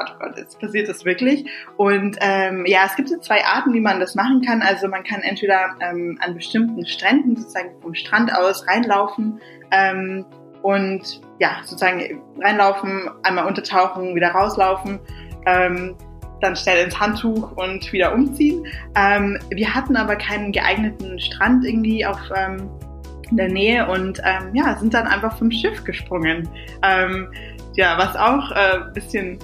Gott, 0.00 0.14
oh 0.16 0.24
Gott, 0.24 0.38
jetzt 0.38 0.58
passiert 0.60 0.88
das 0.88 1.04
wirklich. 1.04 1.44
Und 1.76 2.16
ähm, 2.20 2.64
ja, 2.66 2.80
es 2.86 2.96
gibt 2.96 3.08
so 3.08 3.18
zwei 3.18 3.44
Arten, 3.44 3.72
wie 3.74 3.80
man 3.80 4.00
das 4.00 4.14
machen 4.14 4.42
kann. 4.42 4.62
Also 4.62 4.88
man 4.88 5.04
kann 5.04 5.20
entweder 5.22 5.76
ähm, 5.80 6.18
an 6.24 6.34
bestimmten 6.34 6.86
Stränden 6.86 7.36
sozusagen 7.36 7.70
vom 7.82 7.94
Strand 7.94 8.32
aus 8.34 8.66
reinlaufen 8.66 9.40
ähm, 9.70 10.24
und 10.62 11.20
ja, 11.38 11.58
sozusagen 11.64 12.22
reinlaufen, 12.40 13.10
einmal 13.22 13.46
untertauchen, 13.46 14.14
wieder 14.14 14.30
rauslaufen. 14.30 15.00
Ähm, 15.46 15.96
dann 16.40 16.56
schnell 16.56 16.84
ins 16.84 16.98
Handtuch 16.98 17.52
und 17.52 17.92
wieder 17.92 18.14
umziehen. 18.14 18.66
Ähm, 18.96 19.38
wir 19.50 19.74
hatten 19.74 19.94
aber 19.96 20.16
keinen 20.16 20.52
geeigneten 20.52 21.20
Strand 21.20 21.66
irgendwie 21.66 22.06
auf 22.06 22.18
ähm, 22.34 22.70
in 23.30 23.36
der 23.36 23.48
Nähe 23.48 23.86
und 23.86 24.22
ähm, 24.24 24.54
ja, 24.54 24.74
sind 24.78 24.94
dann 24.94 25.06
einfach 25.06 25.36
vom 25.36 25.50
Schiff 25.50 25.84
gesprungen. 25.84 26.48
Ähm, 26.82 27.30
ja, 27.74 27.98
was 27.98 28.16
auch 28.16 28.50
äh, 28.52 28.90
bisschen 28.94 29.38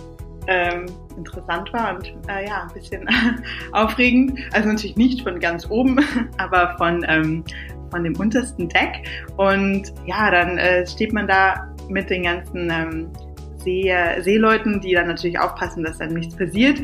ähm, 0.47 0.87
interessant 1.17 1.73
war 1.73 1.97
und 1.97 2.07
äh, 2.29 2.47
ja, 2.47 2.63
ein 2.63 2.75
bisschen 2.75 3.09
aufregend. 3.73 4.39
Also 4.53 4.69
natürlich 4.69 4.97
nicht 4.97 5.23
von 5.23 5.39
ganz 5.41 5.69
oben, 5.71 5.99
aber 6.39 6.77
von, 6.79 7.05
ähm, 7.09 7.45
von 7.91 8.05
dem 8.05 8.17
untersten 8.17 8.69
Deck. 8.69 9.09
Und 9.37 9.93
ja, 10.07 10.31
dann 10.31 10.59
äh, 10.59 10.87
steht 10.87 11.13
man 11.13 11.27
da 11.27 11.75
mit 11.89 12.11
den 12.11 12.25
ganzen 12.25 12.71
ähm, 12.71 13.09
See, 13.59 13.93
Seeleuten, 14.21 14.81
die 14.81 14.95
dann 14.95 15.09
natürlich 15.09 15.39
aufpassen, 15.41 15.83
dass 15.83 15.99
dann 15.99 16.11
nichts 16.11 16.37
passiert. 16.37 16.81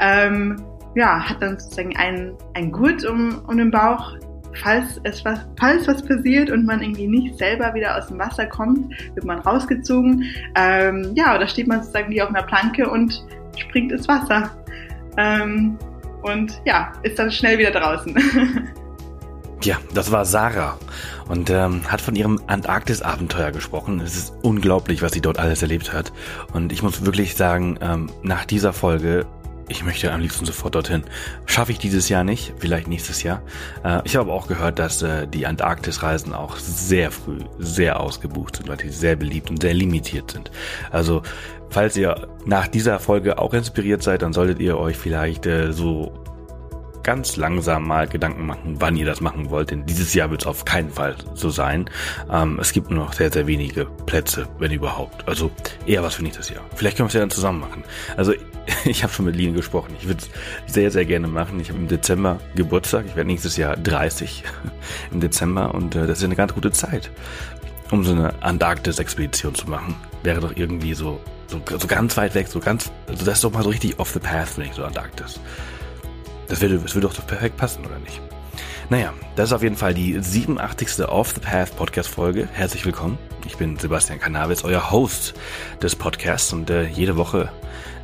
Ähm, 0.00 0.56
ja, 0.94 1.28
hat 1.28 1.42
dann 1.42 1.58
sozusagen 1.58 1.96
ein, 1.96 2.32
ein 2.54 2.70
Gurt 2.70 3.04
um, 3.04 3.42
um 3.46 3.56
den 3.56 3.70
Bauch, 3.70 4.16
falls 4.62 5.00
es 5.04 5.24
was, 5.24 5.40
falls 5.58 5.86
was 5.88 6.02
passiert 6.02 6.50
und 6.50 6.64
man 6.64 6.82
irgendwie 6.82 7.06
nicht 7.06 7.38
selber 7.38 7.74
wieder 7.74 7.96
aus 7.96 8.08
dem 8.08 8.18
Wasser 8.18 8.46
kommt, 8.46 8.92
wird 9.14 9.24
man 9.24 9.38
rausgezogen. 9.40 10.24
Ähm, 10.54 11.12
ja, 11.14 11.38
da 11.38 11.46
steht 11.46 11.66
man 11.66 11.80
sozusagen 11.80 12.10
wie 12.10 12.22
auf 12.22 12.28
einer 12.28 12.42
Planke 12.42 12.88
und 12.88 13.24
springt 13.56 13.92
ins 13.92 14.08
Wasser. 14.08 14.50
Ähm, 15.16 15.78
und 16.22 16.60
ja, 16.64 16.92
ist 17.02 17.18
dann 17.18 17.30
schnell 17.30 17.58
wieder 17.58 17.72
draußen. 17.72 18.16
ja, 19.62 19.78
das 19.94 20.10
war 20.10 20.24
Sarah 20.24 20.78
und 21.28 21.50
ähm, 21.50 21.90
hat 21.90 22.00
von 22.00 22.14
ihrem 22.14 22.40
Antarktis-Abenteuer 22.46 23.52
gesprochen. 23.52 24.00
Es 24.00 24.16
ist 24.16 24.34
unglaublich, 24.42 25.02
was 25.02 25.12
sie 25.12 25.20
dort 25.20 25.38
alles 25.38 25.62
erlebt 25.62 25.92
hat. 25.92 26.12
Und 26.52 26.72
ich 26.72 26.82
muss 26.82 27.04
wirklich 27.04 27.36
sagen, 27.36 27.78
ähm, 27.80 28.10
nach 28.22 28.44
dieser 28.44 28.72
Folge 28.72 29.26
ich 29.68 29.84
möchte 29.84 30.12
am 30.12 30.20
liebsten 30.20 30.44
sofort 30.44 30.74
dorthin. 30.74 31.04
Schaffe 31.46 31.72
ich 31.72 31.78
dieses 31.78 32.08
Jahr 32.08 32.24
nicht, 32.24 32.54
vielleicht 32.58 32.88
nächstes 32.88 33.22
Jahr. 33.22 33.42
Äh, 33.84 34.00
ich 34.04 34.16
habe 34.16 34.32
auch 34.32 34.48
gehört, 34.48 34.78
dass 34.78 35.02
äh, 35.02 35.26
die 35.26 35.46
Antarktis-Reisen 35.46 36.34
auch 36.34 36.56
sehr 36.56 37.10
früh 37.10 37.38
sehr 37.58 38.00
ausgebucht 38.00 38.56
sind, 38.56 38.68
weil 38.68 38.76
die 38.76 38.90
sehr 38.90 39.16
beliebt 39.16 39.50
und 39.50 39.62
sehr 39.62 39.74
limitiert 39.74 40.30
sind. 40.30 40.50
Also 40.90 41.22
falls 41.70 41.96
ihr 41.96 42.28
nach 42.44 42.68
dieser 42.68 42.98
Folge 42.98 43.38
auch 43.38 43.54
inspiriert 43.54 44.02
seid, 44.02 44.22
dann 44.22 44.32
solltet 44.32 44.60
ihr 44.60 44.78
euch 44.78 44.96
vielleicht 44.96 45.46
äh, 45.46 45.72
so 45.72 46.21
ganz 47.02 47.36
langsam 47.36 47.86
mal 47.86 48.06
Gedanken 48.08 48.46
machen, 48.46 48.76
wann 48.78 48.96
ihr 48.96 49.06
das 49.06 49.20
machen 49.20 49.50
wollt. 49.50 49.70
Denn 49.70 49.86
dieses 49.86 50.14
Jahr 50.14 50.30
wird 50.30 50.42
es 50.42 50.46
auf 50.46 50.64
keinen 50.64 50.90
Fall 50.90 51.16
so 51.34 51.50
sein. 51.50 51.88
Ähm, 52.30 52.58
es 52.60 52.72
gibt 52.72 52.90
nur 52.90 53.04
noch 53.04 53.12
sehr, 53.12 53.32
sehr 53.32 53.46
wenige 53.46 53.86
Plätze, 54.06 54.48
wenn 54.58 54.72
überhaupt. 54.72 55.26
Also 55.28 55.50
eher 55.86 56.02
was 56.02 56.14
für 56.14 56.22
nächstes 56.22 56.48
Jahr. 56.50 56.62
Vielleicht 56.74 56.96
können 56.96 57.06
wir 57.06 57.08
es 57.08 57.14
ja 57.14 57.20
dann 57.20 57.30
zusammen 57.30 57.60
machen. 57.60 57.84
Also 58.16 58.34
ich 58.84 59.02
habe 59.02 59.12
schon 59.12 59.24
mit 59.24 59.36
Lien 59.36 59.54
gesprochen. 59.54 59.94
Ich 59.98 60.06
würde 60.06 60.22
es 60.66 60.72
sehr, 60.72 60.90
sehr 60.90 61.04
gerne 61.04 61.28
machen. 61.28 61.60
Ich 61.60 61.68
habe 61.68 61.78
im 61.78 61.88
Dezember 61.88 62.38
Geburtstag. 62.54 63.06
Ich 63.06 63.16
werde 63.16 63.28
nächstes 63.28 63.56
Jahr 63.56 63.76
30 63.76 64.44
im 65.12 65.20
Dezember 65.20 65.74
und 65.74 65.94
äh, 65.94 66.06
das 66.06 66.18
ist 66.18 66.24
eine 66.24 66.36
ganz 66.36 66.54
gute 66.54 66.70
Zeit, 66.70 67.10
um 67.90 68.04
so 68.04 68.12
eine 68.12 68.42
Antarktis-Expedition 68.42 69.54
zu 69.54 69.68
machen. 69.68 69.94
Wäre 70.22 70.40
doch 70.40 70.56
irgendwie 70.56 70.94
so, 70.94 71.20
so, 71.48 71.60
so 71.78 71.86
ganz 71.86 72.16
weit 72.16 72.34
weg, 72.34 72.48
so 72.48 72.60
ganz, 72.60 72.90
also 73.08 73.24
das 73.24 73.34
ist 73.34 73.44
doch 73.44 73.52
mal 73.52 73.62
so 73.62 73.70
richtig 73.70 73.98
off 73.98 74.10
the 74.10 74.20
path, 74.20 74.56
wenn 74.56 74.66
ich 74.66 74.74
so 74.74 74.84
Antarktis. 74.84 75.40
Das 76.52 76.60
würde, 76.60 76.78
das 76.78 76.94
würde 76.94 77.08
doch 77.08 77.26
perfekt 77.26 77.56
passen, 77.56 77.82
oder 77.86 77.98
nicht? 77.98 78.20
Naja, 78.90 79.14
das 79.36 79.48
ist 79.48 79.52
auf 79.54 79.62
jeden 79.62 79.76
Fall 79.76 79.94
die 79.94 80.20
87. 80.20 81.02
Off 81.08 81.32
the 81.32 81.40
Path 81.40 81.74
Podcast 81.78 82.10
Folge. 82.10 82.46
Herzlich 82.52 82.84
willkommen. 82.84 83.16
Ich 83.46 83.56
bin 83.56 83.78
Sebastian 83.78 84.20
Cannabis, 84.20 84.62
euer 84.62 84.90
Host 84.90 85.32
des 85.80 85.96
Podcasts 85.96 86.52
und 86.52 86.68
äh, 86.68 86.86
jede 86.88 87.16
Woche 87.16 87.50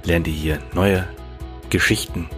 lernt 0.03 0.26
ihr 0.28 0.32
hier 0.32 0.59
neue 0.72 1.06
Geschichten 1.69 2.31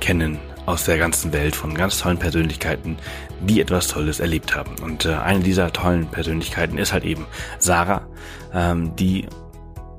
kennen 0.00 0.38
aus 0.64 0.84
der 0.84 0.96
ganzen 0.96 1.30
Welt 1.34 1.54
von 1.54 1.74
ganz 1.74 1.98
tollen 1.98 2.16
Persönlichkeiten, 2.16 2.96
die 3.42 3.60
etwas 3.60 3.88
Tolles 3.88 4.18
erlebt 4.18 4.56
haben. 4.56 4.76
Und 4.82 5.04
äh, 5.04 5.12
eine 5.12 5.40
dieser 5.40 5.74
tollen 5.74 6.06
Persönlichkeiten 6.06 6.78
ist 6.78 6.94
halt 6.94 7.04
eben 7.04 7.26
Sarah, 7.58 8.06
ähm, 8.54 8.96
die 8.96 9.26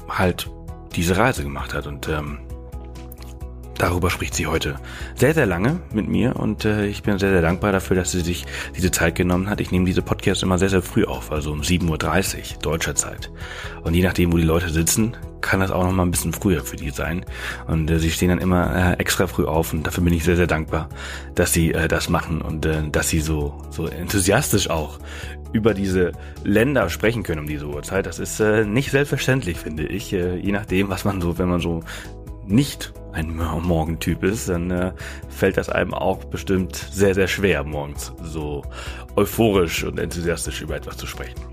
halt 0.09 0.49
diese 0.95 1.17
Reise 1.17 1.43
gemacht 1.43 1.75
hat. 1.75 1.85
Und 1.85 2.09
ähm, 2.09 2.39
Darüber 3.81 4.11
spricht 4.11 4.35
sie 4.35 4.45
heute 4.45 4.75
sehr, 5.15 5.33
sehr 5.33 5.47
lange 5.47 5.79
mit 5.91 6.07
mir 6.07 6.35
und 6.35 6.65
äh, 6.65 6.85
ich 6.85 7.01
bin 7.01 7.17
sehr, 7.17 7.31
sehr 7.31 7.41
dankbar 7.41 7.71
dafür, 7.71 7.95
dass 7.95 8.11
sie 8.11 8.19
sich 8.19 8.45
diese 8.77 8.91
Zeit 8.91 9.15
genommen 9.15 9.49
hat. 9.49 9.59
Ich 9.59 9.71
nehme 9.71 9.87
diese 9.87 10.03
Podcasts 10.03 10.43
immer 10.43 10.59
sehr, 10.59 10.69
sehr 10.69 10.83
früh 10.83 11.03
auf, 11.03 11.31
also 11.31 11.51
um 11.51 11.61
7.30 11.61 11.87
Uhr 11.89 12.61
deutscher 12.61 12.93
Zeit. 12.93 13.31
Und 13.81 13.95
je 13.95 14.03
nachdem, 14.03 14.31
wo 14.31 14.37
die 14.37 14.43
Leute 14.43 14.69
sitzen, 14.69 15.17
kann 15.41 15.61
das 15.61 15.71
auch 15.71 15.83
noch 15.83 15.93
mal 15.93 16.03
ein 16.03 16.11
bisschen 16.11 16.31
früher 16.31 16.63
für 16.63 16.75
die 16.75 16.91
sein. 16.91 17.25
Und 17.65 17.89
äh, 17.89 17.97
sie 17.97 18.11
stehen 18.11 18.29
dann 18.29 18.37
immer 18.37 18.91
äh, 18.91 18.99
extra 18.99 19.25
früh 19.25 19.45
auf 19.45 19.73
und 19.73 19.87
dafür 19.87 20.03
bin 20.03 20.13
ich 20.13 20.25
sehr, 20.25 20.35
sehr 20.35 20.45
dankbar, 20.45 20.87
dass 21.33 21.51
sie 21.51 21.73
äh, 21.73 21.87
das 21.87 22.07
machen 22.07 22.43
und 22.43 22.67
äh, 22.67 22.87
dass 22.91 23.09
sie 23.09 23.19
so, 23.19 23.63
so 23.71 23.87
enthusiastisch 23.87 24.69
auch 24.69 24.99
über 25.53 25.73
diese 25.73 26.11
Länder 26.43 26.87
sprechen 26.91 27.23
können 27.23 27.39
um 27.39 27.47
diese 27.47 27.65
Uhrzeit. 27.65 28.05
Das 28.05 28.19
ist 28.19 28.39
äh, 28.41 28.63
nicht 28.63 28.91
selbstverständlich, 28.91 29.57
finde 29.57 29.87
ich. 29.87 30.13
Äh, 30.13 30.35
je 30.35 30.51
nachdem, 30.51 30.89
was 30.89 31.03
man 31.03 31.19
so, 31.19 31.39
wenn 31.39 31.49
man 31.49 31.61
so 31.61 31.79
nicht 32.45 32.93
ein 33.13 33.35
Morgentyp 33.35 34.23
ist, 34.23 34.49
dann 34.49 34.72
äh, 34.72 34.94
fällt 35.29 35.57
das 35.57 35.69
einem 35.69 35.94
auch 35.94 36.23
bestimmt 36.25 36.75
sehr, 36.75 37.13
sehr 37.13 37.27
schwer, 37.27 37.63
morgens 37.63 38.13
so 38.23 38.63
euphorisch 39.16 39.83
und 39.83 39.99
enthusiastisch 39.99 40.61
über 40.61 40.75
etwas 40.75 40.97
zu 40.97 41.07
sprechen. 41.07 41.50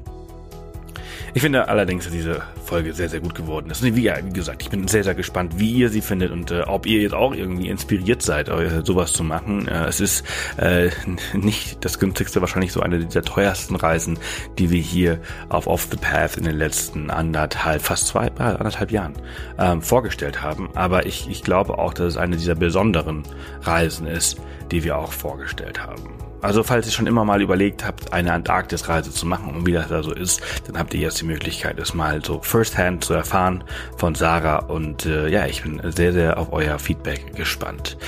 Ich 1.39 1.43
finde 1.43 1.69
allerdings, 1.69 2.03
dass 2.03 2.13
diese 2.13 2.43
Folge 2.65 2.93
sehr, 2.93 3.09
sehr 3.09 3.21
gut 3.21 3.37
geworden 3.37 3.71
ist. 3.71 3.81
Und 3.81 3.95
wie, 3.95 4.13
gesagt, 4.33 4.61
ich 4.61 4.71
bin 4.71 4.89
sehr, 4.89 5.05
sehr 5.05 5.15
gespannt, 5.15 5.61
wie 5.61 5.71
ihr 5.71 5.89
sie 5.89 6.01
findet 6.01 6.33
und 6.33 6.51
äh, 6.51 6.63
ob 6.63 6.85
ihr 6.85 7.01
jetzt 7.01 7.15
auch 7.15 7.33
irgendwie 7.33 7.69
inspiriert 7.69 8.23
seid, 8.23 8.49
äh, 8.49 8.83
sowas 8.85 9.13
zu 9.13 9.23
machen. 9.23 9.69
Äh, 9.69 9.85
es 9.85 10.01
ist 10.01 10.25
äh, 10.57 10.91
nicht 11.35 11.85
das 11.85 12.01
günstigste, 12.01 12.41
wahrscheinlich 12.41 12.73
so 12.73 12.81
eine 12.81 12.99
dieser 12.99 13.23
teuersten 13.23 13.77
Reisen, 13.77 14.19
die 14.59 14.71
wir 14.71 14.81
hier 14.81 15.21
auf 15.49 15.69
Off 15.69 15.87
the 15.89 15.97
Path 15.97 16.39
in 16.39 16.43
den 16.43 16.59
letzten 16.59 17.09
anderthalb, 17.09 17.83
fast 17.83 18.09
zwei, 18.09 18.27
äh, 18.27 18.43
anderthalb 18.43 18.91
Jahren 18.91 19.13
ähm, 19.61 19.81
vorgestellt 19.81 20.43
haben. 20.43 20.71
Aber 20.75 21.07
ich, 21.07 21.31
ich 21.31 21.45
glaube 21.45 21.79
auch, 21.79 21.95
dass 21.95 22.07
es 22.09 22.17
eine 22.17 22.37
dieser 22.37 22.57
besonderen 22.57 23.23
Reisen 23.63 24.09
ist, 24.09 24.41
die 24.73 24.83
wir 24.83 24.99
auch 24.99 25.13
vorgestellt 25.13 25.81
haben. 25.87 26.28
Also 26.41 26.63
falls 26.63 26.87
ihr 26.87 26.93
schon 26.93 27.07
immer 27.07 27.25
mal 27.25 27.43
überlegt 27.43 27.85
habt, 27.85 28.13
eine 28.13 28.33
Antarktisreise 28.33 29.11
zu 29.11 29.27
machen 29.27 29.55
und 29.55 29.67
wie 29.67 29.73
das 29.73 29.89
da 29.89 30.03
so 30.03 30.13
ist, 30.13 30.41
dann 30.67 30.79
habt 30.79 30.95
ihr 30.95 31.01
jetzt 31.01 31.21
die 31.21 31.25
Möglichkeit, 31.25 31.79
es 31.79 31.95
mal 31.95 32.25
so 32.25 32.41
firsthand 32.41 33.05
zu 33.05 33.15
erfahren 33.15 33.65
von 33.97 34.15
Sarah. 34.15 34.59
Und 34.59 35.07
äh, 35.07 35.29
ja, 35.29 35.47
ich 35.47 35.63
bin 35.63 35.81
sehr, 35.93 36.13
sehr 36.13 36.39
auf 36.39 36.53
euer 36.53 36.79
Feedback 36.79 37.35
gespannt. 37.35 37.99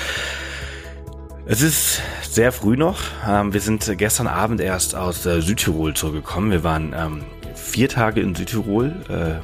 Es 1.46 1.62
ist 1.62 2.00
sehr 2.22 2.52
früh 2.52 2.76
noch. 2.76 3.00
Ähm, 3.28 3.52
wir 3.52 3.60
sind 3.60 3.98
gestern 3.98 4.28
Abend 4.28 4.60
erst 4.60 4.94
aus 4.94 5.26
äh, 5.26 5.40
Südtirol 5.40 5.94
zurückgekommen. 5.94 6.52
Wir 6.52 6.62
waren 6.62 6.94
ähm, 6.96 7.24
vier 7.54 7.88
Tage 7.88 8.20
in 8.20 8.34
Südtirol. 8.34 8.94
Äh, 9.08 9.40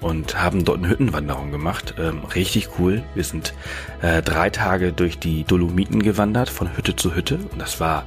und 0.00 0.40
haben 0.40 0.64
dort 0.64 0.78
eine 0.78 0.90
Hüttenwanderung 0.90 1.50
gemacht. 1.50 1.94
Ähm, 1.98 2.20
richtig 2.34 2.68
cool. 2.78 3.02
Wir 3.14 3.24
sind 3.24 3.52
äh, 4.00 4.22
drei 4.22 4.50
Tage 4.50 4.92
durch 4.92 5.18
die 5.18 5.44
Dolomiten 5.44 6.02
gewandert, 6.02 6.48
von 6.48 6.76
Hütte 6.76 6.94
zu 6.94 7.14
Hütte. 7.14 7.38
Und 7.50 7.60
das 7.60 7.80
war 7.80 8.04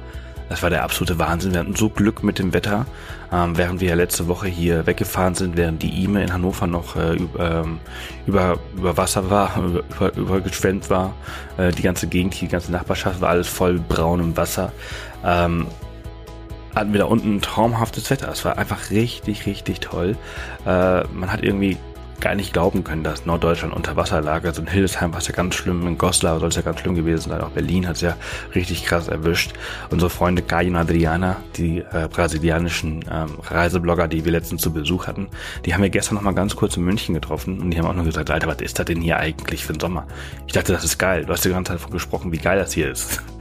das 0.52 0.62
war 0.62 0.68
der 0.68 0.84
absolute 0.84 1.18
Wahnsinn. 1.18 1.54
Wir 1.54 1.60
hatten 1.60 1.74
so 1.74 1.88
Glück 1.88 2.22
mit 2.22 2.38
dem 2.38 2.52
Wetter, 2.52 2.84
ähm, 3.32 3.56
während 3.56 3.80
wir 3.80 3.88
ja 3.88 3.94
letzte 3.94 4.28
Woche 4.28 4.48
hier 4.48 4.86
weggefahren 4.86 5.34
sind, 5.34 5.56
während 5.56 5.82
die 5.82 6.04
Ime 6.04 6.22
in 6.22 6.30
Hannover 6.30 6.66
noch 6.66 6.94
äh, 6.94 7.16
ähm, 7.38 7.80
über, 8.26 8.58
über 8.76 8.98
Wasser 8.98 9.30
war, 9.30 9.56
über, 9.96 10.14
übergeschwemmt 10.14 10.90
war. 10.90 11.14
Äh, 11.56 11.72
die 11.72 11.80
ganze 11.80 12.06
Gegend, 12.06 12.38
die 12.38 12.48
ganze 12.48 12.70
Nachbarschaft 12.70 13.22
war 13.22 13.30
alles 13.30 13.48
voll 13.48 13.78
braunem 13.78 14.36
Wasser. 14.36 14.72
Ähm, 15.24 15.68
hatten 16.74 16.92
wir 16.92 17.00
da 17.00 17.06
unten 17.06 17.36
ein 17.36 17.40
traumhaftes 17.40 18.10
Wetter. 18.10 18.30
Es 18.30 18.44
war 18.44 18.58
einfach 18.58 18.90
richtig, 18.90 19.46
richtig 19.46 19.80
toll. 19.80 20.18
Äh, 20.66 21.04
man 21.04 21.32
hat 21.32 21.42
irgendwie 21.42 21.78
gar 22.22 22.34
nicht 22.34 22.52
glauben 22.52 22.84
können, 22.84 23.02
dass 23.02 23.26
Norddeutschland 23.26 23.74
unter 23.74 23.96
Wasser 23.96 24.22
lag. 24.22 24.44
Also 24.44 24.62
in 24.62 24.68
Hildesheim 24.68 25.12
war 25.12 25.18
es 25.18 25.26
ja 25.26 25.34
ganz 25.34 25.54
schlimm, 25.54 25.86
in 25.86 25.98
Goslar 25.98 26.40
soll 26.40 26.48
es 26.48 26.56
ja 26.56 26.62
ganz 26.62 26.80
schlimm 26.80 26.94
gewesen 26.94 27.28
sein, 27.28 27.42
auch 27.42 27.50
Berlin 27.50 27.86
hat 27.86 27.96
es 27.96 28.00
ja 28.00 28.16
richtig 28.54 28.84
krass 28.84 29.08
erwischt. 29.08 29.52
Unsere 29.90 30.08
Freunde 30.08 30.40
Kai 30.40 30.68
und 30.68 30.76
Adriana, 30.76 31.36
die 31.56 31.80
äh, 31.80 32.08
brasilianischen 32.08 33.04
ähm, 33.10 33.38
Reiseblogger, 33.42 34.08
die 34.08 34.24
wir 34.24 34.32
letztens 34.32 34.62
zu 34.62 34.72
Besuch 34.72 35.06
hatten, 35.06 35.26
die 35.66 35.74
haben 35.74 35.82
wir 35.82 35.90
gestern 35.90 36.14
noch 36.14 36.22
mal 36.22 36.32
ganz 36.32 36.56
kurz 36.56 36.76
in 36.76 36.84
München 36.84 37.14
getroffen 37.14 37.60
und 37.60 37.70
die 37.70 37.78
haben 37.78 37.86
auch 37.86 37.94
nur 37.94 38.04
gesagt, 38.04 38.30
Alter, 38.30 38.46
was 38.46 38.60
ist 38.60 38.78
das 38.78 38.86
denn 38.86 39.02
hier 39.02 39.18
eigentlich 39.18 39.66
für 39.66 39.74
ein 39.74 39.80
Sommer? 39.80 40.06
Ich 40.46 40.52
dachte, 40.52 40.72
das 40.72 40.84
ist 40.84 40.98
geil. 40.98 41.26
Du 41.26 41.32
hast 41.32 41.44
die 41.44 41.50
ganze 41.50 41.70
Zeit 41.70 41.80
davon 41.80 41.92
gesprochen, 41.92 42.32
wie 42.32 42.38
geil 42.38 42.58
das 42.58 42.72
hier 42.72 42.90
ist. 42.90 43.20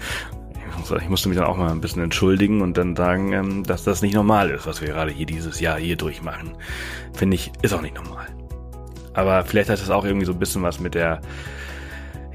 Ich 0.99 1.07
musste 1.07 1.29
mich 1.29 1.37
dann 1.37 1.47
auch 1.47 1.57
mal 1.57 1.71
ein 1.71 1.79
bisschen 1.79 2.01
entschuldigen 2.01 2.61
und 2.61 2.75
dann 2.75 2.97
sagen, 2.97 3.31
ähm, 3.31 3.63
dass 3.63 3.83
das 3.83 4.01
nicht 4.01 4.13
normal 4.13 4.49
ist, 4.49 4.65
was 4.65 4.81
wir 4.81 4.89
gerade 4.89 5.11
hier 5.11 5.25
dieses 5.25 5.61
Jahr 5.61 5.77
hier 5.77 5.95
durchmachen. 5.95 6.57
Finde 7.13 7.35
ich, 7.35 7.51
ist 7.61 7.73
auch 7.73 7.81
nicht 7.81 7.95
normal. 7.95 8.27
Aber 9.13 9.43
vielleicht 9.43 9.69
hat 9.69 9.79
das 9.79 9.89
auch 9.89 10.05
irgendwie 10.05 10.25
so 10.25 10.31
ein 10.31 10.39
bisschen 10.39 10.63
was 10.63 10.79
mit 10.79 10.95
der 10.95 11.21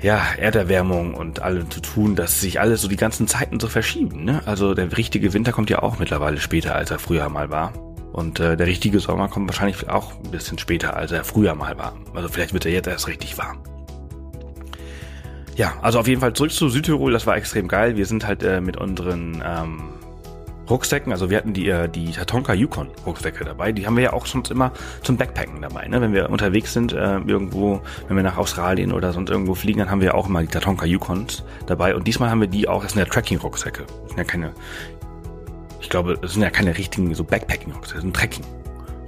ja, 0.01 0.23
Erderwärmung 0.37 1.15
und 1.15 1.41
allem 1.41 1.71
zu 1.71 1.81
tun, 1.81 2.17
dass 2.17 2.41
sich 2.41 2.61
alles 2.61 2.83
so 2.83 2.89
die 2.89 2.97
ganzen 2.97 3.27
Zeiten 3.27 3.59
so 3.59 3.69
verschieben. 3.69 4.25
Ne? 4.25 4.43
Also 4.45 4.75
der 4.75 4.95
richtige 4.97 5.33
Winter 5.33 5.53
kommt 5.53 5.71
ja 5.71 5.83
auch 5.83 5.99
mittlerweile 5.99 6.39
später, 6.39 6.75
als 6.75 6.91
er 6.91 6.99
früher 6.99 7.29
mal 7.29 7.51
war. 7.51 7.73
Und 8.13 8.41
äh, 8.41 8.57
der 8.57 8.67
richtige 8.67 8.99
Sommer 9.01 9.29
kommt 9.29 9.49
wahrscheinlich 9.49 9.89
auch 9.89 10.13
ein 10.25 10.31
bisschen 10.31 10.59
später, 10.59 10.97
als 10.97 11.13
er 11.13 11.25
früher 11.25 11.55
mal 11.55 11.77
war. 11.77 11.95
Also 12.15 12.29
vielleicht 12.29 12.53
wird 12.53 12.67
er 12.67 12.73
jetzt 12.73 12.87
erst 12.87 13.09
richtig 13.09 13.37
warm. 13.37 13.59
Ja, 15.55 15.75
also 15.81 15.99
auf 15.99 16.07
jeden 16.07 16.21
Fall 16.21 16.35
zurück 16.35 16.53
zu 16.53 16.69
Südtirol, 16.69 17.13
das 17.13 17.27
war 17.27 17.37
extrem 17.37 17.67
geil. 17.67 17.97
Wir 17.97 18.07
sind 18.07 18.27
halt 18.27 18.43
äh, 18.43 18.61
mit 18.61 18.77
unseren 18.77 19.43
ähm, 19.45 19.81
Rucksäcken, 20.69 21.13
also 21.13 21.31
wir 21.31 21.37
hatten 21.37 21.53
die, 21.53 21.69
äh, 21.69 21.89
die 21.89 22.11
Tatonka 22.11 22.53
Yukon 22.55 22.89
Rucksäcke 23.05 23.45
dabei, 23.45 23.73
die 23.73 23.87
haben 23.87 23.97
wir 23.97 24.05
ja 24.05 24.13
auch 24.13 24.27
sonst 24.27 24.51
immer 24.51 24.73
zum 25.03 25.17
Backpacken 25.17 25.63
dabei, 25.63 25.87
ne? 25.87 26.01
Wenn 26.01 26.13
wir 26.13 26.31
unterwegs 26.31 26.73
sind, 26.73 26.93
äh, 26.93 27.19
irgendwo, 27.19 27.81
wenn 28.09 28.17
wir 28.17 28.23
nach 28.23 28.37
Australien 28.37 28.93
oder 28.93 29.13
sonst 29.13 29.31
irgendwo 29.31 29.55
fliegen, 29.55 29.79
dann 29.79 29.91
haben 29.91 30.01
wir 30.01 30.15
auch 30.15 30.29
immer 30.29 30.43
die 30.43 30.49
Tatonka 30.49 30.87
Yukons 30.87 31.45
dabei 31.67 31.95
und 31.95 32.07
diesmal 32.07 32.31
haben 32.31 32.41
wir 32.41 32.49
die 32.49 32.69
auch, 32.69 32.83
das 32.83 32.93
sind 32.93 33.01
ja 33.01 33.07
Tracking 33.07 33.39
Rucksäcke. 33.39 33.85
Das 33.87 34.09
sind 34.09 34.19
ja 34.19 34.25
keine, 34.25 34.53
ich 35.81 35.89
glaube, 35.89 36.19
das 36.21 36.33
sind 36.33 36.43
ja 36.43 36.51
keine 36.51 36.77
richtigen 36.77 37.15
so 37.15 37.25
Backpacking 37.25 37.73
Rucksäcke, 37.73 37.95
das 37.95 38.03
sind 38.03 38.17
Trekking 38.17 38.45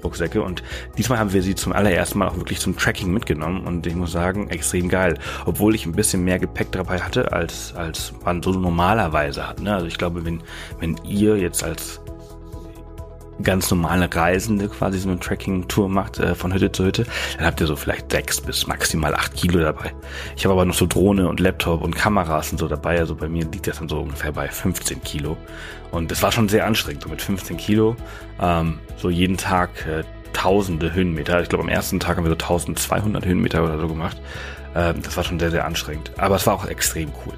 Rucksäcke 0.02 0.42
und 0.42 0.62
diesmal 0.96 1.18
haben 1.18 1.32
wir 1.32 1.42
sie 1.42 1.54
zum 1.54 1.72
allerersten 1.72 2.18
Mal 2.18 2.28
auch 2.28 2.36
wirklich 2.36 2.60
zum 2.60 2.76
Tracking 2.76 3.12
mitgenommen 3.12 3.66
und 3.66 3.86
ich 3.86 3.94
muss 3.94 4.12
sagen, 4.12 4.48
extrem 4.48 4.88
geil. 4.88 5.18
Obwohl 5.46 5.74
ich 5.74 5.86
ein 5.86 5.92
bisschen 5.92 6.24
mehr 6.24 6.38
Gepäck 6.38 6.72
dabei 6.72 7.00
hatte, 7.00 7.32
als, 7.32 7.74
als 7.74 8.12
man 8.24 8.42
so 8.42 8.52
normalerweise 8.52 9.46
hat. 9.46 9.60
Ne? 9.60 9.74
Also 9.74 9.86
ich 9.86 9.98
glaube, 9.98 10.24
wenn, 10.24 10.42
wenn 10.80 10.96
ihr 11.04 11.36
jetzt 11.36 11.62
als 11.62 12.00
ganz 13.42 13.70
normale 13.70 14.12
Reisende 14.12 14.68
quasi 14.68 14.98
so 14.98 15.08
eine 15.08 15.20
Tracking-Tour 15.20 15.88
macht, 15.88 16.18
äh, 16.18 16.34
von 16.34 16.52
Hütte 16.52 16.72
zu 16.72 16.84
Hütte, 16.84 17.06
dann 17.36 17.46
habt 17.46 17.60
ihr 17.60 17.66
so 17.66 17.76
vielleicht 17.76 18.10
sechs 18.10 18.40
bis 18.40 18.66
maximal 18.66 19.14
acht 19.14 19.34
Kilo 19.34 19.60
dabei. 19.60 19.92
Ich 20.36 20.44
habe 20.44 20.54
aber 20.54 20.64
noch 20.64 20.74
so 20.74 20.86
Drohne 20.86 21.28
und 21.28 21.40
Laptop 21.40 21.82
und 21.82 21.94
Kameras 21.94 22.52
und 22.52 22.58
so 22.58 22.68
dabei, 22.68 22.98
also 22.98 23.14
bei 23.14 23.28
mir 23.28 23.44
liegt 23.44 23.66
das 23.66 23.78
dann 23.78 23.88
so 23.88 24.00
ungefähr 24.00 24.32
bei 24.32 24.48
15 24.48 25.02
Kilo. 25.02 25.36
Und 25.90 26.10
das 26.10 26.22
war 26.22 26.32
schon 26.32 26.48
sehr 26.48 26.66
anstrengend, 26.66 27.02
so 27.02 27.08
mit 27.08 27.22
15 27.22 27.56
Kilo, 27.56 27.96
ähm, 28.40 28.78
so 28.96 29.08
jeden 29.08 29.36
Tag 29.36 29.70
äh, 29.86 30.04
tausende 30.32 30.92
Höhenmeter. 30.92 31.40
Ich 31.40 31.48
glaube, 31.48 31.64
am 31.64 31.70
ersten 31.70 32.00
Tag 32.00 32.16
haben 32.16 32.24
wir 32.24 32.30
so 32.30 32.36
1200 32.36 33.24
Höhenmeter 33.24 33.64
oder 33.64 33.78
so 33.78 33.88
gemacht. 33.88 34.20
Ähm, 34.74 35.02
das 35.02 35.16
war 35.16 35.24
schon 35.24 35.38
sehr, 35.38 35.50
sehr 35.50 35.64
anstrengend. 35.64 36.12
Aber 36.18 36.36
es 36.36 36.46
war 36.46 36.54
auch 36.54 36.66
extrem 36.66 37.10
cool. 37.26 37.34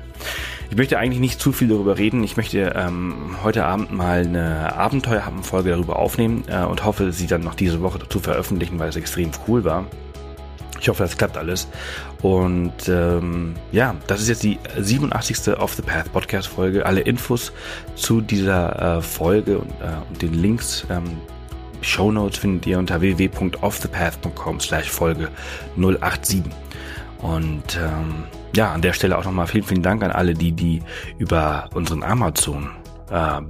Ich 0.71 0.77
möchte 0.77 0.99
eigentlich 0.99 1.19
nicht 1.19 1.41
zu 1.41 1.51
viel 1.51 1.67
darüber 1.67 1.99
reden. 1.99 2.23
Ich 2.23 2.37
möchte 2.37 2.75
ähm, 2.77 3.37
heute 3.43 3.65
Abend 3.65 3.91
mal 3.91 4.21
eine 4.21 4.77
Abenteuerhappen-Folge 4.77 5.71
darüber 5.71 5.99
aufnehmen 5.99 6.45
äh, 6.47 6.65
und 6.65 6.85
hoffe, 6.85 7.11
sie 7.11 7.27
dann 7.27 7.43
noch 7.43 7.57
diese 7.57 7.83
Woche 7.83 7.99
dazu 7.99 8.21
veröffentlichen, 8.21 8.79
weil 8.79 8.89
es 8.89 8.95
extrem 8.95 9.33
cool 9.49 9.65
war. 9.65 9.87
Ich 10.81 10.89
hoffe, 10.89 11.03
das 11.03 11.19
klappt 11.19 11.37
alles. 11.37 11.67
Und 12.23 12.89
ähm, 12.89 13.55
ja, 13.73 13.97
das 14.07 14.23
ist 14.23 14.29
jetzt 14.29 14.45
die 14.45 14.59
87. 14.79 15.59
Off 15.59 15.75
the 15.75 15.83
Path 15.83 16.13
Podcast 16.13 16.47
Folge. 16.47 16.87
Alle 16.87 17.01
Infos 17.01 17.53
zu 17.97 18.21
dieser 18.21 18.99
äh, 18.99 19.03
Folge 19.03 19.59
und, 19.59 19.71
äh, 19.81 20.09
und 20.09 20.23
den 20.23 20.35
Links, 20.35 20.87
ähm, 20.89 21.19
Show 21.83 22.13
Notes 22.13 22.39
findet 22.39 22.67
ihr 22.67 22.79
unter 22.79 23.01
www.offthepath.com 23.01 24.61
slash 24.61 24.89
Folge 24.89 25.29
087. 25.77 26.45
Und 27.23 27.77
ähm, 27.77 28.25
ja, 28.57 28.73
an 28.73 28.83
der 28.83 28.93
Stelle 28.93 29.19
auch 29.19 29.25
nochmal 29.25 29.47
vielen, 29.47 29.65
vielen 29.65 29.83
Dank 29.83 30.03
an 30.03 30.11
alle, 30.11 30.35
die, 30.35 30.53
die 30.53 30.83
über 31.19 31.69
unseren 31.75 32.03
Amazon 32.03 32.71
äh, 33.11 33.41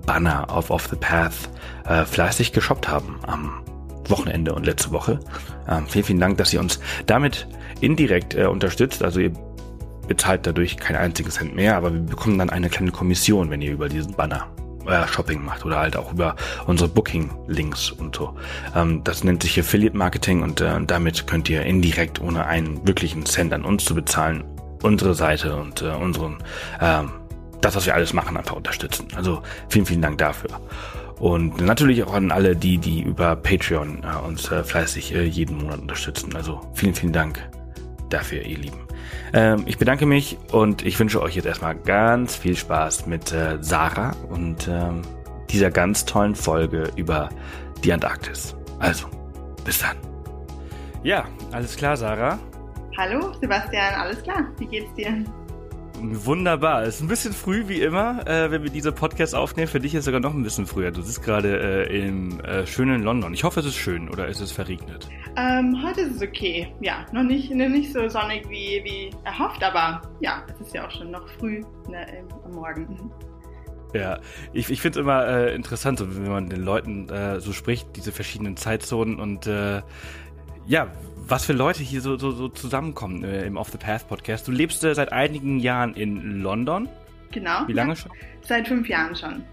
auf 0.49 0.70
Off 0.70 0.88
the 0.88 0.96
Path 0.96 1.50
äh, 1.87 2.05
fleißig 2.05 2.52
geshoppt 2.52 2.88
haben 2.88 3.20
am 3.26 3.62
Wochenende 4.08 4.55
und 4.55 4.67
letzte 4.67 4.90
Woche. 4.90 5.20
Ähm, 5.69 5.87
vielen, 5.87 6.05
vielen 6.05 6.20
Dank, 6.20 6.38
dass 6.38 6.52
ihr 6.52 6.61
uns 6.61 6.81
damit 7.06 7.46
indirekt 7.81 8.34
äh, 8.34 8.46
unterstützt. 8.46 9.02
Also 9.02 9.20
ihr 9.20 9.32
bezahlt 10.08 10.46
dadurch 10.46 10.76
kein 10.76 10.96
einziges 10.96 11.34
Cent 11.34 11.55
mehr, 11.55 11.76
aber 11.76 11.93
wir 11.93 12.00
bekommen 12.00 12.38
dann 12.38 12.50
eine 12.50 12.69
kleine 12.69 12.90
Kommission, 12.90 13.50
wenn 13.50 13.62
ihr 13.62 13.72
über 13.72 13.88
diesen 13.88 14.14
Banner 14.14 14.49
euer 14.91 15.09
Shopping 15.09 15.45
macht 15.45 15.65
oder 15.65 15.79
halt 15.79 15.97
auch 15.97 16.13
über 16.13 16.37
unsere 16.67 16.89
Booking-Links 16.89 17.91
und 17.91 18.17
so. 18.17 18.37
Ähm, 18.75 19.03
das 19.05 19.25
nennt 19.25 19.43
sich 19.43 19.59
Affiliate 19.59 19.97
Marketing 19.97 20.43
und 20.43 20.61
äh, 20.61 20.81
damit 20.87 21.27
könnt 21.27 21.49
ihr 21.49 21.63
indirekt, 21.63 22.21
ohne 22.21 22.47
einen 22.47 22.87
wirklichen 22.87 23.27
Cent 23.27 23.53
an 23.53 23.65
uns 23.65 23.85
zu 23.85 23.95
bezahlen, 23.95 24.45
unsere 24.83 25.15
Seite 25.15 25.57
und 25.57 25.83
äh, 25.83 25.91
unseren, 25.91 26.39
ähm, 26.81 27.11
das, 27.61 27.77
was 27.77 27.87
wir 27.87 27.95
alles 27.95 28.13
machen, 28.13 28.37
einfach 28.37 28.57
unterstützen. 28.57 29.09
Also 29.15 29.43
vielen, 29.69 29.87
vielen 29.87 30.03
Dank 30.03 30.19
dafür. 30.19 30.51
Und 31.19 31.61
natürlich 31.61 32.03
auch 32.03 32.15
an 32.15 32.31
alle, 32.31 32.57
die, 32.57 32.79
die 32.79 33.03
über 33.03 33.37
Patreon 33.37 34.03
äh, 34.03 34.27
uns 34.27 34.51
äh, 34.51 34.65
fleißig 34.65 35.15
äh, 35.15 35.25
jeden 35.25 35.59
Monat 35.59 35.81
unterstützen. 35.81 36.35
Also 36.35 36.61
vielen, 36.73 36.95
vielen 36.95 37.13
Dank 37.13 37.47
dafür, 38.09 38.43
ihr 38.43 38.57
Lieben. 38.57 38.90
Ähm, 39.33 39.65
ich 39.67 39.79
bedanke 39.79 40.07
mich 40.07 40.39
und 40.53 40.85
ich 40.85 40.99
wünsche 40.99 41.21
euch 41.23 41.37
jetzt 41.37 41.47
erstmal 41.47 41.75
ganz 41.75 42.37
viel 42.37 42.57
Spaß 42.57 43.07
mit 43.07 43.33
äh, 43.33 43.59
Sarah 43.61 44.15
und 44.29 44.69
ähm, 44.69 45.03
dieser 45.51 45.71
ganz 45.71 46.05
tollen 46.05 46.35
Folge 46.35 46.91
über 46.97 47.29
die 47.85 47.93
Antarktis. 47.93 48.57
Also, 48.79 49.07
bis 49.65 49.79
dann. 49.79 49.97
Ja, 51.03 51.25
alles 51.53 51.77
klar, 51.77 51.97
Sarah. 51.97 52.39
Hallo, 52.97 53.33
Sebastian, 53.41 53.95
alles 53.95 54.23
klar. 54.23 54.47
Wie 54.59 54.67
geht's 54.67 54.93
dir? 54.95 55.25
Wunderbar. 56.02 56.82
Es 56.85 56.97
ist 56.97 57.00
ein 57.02 57.08
bisschen 57.08 57.35
früh 57.35 57.69
wie 57.69 57.82
immer, 57.82 58.26
äh, 58.26 58.50
wenn 58.50 58.62
wir 58.62 58.70
diese 58.70 58.91
Podcast 58.91 59.35
aufnehmen. 59.35 59.69
Für 59.69 59.81
dich 59.81 59.94
ist 59.94 60.00
es 60.00 60.05
sogar 60.06 60.20
noch 60.20 60.32
ein 60.32 60.43
bisschen 60.43 60.67
früher. 60.67 60.91
Du 60.91 61.02
sitzt 61.02 61.23
gerade 61.23 61.88
äh, 61.88 62.06
im 62.08 62.41
äh, 62.41 62.67
schönen 62.67 63.02
London. 63.02 63.35
Ich 63.35 63.44
hoffe, 63.44 63.61
es 63.61 63.67
ist 63.67 63.76
schön 63.76 64.08
oder 64.08 64.26
ist 64.26 64.41
es 64.41 64.50
verregnet? 64.50 65.08
Ähm, 65.37 65.76
heute 65.85 66.00
ist 66.00 66.17
es 66.17 66.23
okay. 66.23 66.73
Ja, 66.81 67.05
noch 67.12 67.23
nicht, 67.23 67.50
nicht 67.50 67.93
so 67.93 68.08
sonnig 68.08 68.49
wie, 68.49 68.81
wie 68.82 69.11
erhofft, 69.25 69.62
aber 69.62 70.00
ja, 70.20 70.43
es 70.55 70.69
ist 70.69 70.75
ja 70.75 70.87
auch 70.87 70.91
schon 70.91 71.11
noch 71.11 71.29
früh 71.38 71.61
ne, 71.88 72.06
am 72.44 72.53
Morgen. 72.53 73.12
Ja, 73.93 74.20
ich, 74.53 74.70
ich 74.70 74.81
finde 74.81 75.00
es 75.00 75.03
immer 75.03 75.26
äh, 75.26 75.55
interessant, 75.55 75.99
so, 75.99 76.17
wenn 76.17 76.31
man 76.31 76.49
den 76.49 76.62
Leuten 76.62 77.08
äh, 77.08 77.41
so 77.41 77.53
spricht, 77.53 77.96
diese 77.96 78.12
verschiedenen 78.12 78.56
Zeitzonen 78.56 79.19
und 79.19 79.46
äh, 79.46 79.82
ja, 80.67 80.89
was 81.17 81.45
für 81.45 81.53
Leute 81.53 81.83
hier 81.83 82.01
so, 82.01 82.17
so, 82.17 82.31
so 82.33 82.49
zusammenkommen 82.49 83.25
äh, 83.25 83.45
im 83.45 83.57
Off 83.57 83.71
the 83.71 83.79
Path 83.79 84.09
Podcast. 84.09 84.49
Du 84.49 84.53
lebst 84.53 84.83
äh, 84.85 84.95
seit 84.95 85.12
einigen 85.12 85.61
Jahren 85.61 85.95
in 85.95 86.43
London. 86.43 86.89
Genau. 87.31 87.67
Wie 87.67 87.73
lange 87.73 87.93
ja. 87.93 87.97
schon? 87.97 88.12
Seit 88.43 88.69
fünf 88.69 88.89
Jahren 88.89 89.15
schon. 89.15 89.45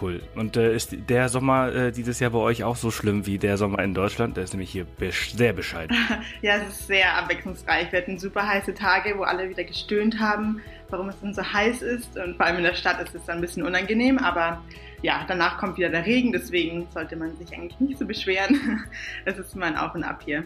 Cool. 0.00 0.22
Und 0.34 0.56
äh, 0.56 0.74
ist 0.74 0.96
der 1.08 1.28
Sommer 1.28 1.72
äh, 1.72 1.92
dieses 1.92 2.18
Jahr 2.20 2.30
bei 2.30 2.38
euch 2.38 2.64
auch 2.64 2.76
so 2.76 2.90
schlimm 2.90 3.26
wie 3.26 3.38
der 3.38 3.56
Sommer 3.56 3.80
in 3.80 3.94
Deutschland? 3.94 4.36
Der 4.36 4.44
ist 4.44 4.52
nämlich 4.52 4.70
hier 4.70 4.84
besch 4.84 5.32
sehr 5.32 5.52
bescheiden. 5.52 5.96
ja, 6.42 6.56
es 6.56 6.68
ist 6.68 6.86
sehr 6.86 7.16
abwechslungsreich. 7.16 7.92
Wir 7.92 8.00
hatten 8.00 8.18
super 8.18 8.46
heiße 8.46 8.74
Tage, 8.74 9.18
wo 9.18 9.22
alle 9.22 9.48
wieder 9.48 9.64
gestöhnt 9.64 10.18
haben, 10.18 10.60
warum 10.88 11.08
es 11.08 11.20
denn 11.20 11.34
so 11.34 11.42
heiß 11.42 11.82
ist. 11.82 12.16
Und 12.16 12.36
vor 12.36 12.46
allem 12.46 12.58
in 12.58 12.64
der 12.64 12.74
Stadt 12.74 13.00
ist 13.00 13.14
es 13.14 13.24
dann 13.26 13.36
ein 13.36 13.40
bisschen 13.40 13.64
unangenehm, 13.64 14.18
aber 14.18 14.62
ja, 15.02 15.24
danach 15.26 15.58
kommt 15.58 15.76
wieder 15.76 15.90
der 15.90 16.06
Regen, 16.06 16.32
deswegen 16.32 16.86
sollte 16.90 17.16
man 17.16 17.36
sich 17.36 17.52
eigentlich 17.54 17.78
nicht 17.80 17.98
so 17.98 18.06
beschweren. 18.06 18.84
Es 19.24 19.38
ist 19.38 19.54
mal 19.56 19.66
ein 19.66 19.76
Auf 19.76 19.94
und 19.94 20.04
Ab 20.04 20.22
hier. 20.24 20.44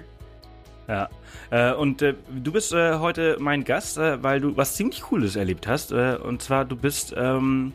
Ja. 0.89 1.09
Äh, 1.51 1.73
und 1.73 2.03
äh, 2.03 2.15
du 2.31 2.53
bist 2.53 2.73
äh, 2.73 2.99
heute 2.99 3.37
mein 3.41 3.65
Gast, 3.65 3.99
äh, 3.99 4.23
weil 4.23 4.41
du 4.41 4.57
was 4.57 4.77
ziemlich 4.77 5.03
Cooles 5.03 5.37
erlebt 5.37 5.67
hast. 5.67 5.93
Äh, 5.93 6.17
und 6.17 6.43
zwar, 6.43 6.65
du 6.65 6.77
bist, 6.77 7.15
ähm, 7.17 7.73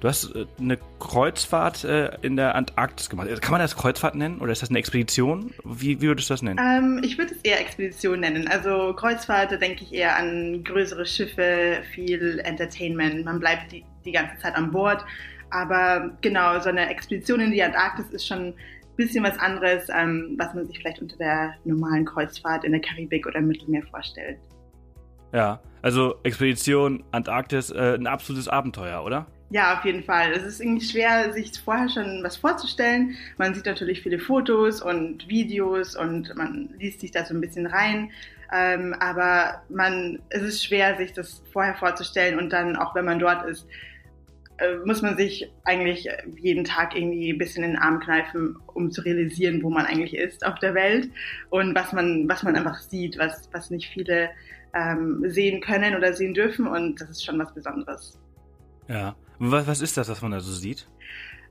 du 0.00 0.08
hast 0.08 0.34
äh, 0.34 0.46
eine 0.58 0.78
Kreuzfahrt 0.98 1.84
in 2.22 2.36
der 2.36 2.54
Antarktis 2.54 3.08
gemacht. 3.08 3.28
Kann 3.40 3.52
man 3.52 3.60
das 3.60 3.76
Kreuzfahrt 3.76 4.14
nennen 4.14 4.40
oder 4.40 4.52
ist 4.52 4.62
das 4.62 4.70
eine 4.70 4.78
Expedition? 4.78 5.52
Wie, 5.64 6.00
wie 6.00 6.08
würdest 6.08 6.30
du 6.30 6.34
das 6.34 6.42
nennen? 6.42 6.58
Ähm, 6.58 7.00
ich 7.04 7.18
würde 7.18 7.34
es 7.34 7.40
eher 7.42 7.60
Expedition 7.60 8.20
nennen. 8.20 8.48
Also 8.48 8.94
Kreuzfahrt, 8.94 9.52
da 9.52 9.56
denke 9.56 9.84
ich 9.84 9.92
eher 9.92 10.16
an 10.16 10.64
größere 10.64 11.06
Schiffe, 11.06 11.82
viel 11.94 12.40
Entertainment. 12.44 13.24
Man 13.24 13.40
bleibt 13.40 13.72
die, 13.72 13.84
die 14.04 14.12
ganze 14.12 14.36
Zeit 14.38 14.56
an 14.56 14.70
Bord. 14.70 15.04
Aber 15.50 16.16
genau, 16.20 16.58
so 16.60 16.68
eine 16.68 16.88
Expedition 16.88 17.40
in 17.40 17.50
die 17.50 17.62
Antarktis 17.62 18.10
ist 18.10 18.26
schon 18.26 18.54
bisschen 19.00 19.24
was 19.24 19.38
anderes, 19.38 19.88
ähm, 19.88 20.36
was 20.38 20.54
man 20.54 20.66
sich 20.66 20.78
vielleicht 20.78 21.00
unter 21.00 21.16
der 21.16 21.54
normalen 21.64 22.04
Kreuzfahrt 22.04 22.64
in 22.64 22.72
der 22.72 22.80
Karibik 22.80 23.26
oder 23.26 23.38
im 23.38 23.48
Mittelmeer 23.48 23.82
vorstellt. 23.90 24.38
Ja, 25.32 25.60
also 25.82 26.16
Expedition 26.22 27.02
Antarktis, 27.10 27.70
äh, 27.70 27.94
ein 27.94 28.06
absolutes 28.06 28.48
Abenteuer, 28.48 29.02
oder? 29.02 29.26
Ja, 29.52 29.76
auf 29.76 29.84
jeden 29.84 30.04
Fall. 30.04 30.30
Es 30.30 30.44
ist 30.44 30.60
irgendwie 30.60 30.84
schwer, 30.84 31.32
sich 31.32 31.52
vorher 31.58 31.88
schon 31.88 32.22
was 32.22 32.36
vorzustellen. 32.36 33.16
Man 33.36 33.52
sieht 33.52 33.66
natürlich 33.66 34.00
viele 34.00 34.20
Fotos 34.20 34.80
und 34.80 35.28
Videos 35.28 35.96
und 35.96 36.34
man 36.36 36.70
liest 36.78 37.00
sich 37.00 37.10
da 37.10 37.24
so 37.24 37.34
ein 37.34 37.40
bisschen 37.40 37.66
rein. 37.66 38.12
Ähm, 38.52 38.94
aber 39.00 39.62
man, 39.68 40.20
es 40.28 40.42
ist 40.42 40.64
schwer, 40.64 40.96
sich 40.96 41.12
das 41.12 41.42
vorher 41.52 41.74
vorzustellen 41.74 42.38
und 42.38 42.52
dann, 42.52 42.76
auch 42.76 42.94
wenn 42.94 43.04
man 43.04 43.18
dort 43.18 43.44
ist, 43.46 43.66
äh, 44.58 44.76
muss 44.84 45.02
man 45.02 45.16
sich 45.16 45.50
eigentlich 45.64 46.08
jeden 46.36 46.64
Tag 46.64 46.94
irgendwie 46.94 47.32
ein 47.32 47.38
bisschen 47.38 47.64
in 47.64 47.72
den 47.72 47.78
Arm 47.78 47.98
kneifen, 47.98 48.56
um 48.74 48.92
zu 48.92 49.00
realisieren, 49.02 49.62
wo 49.62 49.70
man 49.70 49.86
eigentlich 49.86 50.14
ist 50.14 50.46
auf 50.46 50.58
der 50.60 50.74
Welt 50.74 51.10
und 51.50 51.74
was 51.74 51.92
man, 51.92 52.28
was 52.28 52.44
man 52.44 52.54
einfach 52.54 52.78
sieht, 52.78 53.18
was, 53.18 53.48
was 53.52 53.70
nicht 53.70 53.88
viele 53.88 54.30
ähm, 54.74 55.24
sehen 55.26 55.60
können 55.60 55.96
oder 55.96 56.12
sehen 56.12 56.34
dürfen 56.34 56.68
und 56.68 57.00
das 57.00 57.10
ist 57.10 57.24
schon 57.24 57.38
was 57.38 57.52
Besonderes. 57.52 58.18
Ja. 58.88 59.16
Was, 59.40 59.66
was 59.66 59.80
ist 59.80 59.96
das, 59.96 60.08
was 60.08 60.20
man 60.20 60.32
da 60.32 60.40
so 60.40 60.52
sieht? 60.52 60.86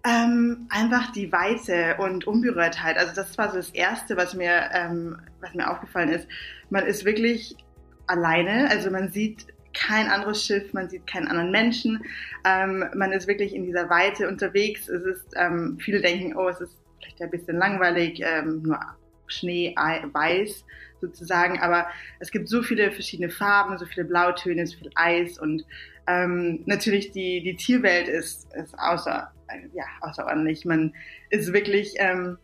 Ähm, 0.06 0.68
einfach 0.70 1.12
die 1.12 1.32
Weite 1.32 1.98
und 1.98 2.26
Unberührtheit. 2.26 2.98
Also 2.98 3.14
das 3.16 3.38
war 3.38 3.50
so 3.50 3.58
das 3.58 3.72
Erste, 3.72 4.16
was 4.16 4.34
mir, 4.36 4.70
ähm, 4.74 5.18
was 5.42 5.54
mir 5.56 5.70
aufgefallen 5.70 6.10
ist. 6.10 6.28
Man 6.70 6.86
ist 6.86 7.04
wirklich 7.04 7.56
alleine, 8.08 8.70
also 8.70 8.92
man 8.92 9.12
sieht 9.12 9.48
kein 9.74 10.08
anderes 10.08 10.46
Schiff, 10.46 10.72
man 10.72 10.88
sieht 10.88 11.08
keinen 11.08 11.28
anderen 11.28 11.52
Menschen. 11.52 12.04
Ähm, 12.46 12.86
man 12.94 13.12
ist 13.12 13.28
wirklich 13.28 13.54
in 13.56 13.66
dieser 13.66 13.90
Weite 13.90 14.28
unterwegs. 14.28 14.88
Es 14.88 15.04
ist, 15.04 15.34
ähm, 15.36 15.78
viele 15.80 16.00
denken, 16.00 16.36
oh, 16.38 16.48
es 16.48 16.62
ist 16.62 16.78
vielleicht 17.00 17.22
ein 17.22 17.32
bisschen 17.32 17.58
langweilig, 17.58 18.22
ähm, 18.24 18.62
nur 18.62 18.80
Schnee, 19.28 19.76
Weiß 19.76 20.64
sozusagen, 21.02 21.60
aber 21.60 21.88
es 22.20 22.32
gibt 22.32 22.50
so 22.50 22.62
viele 22.62 22.92
verschiedene 22.92 23.30
Farben, 23.30 23.78
so 23.78 23.86
viele 23.86 24.06
Blautöne, 24.06 24.66
so 24.68 24.78
viel 24.78 24.92
Eis 24.96 25.40
und 25.40 25.66
ähm, 26.08 26.64
natürlich 26.66 27.12
die, 27.12 27.42
die 27.42 27.56
Tierwelt 27.56 28.08
ist, 28.08 28.52
ist 28.56 28.78
außer, 28.78 29.32
ja, 29.74 29.86
außerordentlich. 30.02 30.66
Man 30.66 30.94
ist 31.30 31.54
wirklich 31.54 31.94
ähm, 31.98 32.38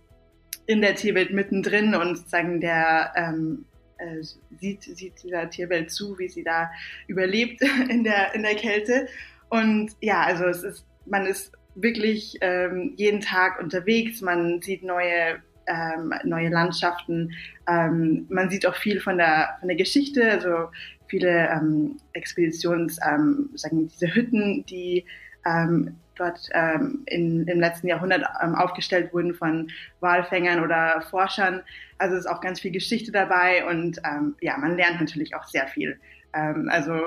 in 0.67 0.81
der 0.81 0.95
Tierwelt 0.95 1.31
mittendrin 1.31 1.95
und 1.95 2.17
sozusagen 2.17 2.61
der 2.61 3.11
ähm, 3.15 3.65
äh, 3.97 4.21
sieht, 4.59 4.83
sieht 4.83 5.23
dieser 5.23 5.49
Tierwelt 5.49 5.91
zu, 5.91 6.17
wie 6.19 6.27
sie 6.27 6.43
da 6.43 6.69
überlebt 7.07 7.61
in 7.89 8.03
der, 8.03 8.35
in 8.35 8.43
der 8.43 8.55
Kälte. 8.55 9.07
Und 9.49 9.91
ja, 10.01 10.23
also 10.23 10.45
es 10.45 10.63
ist, 10.63 10.85
man 11.05 11.25
ist 11.25 11.51
wirklich 11.75 12.37
ähm, 12.41 12.93
jeden 12.97 13.21
Tag 13.21 13.59
unterwegs, 13.59 14.21
man 14.21 14.61
sieht 14.61 14.83
neue 14.83 15.41
ähm, 15.67 16.13
neue 16.23 16.49
Landschaften. 16.49 17.33
Ähm, 17.67 18.25
man 18.29 18.49
sieht 18.49 18.65
auch 18.65 18.75
viel 18.75 18.99
von 18.99 19.17
der 19.17 19.57
von 19.59 19.67
der 19.67 19.77
Geschichte, 19.77 20.29
also 20.31 20.69
viele 21.07 21.49
ähm, 21.49 21.97
Expeditions, 22.13 22.99
ähm, 23.07 23.49
sagen 23.55 23.87
diese 23.87 24.13
Hütten, 24.13 24.65
die 24.65 25.05
ähm, 25.45 25.95
dort 26.15 26.49
ähm, 26.53 27.03
in, 27.05 27.47
im 27.47 27.59
letzten 27.59 27.87
Jahrhundert 27.87 28.25
ähm, 28.41 28.55
aufgestellt 28.55 29.13
wurden 29.13 29.33
von 29.33 29.69
Walfängern 29.99 30.63
oder 30.63 31.01
Forschern. 31.09 31.61
Also 31.97 32.15
ist 32.15 32.25
auch 32.25 32.41
ganz 32.41 32.59
viel 32.59 32.71
Geschichte 32.71 33.11
dabei 33.11 33.65
und 33.65 33.99
ähm, 34.05 34.35
ja, 34.41 34.57
man 34.57 34.77
lernt 34.77 34.99
natürlich 34.99 35.35
auch 35.35 35.47
sehr 35.47 35.67
viel. 35.67 35.99
Ähm, 36.33 36.69
also 36.71 36.99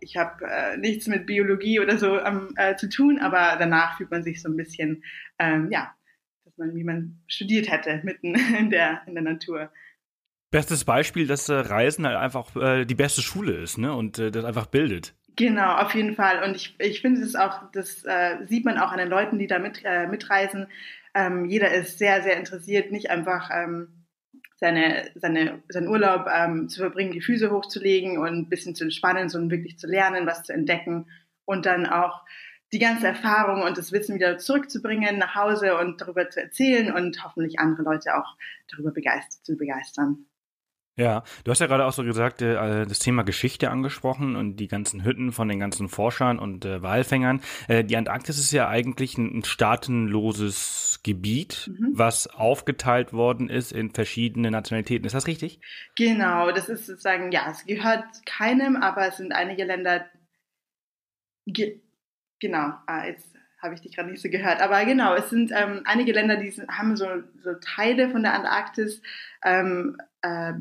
ich 0.00 0.16
habe 0.16 0.44
äh, 0.44 0.76
nichts 0.76 1.06
mit 1.06 1.26
Biologie 1.26 1.80
oder 1.80 1.98
so 1.98 2.18
ähm, 2.20 2.50
äh, 2.56 2.76
zu 2.76 2.88
tun, 2.88 3.18
aber 3.20 3.56
danach 3.58 3.96
fühlt 3.96 4.10
man 4.10 4.22
sich 4.22 4.40
so 4.40 4.48
ein 4.48 4.56
bisschen, 4.56 5.02
ähm, 5.38 5.68
ja, 5.70 5.92
man, 6.58 6.74
wie 6.74 6.84
man 6.84 7.20
studiert 7.26 7.70
hätte, 7.70 8.00
mitten 8.04 8.34
in 8.58 8.70
der, 8.70 9.02
in 9.06 9.14
der 9.14 9.22
Natur. 9.22 9.70
Bestes 10.50 10.84
Beispiel, 10.84 11.26
dass 11.26 11.48
äh, 11.48 11.54
Reisen 11.54 12.06
halt 12.06 12.16
einfach 12.16 12.56
äh, 12.56 12.84
die 12.84 12.94
beste 12.94 13.20
Schule 13.20 13.52
ist, 13.52 13.76
ne? 13.76 13.94
Und 13.94 14.18
äh, 14.18 14.30
das 14.30 14.44
einfach 14.44 14.66
bildet. 14.66 15.14
Genau, 15.36 15.76
auf 15.76 15.94
jeden 15.94 16.14
Fall. 16.14 16.42
Und 16.42 16.56
ich, 16.56 16.74
ich 16.78 17.00
finde 17.00 17.20
es 17.20 17.36
auch, 17.36 17.70
das 17.70 18.02
sieht 18.48 18.64
man 18.64 18.76
auch 18.76 18.90
an 18.90 18.98
den 18.98 19.08
Leuten, 19.08 19.38
die 19.38 19.46
da 19.46 19.60
mit, 19.60 19.84
mitreisen. 20.10 20.66
Ähm, 21.14 21.44
jeder 21.44 21.72
ist 21.72 21.98
sehr, 21.98 22.24
sehr 22.24 22.36
interessiert, 22.36 22.90
nicht 22.90 23.08
einfach 23.08 23.48
ähm, 23.52 23.98
seine, 24.56 25.10
seine, 25.14 25.62
seinen 25.68 25.88
Urlaub 25.88 26.26
ähm, 26.32 26.68
zu 26.68 26.80
verbringen, 26.80 27.12
die 27.12 27.20
Füße 27.20 27.50
hochzulegen 27.50 28.18
und 28.18 28.28
ein 28.28 28.48
bisschen 28.48 28.74
zu 28.74 28.84
entspannen, 28.84 29.28
sondern 29.28 29.50
wirklich 29.50 29.78
zu 29.78 29.86
lernen, 29.86 30.26
was 30.26 30.42
zu 30.42 30.52
entdecken 30.52 31.06
und 31.44 31.66
dann 31.66 31.86
auch 31.86 32.24
die 32.72 32.78
ganze 32.78 33.06
Erfahrung 33.06 33.62
und 33.62 33.78
das 33.78 33.92
Wissen 33.92 34.14
wieder 34.14 34.38
zurückzubringen 34.38 35.18
nach 35.18 35.34
Hause 35.34 35.78
und 35.78 36.00
darüber 36.00 36.28
zu 36.28 36.40
erzählen 36.40 36.92
und 36.92 37.24
hoffentlich 37.24 37.58
andere 37.58 37.82
Leute 37.82 38.16
auch 38.16 38.36
darüber 38.70 38.90
begeistert, 38.90 39.44
zu 39.44 39.56
begeistern. 39.56 40.26
Ja, 40.98 41.22
du 41.44 41.52
hast 41.52 41.60
ja 41.60 41.68
gerade 41.68 41.86
auch 41.86 41.92
so 41.92 42.02
gesagt, 42.02 42.42
äh, 42.42 42.84
das 42.84 42.98
Thema 42.98 43.22
Geschichte 43.22 43.70
angesprochen 43.70 44.34
und 44.34 44.56
die 44.56 44.66
ganzen 44.66 45.04
Hütten 45.04 45.30
von 45.30 45.48
den 45.48 45.60
ganzen 45.60 45.88
Forschern 45.88 46.40
und 46.40 46.64
äh, 46.64 46.82
Walfängern. 46.82 47.40
Äh, 47.68 47.84
die 47.84 47.96
Antarktis 47.96 48.36
ist 48.36 48.50
ja 48.50 48.68
eigentlich 48.68 49.16
ein, 49.16 49.38
ein 49.38 49.44
staatenloses 49.44 50.98
Gebiet, 51.04 51.70
mhm. 51.72 51.92
was 51.92 52.26
aufgeteilt 52.26 53.12
worden 53.12 53.48
ist 53.48 53.70
in 53.70 53.92
verschiedene 53.92 54.50
Nationalitäten. 54.50 55.06
Ist 55.06 55.14
das 55.14 55.28
richtig? 55.28 55.60
Genau, 55.94 56.50
das 56.50 56.68
ist 56.68 56.86
sozusagen, 56.86 57.30
ja, 57.30 57.48
es 57.48 57.64
gehört 57.64 58.04
keinem, 58.26 58.74
aber 58.74 59.06
es 59.06 59.18
sind 59.18 59.30
einige 59.30 59.62
Länder, 59.62 60.04
genau, 62.40 62.72
ah, 62.86 63.06
jetzt 63.06 63.26
habe 63.60 63.74
ich 63.74 63.80
dich 63.80 63.96
gerade 63.96 64.10
nicht 64.10 64.22
so 64.22 64.28
gehört. 64.28 64.60
Aber 64.60 64.84
genau, 64.84 65.14
es 65.14 65.30
sind 65.30 65.52
ähm, 65.54 65.82
einige 65.84 66.12
Länder, 66.12 66.36
die 66.36 66.50
sind, 66.50 66.68
haben 66.70 66.96
so, 66.96 67.06
so 67.42 67.54
Teile 67.54 68.10
von 68.10 68.22
der 68.22 68.34
Antarktis 68.34 69.02
ähm, 69.44 69.96
äh, 70.22 70.52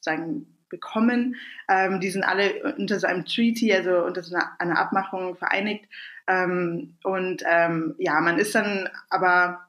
sagen, 0.00 0.46
bekommen. 0.68 1.36
Ähm, 1.68 2.00
die 2.00 2.10
sind 2.10 2.24
alle 2.24 2.74
unter 2.76 2.98
so 2.98 3.06
einem 3.06 3.24
Treaty, 3.24 3.72
also 3.72 4.04
unter 4.04 4.22
so 4.22 4.34
einer, 4.34 4.52
einer 4.58 4.78
Abmachung 4.78 5.36
vereinigt. 5.36 5.86
Ähm, 6.26 6.96
und 7.04 7.42
ähm, 7.46 7.94
ja, 7.98 8.20
man 8.20 8.38
ist 8.38 8.54
dann 8.54 8.88
aber 9.10 9.68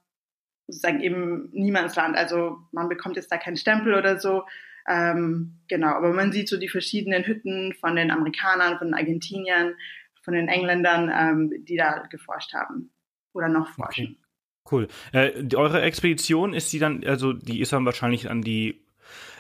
sozusagen 0.68 1.02
eben 1.02 1.50
Niemandsland. 1.52 2.16
Also 2.16 2.60
man 2.72 2.90
bekommt 2.90 3.16
jetzt 3.16 3.32
da 3.32 3.38
keinen 3.38 3.58
Stempel 3.58 3.94
oder 3.96 4.20
so. 4.20 4.44
Ähm, 4.88 5.60
genau, 5.68 5.90
aber 5.90 6.14
man 6.14 6.32
sieht 6.32 6.50
so 6.50 6.58
die 6.58 6.70
verschiedenen 6.70 7.24
Hütten 7.24 7.74
von 7.74 7.96
den 7.96 8.10
Amerikanern, 8.10 8.78
von 8.78 8.88
den 8.88 8.96
Argentiniern, 8.96 9.76
von 10.22 10.34
den 10.34 10.48
Engländern, 10.48 11.12
ähm, 11.14 11.66
die 11.66 11.78
da 11.78 12.04
geforscht 12.10 12.54
haben 12.54 12.92
oder 13.34 13.50
noch 13.50 13.70
forschen. 13.70 14.06
Okay. 14.06 14.18
Cool. 14.72 14.88
Äh, 15.12 15.56
eure 15.56 15.82
Expedition 15.82 16.54
ist 16.54 16.72
die 16.72 16.80
dann, 16.80 17.04
also 17.04 17.34
die 17.34 17.62
ist 17.62 17.74
dann 17.74 17.86
wahrscheinlich 17.86 18.30
an 18.30 18.42
die 18.42 18.86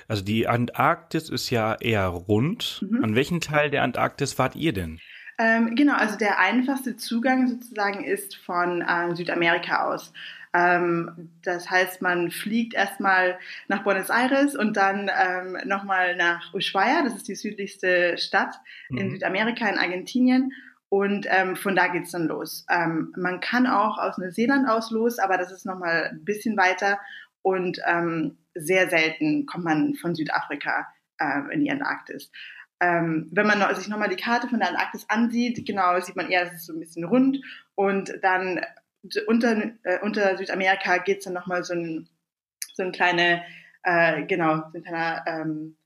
also 0.08 0.26
die 0.26 0.46
Antarktis 0.46 1.30
ist 1.30 1.50
ja 1.52 1.76
eher 1.76 2.08
rund. 2.08 2.86
Mhm. 2.90 3.02
An 3.02 3.16
welchen 3.16 3.40
Teil 3.40 3.70
der 3.70 3.84
Antarktis 3.84 4.38
wart 4.38 4.58
ihr 4.58 4.74
denn? 4.74 5.00
Ähm, 5.38 5.74
genau, 5.76 5.94
also 5.94 6.18
der 6.18 6.38
einfachste 6.38 6.98
Zugang 6.98 7.48
sozusagen 7.48 8.04
ist 8.04 8.36
von 8.36 8.82
äh, 8.82 9.16
Südamerika 9.16 9.86
aus. 9.88 10.12
Ähm, 10.54 11.30
das 11.44 11.70
heißt, 11.70 12.02
man 12.02 12.30
fliegt 12.30 12.74
erstmal 12.74 13.40
nach 13.70 13.84
Buenos 13.84 14.10
Aires 14.10 14.56
und 14.56 14.76
dann 14.76 15.10
ähm, 15.18 15.58
nochmal 15.64 16.18
nach 16.18 16.54
Ushuaia, 16.54 17.04
das 17.04 17.16
ist 17.16 17.30
die 17.30 17.36
südlichste 17.36 18.18
Stadt 18.18 18.56
mhm. 18.90 18.98
in 18.98 19.12
Südamerika, 19.12 19.68
in 19.70 19.78
Argentinien. 19.78 20.52
Und 20.92 21.26
ähm, 21.30 21.56
von 21.56 21.74
da 21.74 21.88
geht's 21.88 22.12
dann 22.12 22.28
los. 22.28 22.66
Ähm, 22.70 23.14
man 23.16 23.40
kann 23.40 23.66
auch 23.66 23.98
aus 23.98 24.18
Neuseeland 24.18 24.68
aus 24.68 24.92
los, 24.92 25.20
aber 25.20 25.38
das 25.38 25.50
ist 25.50 25.66
nochmal 25.66 26.10
ein 26.12 26.26
bisschen 26.26 26.58
weiter. 26.58 27.00
Und 27.42 27.80
ähm, 27.88 28.38
sehr 28.56 28.90
selten 28.90 29.46
kommt 29.46 29.64
man 29.64 29.96
von 29.96 30.16
Südafrika 30.16 30.88
äh, 31.18 31.54
in 31.54 31.62
die 31.62 31.72
Antarktis. 31.72 32.30
Ähm, 32.82 33.30
wenn 33.32 33.48
man 33.48 33.74
sich 33.76 33.88
nochmal 33.88 34.10
die 34.10 34.22
Karte 34.22 34.50
von 34.50 34.60
der 34.60 34.68
Antarktis 34.68 35.06
ansieht, 35.08 35.66
genau, 35.66 35.98
sieht 36.02 36.18
man 36.18 36.30
eher, 36.30 36.48
es 36.48 36.56
ist 36.56 36.66
so 36.66 36.74
ein 36.74 36.80
bisschen 36.82 37.06
rund 37.06 37.38
und 37.76 38.12
dann 38.22 38.60
unter, 39.28 39.72
äh, 39.84 40.00
unter 40.02 40.36
Südamerika 40.36 40.98
geht's 40.98 41.24
dann 41.24 41.34
nochmal 41.34 41.64
so 41.64 41.74
ein, 41.74 42.10
so 42.74 42.84
ein 42.84 42.92
kleine, 42.92 43.44
äh, 43.84 44.24
genau, 44.24 44.58
so 44.72 44.78
ein 44.78 44.84
kleiner, 44.84 45.24
ähm, 45.26 45.78
äh, 45.78 45.81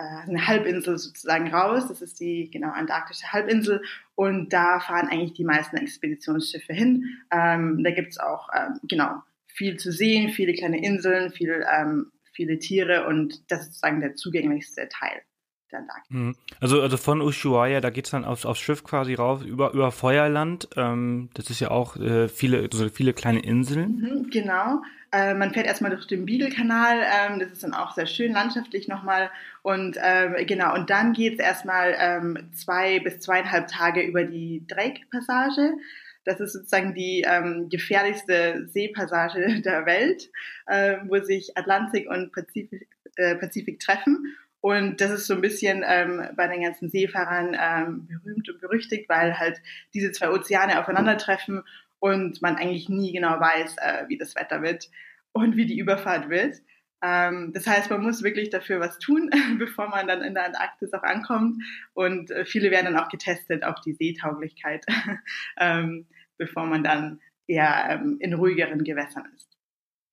eine 0.00 0.46
Halbinsel 0.46 0.98
sozusagen 0.98 1.52
raus. 1.52 1.88
Das 1.88 2.02
ist 2.02 2.20
die 2.20 2.50
genau 2.50 2.70
antarktische 2.70 3.32
Halbinsel 3.32 3.82
und 4.14 4.52
da 4.52 4.80
fahren 4.80 5.08
eigentlich 5.08 5.34
die 5.34 5.44
meisten 5.44 5.76
Expeditionsschiffe 5.76 6.72
hin. 6.72 7.04
Ähm, 7.30 7.82
da 7.84 7.90
gibt's 7.90 8.18
auch 8.18 8.48
ähm, 8.56 8.80
genau 8.84 9.22
viel 9.46 9.76
zu 9.76 9.92
sehen, 9.92 10.30
viele 10.30 10.54
kleine 10.54 10.82
Inseln, 10.82 11.30
viel, 11.30 11.64
ähm, 11.70 12.12
viele 12.32 12.58
Tiere 12.58 13.06
und 13.06 13.50
das 13.50 13.60
ist 13.60 13.66
sozusagen 13.66 14.00
der 14.00 14.14
zugänglichste 14.14 14.88
Teil. 14.88 15.22
Der 15.70 15.80
Antarktis. 15.80 16.10
Mhm. 16.10 16.36
Also, 16.60 16.80
also 16.82 16.96
von 16.96 17.20
Ushuaia, 17.20 17.80
da 17.80 17.90
geht's 17.90 18.10
dann 18.10 18.24
aufs, 18.24 18.44
aufs 18.44 18.60
Schiff 18.60 18.84
quasi 18.84 19.14
rauf, 19.14 19.44
über, 19.44 19.72
über 19.72 19.92
Feuerland. 19.92 20.68
Ähm, 20.76 21.30
das 21.34 21.50
ist 21.50 21.60
ja 21.60 21.70
auch 21.70 21.96
äh, 21.96 22.28
viele, 22.28 22.68
so 22.72 22.88
viele 22.88 23.12
kleine 23.12 23.40
Inseln. 23.40 24.00
Mhm, 24.00 24.30
genau. 24.30 24.82
Äh, 25.12 25.34
man 25.34 25.52
fährt 25.52 25.66
erstmal 25.66 25.90
durch 25.90 26.06
den 26.06 26.24
Beagle-Kanal, 26.24 27.00
ähm, 27.00 27.40
das 27.40 27.50
ist 27.50 27.64
dann 27.64 27.74
auch 27.74 27.94
sehr 27.94 28.06
schön 28.06 28.32
landschaftlich 28.32 28.86
nochmal. 28.86 29.30
Und 29.62 29.96
ähm, 30.00 30.34
genau, 30.46 30.74
und 30.74 30.88
dann 30.90 31.12
geht's 31.12 31.40
erstmal 31.40 31.96
ähm, 31.98 32.50
zwei 32.54 33.00
bis 33.00 33.18
zweieinhalb 33.20 33.66
Tage 33.68 34.02
über 34.02 34.24
die 34.24 34.64
Drake-Passage. 34.68 35.74
Das 36.24 36.38
ist 36.38 36.52
sozusagen 36.52 36.94
die 36.94 37.24
ähm, 37.26 37.68
gefährlichste 37.70 38.68
Seepassage 38.68 39.60
der 39.64 39.84
Welt, 39.86 40.30
äh, 40.66 40.98
wo 41.06 41.18
sich 41.22 41.56
Atlantik 41.56 42.08
und 42.08 42.32
Pazifik, 42.32 42.88
äh, 43.16 43.34
Pazifik 43.36 43.80
treffen. 43.80 44.36
Und 44.60 45.00
das 45.00 45.10
ist 45.10 45.26
so 45.26 45.34
ein 45.34 45.40
bisschen 45.40 45.84
ähm, 45.86 46.22
bei 46.36 46.46
den 46.46 46.62
ganzen 46.62 46.90
Seefahrern 46.90 47.56
ähm, 47.58 48.06
berühmt 48.06 48.48
und 48.48 48.60
berüchtigt, 48.60 49.08
weil 49.08 49.38
halt 49.38 49.60
diese 49.94 50.12
zwei 50.12 50.30
Ozeane 50.30 50.78
aufeinandertreffen 50.78 51.62
und 51.98 52.42
man 52.42 52.56
eigentlich 52.56 52.88
nie 52.88 53.12
genau 53.12 53.40
weiß, 53.40 53.76
äh, 53.78 54.04
wie 54.08 54.18
das 54.18 54.34
Wetter 54.34 54.62
wird 54.62 54.90
und 55.32 55.56
wie 55.56 55.66
die 55.66 55.78
Überfahrt 55.78 56.28
wird. 56.28 56.56
Ähm, 57.02 57.52
das 57.54 57.66
heißt, 57.66 57.90
man 57.90 58.02
muss 58.02 58.22
wirklich 58.22 58.50
dafür 58.50 58.80
was 58.80 58.98
tun, 58.98 59.30
bevor 59.58 59.88
man 59.88 60.06
dann 60.06 60.22
in 60.22 60.34
der 60.34 60.46
Antarktis 60.46 60.92
auch 60.92 61.02
ankommt. 61.02 61.62
Und 61.94 62.30
äh, 62.30 62.44
viele 62.44 62.70
werden 62.70 62.92
dann 62.92 63.02
auch 63.02 63.08
getestet 63.08 63.64
auf 63.64 63.80
die 63.80 63.94
Seetauglichkeit, 63.94 64.84
ähm, 65.58 66.06
bevor 66.36 66.66
man 66.66 66.84
dann 66.84 67.20
eher 67.46 67.88
ähm, 67.90 68.18
in 68.20 68.34
ruhigeren 68.34 68.84
Gewässern 68.84 69.26
ist. 69.34 69.49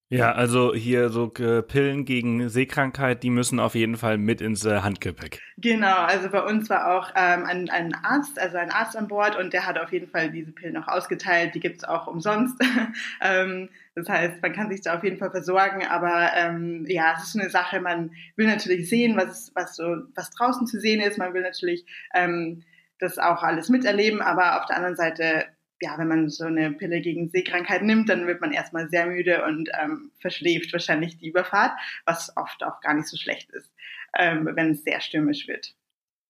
Ja, 0.09 0.31
also 0.31 0.73
hier 0.73 1.09
so 1.09 1.33
äh, 1.33 1.61
Pillen 1.61 2.05
gegen 2.05 2.47
Seekrankheit, 2.47 3.23
die 3.23 3.29
müssen 3.29 3.59
auf 3.59 3.75
jeden 3.75 3.97
Fall 3.97 4.17
mit 4.17 4.39
ins 4.39 4.63
äh, 4.63 4.79
Handgepäck. 4.79 5.41
Genau, 5.57 5.97
also 5.97 6.29
bei 6.29 6.41
uns 6.43 6.69
war 6.69 6.95
auch 6.95 7.11
ähm, 7.13 7.43
ein, 7.43 7.69
ein 7.69 7.93
Arzt, 7.93 8.39
also 8.39 8.55
ein 8.55 8.71
Arzt 8.71 8.95
an 8.95 9.09
Bord 9.09 9.35
und 9.35 9.51
der 9.51 9.65
hat 9.65 9.77
auf 9.77 9.91
jeden 9.91 10.07
Fall 10.07 10.31
diese 10.31 10.53
Pillen 10.53 10.77
auch 10.77 10.87
ausgeteilt. 10.87 11.55
Die 11.55 11.59
gibt's 11.59 11.83
auch 11.83 12.07
umsonst. 12.07 12.55
ähm, 13.21 13.67
das 13.95 14.07
heißt, 14.07 14.41
man 14.41 14.53
kann 14.53 14.71
sich 14.71 14.81
da 14.81 14.95
auf 14.95 15.03
jeden 15.03 15.17
Fall 15.17 15.31
versorgen, 15.31 15.85
aber 15.85 16.31
ähm, 16.35 16.85
ja, 16.87 17.15
es 17.17 17.27
ist 17.27 17.37
eine 17.37 17.49
Sache, 17.49 17.81
man 17.81 18.11
will 18.37 18.47
natürlich 18.47 18.87
sehen, 18.87 19.17
was, 19.17 19.51
was 19.55 19.75
so, 19.75 20.03
was 20.15 20.29
draußen 20.29 20.67
zu 20.67 20.79
sehen 20.79 21.01
ist. 21.01 21.17
Man 21.17 21.33
will 21.33 21.41
natürlich 21.41 21.85
ähm, 22.13 22.63
das 22.99 23.17
auch 23.17 23.43
alles 23.43 23.67
miterleben, 23.67 24.21
aber 24.21 24.61
auf 24.61 24.67
der 24.67 24.77
anderen 24.77 24.95
Seite 24.95 25.47
ja, 25.81 25.97
wenn 25.97 26.07
man 26.07 26.29
so 26.29 26.45
eine 26.45 26.71
Pille 26.71 27.01
gegen 27.01 27.29
Seekrankheit 27.29 27.83
nimmt, 27.83 28.09
dann 28.09 28.27
wird 28.27 28.41
man 28.41 28.51
erstmal 28.51 28.89
sehr 28.89 29.07
müde 29.07 29.43
und 29.45 29.69
ähm, 29.81 30.11
verschläft 30.19 30.73
wahrscheinlich 30.73 31.17
die 31.17 31.27
Überfahrt, 31.27 31.73
was 32.05 32.35
oft 32.35 32.63
auch 32.63 32.81
gar 32.81 32.93
nicht 32.93 33.07
so 33.07 33.17
schlecht 33.17 33.51
ist, 33.51 33.71
ähm, 34.17 34.49
wenn 34.53 34.71
es 34.71 34.83
sehr 34.83 35.01
stürmisch 35.01 35.47
wird. 35.47 35.75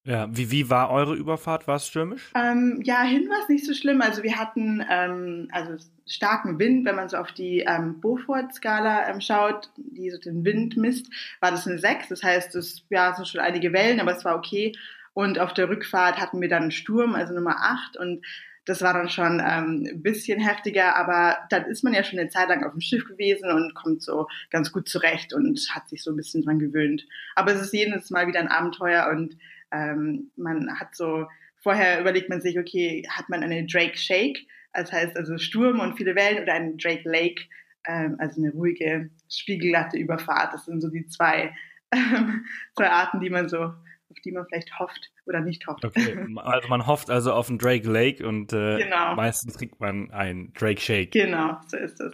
Ja, 0.07 0.25
wie, 0.31 0.51
wie 0.51 0.69
war 0.69 0.89
eure 0.89 1.15
Überfahrt? 1.15 1.67
War 1.67 1.75
es 1.75 1.87
stürmisch? 1.87 2.31
Ähm, 2.33 2.81
ja, 2.85 3.03
hin 3.03 3.27
war 3.27 3.41
es 3.43 3.49
nicht 3.49 3.65
so 3.65 3.73
schlimm. 3.73 4.01
Also 4.01 4.23
wir 4.23 4.37
hatten 4.37 4.81
ähm, 4.89 5.49
also 5.51 5.83
starken 6.05 6.59
Wind, 6.59 6.85
wenn 6.85 6.95
man 6.95 7.09
so 7.09 7.17
auf 7.17 7.33
die 7.33 7.59
ähm, 7.67 7.99
Beaufort-Skala 7.99 9.09
ähm, 9.09 9.19
schaut, 9.19 9.69
die 9.75 10.09
so 10.09 10.17
den 10.17 10.45
Wind 10.45 10.77
misst, 10.77 11.11
war 11.41 11.51
das 11.51 11.67
eine 11.67 11.77
6. 11.77 12.07
Das 12.07 12.23
heißt, 12.23 12.55
es 12.55 12.85
ja, 12.89 13.09
es 13.09 13.17
sind 13.17 13.27
schon 13.27 13.41
einige 13.41 13.73
Wellen, 13.73 13.99
aber 13.99 14.15
es 14.15 14.23
war 14.23 14.37
okay. 14.37 14.73
Und 15.13 15.39
auf 15.39 15.53
der 15.53 15.67
Rückfahrt 15.67 16.21
hatten 16.21 16.39
wir 16.39 16.47
dann 16.47 16.61
einen 16.61 16.71
Sturm, 16.71 17.13
also 17.13 17.33
Nummer 17.33 17.57
8. 17.59 17.97
Und 17.97 18.25
das 18.67 18.81
war 18.81 18.93
dann 18.93 19.09
schon 19.09 19.41
ähm, 19.43 19.87
ein 19.89 20.03
bisschen 20.03 20.41
heftiger, 20.41 20.97
aber 20.97 21.37
dann 21.49 21.65
ist 21.65 21.85
man 21.85 21.93
ja 21.93 22.03
schon 22.03 22.19
eine 22.19 22.27
Zeit 22.27 22.49
lang 22.49 22.65
auf 22.65 22.73
dem 22.73 22.81
Schiff 22.81 23.05
gewesen 23.05 23.49
und 23.49 23.73
kommt 23.73 24.03
so 24.03 24.27
ganz 24.49 24.73
gut 24.73 24.89
zurecht 24.89 25.33
und 25.33 25.57
hat 25.71 25.87
sich 25.87 26.03
so 26.03 26.11
ein 26.11 26.17
bisschen 26.17 26.43
dran 26.43 26.59
gewöhnt. 26.59 27.07
Aber 27.35 27.53
es 27.53 27.61
ist 27.61 27.73
jedes 27.73 28.09
Mal 28.09 28.27
wieder 28.27 28.41
ein 28.41 28.49
Abenteuer 28.49 29.07
und 29.09 29.37
ähm, 29.71 30.31
man 30.35 30.77
hat 30.77 30.95
so, 30.97 31.27
vorher 31.55 32.01
überlegt 32.01 32.27
man 32.27 32.41
sich, 32.41 32.59
okay, 32.59 33.07
hat 33.09 33.29
man 33.29 33.41
eine 33.41 33.65
Drake 33.65 33.97
Shake, 33.97 34.45
das 34.73 34.91
heißt 34.91 35.15
also 35.15 35.37
Sturm 35.37 35.79
und 35.79 35.95
viele 35.95 36.15
Wellen 36.15 36.43
oder 36.43 36.53
eine 36.53 36.75
Drake 36.75 37.09
Lake, 37.09 37.43
ähm, 37.85 38.17
also 38.19 38.41
eine 38.41 38.51
ruhige, 38.51 39.09
spiegelglatte 39.29 39.97
Überfahrt. 39.97 40.53
Das 40.53 40.65
sind 40.65 40.81
so 40.81 40.89
die 40.89 41.07
zwei, 41.07 41.55
ähm, 41.93 42.45
zwei 42.75 42.89
Arten, 42.89 43.21
die 43.21 43.29
man 43.29 43.47
so 43.47 43.73
auf 44.17 44.21
die 44.21 44.31
man 44.31 44.45
vielleicht 44.47 44.77
hofft 44.79 45.11
oder 45.25 45.41
nicht 45.41 45.65
hofft. 45.67 45.85
Okay, 45.85 46.17
also 46.37 46.67
man 46.67 46.87
hofft 46.87 47.09
also 47.09 47.33
auf 47.33 47.49
einen 47.49 47.59
Drake 47.59 47.89
Lake 47.89 48.27
und 48.27 48.53
äh, 48.53 48.77
genau. 48.77 49.15
meistens 49.15 49.57
kriegt 49.57 49.79
man 49.79 50.11
einen 50.11 50.53
Drake 50.53 50.79
Shake. 50.79 51.11
Genau, 51.11 51.57
so 51.67 51.77
ist 51.77 51.99
es. 51.99 52.13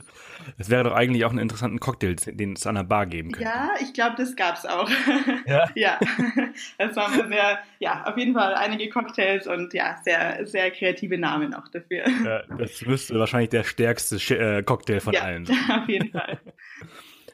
Es 0.57 0.69
wäre 0.69 0.83
doch 0.83 0.93
eigentlich 0.93 1.24
auch 1.25 1.29
einen 1.29 1.39
interessanten 1.39 1.79
Cocktail, 1.79 2.15
den 2.15 2.53
es 2.53 2.67
an 2.67 2.75
der 2.75 2.83
Bar 2.83 3.05
geben 3.05 3.31
könnte. 3.31 3.50
Ja, 3.50 3.69
ich 3.81 3.93
glaube, 3.93 4.15
das 4.17 4.36
gab's 4.36 4.65
auch. 4.65 4.89
Ja? 5.45 5.69
ja, 5.75 6.00
das 6.77 6.95
waren 6.95 7.27
sehr, 7.27 7.60
ja, 7.79 8.03
auf 8.05 8.17
jeden 8.17 8.33
Fall 8.33 8.53
einige 8.55 8.89
Cocktails 8.89 9.45
und 9.45 9.74
ja, 9.74 9.98
sehr, 10.03 10.45
sehr 10.45 10.72
kreative 10.72 11.17
Namen 11.17 11.53
auch 11.53 11.67
dafür. 11.67 12.05
Ja, 12.24 12.43
das 12.57 12.81
müsste 12.86 13.19
wahrscheinlich 13.19 13.50
der 13.50 13.63
stärkste 13.63 14.15
äh, 14.36 14.63
Cocktail 14.63 15.00
von 15.00 15.13
ja, 15.13 15.22
allen 15.22 15.45
sein. 15.45 15.57
auf 15.69 15.89
jeden 15.89 16.12
Fall. 16.12 16.39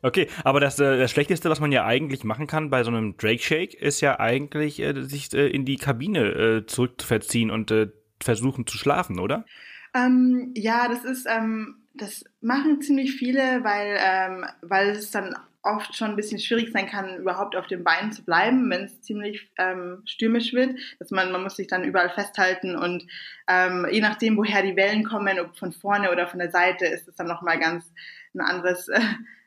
Okay, 0.01 0.27
aber 0.43 0.59
das, 0.59 0.79
äh, 0.79 0.97
das 0.97 1.11
Schlechteste, 1.11 1.49
was 1.49 1.59
man 1.59 1.71
ja 1.71 1.85
eigentlich 1.85 2.23
machen 2.23 2.47
kann 2.47 2.69
bei 2.69 2.83
so 2.83 2.91
einem 2.91 3.17
Drake 3.17 3.41
Shake, 3.41 3.73
ist 3.73 4.01
ja 4.01 4.19
eigentlich, 4.19 4.79
äh, 4.79 5.03
sich 5.03 5.33
äh, 5.33 5.47
in 5.47 5.65
die 5.65 5.77
Kabine 5.77 6.19
äh, 6.19 6.65
zurückzuverziehen 6.65 7.51
und 7.51 7.71
äh, 7.71 7.89
versuchen 8.21 8.67
zu 8.67 8.77
schlafen, 8.77 9.19
oder? 9.19 9.45
Ähm, 9.93 10.51
ja, 10.55 10.87
das 10.87 11.03
ist, 11.05 11.27
ähm, 11.29 11.75
das 11.93 12.23
machen 12.41 12.81
ziemlich 12.81 13.13
viele, 13.13 13.63
weil, 13.63 13.97
ähm, 13.99 14.45
weil 14.61 14.89
es 14.89 15.11
dann 15.11 15.35
oft 15.61 15.95
schon 15.95 16.11
ein 16.11 16.15
bisschen 16.15 16.39
schwierig 16.39 16.71
sein 16.71 16.87
kann, 16.87 17.17
überhaupt 17.17 17.55
auf 17.55 17.67
den 17.67 17.83
Beinen 17.83 18.11
zu 18.11 18.23
bleiben, 18.23 18.69
wenn 18.69 18.85
es 18.85 19.01
ziemlich 19.01 19.49
ähm, 19.57 20.01
stürmisch 20.05 20.53
wird. 20.53 20.79
Dass 20.99 21.11
man, 21.11 21.31
man 21.31 21.43
muss 21.43 21.57
sich 21.57 21.67
dann 21.67 21.83
überall 21.83 22.09
festhalten 22.09 22.75
und 22.75 23.05
ähm, 23.47 23.85
je 23.91 24.01
nachdem, 24.01 24.37
woher 24.37 24.63
die 24.63 24.75
Wellen 24.75 25.03
kommen, 25.03 25.39
ob 25.39 25.57
von 25.57 25.73
vorne 25.73 26.11
oder 26.11 26.27
von 26.27 26.39
der 26.39 26.51
Seite, 26.51 26.85
ist 26.85 27.07
es 27.07 27.15
dann 27.15 27.27
nochmal 27.27 27.59
ganz 27.59 27.91
ein 28.33 28.41
anderes, 28.41 28.87
äh, 28.87 29.01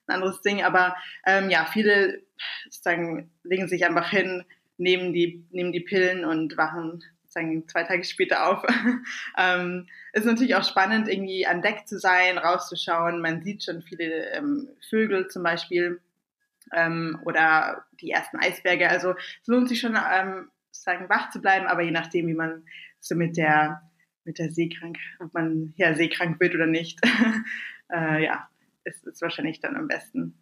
ein 0.07 0.15
anderes 0.15 0.41
Ding. 0.43 0.63
Aber 0.63 0.97
ähm, 1.27 1.51
ja, 1.51 1.67
viele 1.67 2.23
sozusagen 2.65 3.31
legen 3.43 3.69
sich 3.69 3.85
einfach 3.85 4.11
hin, 4.11 4.45
nehmen 4.77 5.13
die, 5.13 5.47
nehmen 5.51 5.73
die 5.73 5.81
Pillen 5.81 6.25
und 6.25 6.57
wachen 6.57 7.03
sozusagen 7.23 7.67
zwei 7.69 7.85
Tage 7.85 8.05
später 8.05 8.47
auf. 8.47 8.65
ähm, 9.39 9.89
ist 10.13 10.27
natürlich 10.27 10.55
auch 10.55 10.65
spannend, 10.65 11.09
irgendwie 11.09 11.47
an 11.47 11.63
Deck 11.63 11.87
zu 11.87 11.99
sein, 11.99 12.39
rauszuschauen. 12.39 13.21
Man 13.21 13.43
sieht 13.43 13.65
schon 13.65 13.83
viele 13.83 14.31
ähm, 14.33 14.69
Vögel 14.89 15.29
zum 15.29 15.43
Beispiel 15.43 16.01
ähm, 16.73 17.21
oder 17.25 17.85
die 18.01 18.11
ersten 18.11 18.39
Eisberge. 18.39 18.89
Also 18.89 19.15
es 19.41 19.47
lohnt 19.47 19.69
sich 19.69 19.81
schon, 19.81 19.97
ähm, 19.97 20.51
sozusagen 20.71 21.09
wach 21.09 21.31
zu 21.31 21.41
bleiben, 21.41 21.67
aber 21.67 21.83
je 21.83 21.91
nachdem, 21.91 22.27
wie 22.27 22.35
man 22.35 22.65
so 23.01 23.15
mit 23.15 23.37
der 23.37 23.83
mit 24.25 24.39
der 24.39 24.51
Seekrank, 24.51 24.99
ob 25.19 25.35
man 25.35 25.75
ja 25.77 25.95
seekrank 25.95 26.39
wird 26.41 26.55
oder 26.55 26.67
nicht, 26.67 27.01
äh, 27.93 28.25
ja, 28.25 28.49
ist 28.85 29.07
es 29.07 29.21
wahrscheinlich 29.23 29.61
dann 29.61 29.77
am 29.77 29.89
besten. 29.89 30.35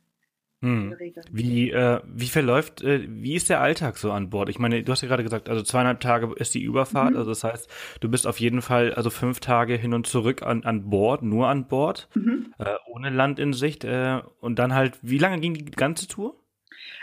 Hm. 0.63 0.95
Wie, 1.31 1.71
äh, 1.71 2.01
wie 2.05 2.27
verläuft, 2.27 2.83
äh, 2.83 3.07
wie 3.09 3.35
ist 3.35 3.49
der 3.49 3.63
Alltag 3.63 3.97
so 3.97 4.13
an 4.13 4.29
Bord? 4.29 4.51
Ich 4.51 4.59
meine, 4.59 4.83
du 4.83 4.93
hast 4.93 5.01
ja 5.01 5.09
gerade 5.09 5.23
gesagt, 5.23 5.49
also 5.49 5.63
zweieinhalb 5.63 6.01
Tage 6.01 6.35
ist 6.37 6.53
die 6.53 6.63
Überfahrt, 6.63 7.13
mhm. 7.13 7.17
also 7.17 7.31
das 7.31 7.45
heißt, 7.45 7.71
du 8.01 8.11
bist 8.11 8.27
auf 8.27 8.39
jeden 8.41 8.61
Fall 8.61 8.93
also 8.93 9.09
fünf 9.09 9.41
Tage 9.41 9.77
hin 9.77 9.95
und 9.95 10.07
zurück 10.07 10.43
an, 10.43 10.65
an 10.65 10.91
Bord, 10.91 11.23
nur 11.23 11.49
an 11.49 11.67
Bord, 11.67 12.11
mhm. 12.15 12.53
äh, 12.59 12.75
ohne 12.89 13.09
Land 13.09 13.39
in 13.39 13.55
Sicht 13.55 13.85
äh, 13.85 14.21
und 14.41 14.59
dann 14.59 14.75
halt, 14.75 14.99
wie 15.01 15.17
lange 15.17 15.41
ging 15.41 15.55
die 15.55 15.65
ganze 15.65 16.09
Tour? 16.09 16.37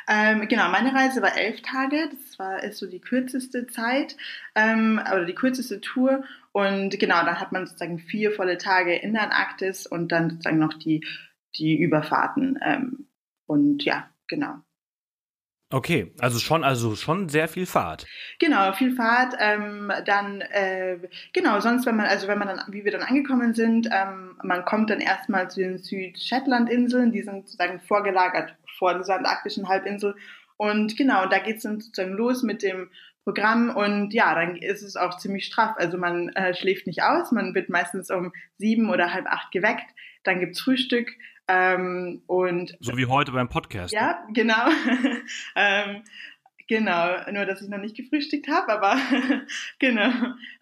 Ähm, 0.08 0.47
genau, 0.47 0.69
meine 0.69 0.93
Reise 0.93 1.23
war 1.23 1.36
elf 1.36 1.62
Tage, 1.63 2.10
das 2.12 2.38
war 2.38 2.63
ist 2.63 2.78
so 2.78 2.88
die 2.88 3.02
kürzeste 3.02 3.65
Zeit 3.65 4.15
ähm, 4.54 5.02
oder 5.12 5.26
die 5.26 5.36
kürzeste 5.36 5.82
Tour 5.82 6.23
und 6.52 6.97
genau, 7.00 7.26
dann 7.26 7.39
hat 7.39 7.52
man 7.52 7.65
sozusagen 7.65 7.97
vier 7.97 8.32
volle 8.32 8.58
Tage 8.60 8.95
in 8.95 9.13
der 9.13 9.23
Antarktis 9.23 9.88
und 9.88 10.12
dann 10.12 10.30
sozusagen 10.30 10.60
noch 10.60 10.76
die 10.76 11.04
die 11.55 11.79
Überfahrten. 11.79 12.60
Ähm, 12.63 13.07
und 13.45 13.83
ja, 13.83 14.10
genau. 14.27 14.55
Okay, 15.69 16.13
also 16.19 16.39
schon, 16.39 16.63
also 16.63 16.95
schon 16.95 17.27
sehr 17.27 17.49
viel 17.49 17.65
Fahrt. 17.65 18.05
Genau, 18.39 18.71
viel 18.71 18.95
Fahrt. 18.95 19.33
Ähm, 19.38 19.91
dann 20.05 20.39
äh, 20.39 20.97
genau, 21.33 21.60
sonst 21.60 21.86
wenn 21.86 21.97
man, 21.97 22.05
also 22.05 22.29
wenn 22.29 22.39
man 22.39 22.47
dann, 22.47 22.62
wie 22.69 22.86
wir 22.86 22.91
dann 22.93 23.01
angekommen 23.03 23.53
sind, 23.53 23.89
ähm, 23.91 24.38
man 24.43 24.63
kommt 24.63 24.89
dann 24.89 25.01
erstmal 25.01 25.49
zu 25.49 25.60
den 25.60 25.77
Süd-Shetland-Inseln, 25.77 27.12
die 27.12 27.21
sind 27.21 27.47
sozusagen 27.47 27.81
vorgelagert 27.81 28.55
vor 28.77 28.93
dieser 28.93 29.17
antarktischen 29.17 29.67
Halbinsel. 29.67 30.15
Und 30.55 30.95
genau, 30.95 31.25
da 31.25 31.39
geht's 31.39 31.63
dann 31.63 31.81
sozusagen 31.81 32.13
los 32.13 32.43
mit 32.43 32.63
dem 32.63 32.89
Programm 33.25 33.75
und 33.75 34.13
ja, 34.13 34.33
dann 34.36 34.55
ist 34.55 34.83
es 34.83 34.95
auch 34.95 35.17
ziemlich 35.17 35.43
straff. 35.43 35.75
Also 35.75 35.97
man 35.97 36.29
äh, 36.29 36.55
schläft 36.55 36.88
nicht 36.88 37.03
aus, 37.03 37.33
man 37.33 37.53
wird 37.53 37.67
meistens 37.67 38.10
um 38.10 38.31
sieben 38.57 38.89
oder 38.89 39.13
halb 39.13 39.25
acht 39.25 39.51
geweckt, 39.51 39.86
dann 40.23 40.39
gibt's 40.39 40.62
Frühstück, 40.62 41.12
ähm, 41.47 42.21
und 42.27 42.77
so 42.79 42.97
wie 42.97 43.05
heute 43.05 43.31
beim 43.31 43.49
Podcast. 43.49 43.93
Ja, 43.93 44.23
ne? 44.27 44.33
genau. 44.33 44.67
ähm, 45.55 46.03
genau, 46.67 47.31
nur 47.31 47.45
dass 47.45 47.62
ich 47.62 47.69
noch 47.69 47.77
nicht 47.77 47.95
gefrühstückt 47.95 48.47
habe, 48.47 48.73
aber 48.73 48.97
genau. 49.79 50.12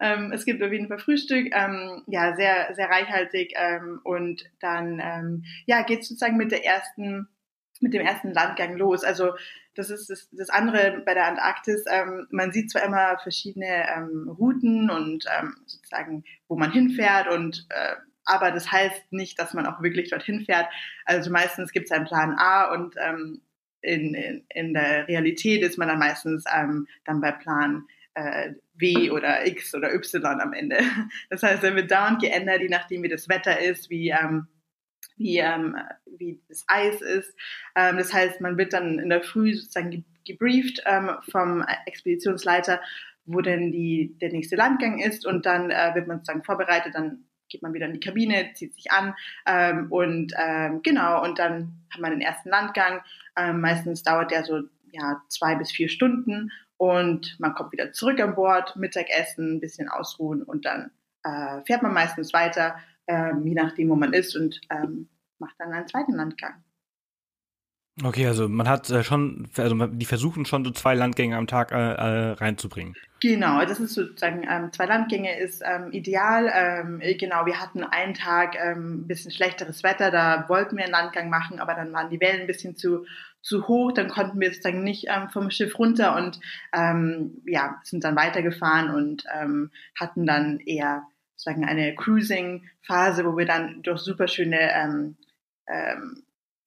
Ähm, 0.00 0.32
es 0.32 0.44
gibt 0.44 0.62
auf 0.62 0.72
jeden 0.72 0.88
Fall 0.88 0.98
Frühstück, 0.98 1.48
ähm, 1.52 2.02
ja, 2.06 2.36
sehr, 2.36 2.74
sehr 2.74 2.88
reichhaltig 2.88 3.54
ähm, 3.56 4.00
und 4.04 4.44
dann 4.60 5.00
ähm, 5.02 5.44
ja, 5.66 5.82
geht 5.82 6.04
sozusagen 6.04 6.36
mit 6.36 6.52
der 6.52 6.64
ersten 6.64 7.28
mit 7.80 7.92
dem 7.92 8.06
ersten 8.06 8.32
Landgang 8.32 8.76
los. 8.76 9.04
Also 9.04 9.32
das 9.74 9.90
ist 9.90 10.08
das, 10.08 10.28
das 10.32 10.48
andere 10.48 11.02
bei 11.04 11.14
der 11.14 11.26
Antarktis. 11.26 11.84
Ähm, 11.90 12.26
man 12.30 12.52
sieht 12.52 12.70
zwar 12.70 12.82
immer 12.82 13.18
verschiedene 13.18 13.86
ähm, 13.94 14.28
Routen 14.28 14.90
und 14.90 15.26
ähm, 15.38 15.56
sozusagen, 15.66 16.24
wo 16.48 16.56
man 16.56 16.72
hinfährt 16.72 17.28
und 17.28 17.66
äh, 17.68 17.96
aber 18.26 18.50
das 18.50 18.70
heißt 18.70 19.12
nicht, 19.12 19.38
dass 19.38 19.54
man 19.54 19.66
auch 19.66 19.82
wirklich 19.82 20.10
dorthin 20.10 20.44
fährt. 20.44 20.66
Also 21.04 21.30
meistens 21.30 21.72
gibt 21.72 21.86
es 21.86 21.92
einen 21.92 22.06
Plan 22.06 22.34
A 22.38 22.72
und 22.72 22.94
ähm, 22.98 23.40
in, 23.80 24.14
in, 24.14 24.44
in 24.52 24.74
der 24.74 25.08
Realität 25.08 25.62
ist 25.62 25.78
man 25.78 25.88
dann 25.88 25.98
meistens 25.98 26.44
ähm, 26.54 26.86
dann 27.04 27.20
bei 27.20 27.32
Plan 27.32 27.86
äh, 28.14 28.52
W 28.74 29.10
oder 29.10 29.46
X 29.46 29.74
oder 29.74 29.94
Y 29.94 30.40
am 30.40 30.52
Ende. 30.52 30.78
Das 31.30 31.42
heißt, 31.42 31.62
er 31.64 31.74
wird 31.74 31.90
dauernd 31.90 32.20
geändert, 32.20 32.60
je 32.60 32.68
nachdem 32.68 33.02
wie 33.02 33.08
das 33.08 33.28
Wetter 33.28 33.60
ist, 33.60 33.90
wie 33.90 34.10
ähm, 34.10 34.48
wie, 35.16 35.38
ähm, 35.38 35.76
wie 36.18 36.40
das 36.48 36.64
Eis 36.66 37.00
ist. 37.00 37.34
Ähm, 37.74 37.96
das 37.96 38.12
heißt, 38.12 38.40
man 38.40 38.58
wird 38.58 38.72
dann 38.72 38.98
in 38.98 39.08
der 39.08 39.22
Früh 39.22 39.54
sozusagen 39.54 40.04
gebrieft 40.24 40.82
ähm, 40.86 41.10
vom 41.30 41.64
Expeditionsleiter, 41.86 42.80
wo 43.24 43.40
denn 43.40 43.72
die, 43.72 44.16
der 44.20 44.30
nächste 44.30 44.56
Landgang 44.56 44.98
ist 44.98 45.26
und 45.26 45.46
dann 45.46 45.70
äh, 45.70 45.94
wird 45.94 46.06
man 46.06 46.18
sozusagen 46.18 46.44
vorbereitet, 46.44 46.94
dann 46.94 47.24
geht 47.48 47.62
man 47.62 47.72
wieder 47.72 47.86
in 47.86 47.92
die 47.92 48.00
Kabine, 48.00 48.52
zieht 48.54 48.74
sich 48.74 48.90
an 48.90 49.14
ähm, 49.46 49.90
und 49.90 50.32
ähm, 50.38 50.82
genau, 50.82 51.22
und 51.22 51.38
dann 51.38 51.72
hat 51.92 52.00
man 52.00 52.12
den 52.12 52.20
ersten 52.20 52.48
Landgang. 52.48 53.02
Ähm, 53.36 53.60
meistens 53.60 54.02
dauert 54.02 54.30
der 54.30 54.44
so 54.44 54.62
ja, 54.92 55.22
zwei 55.28 55.54
bis 55.54 55.70
vier 55.70 55.88
Stunden 55.88 56.50
und 56.76 57.36
man 57.38 57.54
kommt 57.54 57.72
wieder 57.72 57.92
zurück 57.92 58.20
an 58.20 58.34
Bord, 58.34 58.76
Mittagessen, 58.76 59.56
ein 59.56 59.60
bisschen 59.60 59.88
ausruhen 59.88 60.42
und 60.42 60.64
dann 60.64 60.90
äh, 61.22 61.62
fährt 61.64 61.82
man 61.82 61.94
meistens 61.94 62.32
weiter, 62.32 62.76
ähm, 63.06 63.46
je 63.46 63.54
nachdem, 63.54 63.90
wo 63.90 63.96
man 63.96 64.12
ist 64.12 64.36
und 64.36 64.60
ähm, 64.70 65.08
macht 65.38 65.54
dann 65.58 65.72
einen 65.72 65.88
zweiten 65.88 66.12
Landgang. 66.12 66.54
Okay, 68.04 68.26
also 68.26 68.46
man 68.46 68.68
hat 68.68 68.90
äh, 68.90 69.02
schon, 69.02 69.48
also 69.56 69.86
die 69.86 70.04
versuchen 70.04 70.44
schon 70.44 70.66
so 70.66 70.70
zwei 70.70 70.94
Landgänge 70.94 71.36
am 71.36 71.46
Tag 71.46 71.72
äh, 71.72 71.76
äh, 71.76 72.32
reinzubringen. 72.32 72.94
Genau, 73.22 73.64
das 73.64 73.80
ist 73.80 73.94
sozusagen 73.94 74.46
ähm, 74.48 74.70
zwei 74.70 74.84
Landgänge 74.84 75.38
ist 75.38 75.62
ähm, 75.64 75.90
ideal. 75.92 76.50
Ähm, 76.54 77.00
genau, 77.18 77.46
wir 77.46 77.58
hatten 77.58 77.84
einen 77.84 78.12
Tag 78.12 78.54
ähm, 78.62 79.00
ein 79.00 79.06
bisschen 79.06 79.30
schlechteres 79.30 79.82
Wetter, 79.82 80.10
da 80.10 80.46
wollten 80.48 80.76
wir 80.76 80.84
einen 80.84 80.92
Landgang 80.92 81.30
machen, 81.30 81.58
aber 81.58 81.72
dann 81.72 81.90
waren 81.94 82.10
die 82.10 82.20
Wellen 82.20 82.42
ein 82.42 82.46
bisschen 82.46 82.76
zu 82.76 83.06
zu 83.40 83.68
hoch, 83.68 83.92
dann 83.92 84.08
konnten 84.08 84.40
wir 84.40 84.48
sozusagen 84.50 84.82
nicht 84.82 85.06
ähm, 85.08 85.30
vom 85.30 85.50
Schiff 85.50 85.78
runter 85.78 86.16
und 86.16 86.40
ähm, 86.74 87.42
ja 87.46 87.80
sind 87.84 88.02
dann 88.02 88.16
weitergefahren 88.16 88.90
und 88.90 89.24
ähm, 89.32 89.70
hatten 89.98 90.26
dann 90.26 90.58
eher 90.58 91.04
sozusagen 91.36 91.64
eine 91.64 91.94
Cruising-Phase, 91.94 93.24
wo 93.24 93.38
wir 93.38 93.46
dann 93.46 93.82
durch 93.82 94.00
super 94.00 94.26
schöne 94.26 94.58
ähm, 94.74 95.16
ähm, 95.68 96.25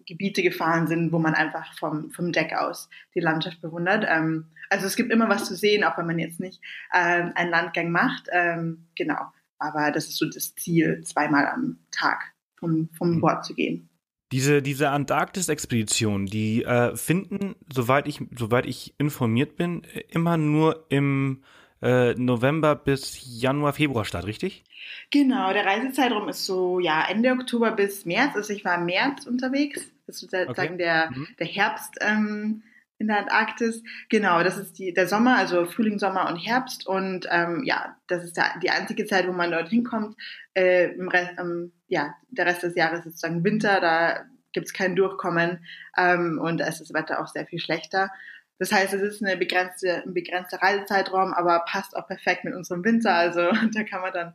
Gebiete 0.10 0.44
gefahren 0.44 0.88
sind, 0.88 1.12
wo 1.12 1.20
man 1.20 1.36
einfach 1.36 1.74
vom, 1.78 2.12
vom 2.12 2.32
Deck 2.32 2.54
aus 2.54 2.90
die 3.16 3.20
Landschaft 3.20 3.62
bewundert. 3.62 4.06
Ähm, 4.08 4.48
also 4.70 4.86
es 4.88 4.96
gibt 4.96 5.12
immer 5.12 5.30
was 5.30 5.46
zu 5.46 5.56
sehen, 5.56 5.84
auch 5.84 5.98
wenn 5.98 6.08
man 6.08 6.20
jetzt 6.20 6.40
nicht 6.40 6.62
ähm, 6.94 7.32
einen 7.36 7.52
Landgang 7.52 7.92
macht. 7.92 8.28
Ähm, 8.32 8.88
genau. 8.96 9.20
Aber 9.60 9.92
das 9.92 10.08
ist 10.08 10.18
so 10.18 10.26
das 10.26 10.56
Ziel, 10.56 11.02
zweimal 11.04 11.48
am 11.48 11.78
Tag 11.92 12.34
vom, 12.58 12.90
vom 12.98 13.16
mhm. 13.16 13.22
Bord 13.22 13.46
zu 13.46 13.54
gehen. 13.54 13.90
Diese, 14.32 14.62
diese 14.62 14.90
Antarktis-Expeditionen, 14.90 16.28
die 16.28 16.64
äh, 16.64 16.96
finden, 16.96 17.56
soweit 17.74 18.08
ich, 18.08 18.22
soweit 18.38 18.66
ich 18.66 18.94
informiert 19.00 19.56
bin, 19.56 19.82
immer 20.10 20.38
nur 20.38 20.86
im 20.90 21.44
äh, 21.82 22.14
November 22.16 22.76
bis 22.76 23.42
Januar, 23.42 23.74
Februar 23.74 24.06
statt, 24.06 24.26
richtig? 24.26 24.64
Genau, 25.12 25.54
der 25.54 25.66
Reisezeitraum 25.66 26.30
ist 26.30 26.46
so 26.46 26.80
ja 26.80 27.06
Ende 27.10 27.32
Oktober 27.32 27.72
bis 27.72 28.06
März. 28.06 28.36
Also 28.36 28.54
ich 28.54 28.66
war 28.66 28.76
im 28.76 28.86
März 28.86 29.26
unterwegs. 29.26 29.88
Das 30.06 30.16
ist 30.16 30.22
sozusagen 30.22 30.50
okay. 30.50 30.78
der, 30.78 31.12
mhm. 31.12 31.28
der 31.38 31.48
Herbst 31.48 31.96
ähm, 32.02 32.64
in 32.98 33.08
der 33.08 33.20
Antarktis. 33.20 33.82
Genau, 34.10 34.44
das 34.44 34.58
ist 34.58 34.78
die, 34.78 34.94
der 34.94 35.08
Sommer, 35.08 35.38
also 35.38 35.66
Frühling, 35.66 36.00
Sommer 36.00 36.30
und 36.30 36.38
Herbst. 36.38 36.86
Und 36.86 37.28
ähm, 37.32 37.64
ja, 37.64 37.96
das 38.08 38.24
ist 38.24 38.38
der, 38.38 38.60
die 38.62 38.70
einzige 38.70 39.06
Zeit, 39.06 39.28
wo 39.28 39.32
man 39.32 39.52
dorthin 39.52 39.84
kommt. 39.84 40.18
Äh, 40.54 40.92
im 40.94 41.08
Rest, 41.08 41.32
ähm, 41.40 41.72
ja, 41.88 42.14
der 42.30 42.46
Rest 42.46 42.64
des 42.64 42.76
Jahres 42.76 43.00
ist 43.00 43.06
sozusagen 43.06 43.44
Winter, 43.44 43.80
da 43.80 44.26
gibt's 44.52 44.74
kein 44.74 44.96
Durchkommen 44.96 45.64
ähm, 45.98 46.40
und 46.42 46.60
da 46.60 46.68
ist 46.68 46.82
das 46.82 46.94
Wetter 46.94 47.22
auch 47.22 47.28
sehr 47.28 47.46
viel 47.46 47.60
schlechter. 47.60 48.12
Das 48.60 48.72
heißt, 48.72 48.94
es 48.94 49.02
ist 49.02 49.24
eine 49.24 49.38
begrenzte, 49.38 50.04
ein 50.04 50.14
begrenzter 50.14 50.62
Reisezeitraum, 50.62 51.34
aber 51.34 51.60
passt 51.66 51.96
auch 51.96 52.08
perfekt 52.08 52.44
mit 52.44 52.54
unserem 52.54 52.84
Winter. 52.84 53.16
Also 53.16 53.42
da 53.74 53.84
kann 53.84 54.02
man 54.02 54.14
dann 54.14 54.34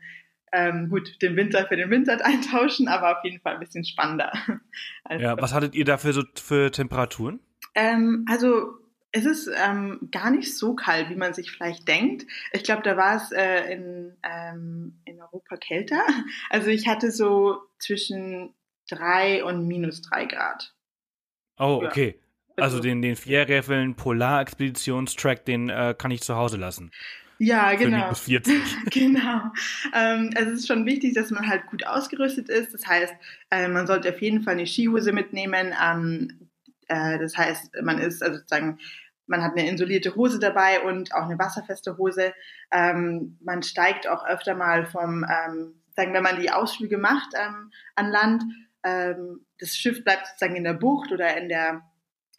ähm, 0.53 0.89
gut 0.89 1.21
den 1.21 1.37
Winter 1.37 1.67
für 1.67 1.77
den 1.77 1.91
Winter 1.91 2.19
eintauschen, 2.25 2.89
aber 2.89 3.19
auf 3.19 3.25
jeden 3.25 3.41
Fall 3.41 3.55
ein 3.55 3.61
bisschen 3.61 3.85
spannender. 3.85 4.33
Also, 5.07 5.23
ja, 5.23 5.39
was 5.39 5.53
hattet 5.53 5.75
ihr 5.75 5.85
da 5.85 5.99
für, 5.99 6.15
so, 6.15 6.23
für 6.35 6.71
Temperaturen? 6.71 7.39
Ähm, 7.75 8.25
also 8.27 8.79
es 9.13 9.27
ist 9.27 9.51
ähm, 9.55 10.09
gar 10.11 10.31
nicht 10.31 10.57
so 10.57 10.75
kalt, 10.75 11.11
wie 11.11 11.15
man 11.15 11.35
sich 11.35 11.51
vielleicht 11.53 11.87
denkt. 11.87 12.27
Ich 12.53 12.65
glaube, 12.65 12.83
da 12.83 12.97
war 12.97 13.17
es 13.17 13.31
äh, 13.33 13.71
in, 13.71 14.17
ähm, 14.23 14.99
in 15.05 15.21
Europa 15.21 15.57
kälter. 15.57 16.03
Also 16.49 16.69
ich 16.69 16.89
hatte 16.89 17.11
so 17.11 17.59
zwischen 17.79 18.55
drei 18.89 19.45
und 19.45 19.69
minus 19.69 20.01
drei 20.01 20.25
Grad. 20.25 20.75
Oh, 21.59 21.83
okay. 21.85 22.19
Also, 22.57 22.77
also 22.77 22.81
den, 22.81 23.03
den 23.03 23.17
Fährräfeln 23.17 23.95
Polarexpeditionstrack, 23.95 25.45
den 25.45 25.69
äh, 25.69 25.95
kann 25.97 26.11
ich 26.11 26.23
zu 26.23 26.37
Hause 26.37 26.57
lassen. 26.57 26.90
Ja, 27.38 27.75
genau. 27.75 28.11
Bis 28.11 28.21
40. 28.21 28.62
genau. 28.90 29.40
Ähm, 29.93 30.31
also 30.37 30.53
es 30.53 30.61
ist 30.61 30.69
schon 30.69 30.87
wichtig, 30.87 31.14
dass 31.14 31.31
man 31.31 31.49
halt 31.49 31.67
gut 31.67 31.87
ausgerüstet 31.87 32.49
ist. 32.49 32.73
Das 32.73 32.87
heißt, 32.87 33.14
äh, 33.51 33.69
man 33.69 33.87
sollte 33.87 34.11
auf 34.11 34.23
jeden 34.23 34.43
Fall 34.43 34.55
eine 34.55 34.67
Skihose 34.67 35.12
mitnehmen. 35.12 35.75
Ähm, 35.83 36.49
äh, 36.88 37.19
das 37.19 37.37
heißt, 37.37 37.73
man 37.83 37.99
ist 37.99 38.23
also 38.23 38.38
sozusagen, 38.38 38.79
man 39.27 39.43
hat 39.43 39.53
eine 39.57 39.71
isolierte 39.71 40.14
Hose 40.14 40.38
dabei 40.38 40.83
und 40.83 41.14
auch 41.14 41.25
eine 41.25 41.38
wasserfeste 41.38 41.99
Hose. 41.99 42.33
Ähm, 42.71 43.38
man 43.43 43.62
steigt 43.62 44.09
auch 44.09 44.25
öfter 44.27 44.55
mal 44.55 44.87
vom, 44.87 45.25
ähm, 45.25 45.75
sagen, 45.97 46.12
wenn 46.12 46.23
man 46.23 46.40
die 46.40 46.51
Ausflüge 46.51 46.99
macht 46.99 47.33
ähm, 47.35 47.71
an 47.97 48.11
Land, 48.11 48.45
ähm, 48.85 49.45
das 49.59 49.77
Schiff 49.77 50.05
bleibt 50.05 50.27
sozusagen 50.27 50.57
in 50.57 50.64
der 50.64 50.75
Bucht 50.75 51.11
oder 51.11 51.37
in 51.37 51.49
der 51.49 51.83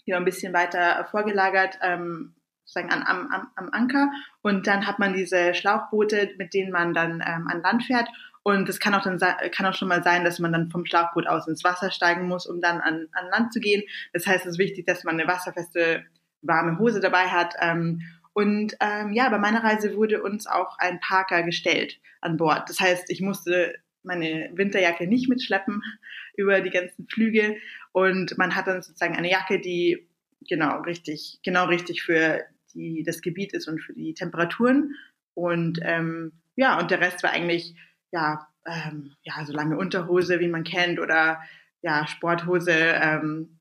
hier 0.05 0.17
ein 0.17 0.25
bisschen 0.25 0.53
weiter 0.53 1.05
vorgelagert, 1.11 1.79
ähm, 1.81 2.35
sozusagen 2.63 2.91
an, 2.91 3.03
am, 3.03 3.31
am, 3.31 3.51
am 3.55 3.69
Anker. 3.71 4.09
Und 4.41 4.67
dann 4.67 4.87
hat 4.87 4.99
man 4.99 5.13
diese 5.13 5.53
Schlauchboote, 5.53 6.31
mit 6.37 6.53
denen 6.53 6.71
man 6.71 6.93
dann 6.93 7.23
ähm, 7.25 7.47
an 7.47 7.61
Land 7.61 7.83
fährt. 7.83 8.07
Und 8.43 8.69
es 8.69 8.79
kann 8.79 8.93
auch 8.93 9.03
dann 9.03 9.17
kann 9.51 9.65
auch 9.65 9.73
schon 9.73 9.87
mal 9.87 10.03
sein, 10.03 10.23
dass 10.23 10.37
man 10.37 10.53
dann 10.53 10.69
vom 10.69 10.85
Schlauchboot 10.85 11.27
aus 11.27 11.47
ins 11.47 11.63
Wasser 11.63 11.89
steigen 11.89 12.27
muss, 12.27 12.45
um 12.45 12.61
dann 12.61 12.79
an, 12.79 13.07
an 13.13 13.29
Land 13.31 13.51
zu 13.51 13.59
gehen. 13.59 13.81
Das 14.13 14.27
heißt, 14.27 14.45
es 14.45 14.53
ist 14.53 14.59
wichtig, 14.59 14.85
dass 14.85 15.03
man 15.03 15.19
eine 15.19 15.27
wasserfeste, 15.27 16.05
warme 16.43 16.77
Hose 16.77 16.99
dabei 16.99 17.27
hat. 17.27 17.55
Ähm, 17.59 18.01
und 18.33 18.75
ähm, 18.81 19.13
ja, 19.13 19.29
bei 19.29 19.39
meiner 19.39 19.63
Reise 19.63 19.95
wurde 19.95 20.21
uns 20.21 20.45
auch 20.45 20.77
ein 20.77 20.99
Parker 20.99 21.41
gestellt 21.41 21.99
an 22.21 22.37
Bord. 22.37 22.69
Das 22.69 22.79
heißt, 22.79 23.09
ich 23.09 23.21
musste 23.21 23.75
meine 24.03 24.51
Winterjacke 24.53 25.07
nicht 25.07 25.29
mitschleppen 25.29 25.81
über 26.35 26.61
die 26.61 26.69
ganzen 26.69 27.07
Flüge. 27.07 27.55
Und 27.95 28.37
man 28.37 28.57
hat 28.57 28.67
dann 28.67 28.81
sozusagen 28.81 29.15
eine 29.15 29.31
Jacke, 29.31 29.61
die 29.61 30.05
genau 30.49 30.81
richtig, 30.81 31.39
genau 31.45 31.67
richtig 31.67 32.03
für 32.03 32.43
die, 32.73 33.03
das 33.03 33.21
Gebiet 33.21 33.53
ist 33.53 33.69
und 33.69 33.79
für 33.79 33.93
die 33.93 34.13
Temperaturen. 34.13 34.95
Und 35.33 35.79
ähm, 35.81 36.33
ja, 36.57 36.77
und 36.77 36.91
der 36.91 36.99
Rest 36.99 37.23
war 37.23 37.31
eigentlich 37.31 37.73
ja, 38.11 38.49
ähm, 38.65 39.15
ja, 39.23 39.45
so 39.45 39.53
lange 39.53 39.77
Unterhose, 39.77 40.41
wie 40.41 40.49
man 40.49 40.65
kennt, 40.65 40.99
oder 40.99 41.39
ja, 41.83 42.05
Sporthose, 42.05 42.73
ähm, 42.73 43.59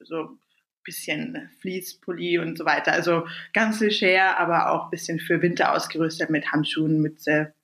so 0.00 0.36
bisschen 0.82 1.48
Fließpulli 1.60 2.40
und 2.40 2.58
so 2.58 2.64
weiter. 2.64 2.90
Also 2.90 3.28
ganz 3.52 3.78
leger, 3.78 4.40
aber 4.40 4.72
auch 4.72 4.90
bisschen 4.90 5.20
für 5.20 5.40
Winter 5.40 5.72
ausgerüstet 5.72 6.30
mit 6.30 6.50
Handschuhen, 6.50 7.00
Mütze, 7.00 7.54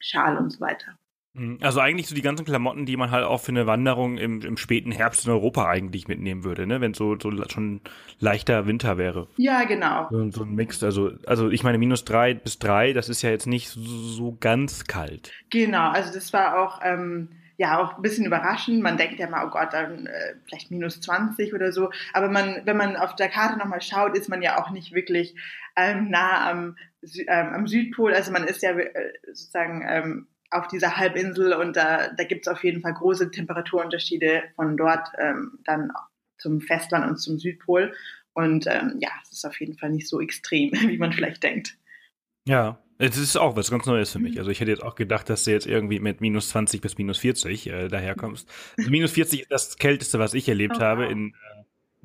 Schal 0.00 0.36
und 0.36 0.50
so 0.50 0.60
weiter. 0.60 0.98
Mhm. 1.36 1.58
Also 1.60 1.80
eigentlich 1.80 2.06
so 2.06 2.14
die 2.14 2.22
ganzen 2.22 2.44
Klamotten, 2.44 2.86
die 2.86 2.96
man 2.96 3.10
halt 3.10 3.24
auch 3.24 3.40
für 3.40 3.52
eine 3.52 3.66
Wanderung 3.66 4.16
im, 4.18 4.40
im 4.40 4.56
späten 4.56 4.90
Herbst 4.90 5.26
in 5.26 5.32
Europa 5.32 5.68
eigentlich 5.68 6.08
mitnehmen 6.08 6.44
würde, 6.44 6.66
ne? 6.66 6.80
Wenn 6.80 6.94
so, 6.94 7.16
so 7.20 7.30
schon 7.48 7.80
leichter 8.18 8.66
Winter 8.66 8.98
wäre. 8.98 9.28
Ja, 9.36 9.64
genau. 9.64 10.08
So, 10.10 10.30
so 10.30 10.42
ein 10.44 10.54
Mix. 10.54 10.82
Also, 10.82 11.12
also 11.26 11.50
ich 11.50 11.62
meine, 11.62 11.78
minus 11.78 12.04
drei 12.04 12.34
bis 12.34 12.58
drei, 12.58 12.92
das 12.92 13.08
ist 13.08 13.22
ja 13.22 13.30
jetzt 13.30 13.46
nicht 13.46 13.68
so, 13.68 13.80
so 13.80 14.36
ganz 14.40 14.84
kalt. 14.84 15.32
Genau, 15.50 15.90
also 15.90 16.12
das 16.12 16.32
war 16.32 16.58
auch, 16.58 16.80
ähm, 16.82 17.28
ja, 17.58 17.78
auch 17.78 17.96
ein 17.96 18.02
bisschen 18.02 18.26
überraschend. 18.26 18.82
Man 18.82 18.96
denkt 18.96 19.18
ja 19.18 19.28
mal, 19.28 19.46
oh 19.46 19.50
Gott, 19.50 19.72
dann 19.72 20.06
äh, 20.06 20.34
vielleicht 20.46 20.70
minus 20.70 21.00
20 21.00 21.54
oder 21.54 21.72
so. 21.72 21.90
Aber 22.12 22.28
man, 22.28 22.62
wenn 22.64 22.76
man 22.76 22.96
auf 22.96 23.14
der 23.16 23.28
Karte 23.28 23.58
nochmal 23.58 23.80
schaut, 23.80 24.16
ist 24.16 24.28
man 24.28 24.42
ja 24.42 24.62
auch 24.62 24.70
nicht 24.70 24.92
wirklich 24.92 25.34
ähm, 25.74 26.10
nah 26.10 26.50
am, 26.50 26.76
ähm, 27.02 27.48
am 27.54 27.66
Südpol. 27.66 28.12
Also 28.14 28.30
man 28.30 28.44
ist 28.44 28.62
ja 28.62 28.72
äh, 28.72 29.12
sozusagen 29.26 29.84
ähm, 29.88 30.26
auf 30.58 30.68
dieser 30.68 30.96
Halbinsel 30.96 31.52
und 31.52 31.76
da, 31.76 32.08
da 32.08 32.24
gibt 32.24 32.46
es 32.46 32.52
auf 32.52 32.64
jeden 32.64 32.80
Fall 32.80 32.94
große 32.94 33.30
Temperaturunterschiede 33.30 34.42
von 34.54 34.76
dort 34.76 35.08
ähm, 35.18 35.58
dann 35.64 35.90
zum 36.38 36.60
Festland 36.60 37.06
und 37.06 37.16
zum 37.16 37.38
Südpol. 37.38 37.94
Und 38.34 38.66
ähm, 38.66 38.98
ja, 39.00 39.08
es 39.22 39.32
ist 39.32 39.46
auf 39.46 39.58
jeden 39.60 39.78
Fall 39.78 39.90
nicht 39.90 40.08
so 40.08 40.20
extrem, 40.20 40.72
wie 40.88 40.98
man 40.98 41.12
vielleicht 41.12 41.42
denkt. 41.42 41.76
Ja, 42.46 42.78
es 42.98 43.16
ist 43.16 43.36
auch 43.36 43.56
was 43.56 43.70
ganz 43.70 43.86
Neues 43.86 44.12
für 44.12 44.18
mich. 44.18 44.38
Also 44.38 44.50
ich 44.50 44.60
hätte 44.60 44.70
jetzt 44.70 44.82
auch 44.82 44.94
gedacht, 44.94 45.28
dass 45.28 45.44
du 45.44 45.50
jetzt 45.50 45.66
irgendwie 45.66 46.00
mit 46.00 46.20
minus 46.20 46.50
20 46.50 46.80
bis 46.80 46.96
minus 46.96 47.18
40 47.18 47.66
äh, 47.66 47.88
daherkommst. 47.88 48.48
Also 48.78 48.90
minus 48.90 49.12
40 49.12 49.42
ist 49.42 49.50
das 49.50 49.76
Kälteste, 49.76 50.18
was 50.18 50.34
ich 50.34 50.48
erlebt 50.48 50.76
oh, 50.78 50.80
habe 50.80 51.06
in 51.06 51.30
äh, 51.30 51.55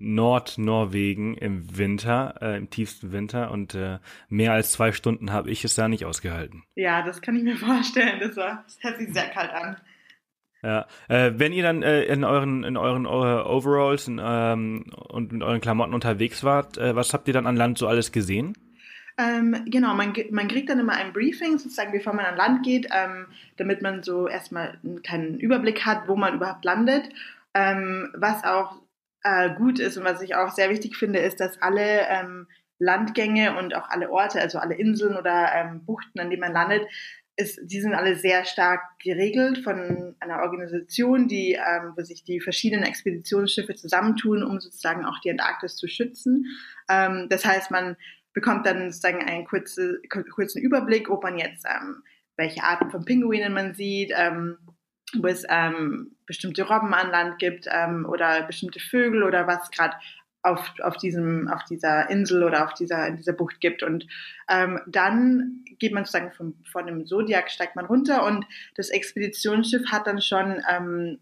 Nordnorwegen 0.01 1.35
im 1.35 1.77
Winter, 1.77 2.35
äh, 2.41 2.57
im 2.57 2.69
tiefsten 2.69 3.11
Winter 3.11 3.51
und 3.51 3.75
äh, 3.75 3.99
mehr 4.29 4.53
als 4.53 4.71
zwei 4.71 4.91
Stunden 4.91 5.31
habe 5.31 5.49
ich 5.49 5.63
es 5.63 5.75
da 5.75 5.87
nicht 5.87 6.05
ausgehalten. 6.05 6.63
Ja, 6.75 7.03
das 7.03 7.21
kann 7.21 7.35
ich 7.35 7.43
mir 7.43 7.55
vorstellen. 7.57 8.19
Das, 8.19 8.35
war, 8.35 8.63
das 8.65 8.77
hört 8.81 8.97
sich 8.97 9.13
sehr 9.13 9.29
kalt 9.29 9.51
an. 9.51 9.77
Ja, 10.63 10.85
äh, 11.07 11.31
wenn 11.35 11.53
ihr 11.53 11.63
dann 11.63 11.81
äh, 11.81 12.03
in 12.03 12.23
euren 12.23 12.63
in 12.63 12.77
euren 12.77 13.07
uh, 13.07 13.09
Overalls 13.09 14.07
in, 14.07 14.21
ähm, 14.23 14.85
und 15.09 15.31
mit 15.31 15.41
euren 15.41 15.59
Klamotten 15.59 15.93
unterwegs 15.93 16.43
wart, 16.43 16.77
äh, 16.77 16.95
was 16.95 17.13
habt 17.13 17.27
ihr 17.27 17.33
dann 17.33 17.47
an 17.47 17.55
Land 17.55 17.79
so 17.79 17.87
alles 17.87 18.11
gesehen? 18.11 18.55
Ähm, 19.17 19.65
genau, 19.65 19.93
man, 19.93 20.13
man 20.31 20.47
kriegt 20.47 20.69
dann 20.69 20.79
immer 20.79 20.93
ein 20.93 21.13
Briefing, 21.13 21.57
sozusagen, 21.57 21.91
bevor 21.91 22.13
man 22.13 22.25
an 22.25 22.37
Land 22.37 22.63
geht, 22.63 22.87
ähm, 22.91 23.27
damit 23.57 23.81
man 23.81 24.03
so 24.03 24.27
erstmal 24.27 24.77
einen 24.83 25.01
kleinen 25.01 25.39
Überblick 25.39 25.85
hat, 25.85 26.07
wo 26.07 26.15
man 26.15 26.35
überhaupt 26.35 26.63
landet. 26.63 27.09
Ähm, 27.53 28.09
was 28.15 28.43
auch 28.43 28.80
äh, 29.23 29.53
gut 29.55 29.79
ist 29.79 29.97
und 29.97 30.03
was 30.03 30.21
ich 30.21 30.35
auch 30.35 30.51
sehr 30.51 30.69
wichtig 30.69 30.95
finde, 30.95 31.19
ist, 31.19 31.39
dass 31.39 31.61
alle 31.61 32.07
ähm, 32.07 32.47
Landgänge 32.79 33.57
und 33.57 33.75
auch 33.75 33.89
alle 33.89 34.09
Orte, 34.11 34.41
also 34.41 34.57
alle 34.57 34.75
Inseln 34.75 35.15
oder 35.15 35.51
ähm, 35.53 35.85
Buchten, 35.85 36.19
an 36.19 36.29
denen 36.29 36.41
man 36.41 36.53
landet, 36.53 36.87
ist, 37.37 37.59
die 37.63 37.79
sind 37.79 37.93
alle 37.93 38.15
sehr 38.15 38.45
stark 38.45 38.81
geregelt 38.99 39.59
von 39.59 40.15
einer 40.19 40.41
Organisation, 40.41 41.27
die, 41.27 41.53
ähm, 41.53 41.93
wo 41.95 42.03
sich 42.03 42.23
die 42.23 42.41
verschiedenen 42.41 42.83
Expeditionsschiffe 42.83 43.75
zusammentun, 43.75 44.43
um 44.43 44.59
sozusagen 44.59 45.05
auch 45.05 45.19
die 45.23 45.31
Antarktis 45.31 45.75
zu 45.75 45.87
schützen. 45.87 46.45
Ähm, 46.89 47.27
das 47.29 47.45
heißt, 47.45 47.71
man 47.71 47.95
bekommt 48.33 48.65
dann 48.65 48.91
sozusagen 48.91 49.23
einen 49.23 49.45
kurze, 49.45 50.01
kurzen 50.09 50.61
Überblick, 50.61 51.09
ob 51.09 51.23
man 51.23 51.37
jetzt 51.37 51.65
ähm, 51.65 52.03
welche 52.37 52.63
Arten 52.63 52.89
von 52.89 53.05
Pinguinen 53.05 53.53
man 53.53 53.73
sieht, 53.73 54.11
ähm, 54.15 54.57
wo 55.19 55.27
es 55.27 55.43
ähm, 55.49 56.15
bestimmte 56.25 56.63
Robben 56.63 56.93
an 56.93 57.11
Land 57.11 57.39
gibt 57.39 57.67
ähm, 57.69 58.05
oder 58.09 58.43
bestimmte 58.43 58.79
Vögel 58.79 59.23
oder 59.23 59.47
was 59.47 59.69
gerade 59.71 59.95
auf, 60.43 60.73
auf, 60.79 60.95
auf 60.95 61.63
dieser 61.69 62.09
Insel 62.09 62.43
oder 62.43 62.65
auf 62.65 62.73
dieser, 62.73 63.07
in 63.07 63.17
dieser 63.17 63.33
Bucht 63.33 63.59
gibt. 63.59 63.83
Und 63.83 64.07
ähm, 64.49 64.79
dann 64.87 65.63
geht 65.79 65.93
man 65.93 66.05
sozusagen 66.05 66.31
vom, 66.31 66.55
von 66.71 66.87
dem 66.87 67.05
Zodiac, 67.05 67.51
steigt 67.51 67.75
man 67.75 67.85
runter 67.85 68.25
und 68.25 68.45
das 68.75 68.89
Expeditionsschiff 68.89 69.91
hat 69.91 70.07
dann 70.07 70.21
schon 70.21 70.61
ähm, 70.69 71.19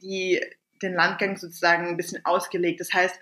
die, 0.00 0.40
den 0.80 0.94
Landgang 0.94 1.36
sozusagen 1.36 1.88
ein 1.88 1.96
bisschen 1.96 2.24
ausgelegt. 2.24 2.80
Das 2.80 2.92
heißt, 2.92 3.18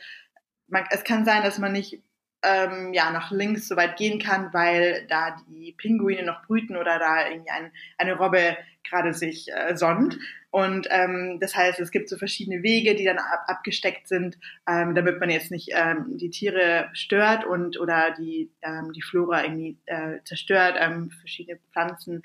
man, 0.68 0.84
es 0.90 1.04
kann 1.04 1.24
sein, 1.24 1.42
dass 1.42 1.58
man 1.58 1.72
nicht 1.72 2.02
ähm, 2.42 2.92
ja, 2.94 3.10
nach 3.10 3.30
links 3.30 3.68
so 3.68 3.76
weit 3.76 3.96
gehen 3.96 4.18
kann, 4.18 4.52
weil 4.52 5.06
da 5.08 5.36
die 5.48 5.72
Pinguine 5.72 6.22
noch 6.24 6.42
brüten 6.46 6.76
oder 6.76 6.98
da 6.98 7.28
irgendwie 7.28 7.50
ein, 7.50 7.72
eine 7.98 8.14
Robbe 8.14 8.56
gerade 8.82 9.12
sich 9.12 9.48
äh, 9.52 9.76
sonnt. 9.76 10.18
Und 10.50 10.88
ähm, 10.90 11.38
das 11.40 11.54
heißt, 11.54 11.78
es 11.78 11.90
gibt 11.90 12.08
so 12.08 12.16
verschiedene 12.16 12.62
Wege, 12.62 12.96
die 12.96 13.04
dann 13.04 13.18
ab, 13.18 13.44
abgesteckt 13.46 14.08
sind, 14.08 14.36
ähm, 14.66 14.94
damit 14.94 15.20
man 15.20 15.30
jetzt 15.30 15.50
nicht 15.50 15.70
ähm, 15.72 16.16
die 16.16 16.30
Tiere 16.30 16.88
stört 16.92 17.44
und 17.44 17.78
oder 17.78 18.12
die, 18.18 18.50
ähm, 18.62 18.92
die 18.92 19.02
Flora 19.02 19.44
irgendwie 19.44 19.78
äh, 19.86 20.18
zerstört, 20.24 20.76
ähm, 20.80 21.10
verschiedene 21.10 21.60
Pflanzen 21.72 22.22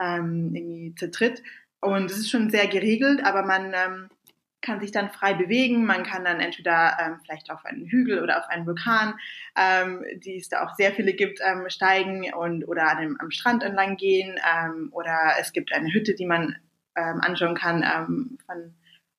ähm, 0.00 0.52
irgendwie 0.54 0.94
zertritt. 0.94 1.42
Und 1.80 2.10
es 2.10 2.18
ist 2.18 2.30
schon 2.30 2.50
sehr 2.50 2.66
geregelt, 2.66 3.20
aber 3.22 3.42
man 3.42 3.72
ähm, 3.74 4.08
kann 4.68 4.80
sich 4.80 4.92
dann 4.92 5.08
frei 5.08 5.32
bewegen. 5.32 5.86
Man 5.86 6.04
kann 6.04 6.24
dann 6.24 6.40
entweder 6.40 6.96
ähm, 7.00 7.20
vielleicht 7.24 7.50
auf 7.50 7.64
einen 7.64 7.86
Hügel 7.86 8.22
oder 8.22 8.38
auf 8.38 8.48
einen 8.50 8.66
Vulkan, 8.66 9.14
ähm, 9.56 10.04
die 10.22 10.36
es 10.36 10.50
da 10.50 10.64
auch 10.64 10.74
sehr 10.74 10.92
viele 10.92 11.14
gibt, 11.14 11.40
ähm, 11.42 11.64
steigen 11.68 12.32
und 12.34 12.68
oder 12.68 12.90
an 12.90 13.00
dem, 13.00 13.16
am 13.18 13.30
Strand 13.30 13.62
entlang 13.62 13.96
gehen. 13.96 14.38
Ähm, 14.54 14.90
oder 14.92 15.16
es 15.40 15.54
gibt 15.54 15.72
eine 15.72 15.92
Hütte, 15.92 16.14
die 16.14 16.26
man 16.26 16.56
ähm, 16.96 17.20
anschauen 17.22 17.54
kann 17.54 17.82
ähm, 17.82 18.38
von 18.44 18.74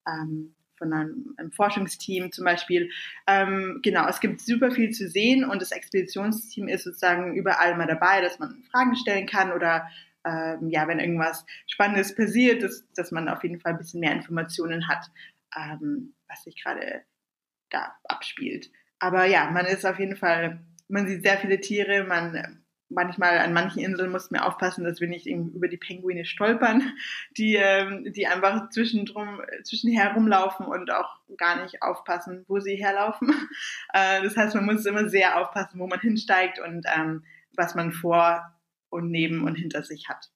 ähm, 0.07 0.55
von 0.77 0.93
einem, 0.93 1.33
einem 1.35 1.51
Forschungsteam 1.51 2.31
zum 2.31 2.45
Beispiel. 2.45 2.89
Ähm, 3.27 3.81
genau, 3.83 4.07
es 4.07 4.21
gibt 4.21 4.39
super 4.39 4.71
viel 4.71 4.91
zu 4.91 5.09
sehen 5.09 5.43
und 5.43 5.61
das 5.61 5.71
Expeditionsteam 5.71 6.69
ist 6.69 6.85
sozusagen 6.85 7.35
überall 7.35 7.75
mal 7.75 7.85
dabei, 7.85 8.21
dass 8.21 8.39
man 8.39 8.63
Fragen 8.71 8.95
stellen 8.95 9.27
kann 9.27 9.51
oder 9.51 9.89
ähm, 10.25 10.69
ja, 10.69 10.87
wenn 10.87 10.99
irgendwas 10.99 11.45
Spannendes 11.67 12.15
passiert, 12.15 12.63
dass, 12.63 12.85
dass 12.93 13.11
man 13.11 13.29
auf 13.29 13.43
jeden 13.43 13.59
Fall 13.59 13.73
ein 13.73 13.77
bisschen 13.77 13.99
mehr 13.99 14.13
Informationen 14.13 14.87
hat, 14.87 15.09
ähm, 15.55 16.15
was 16.27 16.43
sich 16.43 16.61
gerade 16.61 17.03
da 17.69 17.95
abspielt. 18.03 18.71
Aber 18.99 19.25
ja, 19.25 19.49
man 19.51 19.65
ist 19.65 19.85
auf 19.85 19.99
jeden 19.99 20.17
Fall, 20.17 20.61
man 20.87 21.07
sieht 21.07 21.23
sehr 21.23 21.37
viele 21.37 21.59
Tiere, 21.59 22.03
man 22.03 22.63
manchmal 22.89 23.37
an 23.37 23.53
manchen 23.53 23.83
Inseln 23.83 24.11
mussten 24.11 24.35
wir 24.35 24.45
aufpassen, 24.45 24.83
dass 24.83 24.99
wir 24.99 25.07
nicht 25.07 25.27
über 25.27 25.67
die 25.67 25.77
Pinguine 25.77 26.25
stolpern, 26.25 26.93
die, 27.37 27.55
ähm, 27.55 28.11
die 28.11 28.27
einfach 28.27 28.69
zwischendrum, 28.69 29.41
zwischenher 29.63 30.13
rumlaufen 30.13 30.65
und 30.65 30.91
auch 30.91 31.19
gar 31.37 31.61
nicht 31.61 31.81
aufpassen, 31.81 32.43
wo 32.47 32.59
sie 32.59 32.75
herlaufen. 32.75 33.33
Äh, 33.91 34.21
das 34.21 34.37
heißt, 34.37 34.53
man 34.55 34.65
muss 34.65 34.85
immer 34.85 35.09
sehr 35.09 35.39
aufpassen, 35.39 35.79
wo 35.79 35.87
man 35.87 35.99
hinsteigt 35.99 36.59
und 36.59 36.85
ähm, 36.95 37.23
was 37.55 37.73
man 37.73 37.91
vor 37.91 38.53
und 38.89 39.09
neben 39.09 39.43
und 39.43 39.55
hinter 39.55 39.83
sich 39.83 40.09
hat. 40.09 40.29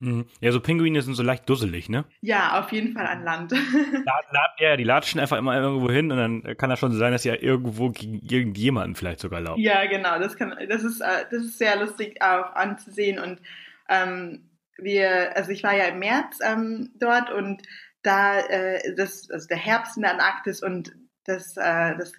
Mhm. 0.00 0.26
Ja, 0.40 0.52
so 0.52 0.60
Pinguine 0.60 1.00
sind 1.02 1.14
so 1.14 1.22
leicht 1.22 1.48
dusselig, 1.48 1.88
ne? 1.88 2.04
Ja, 2.20 2.60
auf 2.60 2.72
jeden 2.72 2.92
Fall 2.92 3.06
an 3.06 3.22
Land. 3.22 3.52
ja, 4.58 4.76
die 4.76 4.84
latschen 4.84 5.20
einfach 5.20 5.38
immer 5.38 5.56
irgendwo 5.56 5.90
hin 5.90 6.10
und 6.10 6.18
dann 6.18 6.56
kann 6.56 6.70
das 6.70 6.78
schon 6.78 6.92
sein, 6.92 7.12
dass 7.12 7.22
sie 7.22 7.28
ja 7.28 7.36
irgendwo 7.40 7.90
gegen 7.90 8.20
irgendjemanden 8.20 8.96
vielleicht 8.96 9.20
sogar 9.20 9.40
laufen. 9.40 9.60
Ja, 9.60 9.86
genau, 9.86 10.18
das 10.18 10.36
kann, 10.36 10.54
das 10.68 10.82
ist, 10.82 11.00
äh, 11.00 11.24
das 11.30 11.42
ist 11.44 11.58
sehr 11.58 11.76
lustig 11.76 12.20
auch 12.20 12.54
anzusehen 12.54 13.18
und 13.18 13.40
ähm, 13.88 14.50
wir, 14.76 15.36
also 15.36 15.50
ich 15.50 15.62
war 15.62 15.74
ja 15.74 15.84
im 15.84 16.00
März 16.00 16.38
ähm, 16.42 16.90
dort 16.98 17.30
und 17.30 17.62
da, 18.02 18.40
äh, 18.40 18.94
das, 18.96 19.30
also 19.30 19.46
der 19.46 19.56
Herbst 19.56 19.96
in 19.96 20.02
der 20.02 20.12
Antarktis 20.12 20.62
und 20.62 20.94
das, 21.24 21.56
äh, 21.56 21.96
das 21.96 22.12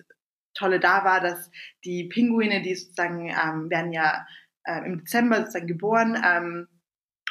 Tolle 0.55 0.79
da 0.79 1.03
war, 1.03 1.21
dass 1.21 1.51
die 1.83 2.05
Pinguine, 2.05 2.61
die 2.61 2.75
sozusagen 2.75 3.27
ähm, 3.29 3.69
werden 3.69 3.91
ja 3.91 4.25
äh, 4.63 4.85
im 4.85 4.99
Dezember 4.99 5.37
sozusagen 5.37 5.67
geboren 5.67 6.17
ähm, 6.25 6.67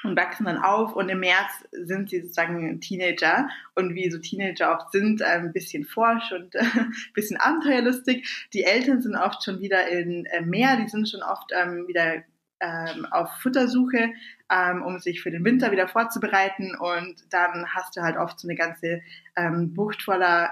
und 0.05 0.17
wachsen 0.17 0.45
dann 0.45 0.59
auf 0.59 0.95
und 0.95 1.09
im 1.09 1.21
März 1.21 1.65
sind 1.73 2.11
sie 2.11 2.21
sozusagen 2.21 2.81
Teenager. 2.81 3.49
Und 3.75 3.95
wie 3.95 4.11
so 4.11 4.19
Teenager 4.19 4.73
oft 4.73 4.93
sind, 4.93 5.21
äh, 5.21 5.25
ein 5.25 5.53
bisschen 5.53 5.85
forsch 5.85 6.33
und 6.33 6.55
äh, 6.55 6.61
ein 6.61 6.93
bisschen 7.15 7.39
abenteuerlustig. 7.39 8.49
Die 8.53 8.65
Eltern 8.65 9.01
sind 9.01 9.17
oft 9.17 9.43
schon 9.43 9.61
wieder 9.61 9.89
in 9.89 10.27
äh, 10.27 10.43
Meer, 10.43 10.77
die 10.77 10.89
sind 10.89 11.09
schon 11.09 11.23
oft 11.23 11.51
ähm, 11.55 11.87
wieder 11.89 12.23
ähm, 12.61 13.07
auf 13.11 13.31
Futtersuche, 13.41 14.13
ähm, 14.51 14.83
um 14.83 14.99
sich 14.99 15.23
für 15.23 15.31
den 15.31 15.45
Winter 15.45 15.73
wieder 15.73 15.89
vorzubereiten. 15.89 16.77
Und 16.77 17.17
dann 17.31 17.67
hast 17.75 17.97
du 17.97 18.03
halt 18.03 18.17
oft 18.17 18.39
so 18.39 18.49
eine 18.49 18.57
ganze 18.57 19.01
ähm, 19.37 19.75
Bucht 19.75 20.03
voller 20.03 20.51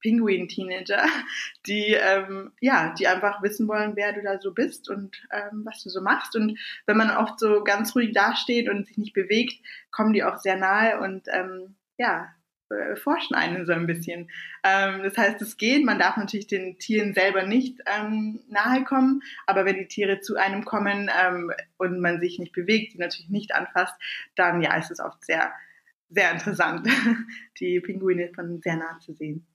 Pinguin-Teenager, 0.00 1.04
die 1.66 1.94
ähm, 1.94 2.52
ja, 2.60 2.94
die 2.98 3.06
einfach 3.06 3.42
wissen 3.42 3.68
wollen, 3.68 3.96
wer 3.96 4.12
du 4.12 4.22
da 4.22 4.40
so 4.40 4.52
bist 4.52 4.88
und 4.88 5.16
ähm, 5.32 5.62
was 5.64 5.82
du 5.82 5.90
so 5.90 6.00
machst. 6.00 6.36
Und 6.36 6.58
wenn 6.86 6.96
man 6.96 7.10
oft 7.10 7.38
so 7.38 7.62
ganz 7.64 7.94
ruhig 7.94 8.12
dasteht 8.12 8.68
und 8.68 8.86
sich 8.86 8.98
nicht 8.98 9.12
bewegt, 9.12 9.54
kommen 9.90 10.12
die 10.12 10.24
auch 10.24 10.38
sehr 10.38 10.56
nahe 10.56 11.00
und 11.00 11.26
ähm, 11.32 11.76
ja, 11.98 12.34
äh, 12.70 12.96
forschen 12.96 13.34
einen 13.34 13.66
so 13.66 13.72
ein 13.72 13.86
bisschen. 13.86 14.30
Ähm, 14.62 15.02
das 15.02 15.16
heißt, 15.18 15.42
es 15.42 15.56
geht. 15.56 15.84
Man 15.84 15.98
darf 15.98 16.16
natürlich 16.16 16.46
den 16.46 16.78
Tieren 16.78 17.14
selber 17.14 17.42
nicht 17.42 17.80
ähm, 17.86 18.40
nahe 18.48 18.84
kommen, 18.84 19.22
aber 19.46 19.64
wenn 19.64 19.76
die 19.76 19.88
Tiere 19.88 20.20
zu 20.20 20.36
einem 20.36 20.64
kommen 20.64 21.10
ähm, 21.22 21.52
und 21.78 22.00
man 22.00 22.20
sich 22.20 22.38
nicht 22.38 22.52
bewegt, 22.52 22.94
die 22.94 22.98
natürlich 22.98 23.30
nicht 23.30 23.54
anfasst, 23.54 23.94
dann 24.36 24.62
ja, 24.62 24.76
ist 24.76 24.90
es 24.90 25.00
oft 25.00 25.24
sehr 25.24 25.52
sehr 26.10 26.32
interessant, 26.32 26.88
die 27.60 27.80
Pinguine 27.80 28.30
von 28.34 28.60
sehr 28.60 28.76
nah 28.76 28.98
zu 28.98 29.14
sehen. 29.14 29.46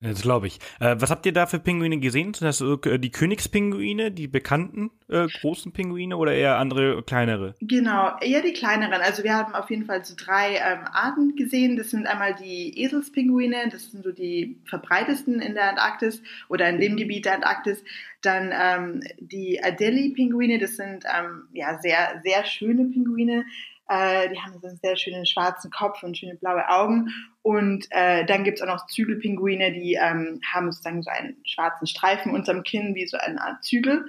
Das 0.00 0.22
glaube 0.22 0.46
ich. 0.46 0.60
Äh, 0.78 0.94
was 0.98 1.10
habt 1.10 1.26
ihr 1.26 1.32
da 1.32 1.46
für 1.46 1.58
Pinguine 1.58 1.98
gesehen? 1.98 2.32
Sind 2.32 2.46
das 2.46 2.60
äh, 2.60 2.98
die 2.98 3.10
Königspinguine, 3.10 4.12
die 4.12 4.28
bekannten 4.28 4.92
äh, 5.08 5.26
großen 5.26 5.72
Pinguine 5.72 6.16
oder 6.16 6.32
eher 6.32 6.58
andere 6.58 7.02
kleinere? 7.02 7.56
Genau, 7.60 8.16
eher 8.20 8.42
die 8.42 8.52
kleineren. 8.52 9.00
Also 9.02 9.24
wir 9.24 9.34
haben 9.34 9.54
auf 9.54 9.70
jeden 9.70 9.86
Fall 9.86 10.04
so 10.04 10.14
drei 10.16 10.54
ähm, 10.54 10.84
Arten 10.92 11.34
gesehen. 11.34 11.76
Das 11.76 11.90
sind 11.90 12.06
einmal 12.06 12.36
die 12.36 12.80
Eselspinguine, 12.80 13.70
das 13.72 13.90
sind 13.90 14.04
so 14.04 14.12
die 14.12 14.60
verbreitesten 14.66 15.40
in 15.40 15.54
der 15.54 15.70
Antarktis 15.70 16.22
oder 16.48 16.68
in 16.68 16.78
dem 16.78 16.96
Gebiet 16.96 17.24
der 17.24 17.34
Antarktis. 17.34 17.82
Dann 18.22 18.52
ähm, 18.52 19.00
die 19.18 19.60
Adelie-Pinguine, 19.62 20.58
das 20.58 20.76
sind 20.76 21.04
ähm, 21.12 21.48
ja 21.52 21.80
sehr, 21.80 22.20
sehr 22.22 22.44
schöne 22.44 22.84
Pinguine. 22.84 23.44
Äh, 23.88 24.28
die 24.28 24.38
haben 24.38 24.58
so 24.60 24.68
einen 24.68 24.76
sehr 24.76 24.96
schönen 24.96 25.26
schwarzen 25.26 25.70
Kopf 25.70 26.02
und 26.02 26.16
schöne 26.16 26.36
blaue 26.36 26.68
Augen. 26.68 27.08
Und 27.42 27.86
äh, 27.90 28.24
dann 28.26 28.44
gibt's 28.44 28.60
auch 28.60 28.66
noch 28.66 28.86
Zügelpinguine, 28.86 29.72
die 29.72 29.94
ähm, 29.94 30.40
haben 30.52 30.70
sozusagen 30.70 31.02
so 31.02 31.10
einen 31.10 31.36
schwarzen 31.44 31.86
Streifen 31.86 32.32
unterm 32.32 32.62
Kinn, 32.62 32.94
wie 32.94 33.06
so 33.06 33.16
eine 33.16 33.40
Art 33.40 33.64
Zügel. 33.64 34.06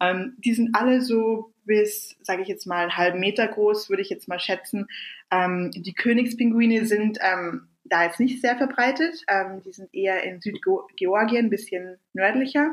Ähm, 0.00 0.36
die 0.38 0.52
sind 0.52 0.74
alle 0.74 1.00
so 1.00 1.54
bis, 1.64 2.16
sage 2.22 2.42
ich 2.42 2.48
jetzt 2.48 2.66
mal, 2.66 2.82
einen 2.82 2.96
halben 2.96 3.20
Meter 3.20 3.46
groß, 3.48 3.88
würde 3.88 4.02
ich 4.02 4.10
jetzt 4.10 4.28
mal 4.28 4.40
schätzen. 4.40 4.86
Ähm, 5.30 5.70
die 5.74 5.94
Königspinguine 5.94 6.84
sind 6.86 7.18
ähm, 7.22 7.68
da 7.84 8.04
jetzt 8.04 8.20
nicht 8.20 8.40
sehr 8.42 8.56
verbreitet. 8.56 9.22
Ähm, 9.28 9.62
die 9.64 9.72
sind 9.72 9.94
eher 9.94 10.24
in 10.24 10.40
Südgeorgien, 10.40 11.46
ein 11.46 11.50
bisschen 11.50 11.98
nördlicher. 12.12 12.72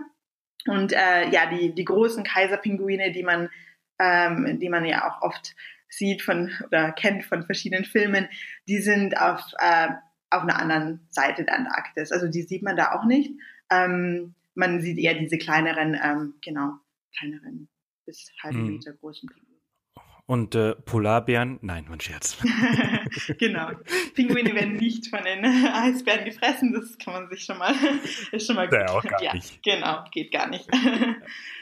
Und 0.67 0.91
äh, 0.91 1.30
ja, 1.30 1.45
die, 1.45 1.74
die 1.74 1.86
großen 1.86 2.24
Kaiserpinguine, 2.24 3.12
die 3.12 3.24
man, 3.24 3.50
ähm, 4.00 4.60
die 4.60 4.69
man 4.69 4.84
ja 4.86 5.10
auch 5.10 5.22
oft 5.22 5.56
sieht 5.89 6.21
von 6.21 6.52
oder 6.65 6.91
kennt 6.91 7.25
von 7.25 7.43
verschiedenen 7.43 7.86
Filmen, 7.86 8.28
die 8.67 8.80
sind 8.80 9.19
auf, 9.19 9.41
äh, 9.58 9.89
auf 10.30 10.43
einer 10.43 10.60
anderen 10.60 11.08
Seite 11.10 11.43
der 11.43 11.56
Antarktis. 11.56 12.12
Also 12.12 12.28
die 12.28 12.43
sieht 12.43 12.63
man 12.63 12.78
da 12.78 12.93
auch 12.93 13.06
nicht. 13.06 13.32
Ähm, 13.71 14.36
man 14.56 14.82
sieht 14.82 14.97
eher 14.97 15.15
diese 15.15 15.38
kleineren, 15.38 15.99
ähm, 16.02 16.36
genau, 16.41 16.73
kleineren 17.17 17.69
bis 18.06 18.32
halben 18.43 18.63
mhm. 18.63 18.73
Meter 18.73 18.93
großen 18.93 19.28
Pinguine. 19.28 19.49
Und 20.25 20.54
äh, 20.54 20.75
Polarbären, 20.75 21.58
nein, 21.63 21.88
mein 21.89 21.99
Scherz. 21.99 22.38
genau. 23.39 23.71
Pinguine 24.13 24.54
werden 24.54 24.75
nicht 24.75 25.08
von 25.08 25.23
den 25.23 25.43
Eisbären 25.73 26.23
gefressen, 26.23 26.71
das 26.71 26.99
kann 26.99 27.13
man 27.13 27.30
sich 27.30 27.43
schon 27.43 27.58
mal, 27.58 27.73
ist 28.32 28.45
schon 28.45 28.56
mal 28.56 28.67
gut. 28.67 28.78
Ja, 28.78 28.89
auch 28.91 29.04
gar 29.04 29.23
ja, 29.23 29.34
nicht. 29.34 29.63
Genau, 29.63 30.04
geht 30.12 30.32
gar 30.32 30.47
nicht. 30.47 30.67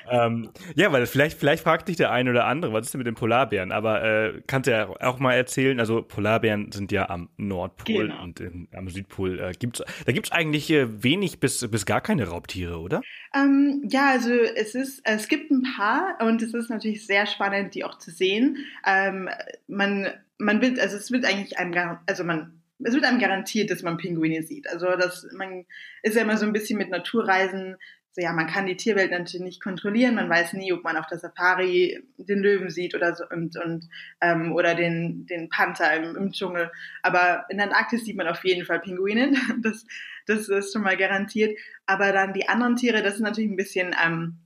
Ähm, 0.09 0.49
ja, 0.75 0.91
weil 0.91 1.05
vielleicht, 1.05 1.37
vielleicht 1.37 1.63
fragt 1.63 1.87
dich 1.87 1.97
der 1.97 2.11
eine 2.11 2.31
oder 2.31 2.45
andere, 2.45 2.73
was 2.73 2.85
ist 2.85 2.93
denn 2.93 2.99
mit 2.99 3.07
den 3.07 3.15
Polarbären? 3.15 3.71
Aber 3.71 4.03
äh, 4.03 4.41
kannst 4.47 4.67
du 4.67 4.71
ja 4.71 4.89
auch 5.01 5.19
mal 5.19 5.33
erzählen, 5.33 5.79
also 5.79 6.01
Polarbären 6.01 6.71
sind 6.71 6.91
ja 6.91 7.09
am 7.09 7.29
Nordpol 7.37 8.07
genau. 8.07 8.23
und 8.23 8.39
in, 8.39 8.67
am 8.73 8.89
Südpol 8.89 9.39
äh, 9.39 9.51
gibt's, 9.57 9.83
da 10.05 10.11
gibt's 10.11 10.31
eigentlich 10.31 10.69
äh, 10.71 11.03
wenig 11.03 11.39
bis, 11.39 11.67
bis 11.69 11.85
gar 11.85 12.01
keine 12.01 12.27
Raubtiere, 12.27 12.79
oder? 12.79 13.01
Ähm, 13.33 13.83
ja, 13.89 14.11
also 14.11 14.31
es 14.31 14.75
ist, 14.75 15.01
es 15.03 15.27
gibt 15.27 15.51
ein 15.51 15.63
paar 15.75 16.17
und 16.21 16.41
es 16.41 16.53
ist 16.53 16.69
natürlich 16.69 17.05
sehr 17.05 17.25
spannend, 17.25 17.75
die 17.75 17.83
auch 17.83 17.97
zu 17.97 18.11
sehen. 18.11 18.57
Ähm, 18.85 19.29
man, 19.67 20.07
man 20.37 20.61
wird, 20.61 20.79
also 20.79 20.97
es 20.97 21.11
wird 21.11 21.25
eigentlich 21.25 21.57
einem, 21.57 21.97
also 22.05 22.23
man, 22.23 22.61
es 22.79 22.93
wird 22.93 23.05
einem 23.05 23.19
garantiert, 23.19 23.71
dass 23.71 23.81
man 23.81 23.97
Pinguine 23.97 24.43
sieht. 24.43 24.69
Also 24.69 24.87
das, 24.97 25.27
man 25.35 25.65
ist 26.03 26.15
ja 26.15 26.21
immer 26.21 26.37
so 26.37 26.45
ein 26.45 26.53
bisschen 26.53 26.77
mit 26.77 26.89
Naturreisen 26.89 27.75
ja, 28.17 28.33
man 28.33 28.47
kann 28.47 28.65
die 28.65 28.75
Tierwelt 28.75 29.11
natürlich 29.11 29.45
nicht 29.45 29.63
kontrollieren. 29.63 30.15
Man 30.15 30.29
weiß 30.29 30.53
nie, 30.53 30.73
ob 30.73 30.83
man 30.83 30.97
auf 30.97 31.05
der 31.05 31.19
Safari 31.19 32.03
den 32.17 32.39
Löwen 32.39 32.71
sieht 32.71 32.95
oder 32.95 33.15
so 33.15 33.23
und, 33.29 33.55
und 33.63 33.87
ähm, 34.21 34.53
oder 34.53 34.73
den 34.73 35.27
den 35.27 35.49
Panther 35.49 35.95
im, 35.95 36.15
im 36.15 36.31
Dschungel. 36.31 36.71
Aber 37.03 37.45
in 37.49 37.57
der 37.57 37.67
Antarktis 37.67 38.05
sieht 38.05 38.17
man 38.17 38.27
auf 38.27 38.43
jeden 38.43 38.65
Fall 38.65 38.79
Pinguine. 38.79 39.33
Das 39.61 39.85
das 40.25 40.49
ist 40.49 40.73
schon 40.73 40.81
mal 40.81 40.97
garantiert. 40.97 41.57
Aber 41.85 42.11
dann 42.11 42.33
die 42.33 42.49
anderen 42.49 42.75
Tiere, 42.75 43.03
das 43.03 43.15
ist 43.15 43.21
natürlich 43.21 43.51
ein 43.51 43.55
bisschen 43.55 43.95
ähm, 44.03 44.37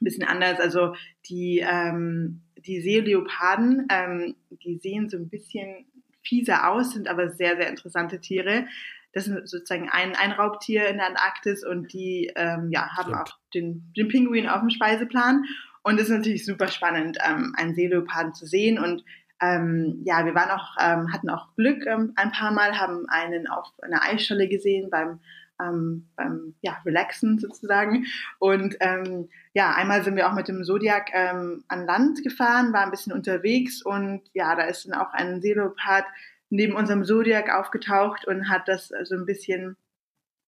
ein 0.00 0.04
bisschen 0.04 0.24
anders. 0.24 0.60
Also 0.60 0.94
die 1.26 1.64
ähm, 1.66 2.42
die 2.56 2.80
Seeleoparden, 2.80 3.88
ähm, 3.90 4.34
die 4.50 4.76
sehen 4.76 5.08
so 5.08 5.16
ein 5.16 5.28
bisschen 5.28 5.86
fieser 6.22 6.70
aus, 6.70 6.92
sind 6.92 7.08
aber 7.08 7.30
sehr 7.30 7.56
sehr 7.56 7.68
interessante 7.68 8.20
Tiere. 8.20 8.66
Das 9.14 9.26
ist 9.26 9.48
sozusagen 9.48 9.88
ein, 9.90 10.14
ein 10.16 10.32
Raubtier 10.32 10.88
in 10.88 10.98
der 10.98 11.06
Antarktis 11.06 11.64
und 11.64 11.92
die 11.92 12.32
ähm, 12.36 12.68
ja, 12.70 12.88
haben 12.96 13.12
Stimmt. 13.12 13.20
auch 13.20 13.38
den, 13.54 13.92
den 13.96 14.08
Pinguin 14.08 14.48
auf 14.48 14.60
dem 14.60 14.70
Speiseplan. 14.70 15.44
Und 15.82 16.00
es 16.00 16.08
ist 16.08 16.16
natürlich 16.16 16.44
super 16.44 16.68
spannend, 16.68 17.18
ähm, 17.24 17.54
einen 17.56 17.74
Seeleoparden 17.74 18.34
zu 18.34 18.46
sehen. 18.46 18.78
Und 18.78 19.04
ähm, 19.40 20.02
ja, 20.04 20.24
wir 20.24 20.34
waren 20.34 20.50
auch, 20.50 20.76
ähm, 20.80 21.12
hatten 21.12 21.30
auch 21.30 21.54
Glück 21.56 21.86
ähm, 21.86 22.12
ein 22.16 22.32
paar 22.32 22.52
Mal, 22.52 22.78
haben 22.78 23.06
einen 23.08 23.46
auf 23.46 23.68
einer 23.82 24.02
Eisscholle 24.02 24.48
gesehen 24.48 24.90
beim 24.90 25.20
ähm, 25.60 26.08
beim 26.16 26.54
ja, 26.62 26.78
Relaxen 26.84 27.38
sozusagen. 27.38 28.06
Und 28.38 28.76
ähm, 28.80 29.28
ja, 29.52 29.72
einmal 29.74 30.02
sind 30.02 30.16
wir 30.16 30.28
auch 30.28 30.34
mit 30.34 30.48
dem 30.48 30.64
Zodiac 30.64 31.10
ähm, 31.12 31.64
an 31.68 31.86
Land 31.86 32.22
gefahren, 32.22 32.72
war 32.72 32.82
ein 32.82 32.90
bisschen 32.90 33.12
unterwegs 33.12 33.82
und 33.82 34.22
ja, 34.32 34.54
da 34.56 34.62
ist 34.62 34.86
dann 34.86 34.94
auch 34.94 35.12
ein 35.12 35.40
Seeleopard 35.40 36.06
neben 36.54 36.74
unserem 36.76 37.04
Zodiac 37.04 37.52
aufgetaucht 37.52 38.26
und 38.26 38.48
hat 38.48 38.68
das 38.68 38.92
so 39.04 39.16
ein 39.16 39.26
bisschen 39.26 39.76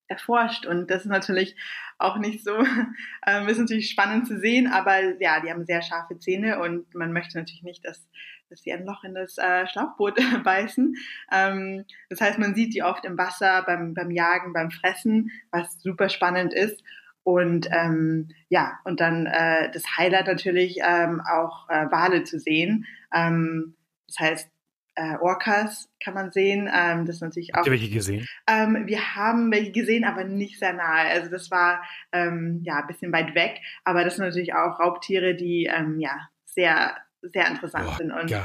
erforscht 0.09 0.67
und 0.67 0.89
das 0.89 1.03
ist 1.03 1.11
natürlich 1.11 1.57
auch 1.99 2.19
nicht 2.19 2.45
so, 2.45 2.57
ähm, 3.27 3.49
ist 3.49 3.59
natürlich 3.59 3.91
spannend 3.91 4.27
zu 4.27 4.39
sehen, 4.39 4.69
aber 4.69 5.21
ja, 5.21 5.41
die 5.41 5.51
haben 5.51 5.65
sehr 5.65 5.83
scharfe 5.83 6.19
Zähne 6.19 6.61
und 6.61 6.95
man 6.95 7.13
möchte 7.13 7.37
natürlich 7.37 7.63
nicht, 7.63 7.85
dass, 7.85 8.09
dass 8.49 8.61
sie 8.61 8.73
ein 8.73 8.85
Loch 8.85 9.03
in 9.03 9.15
das 9.15 9.37
äh, 9.39 9.67
Schlauchboot 9.67 10.21
beißen. 10.45 10.95
Ähm, 11.33 11.85
das 12.09 12.21
heißt, 12.21 12.39
man 12.39 12.55
sieht 12.55 12.75
die 12.75 12.83
oft 12.83 13.05
im 13.05 13.19
Wasser, 13.19 13.65
beim, 13.67 13.95
beim 13.95 14.11
Jagen, 14.11 14.53
beim 14.53 14.71
Fressen, 14.71 15.31
was 15.51 15.81
super 15.83 16.09
spannend 16.09 16.55
ist. 16.55 16.83
Und 17.25 17.67
ähm, 17.73 18.29
ja, 18.49 18.79
und 18.85 19.01
dann 19.01 19.27
äh, 19.27 19.69
das 19.73 19.83
Highlight 19.97 20.29
natürlich 20.29 20.79
ähm, 20.85 21.21
auch 21.21 21.69
äh, 21.69 21.91
Wale 21.91 22.23
zu 22.23 22.39
sehen. 22.39 22.87
Ähm, 23.13 23.75
das 24.07 24.21
heißt, 24.21 24.51
äh, 24.97 25.17
Orcas 25.21 25.89
kann 26.03 26.15
man 26.15 26.33
sehen. 26.33 26.69
Ähm, 26.75 27.07
das 27.07 27.17
ist 27.17 27.23
natürlich 27.23 27.55
auch. 27.55 27.59
Habt 27.59 27.67
ihr 27.69 27.73
welche 27.73 27.91
gesehen? 27.91 28.27
Ähm, 28.49 28.87
wir 28.87 29.15
haben 29.15 29.53
welche 29.53 29.73
gesehen, 29.73 30.05
aber 30.05 30.25
nicht 30.25 30.59
sehr 30.59 30.73
nahe. 30.73 31.09
Also 31.11 31.31
das 31.31 31.51
war 31.51 31.83
ähm, 32.13 32.61
ja 32.65 32.81
ein 32.81 32.87
bisschen 32.87 33.13
weit 33.13 33.35
weg. 33.35 33.61
Aber 33.85 34.05
das 34.05 34.17
sind 34.17 34.25
natürlich 34.25 34.55
auch 34.55 34.81
Raubtiere, 34.81 35.35
die 35.35 35.67
ähm, 35.67 36.01
ja 36.01 36.29
sehr 36.45 36.97
sehr 37.23 37.49
interessant 37.49 37.87
Boah, 37.87 37.97
sind 37.97 38.13
und 38.13 38.31
geil. 38.31 38.45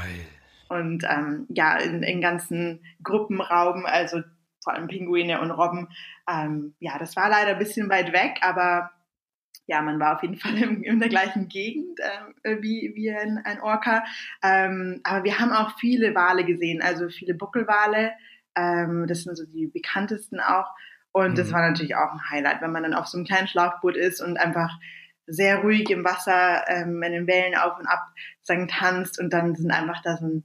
und 0.68 1.04
ähm, 1.08 1.46
ja 1.48 1.76
in, 1.78 2.02
in 2.02 2.20
ganzen 2.20 2.84
Gruppenrauben, 3.02 3.86
also 3.86 4.22
vor 4.62 4.74
allem 4.74 4.88
Pinguine 4.88 5.40
und 5.40 5.50
Robben. 5.50 5.88
Ähm, 6.28 6.74
ja, 6.78 6.98
das 6.98 7.16
war 7.16 7.28
leider 7.28 7.52
ein 7.52 7.58
bisschen 7.58 7.88
weit 7.90 8.12
weg, 8.12 8.38
aber 8.42 8.90
ja, 9.66 9.80
man 9.82 10.00
war 10.00 10.16
auf 10.16 10.22
jeden 10.22 10.36
Fall 10.38 10.56
in, 10.56 10.82
in 10.82 11.00
der 11.00 11.08
gleichen 11.08 11.48
Gegend 11.48 11.98
äh, 12.42 12.56
wie, 12.60 12.92
wie 12.94 13.10
ein, 13.10 13.38
ein 13.44 13.60
Orca. 13.60 14.04
Ähm, 14.42 15.00
aber 15.04 15.24
wir 15.24 15.38
haben 15.38 15.52
auch 15.52 15.78
viele 15.78 16.14
Wale 16.14 16.44
gesehen, 16.44 16.82
also 16.82 17.08
viele 17.08 17.34
Buckelwale. 17.34 18.12
Ähm, 18.54 19.06
das 19.06 19.22
sind 19.22 19.36
so 19.36 19.46
die 19.46 19.66
bekanntesten 19.66 20.40
auch. 20.40 20.68
Und 21.12 21.32
mhm. 21.32 21.34
das 21.36 21.52
war 21.52 21.68
natürlich 21.68 21.96
auch 21.96 22.12
ein 22.12 22.30
Highlight, 22.30 22.62
wenn 22.62 22.72
man 22.72 22.82
dann 22.82 22.94
auf 22.94 23.06
so 23.06 23.18
einem 23.18 23.26
kleinen 23.26 23.48
Schlauchboot 23.48 23.96
ist 23.96 24.20
und 24.20 24.38
einfach 24.38 24.78
sehr 25.26 25.58
ruhig 25.58 25.88
im 25.90 26.04
Wasser 26.04 26.64
ähm, 26.68 27.02
in 27.02 27.12
den 27.12 27.26
Wellen 27.26 27.56
auf 27.56 27.78
und 27.78 27.86
ab 27.86 28.08
sagen 28.42 28.68
tanzt 28.68 29.20
und 29.20 29.32
dann 29.32 29.54
sind 29.54 29.70
einfach 29.70 30.02
da 30.02 30.16
so 30.16 30.26
ein 30.26 30.44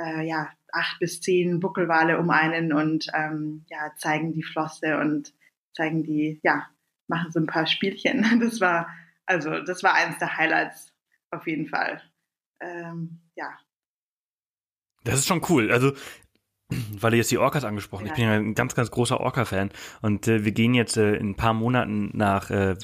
äh, 0.00 0.26
ja 0.26 0.50
acht 0.72 0.98
bis 1.00 1.20
zehn 1.20 1.60
Buckelwale 1.60 2.18
um 2.18 2.28
einen 2.30 2.72
und 2.72 3.06
ähm, 3.14 3.64
ja 3.70 3.92
zeigen 3.96 4.32
die 4.32 4.42
Flosse 4.42 4.98
und 4.98 5.32
zeigen 5.72 6.02
die 6.02 6.40
ja 6.42 6.66
machen 7.08 7.32
so 7.32 7.40
ein 7.40 7.46
paar 7.46 7.66
Spielchen. 7.66 8.24
Das 8.40 8.60
war, 8.60 8.88
also, 9.26 9.60
das 9.60 9.82
war 9.82 9.94
eines 9.94 10.18
der 10.18 10.36
Highlights 10.36 10.94
auf 11.30 11.46
jeden 11.46 11.66
Fall. 11.66 12.00
Ähm, 12.60 13.20
ja. 13.34 13.56
Das 15.04 15.18
ist 15.18 15.26
schon 15.26 15.42
cool. 15.48 15.70
Also, 15.70 15.92
weil 17.00 17.14
ihr 17.14 17.18
jetzt 17.18 17.30
die 17.30 17.38
Orcas 17.38 17.64
angesprochen 17.64 18.06
ja. 18.06 18.12
Ich 18.12 18.16
bin 18.16 18.24
ja 18.24 18.32
ein 18.32 18.54
ganz, 18.54 18.74
ganz 18.74 18.90
großer 18.90 19.20
Orca-Fan. 19.20 19.70
Und 20.02 20.28
äh, 20.28 20.44
wir 20.44 20.52
gehen 20.52 20.74
jetzt 20.74 20.96
äh, 20.96 21.14
in 21.14 21.30
ein 21.30 21.36
paar 21.36 21.54
Monaten 21.54 22.10
nach 22.14 22.50
äh, 22.50 22.74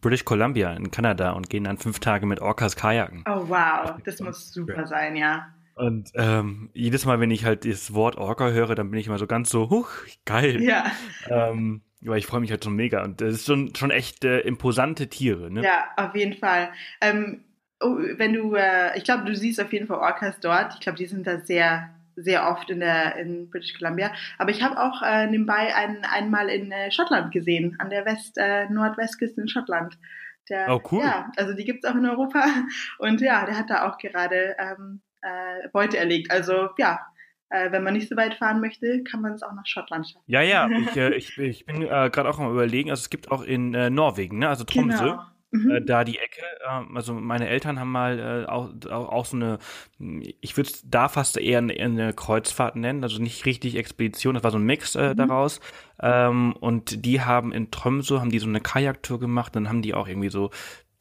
British 0.00 0.24
Columbia 0.24 0.72
in 0.74 0.90
Kanada 0.90 1.32
und 1.32 1.48
gehen 1.48 1.64
dann 1.64 1.78
fünf 1.78 2.00
Tage 2.00 2.26
mit 2.26 2.40
Orcas 2.40 2.76
kajaken. 2.76 3.24
Oh 3.26 3.48
wow, 3.48 3.96
das 4.04 4.20
muss 4.20 4.52
super 4.52 4.86
sein, 4.86 5.16
ja. 5.16 5.54
Und 5.74 6.10
ähm, 6.14 6.70
jedes 6.74 7.06
Mal, 7.06 7.18
wenn 7.20 7.30
ich 7.30 7.44
halt 7.44 7.64
das 7.64 7.94
Wort 7.94 8.16
Orca 8.16 8.50
höre, 8.50 8.74
dann 8.74 8.90
bin 8.90 9.00
ich 9.00 9.06
immer 9.06 9.18
so 9.18 9.26
ganz 9.26 9.48
so, 9.48 9.70
huch, 9.70 9.88
geil. 10.24 10.62
Ja. 10.62 10.92
Ähm, 11.28 11.82
weil 12.04 12.18
ich 12.18 12.26
freue 12.26 12.40
mich 12.40 12.50
halt 12.50 12.64
schon 12.64 12.76
mega. 12.76 13.02
Und 13.02 13.20
das 13.20 13.34
ist 13.34 13.46
schon, 13.46 13.74
schon 13.74 13.90
echt 13.90 14.24
äh, 14.24 14.40
imposante 14.40 15.08
Tiere, 15.08 15.50
ne? 15.50 15.62
Ja, 15.62 15.84
auf 15.96 16.14
jeden 16.14 16.34
Fall. 16.34 16.70
Ähm, 17.00 17.44
oh, 17.80 17.96
wenn 18.16 18.32
du, 18.32 18.54
äh, 18.54 18.96
ich 18.96 19.04
glaube, 19.04 19.24
du 19.24 19.34
siehst 19.36 19.60
auf 19.60 19.72
jeden 19.72 19.86
Fall 19.86 19.98
Orcas 19.98 20.40
dort. 20.40 20.74
Ich 20.74 20.80
glaube, 20.80 20.98
die 20.98 21.06
sind 21.06 21.26
da 21.26 21.38
sehr, 21.40 21.90
sehr 22.16 22.48
oft 22.48 22.70
in 22.70 22.80
der 22.80 23.16
in 23.16 23.50
British 23.50 23.78
Columbia. 23.78 24.12
Aber 24.38 24.50
ich 24.50 24.62
habe 24.62 24.80
auch 24.80 25.02
äh, 25.02 25.26
nebenbei 25.26 25.74
einen 25.74 26.04
einmal 26.04 26.48
in 26.48 26.72
äh, 26.72 26.90
Schottland 26.90 27.32
gesehen, 27.32 27.76
an 27.78 27.90
der 27.90 28.04
West, 28.04 28.36
äh, 28.36 28.68
Nordwestküste 28.68 29.40
in 29.40 29.48
Schottland. 29.48 29.96
Der, 30.48 30.74
oh, 30.74 30.82
cool. 30.90 31.02
Ja, 31.02 31.30
also 31.36 31.54
die 31.54 31.64
gibt's 31.64 31.86
auch 31.86 31.94
in 31.94 32.06
Europa. 32.06 32.44
Und 32.98 33.20
ja, 33.20 33.46
der 33.46 33.56
hat 33.56 33.70
da 33.70 33.88
auch 33.88 33.98
gerade 33.98 34.56
ähm, 34.58 35.00
äh, 35.20 35.68
Beute 35.72 35.98
erlegt. 35.98 36.30
Also 36.30 36.70
ja, 36.78 37.00
wenn 37.70 37.82
man 37.82 37.94
nicht 37.94 38.08
so 38.08 38.16
weit 38.16 38.34
fahren 38.34 38.60
möchte, 38.60 39.02
kann 39.04 39.20
man 39.20 39.32
es 39.32 39.42
auch 39.42 39.52
nach 39.52 39.66
Schottland 39.66 40.06
schaffen. 40.08 40.24
Ja, 40.26 40.42
ja, 40.42 40.68
ich, 40.70 40.96
äh, 40.96 41.14
ich, 41.14 41.38
ich 41.38 41.66
bin 41.66 41.82
äh, 41.82 42.10
gerade 42.10 42.28
auch 42.28 42.38
am 42.38 42.50
überlegen, 42.50 42.90
also 42.90 43.00
es 43.00 43.10
gibt 43.10 43.30
auch 43.30 43.42
in 43.42 43.74
äh, 43.74 43.90
Norwegen, 43.90 44.38
ne? 44.38 44.48
also 44.48 44.64
Tromsø. 44.64 45.04
Genau. 45.04 45.22
Mhm. 45.54 45.70
Äh, 45.70 45.82
da 45.82 46.02
die 46.02 46.18
Ecke, 46.18 46.40
äh, 46.64 46.96
also 46.96 47.12
meine 47.12 47.46
Eltern 47.46 47.78
haben 47.78 47.92
mal 47.92 48.18
äh, 48.18 48.50
auch, 48.50 48.70
auch, 48.90 49.08
auch 49.10 49.24
so 49.26 49.36
eine, 49.36 49.58
ich 50.40 50.56
würde 50.56 50.70
es 50.70 50.82
da 50.88 51.08
fast 51.08 51.36
eher 51.36 51.58
eine, 51.58 51.74
eine, 51.74 52.14
Kreuzfahrt 52.14 52.74
nennen, 52.74 53.02
also 53.02 53.20
nicht 53.20 53.44
richtig 53.44 53.76
Expedition, 53.76 54.34
das 54.34 54.44
war 54.44 54.50
so 54.50 54.56
ein 54.56 54.64
Mix 54.64 54.94
äh, 54.94 55.10
mhm. 55.10 55.16
daraus. 55.18 55.60
Ähm, 56.00 56.54
und 56.58 57.04
die 57.04 57.20
haben 57.20 57.52
in 57.52 57.70
Tromsø, 57.70 58.18
haben 58.18 58.30
die 58.30 58.38
so 58.38 58.48
eine 58.48 58.60
Kajaktour 58.60 59.20
gemacht, 59.20 59.54
dann 59.54 59.68
haben 59.68 59.82
die 59.82 59.92
auch 59.92 60.08
irgendwie 60.08 60.30
so 60.30 60.50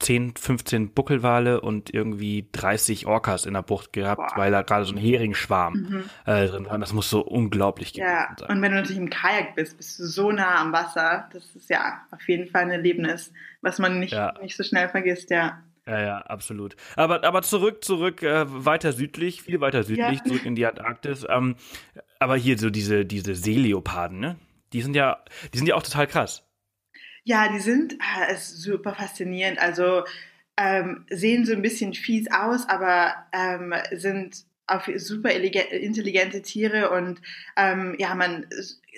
10, 0.01 0.35
15 0.35 0.93
Buckelwale 0.93 1.61
und 1.61 1.93
irgendwie 1.93 2.47
30 2.51 3.05
Orcas 3.05 3.45
in 3.45 3.53
der 3.53 3.61
Bucht 3.61 3.93
gehabt, 3.93 4.33
Boah. 4.33 4.37
weil 4.37 4.51
da 4.51 4.61
gerade 4.61 4.85
so 4.85 4.93
ein 4.93 4.97
Heringsschwarm 4.97 5.73
mhm. 5.73 6.03
äh, 6.25 6.47
drin 6.47 6.65
war. 6.65 6.77
Das 6.79 6.93
muss 6.93 7.09
so 7.09 7.21
unglaublich 7.21 7.95
ja. 7.95 8.35
sein. 8.37 8.49
Und 8.49 8.61
wenn 8.61 8.71
du 8.71 8.77
natürlich 8.77 9.01
im 9.01 9.09
Kajak 9.09 9.55
bist, 9.55 9.77
bist 9.77 9.99
du 9.99 10.05
so 10.05 10.31
nah 10.31 10.59
am 10.59 10.73
Wasser. 10.73 11.29
Das 11.31 11.55
ist 11.55 11.69
ja 11.69 12.01
auf 12.11 12.27
jeden 12.27 12.47
Fall 12.49 12.63
ein 12.63 12.71
Erlebnis, 12.71 13.31
was 13.61 13.79
man 13.79 13.99
nicht, 13.99 14.13
ja. 14.13 14.33
nicht 14.41 14.57
so 14.57 14.63
schnell 14.63 14.89
vergisst, 14.89 15.29
ja. 15.29 15.63
Ja, 15.87 15.99
ja, 15.99 16.17
absolut. 16.19 16.75
Aber, 16.95 17.23
aber 17.23 17.41
zurück, 17.41 17.83
zurück, 17.83 18.21
äh, 18.21 18.45
weiter 18.47 18.91
südlich, 18.91 19.41
viel 19.41 19.61
weiter 19.61 19.83
südlich, 19.83 20.19
ja. 20.19 20.23
zurück 20.23 20.45
in 20.45 20.55
die 20.55 20.65
Antarktis. 20.65 21.25
Ähm, 21.27 21.55
aber 22.19 22.35
hier 22.35 22.57
so 22.57 22.69
diese, 22.69 23.05
diese 23.05 23.35
Seeleoparden, 23.35 24.19
ne? 24.19 24.37
Die 24.73 24.81
sind 24.81 24.95
ja, 24.95 25.23
die 25.53 25.57
sind 25.57 25.67
ja 25.67 25.75
auch 25.75 25.83
total 25.83 26.07
krass. 26.07 26.47
Ja, 27.23 27.49
die 27.51 27.60
sind 27.60 27.93
äh, 27.93 28.36
super 28.36 28.95
faszinierend. 28.95 29.60
Also 29.60 30.03
ähm, 30.57 31.05
sehen 31.10 31.45
so 31.45 31.53
ein 31.53 31.62
bisschen 31.62 31.93
fies 31.93 32.31
aus, 32.31 32.67
aber 32.67 33.15
ähm, 33.31 33.73
sind 33.91 34.45
auf 34.67 34.89
super 34.97 35.31
intelligente 35.31 36.41
Tiere 36.41 36.91
und 36.91 37.21
ähm, 37.57 37.95
ja, 37.99 38.15
man 38.15 38.47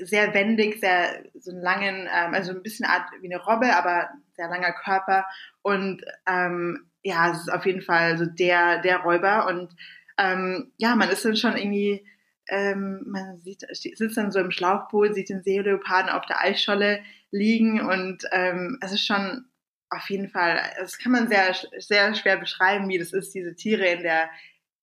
sehr 0.04 0.34
wendig, 0.34 0.80
sehr 0.80 1.24
so 1.34 1.52
einen 1.52 1.62
langen, 1.62 2.08
ähm, 2.14 2.34
also 2.34 2.52
ein 2.52 2.62
bisschen 2.62 2.86
Art 2.86 3.10
wie 3.22 3.34
eine 3.34 3.44
Robbe, 3.44 3.76
aber 3.76 4.10
sehr 4.36 4.50
langer 4.50 4.72
Körper 4.74 5.26
und 5.64 6.04
ähm, 6.28 6.86
ja, 7.02 7.32
es 7.32 7.40
ist 7.40 7.52
auf 7.52 7.66
jeden 7.66 7.82
Fall 7.82 8.18
so 8.18 8.26
der 8.26 8.82
der 8.82 9.00
Räuber 9.00 9.48
und 9.48 9.76
ähm, 10.18 10.72
ja, 10.78 10.96
man 10.96 11.10
ist 11.10 11.26
dann 11.26 11.36
schon 11.36 11.58
irgendwie 11.58 12.06
ähm, 12.50 13.04
man 13.06 13.40
sieht, 13.42 13.66
sitzt 13.72 14.18
dann 14.18 14.32
so 14.32 14.40
im 14.40 14.52
Schlauchboot, 14.52 15.16
sieht 15.16 15.30
den 15.30 15.44
Seeleoparden 15.44 16.12
auf 16.12 16.26
der 16.26 16.42
Eisscholle 16.42 17.02
liegen 17.32 17.82
und 17.82 18.24
ähm, 18.32 18.78
es 18.82 18.92
ist 18.92 19.06
schon 19.06 19.46
auf 19.90 20.10
jeden 20.10 20.30
Fall, 20.30 20.60
das 20.80 20.98
kann 20.98 21.12
man 21.12 21.28
sehr, 21.28 21.56
sehr 21.78 22.16
schwer 22.16 22.38
beschreiben, 22.38 22.90
wie 22.90 22.98
das 22.98 23.14
ist, 23.14 23.34
diese 23.34 23.56
Tiere 23.56 23.86
in 23.88 24.04
der, 24.04 24.30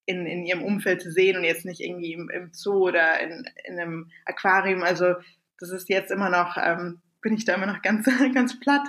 in, 0.07 0.27
in 0.27 0.45
ihrem 0.45 0.63
Umfeld 0.63 1.03
zu 1.03 1.11
sehen 1.11 1.37
und 1.37 1.45
jetzt 1.45 1.65
nicht 1.65 1.81
irgendwie 1.81 2.13
im, 2.13 2.31
im 2.31 2.51
Zoo 2.53 2.89
oder 2.89 3.21
in, 3.21 3.45
in 3.65 3.79
einem 3.79 4.11
Aquarium. 4.25 4.83
Also 4.83 5.15
das 5.59 5.71
ist 5.71 5.89
jetzt 5.89 6.11
immer 6.11 6.31
noch, 6.31 6.57
ähm, 6.57 7.01
bin 7.21 7.35
ich 7.35 7.45
da 7.45 7.55
immer 7.55 7.67
noch 7.67 7.83
ganz, 7.83 8.07
ganz 8.35 8.59
platt. 8.61 8.87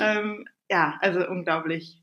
Ähm, 0.00 0.46
ja, 0.70 0.98
also 1.00 1.26
unglaublich 1.28 2.02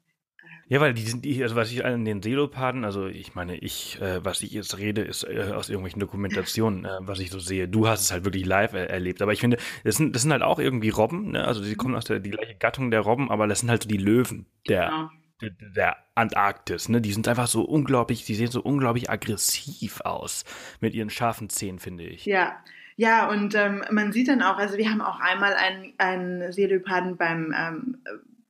Ja, 0.67 0.79
weil 0.79 0.93
die 0.93 1.03
sind, 1.03 1.25
also 1.41 1.55
was 1.55 1.71
ich 1.71 1.83
an 1.83 2.05
den 2.05 2.21
Seeloparden, 2.21 2.85
also 2.85 3.07
ich 3.07 3.35
meine, 3.35 3.57
ich, 3.57 4.01
äh, 4.01 4.23
was 4.23 4.41
ich 4.41 4.51
jetzt 4.51 4.77
rede, 4.77 5.01
ist 5.01 5.23
äh, 5.23 5.51
aus 5.53 5.69
irgendwelchen 5.69 5.99
Dokumentationen, 5.99 6.85
äh, 6.85 6.99
was 7.01 7.19
ich 7.19 7.31
so 7.31 7.39
sehe. 7.39 7.67
Du 7.67 7.87
hast 7.87 8.01
es 8.01 8.11
halt 8.11 8.23
wirklich 8.23 8.45
live 8.45 8.73
er 8.73 8.89
erlebt. 8.89 9.21
Aber 9.21 9.33
ich 9.33 9.41
finde, 9.41 9.57
das 9.83 9.97
sind, 9.97 10.15
das 10.15 10.21
sind 10.21 10.31
halt 10.31 10.41
auch 10.41 10.59
irgendwie 10.59 10.89
Robben, 10.89 11.31
ne? 11.31 11.45
Also 11.45 11.63
die 11.63 11.75
kommen 11.75 11.95
aus 11.95 12.05
der 12.05 12.19
die 12.19 12.31
gleiche 12.31 12.55
Gattung 12.55 12.91
der 12.91 13.01
Robben, 13.01 13.29
aber 13.29 13.47
das 13.47 13.59
sind 13.59 13.69
halt 13.69 13.83
so 13.83 13.89
die 13.89 13.97
Löwen 13.97 14.45
der, 14.69 14.89
genau. 14.89 15.09
der, 15.41 15.69
der 15.75 15.97
Antarktis, 16.15 16.87
ne? 16.87 17.01
Die 17.01 17.11
sind 17.11 17.27
einfach 17.27 17.47
so 17.47 17.63
unglaublich, 17.63 18.23
die 18.25 18.35
sehen 18.35 18.49
so 18.49 18.61
unglaublich 18.61 19.09
aggressiv 19.09 20.01
aus 20.01 20.45
mit 20.79 20.95
ihren 20.95 21.09
scharfen 21.09 21.49
Zähnen, 21.49 21.79
finde 21.79 22.05
ich. 22.05 22.25
Ja. 22.25 22.63
Ja, 22.95 23.27
und 23.27 23.55
ähm, 23.55 23.83
man 23.89 24.11
sieht 24.11 24.27
dann 24.27 24.43
auch, 24.43 24.57
also 24.57 24.77
wir 24.77 24.87
haben 24.87 25.01
auch 25.01 25.19
einmal 25.19 25.55
einen, 25.55 25.93
einen 25.97 26.51
Seeleoparden 26.51 27.17
beim 27.17 27.51
ähm, 27.57 27.97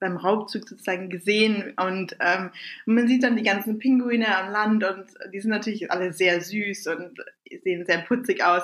beim 0.04 0.18
Raubzug 0.18 0.68
sozusagen 0.68 1.10
gesehen 1.10 1.74
und 1.78 2.18
ähm, 2.20 2.50
man 2.86 3.08
sieht 3.08 3.24
dann 3.24 3.38
die 3.38 3.44
ganzen 3.44 3.80
Pinguine 3.80 4.38
am 4.38 4.52
Land 4.52 4.84
und 4.84 5.06
die 5.32 5.40
sind 5.40 5.52
natürlich 5.52 5.92
alle 5.92 6.12
sehr 6.12 6.42
süß 6.42 6.88
und 6.88 7.24
sehen 7.64 7.86
sehr 7.86 8.00
putzig 8.00 8.44
aus. 8.44 8.64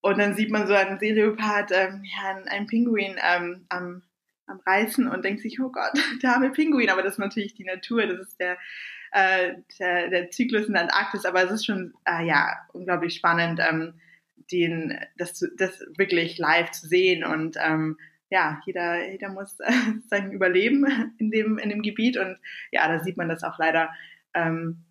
Und 0.00 0.18
dann 0.18 0.34
sieht 0.34 0.50
man 0.50 0.66
so 0.66 0.72
einen 0.72 0.98
Seeleopard, 0.98 1.70
ähm, 1.72 2.02
einen 2.46 2.66
Pinguin 2.66 3.16
ähm, 3.22 3.66
am, 3.68 4.02
am 4.46 4.60
Reißen 4.66 5.06
und 5.06 5.22
denkt 5.22 5.42
sich, 5.42 5.60
oh 5.60 5.70
Gott, 5.70 5.92
der 6.22 6.34
arme 6.34 6.50
Pinguin. 6.50 6.88
Aber 6.88 7.02
das 7.02 7.14
ist 7.14 7.18
natürlich 7.18 7.54
die 7.54 7.64
Natur, 7.64 8.06
das 8.06 8.20
ist 8.20 8.40
der, 8.40 8.56
äh, 9.12 9.56
der, 9.78 10.08
der 10.08 10.30
Zyklus 10.30 10.66
in 10.66 10.72
der 10.72 10.82
Antarktis. 10.84 11.26
Aber 11.26 11.44
es 11.44 11.50
ist 11.50 11.66
schon, 11.66 11.92
äh, 12.06 12.24
ja, 12.24 12.56
unglaublich 12.72 13.16
spannend, 13.16 13.60
ähm, 13.60 14.00
den, 14.50 14.98
das, 15.18 15.46
das 15.58 15.84
wirklich 15.98 16.38
live 16.38 16.70
zu 16.70 16.88
sehen 16.88 17.22
und 17.22 17.56
ähm, 17.62 17.98
ja, 18.30 18.60
jeder, 18.64 19.10
jeder 19.10 19.28
muss 19.28 19.58
äh, 19.60 19.72
sein 20.08 20.32
Überleben 20.32 21.12
in 21.18 21.30
dem, 21.30 21.58
in 21.58 21.68
dem 21.68 21.82
Gebiet 21.82 22.16
und 22.16 22.38
ja, 22.70 22.88
da 22.88 23.02
sieht 23.02 23.16
man, 23.16 23.28
dass 23.28 23.44
auch 23.44 23.58
leider 23.58 23.90
ähm, 24.34 24.84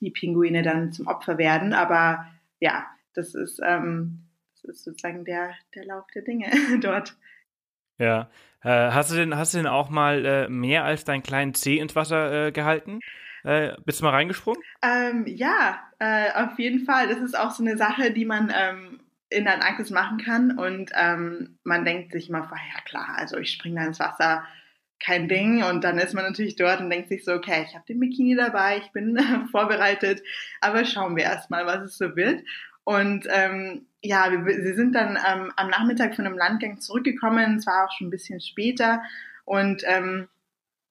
die 0.00 0.10
Pinguine 0.10 0.62
dann 0.62 0.92
zum 0.92 1.06
Opfer 1.06 1.38
werden, 1.38 1.72
aber 1.72 2.26
ja, 2.60 2.86
das 3.14 3.34
ist, 3.34 3.60
ähm, 3.64 4.24
das 4.54 4.64
ist 4.64 4.84
sozusagen 4.84 5.24
der, 5.24 5.52
der 5.74 5.84
Lauf 5.84 6.06
der 6.14 6.22
Dinge 6.22 6.50
dort. 6.80 7.16
Ja, 7.98 8.30
äh, 8.62 8.90
hast 8.90 9.10
du 9.10 9.16
denn, 9.16 9.36
hast 9.36 9.54
du 9.54 9.58
denn 9.58 9.66
auch 9.66 9.90
mal 9.90 10.24
äh, 10.24 10.48
mehr 10.48 10.84
als 10.84 11.04
deinen 11.04 11.22
kleinen 11.22 11.54
Zeh 11.54 11.78
ins 11.78 11.96
Wasser 11.96 12.46
äh, 12.46 12.52
gehalten? 12.52 13.00
Äh, 13.44 13.76
bist 13.84 14.00
du 14.00 14.04
mal 14.04 14.10
reingesprungen? 14.10 14.62
Ähm, 14.82 15.24
ja, 15.26 15.80
äh, 15.98 16.32
auf 16.32 16.58
jeden 16.58 16.84
Fall. 16.84 17.08
Das 17.08 17.18
ist 17.18 17.38
auch 17.38 17.50
so 17.50 17.62
eine 17.62 17.76
Sache, 17.76 18.12
die 18.12 18.24
man 18.24 18.52
ähm, 18.54 18.97
in 19.30 19.44
der 19.44 19.54
Antarktis 19.54 19.90
machen 19.90 20.18
kann. 20.18 20.58
Und 20.58 20.90
ähm, 20.94 21.58
man 21.64 21.84
denkt 21.84 22.12
sich 22.12 22.28
immer 22.28 22.44
vorher, 22.44 22.66
ja 22.74 22.80
klar, 22.82 23.14
also 23.16 23.38
ich 23.38 23.52
springe 23.52 23.80
da 23.80 23.86
ins 23.86 24.00
Wasser, 24.00 24.44
kein 25.00 25.28
Ding. 25.28 25.62
Und 25.62 25.84
dann 25.84 25.98
ist 25.98 26.14
man 26.14 26.24
natürlich 26.24 26.56
dort 26.56 26.80
und 26.80 26.90
denkt 26.90 27.08
sich 27.08 27.24
so, 27.24 27.32
okay, 27.32 27.64
ich 27.68 27.74
habe 27.74 27.86
den 27.86 28.00
Bikini 28.00 28.36
dabei, 28.36 28.78
ich 28.78 28.90
bin 28.92 29.18
vorbereitet, 29.50 30.22
aber 30.60 30.84
schauen 30.84 31.16
wir 31.16 31.24
erstmal, 31.24 31.66
was 31.66 31.82
es 31.82 31.98
so 31.98 32.16
wird. 32.16 32.42
Und 32.84 33.26
ähm, 33.28 33.86
ja, 34.02 34.30
wir, 34.30 34.46
wir 34.46 34.74
sind 34.74 34.94
dann 34.94 35.16
ähm, 35.16 35.52
am 35.56 35.68
Nachmittag 35.68 36.14
von 36.14 36.26
einem 36.26 36.38
Landgang 36.38 36.80
zurückgekommen, 36.80 37.56
es 37.56 37.66
war 37.66 37.84
auch 37.84 37.92
schon 37.92 38.06
ein 38.06 38.10
bisschen 38.10 38.40
später 38.40 39.02
und 39.44 39.82
ähm, 39.84 40.28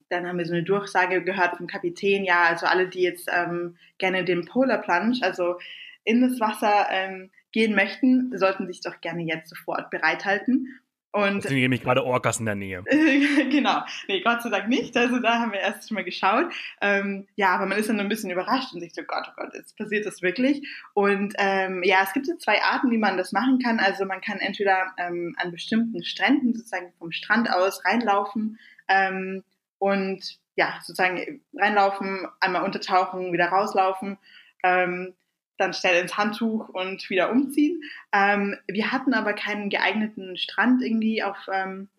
dann 0.10 0.28
haben 0.28 0.38
wir 0.38 0.46
so 0.46 0.54
eine 0.54 0.64
Durchsage 0.64 1.24
gehört 1.24 1.58
vom 1.58 1.68
Kapitän, 1.68 2.24
ja, 2.24 2.44
also 2.44 2.66
alle, 2.66 2.88
die 2.88 3.02
jetzt 3.02 3.30
ähm, 3.32 3.78
gerne 3.98 4.24
den 4.24 4.46
Polar 4.46 4.78
Plunge, 4.80 5.18
also 5.22 5.58
in 6.04 6.22
das 6.22 6.40
Wasser 6.40 6.88
ähm, 6.92 7.32
gehen 7.58 7.74
möchten, 7.74 8.38
sollten 8.38 8.68
sich 8.68 8.82
doch 8.82 9.02
gerne 9.02 9.24
jetzt 9.24 9.50
sofort 9.50 9.90
bereithalten. 9.90 10.80
Und 11.12 11.40
es 11.40 11.46
sind 11.46 11.58
nämlich 11.58 11.82
gerade 11.82 12.04
Orcas 12.04 12.40
in 12.40 12.46
der 12.46 12.54
Nähe. 12.54 12.84
genau. 13.50 13.82
Nee, 14.08 14.22
Gott 14.22 14.44
sei 14.44 14.50
Dank 14.50 14.68
nicht. 14.70 14.96
Also 14.96 15.18
da 15.18 15.40
haben 15.40 15.52
wir 15.54 15.60
erst 15.60 15.88
schon 15.88 15.96
mal 15.96 16.04
geschaut. 16.04 16.54
Ähm, 16.82 17.26
ja, 17.36 17.56
aber 17.56 17.66
man 17.66 17.80
ist 17.80 17.90
dann 17.90 18.00
ein 18.00 18.10
bisschen 18.10 18.30
überrascht 18.30 18.74
und 18.74 18.82
sich 18.82 18.94
so, 18.94 19.02
Gott, 19.02 19.26
oh 19.28 19.32
Gott, 19.36 19.56
jetzt 19.56 19.76
passiert 19.76 20.06
das 20.06 20.22
wirklich. 20.22 20.68
Und 20.94 21.34
ähm, 21.40 21.82
ja, 21.84 22.04
es 22.04 22.14
gibt 22.14 22.28
so 22.28 22.36
zwei 22.36 22.62
Arten, 22.62 22.92
wie 22.92 23.00
man 23.00 23.18
das 23.18 23.32
machen 23.32 23.58
kann. 23.58 23.80
Also 23.80 24.06
man 24.06 24.22
kann 24.22 24.38
entweder 24.38 24.94
ähm, 25.00 25.36
an 25.40 25.52
bestimmten 25.52 26.04
Stränden 26.04 26.54
sozusagen 26.54 26.94
vom 27.00 27.12
Strand 27.12 27.50
aus 27.50 27.84
reinlaufen 27.86 28.60
ähm, 28.88 29.44
und 29.80 30.38
ja, 30.56 30.78
sozusagen 30.84 31.42
reinlaufen, 31.56 32.28
einmal 32.40 32.64
untertauchen, 32.64 33.34
wieder 33.34 33.48
rauslaufen. 33.48 34.20
Ähm, 34.62 35.16
dann 35.58 35.74
schnell 35.74 36.02
ins 36.02 36.18
Handtuch 36.18 36.70
und 36.70 37.10
wieder 37.10 37.32
umziehen. 37.32 37.82
Ähm, 38.14 38.58
wir 38.68 38.92
hatten 38.92 39.14
aber 39.14 39.34
keinen 39.34 39.70
geeigneten 39.70 40.38
Strand 40.38 40.82
irgendwie 40.82 41.24
auf 41.24 41.38
ähm, 41.52 41.90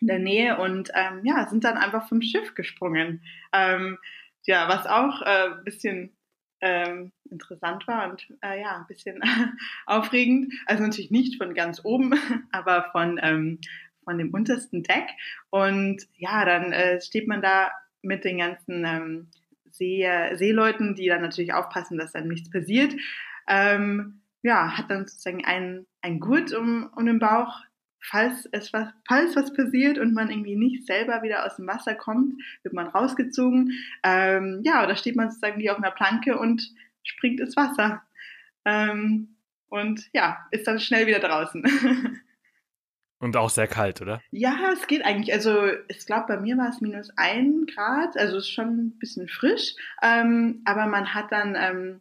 in 0.00 0.06
der 0.06 0.18
Nähe 0.18 0.58
und 0.58 0.90
ähm, 0.94 1.20
ja, 1.24 1.46
sind 1.48 1.64
dann 1.64 1.76
einfach 1.76 2.08
vom 2.08 2.22
Schiff 2.22 2.54
gesprungen. 2.54 3.22
Ähm, 3.52 3.98
ja, 4.46 4.68
was 4.68 4.86
auch 4.86 5.22
äh, 5.22 5.50
bisschen 5.64 6.16
ähm, 6.62 7.12
interessant 7.30 7.86
war 7.86 8.10
und 8.10 8.26
äh, 8.42 8.60
ja, 8.60 8.76
ein 8.76 8.86
bisschen 8.86 9.20
aufregend. 9.86 10.52
Also 10.66 10.82
natürlich 10.82 11.10
nicht 11.10 11.36
von 11.36 11.54
ganz 11.54 11.84
oben, 11.84 12.14
aber 12.52 12.90
von, 12.92 13.18
ähm, 13.22 13.60
von 14.04 14.18
dem 14.18 14.32
untersten 14.32 14.82
Deck. 14.82 15.08
Und 15.50 16.06
ja, 16.16 16.44
dann 16.44 16.72
äh, 16.72 17.00
steht 17.00 17.28
man 17.28 17.42
da 17.42 17.70
mit 18.02 18.24
den 18.24 18.38
ganzen 18.38 19.30
See, 19.72 20.06
Seeleuten, 20.34 20.94
die 20.94 21.06
dann 21.06 21.22
natürlich 21.22 21.52
aufpassen, 21.52 21.98
dass 21.98 22.12
dann 22.12 22.28
nichts 22.28 22.50
passiert. 22.50 22.94
Ähm, 23.48 24.20
ja, 24.42 24.76
hat 24.76 24.90
dann 24.90 25.06
sozusagen 25.06 25.44
ein, 25.44 25.86
ein 26.02 26.20
Gurt 26.20 26.52
um, 26.52 26.90
um 26.94 27.06
den 27.06 27.18
Bauch, 27.18 27.62
falls 28.02 28.48
es 28.52 28.72
was, 28.72 28.88
falls 29.06 29.36
was 29.36 29.52
passiert 29.52 29.98
und 29.98 30.14
man 30.14 30.30
irgendwie 30.30 30.56
nicht 30.56 30.86
selber 30.86 31.22
wieder 31.22 31.44
aus 31.44 31.56
dem 31.56 31.66
Wasser 31.66 31.94
kommt, 31.94 32.34
wird 32.62 32.74
man 32.74 32.88
rausgezogen. 32.88 33.72
Ähm, 34.02 34.60
ja, 34.64 34.86
da 34.86 34.96
steht 34.96 35.16
man 35.16 35.30
sozusagen 35.30 35.60
wie 35.60 35.70
auf 35.70 35.78
einer 35.78 35.90
Planke 35.90 36.38
und 36.38 36.74
springt 37.02 37.40
ins 37.40 37.56
Wasser. 37.56 38.02
Ähm, 38.64 39.36
und 39.68 40.08
ja, 40.12 40.46
ist 40.50 40.66
dann 40.66 40.80
schnell 40.80 41.06
wieder 41.06 41.20
draußen. 41.20 41.62
Und 43.20 43.36
auch 43.36 43.50
sehr 43.50 43.68
kalt, 43.68 44.00
oder? 44.00 44.22
Ja, 44.30 44.70
es 44.72 44.86
geht 44.86 45.04
eigentlich. 45.04 45.32
Also 45.34 45.66
ich 45.88 46.06
glaube, 46.06 46.24
bei 46.26 46.40
mir 46.40 46.56
war 46.56 46.70
es 46.70 46.80
minus 46.80 47.10
ein 47.16 47.66
Grad, 47.66 48.16
also 48.16 48.38
ist 48.38 48.48
schon 48.48 48.78
ein 48.78 48.98
bisschen 48.98 49.28
frisch. 49.28 49.74
Ähm, 50.02 50.62
aber 50.64 50.86
man 50.86 51.12
hat 51.12 51.30
dann, 51.30 51.54
ähm, 51.54 52.00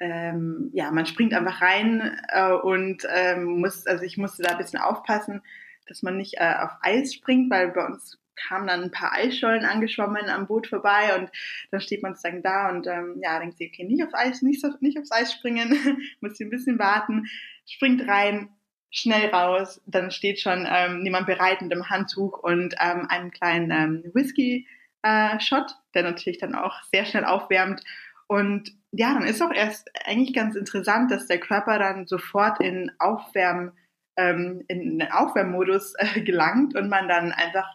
ähm, 0.00 0.70
ja, 0.72 0.90
man 0.90 1.06
springt 1.06 1.32
einfach 1.32 1.62
rein 1.62 2.18
äh, 2.28 2.50
und 2.50 3.06
ähm, 3.08 3.60
muss, 3.60 3.86
also 3.86 4.02
ich 4.02 4.18
musste 4.18 4.42
da 4.42 4.50
ein 4.50 4.58
bisschen 4.58 4.80
aufpassen, 4.80 5.42
dass 5.86 6.02
man 6.02 6.16
nicht 6.16 6.34
äh, 6.38 6.54
auf 6.58 6.72
Eis 6.82 7.14
springt, 7.14 7.48
weil 7.48 7.68
bei 7.68 7.86
uns 7.86 8.18
kamen 8.34 8.66
dann 8.66 8.82
ein 8.82 8.90
paar 8.90 9.12
Eisschollen 9.12 9.64
angeschwommen 9.64 10.28
am 10.28 10.48
Boot 10.48 10.66
vorbei 10.66 11.16
und 11.20 11.30
dann 11.70 11.80
steht 11.80 12.02
man 12.02 12.14
sozusagen 12.14 12.42
da 12.42 12.68
und 12.68 12.88
ähm, 12.88 13.20
ja, 13.22 13.38
denkt 13.38 13.58
sich, 13.58 13.70
okay, 13.72 13.84
nicht 13.84 14.02
auf 14.02 14.14
Eis, 14.14 14.42
nicht, 14.42 14.64
nicht 14.80 14.98
aufs 14.98 15.12
Eis 15.12 15.32
springen, 15.32 15.76
muss 16.20 16.40
ein 16.40 16.50
bisschen 16.50 16.80
warten, 16.80 17.26
springt 17.64 18.08
rein, 18.08 18.48
schnell 18.92 19.30
raus, 19.30 19.80
dann 19.86 20.10
steht 20.10 20.38
schon 20.38 20.68
ähm, 20.70 21.02
jemand 21.02 21.26
bereit 21.26 21.62
mit 21.62 21.72
einem 21.72 21.88
Handtuch 21.88 22.38
und 22.38 22.74
ähm, 22.78 23.06
einem 23.08 23.30
kleinen 23.30 23.70
ähm, 23.70 24.10
Whisky-Shot, 24.14 25.70
äh, 25.70 25.74
der 25.94 26.02
natürlich 26.02 26.38
dann 26.38 26.54
auch 26.54 26.82
sehr 26.92 27.06
schnell 27.06 27.24
aufwärmt. 27.24 27.82
Und 28.26 28.70
ja, 28.92 29.14
dann 29.14 29.24
ist 29.24 29.42
auch 29.42 29.52
erst 29.52 29.90
eigentlich 30.06 30.34
ganz 30.34 30.54
interessant, 30.54 31.10
dass 31.10 31.26
der 31.26 31.40
Körper 31.40 31.78
dann 31.78 32.06
sofort 32.06 32.60
in 32.60 32.92
Aufwärm, 32.98 33.72
ähm, 34.16 34.62
in 34.68 34.98
den 34.98 35.10
Aufwärmmodus 35.10 35.94
äh, 35.96 36.20
gelangt 36.20 36.76
und 36.76 36.90
man 36.90 37.08
dann 37.08 37.32
einfach 37.32 37.68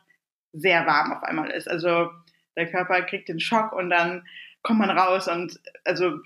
sehr 0.54 0.86
warm 0.86 1.12
auf 1.14 1.24
einmal 1.24 1.50
ist. 1.50 1.68
Also 1.68 2.12
der 2.56 2.70
Körper 2.70 3.02
kriegt 3.02 3.28
den 3.28 3.40
Schock 3.40 3.74
und 3.74 3.90
dann 3.90 4.24
kommt 4.62 4.80
man 4.80 4.92
raus 4.92 5.28
und 5.28 5.60
also 5.84 6.20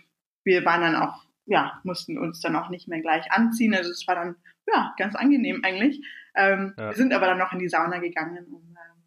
wir 0.44 0.66
waren 0.66 0.82
dann 0.82 0.96
auch 0.96 1.24
ja, 1.46 1.80
mussten 1.84 2.18
uns 2.18 2.40
dann 2.40 2.56
auch 2.56 2.70
nicht 2.70 2.88
mehr 2.88 3.02
gleich 3.02 3.30
anziehen. 3.32 3.76
Also 3.76 3.92
es 3.92 4.08
war 4.08 4.16
dann, 4.16 4.36
ja, 4.68 4.94
ganz 4.98 5.16
angenehm 5.16 5.62
eigentlich. 5.64 6.06
Ähm, 6.36 6.74
ja. 6.78 6.90
Wir 6.90 6.96
sind 6.96 7.14
aber 7.14 7.28
dann 7.28 7.38
noch 7.38 7.54
in 7.54 7.60
die 7.60 7.70
Sauna 7.70 8.00
gegangen. 8.00 8.46
Um, 8.52 8.62
ähm, 8.70 9.04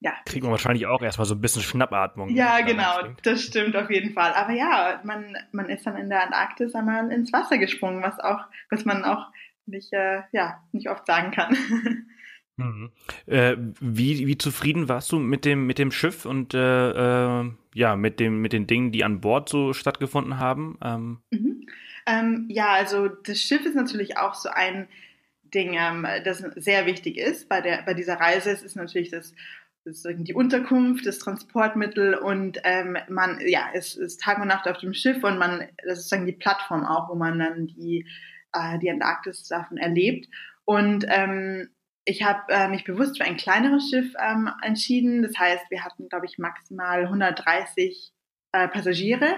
ja. 0.00 0.12
Kriegt 0.26 0.42
man 0.42 0.52
wahrscheinlich 0.52 0.86
auch 0.86 1.02
erstmal 1.02 1.26
so 1.26 1.34
ein 1.34 1.40
bisschen 1.40 1.62
Schnappatmung. 1.62 2.30
Ja, 2.30 2.60
genau, 2.60 3.14
das 3.22 3.42
stimmt 3.42 3.76
auf 3.76 3.90
jeden 3.90 4.12
Fall. 4.12 4.32
Aber 4.32 4.52
ja, 4.52 5.00
man, 5.04 5.36
man 5.52 5.68
ist 5.68 5.86
dann 5.86 5.96
in 5.96 6.08
der 6.08 6.24
Antarktis 6.24 6.74
einmal 6.74 7.10
ins 7.10 7.32
Wasser 7.32 7.58
gesprungen, 7.58 8.02
was 8.02 8.18
auch, 8.20 8.40
was 8.70 8.84
man 8.84 9.04
auch 9.04 9.26
nicht, 9.66 9.92
äh, 9.92 10.22
ja, 10.32 10.62
nicht 10.72 10.88
oft 10.88 11.06
sagen 11.06 11.30
kann. 11.30 11.56
Mhm. 12.58 12.90
Äh, 13.26 13.56
wie, 13.80 14.26
wie 14.26 14.36
zufrieden 14.36 14.88
warst 14.88 15.12
du 15.12 15.20
mit 15.20 15.44
dem, 15.44 15.66
mit 15.66 15.78
dem 15.78 15.92
Schiff 15.92 16.26
und 16.26 16.54
äh, 16.54 17.40
äh, 17.40 17.52
ja, 17.72 17.94
mit, 17.94 18.18
dem, 18.18 18.42
mit 18.42 18.52
den 18.52 18.66
Dingen, 18.66 18.90
die 18.90 19.04
an 19.04 19.20
Bord 19.20 19.48
so 19.48 19.72
stattgefunden 19.72 20.38
haben? 20.38 20.76
Ähm. 20.82 21.18
Mhm. 21.30 21.66
Ähm, 22.08 22.46
ja, 22.48 22.72
also 22.72 23.08
das 23.08 23.40
Schiff 23.40 23.64
ist 23.66 23.74
natürlich 23.74 24.16
auch 24.16 24.34
so 24.34 24.48
ein 24.48 24.88
Ding, 25.42 25.74
ähm, 25.74 26.06
das 26.24 26.38
sehr 26.56 26.86
wichtig 26.86 27.18
ist 27.18 27.48
bei, 27.48 27.60
der, 27.60 27.82
bei 27.82 27.94
dieser 27.94 28.14
Reise. 28.14 28.50
Es 28.50 28.62
ist 28.62 28.76
natürlich 28.76 29.10
das 29.10 29.34
das 29.88 30.02
die 30.06 30.34
Unterkunft, 30.34 31.06
das 31.06 31.18
Transportmittel 31.18 32.14
und 32.14 32.60
ähm, 32.64 32.98
man, 33.08 33.38
ja, 33.46 33.68
es 33.72 33.96
ist 33.96 34.20
Tag 34.20 34.38
und 34.38 34.48
Nacht 34.48 34.68
auf 34.68 34.78
dem 34.78 34.94
Schiff 34.94 35.22
und 35.24 35.38
man, 35.38 35.60
das 35.84 35.98
ist 35.98 36.04
sozusagen 36.04 36.26
die 36.26 36.32
Plattform 36.32 36.84
auch, 36.84 37.08
wo 37.08 37.14
man 37.14 37.38
dann 37.38 37.66
die, 37.68 38.06
äh, 38.52 38.78
die 38.78 38.90
Antarktis-Sachen 38.90 39.78
erlebt. 39.78 40.28
Und 40.64 41.06
ähm, 41.08 41.70
ich 42.04 42.22
habe 42.22 42.40
äh, 42.48 42.68
mich 42.68 42.84
bewusst 42.84 43.18
für 43.18 43.24
ein 43.24 43.36
kleineres 43.36 43.88
Schiff 43.90 44.12
ähm, 44.18 44.50
entschieden. 44.62 45.22
Das 45.22 45.38
heißt, 45.38 45.70
wir 45.70 45.84
hatten, 45.84 46.08
glaube 46.08 46.26
ich, 46.26 46.38
maximal 46.38 47.04
130 47.04 48.12
äh, 48.52 48.68
Passagiere 48.68 49.36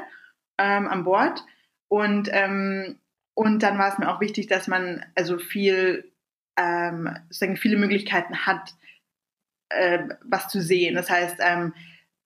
ähm, 0.58 0.88
an 0.88 1.04
Bord. 1.04 1.44
Und, 1.90 2.28
ähm, 2.32 3.00
und 3.34 3.62
dann 3.64 3.76
war 3.76 3.92
es 3.92 3.98
mir 3.98 4.08
auch 4.08 4.20
wichtig, 4.20 4.46
dass 4.46 4.68
man 4.68 5.04
also 5.16 5.38
viel, 5.38 6.10
ähm, 6.56 7.10
sozusagen 7.28 7.56
viele 7.56 7.76
Möglichkeiten 7.76 8.46
hat, 8.46 8.74
äh, 9.70 10.04
was 10.24 10.48
zu 10.48 10.62
sehen. 10.62 10.94
Das 10.94 11.10
heißt, 11.10 11.38
ähm, 11.40 11.74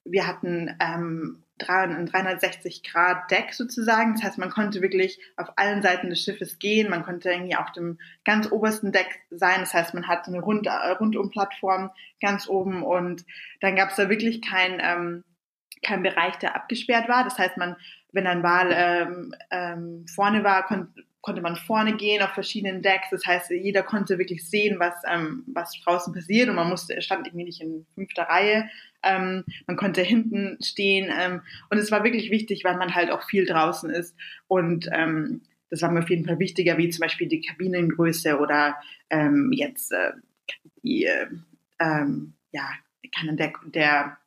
wir 0.04 0.26
hatten 0.26 0.76
ähm, 0.80 1.44
ein 1.66 2.06
360 2.06 2.82
Grad 2.82 3.30
Deck 3.30 3.54
sozusagen. 3.54 4.14
Das 4.14 4.24
heißt, 4.24 4.38
man 4.38 4.50
konnte 4.50 4.82
wirklich 4.82 5.18
auf 5.36 5.56
allen 5.56 5.80
Seiten 5.80 6.10
des 6.10 6.22
Schiffes 6.22 6.58
gehen. 6.58 6.90
Man 6.90 7.02
konnte 7.02 7.30
irgendwie 7.30 7.56
auf 7.56 7.72
dem 7.72 7.98
ganz 8.26 8.52
obersten 8.52 8.92
Deck 8.92 9.22
sein. 9.30 9.60
Das 9.60 9.72
heißt, 9.72 9.94
man 9.94 10.06
hat 10.06 10.28
eine 10.28 10.40
Rund 10.40 10.68
Rundum-Plattform 10.68 11.90
ganz 12.20 12.48
oben 12.48 12.82
und 12.82 13.24
dann 13.62 13.76
gab 13.76 13.90
es 13.90 13.96
da 13.96 14.10
wirklich 14.10 14.42
kein, 14.42 14.78
ähm, 14.82 15.24
kein 15.82 16.02
Bereich, 16.02 16.36
der 16.36 16.54
abgesperrt 16.54 17.08
war. 17.08 17.24
Das 17.24 17.38
heißt, 17.38 17.56
man, 17.56 17.76
wenn 18.14 18.26
ein 18.26 18.42
Wal 18.42 18.70
ähm, 18.72 19.34
ähm, 19.50 20.06
vorne 20.14 20.44
war, 20.44 20.64
kon 20.66 20.88
konnte 21.20 21.40
man 21.40 21.56
vorne 21.56 21.96
gehen 21.96 22.20
auf 22.20 22.32
verschiedenen 22.32 22.82
Decks. 22.82 23.08
Das 23.10 23.26
heißt, 23.26 23.50
jeder 23.50 23.82
konnte 23.82 24.18
wirklich 24.18 24.46
sehen, 24.46 24.78
was, 24.78 24.92
ähm, 25.10 25.42
was 25.46 25.72
draußen 25.82 26.12
passiert 26.12 26.50
und 26.50 26.56
man 26.56 26.68
musste, 26.68 27.00
stand 27.00 27.26
irgendwie 27.26 27.46
nicht 27.46 27.62
in 27.62 27.86
fünfter 27.94 28.24
Reihe. 28.24 28.68
Ähm, 29.02 29.42
man 29.66 29.78
konnte 29.78 30.02
hinten 30.02 30.58
stehen 30.62 31.10
ähm, 31.18 31.40
und 31.70 31.78
es 31.78 31.90
war 31.90 32.04
wirklich 32.04 32.30
wichtig, 32.30 32.62
weil 32.64 32.76
man 32.76 32.94
halt 32.94 33.10
auch 33.10 33.22
viel 33.22 33.46
draußen 33.46 33.88
ist 33.88 34.14
und 34.48 34.86
ähm, 34.92 35.40
das 35.70 35.82
war 35.82 35.90
mir 35.90 36.00
auf 36.00 36.10
jeden 36.10 36.26
Fall 36.26 36.38
wichtiger, 36.38 36.76
wie 36.78 36.90
zum 36.90 37.00
Beispiel 37.00 37.26
die 37.26 37.40
Kabinengröße 37.40 38.38
oder 38.38 38.76
ähm, 39.10 39.50
jetzt 39.52 39.92
äh, 39.92 40.12
die, 40.82 41.06
äh, 41.06 41.26
ähm, 41.80 42.34
ja, 42.52 42.68
der, 43.32 43.52
der 43.64 44.18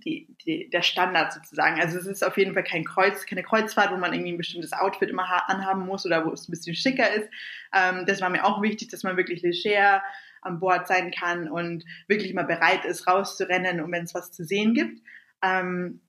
die, 0.00 0.34
die, 0.44 0.70
der 0.70 0.82
Standard 0.82 1.32
sozusagen. 1.32 1.80
Also 1.80 1.98
es 1.98 2.06
ist 2.06 2.24
auf 2.24 2.36
jeden 2.36 2.54
Fall 2.54 2.64
kein 2.64 2.84
Kreuz, 2.84 3.26
keine 3.26 3.42
Kreuzfahrt, 3.42 3.92
wo 3.92 3.96
man 3.96 4.12
irgendwie 4.12 4.32
ein 4.32 4.38
bestimmtes 4.38 4.72
Outfit 4.72 5.10
immer 5.10 5.48
anhaben 5.48 5.86
muss 5.86 6.06
oder 6.06 6.24
wo 6.26 6.32
es 6.32 6.48
ein 6.48 6.52
bisschen 6.52 6.74
schicker 6.74 7.12
ist. 7.12 7.28
Ähm, 7.74 8.04
das 8.06 8.20
war 8.20 8.30
mir 8.30 8.44
auch 8.44 8.62
wichtig, 8.62 8.88
dass 8.88 9.02
man 9.02 9.16
wirklich 9.16 9.42
leger 9.42 10.02
an 10.42 10.60
Bord 10.60 10.86
sein 10.86 11.10
kann 11.10 11.48
und 11.48 11.84
wirklich 12.06 12.34
mal 12.34 12.44
bereit 12.44 12.84
ist, 12.84 13.06
rauszurennen, 13.06 13.80
um 13.80 13.90
wenn 13.92 14.04
es 14.04 14.14
was 14.14 14.32
zu 14.32 14.44
sehen 14.44 14.74
gibt. 14.74 15.00
Ähm, 15.42 16.00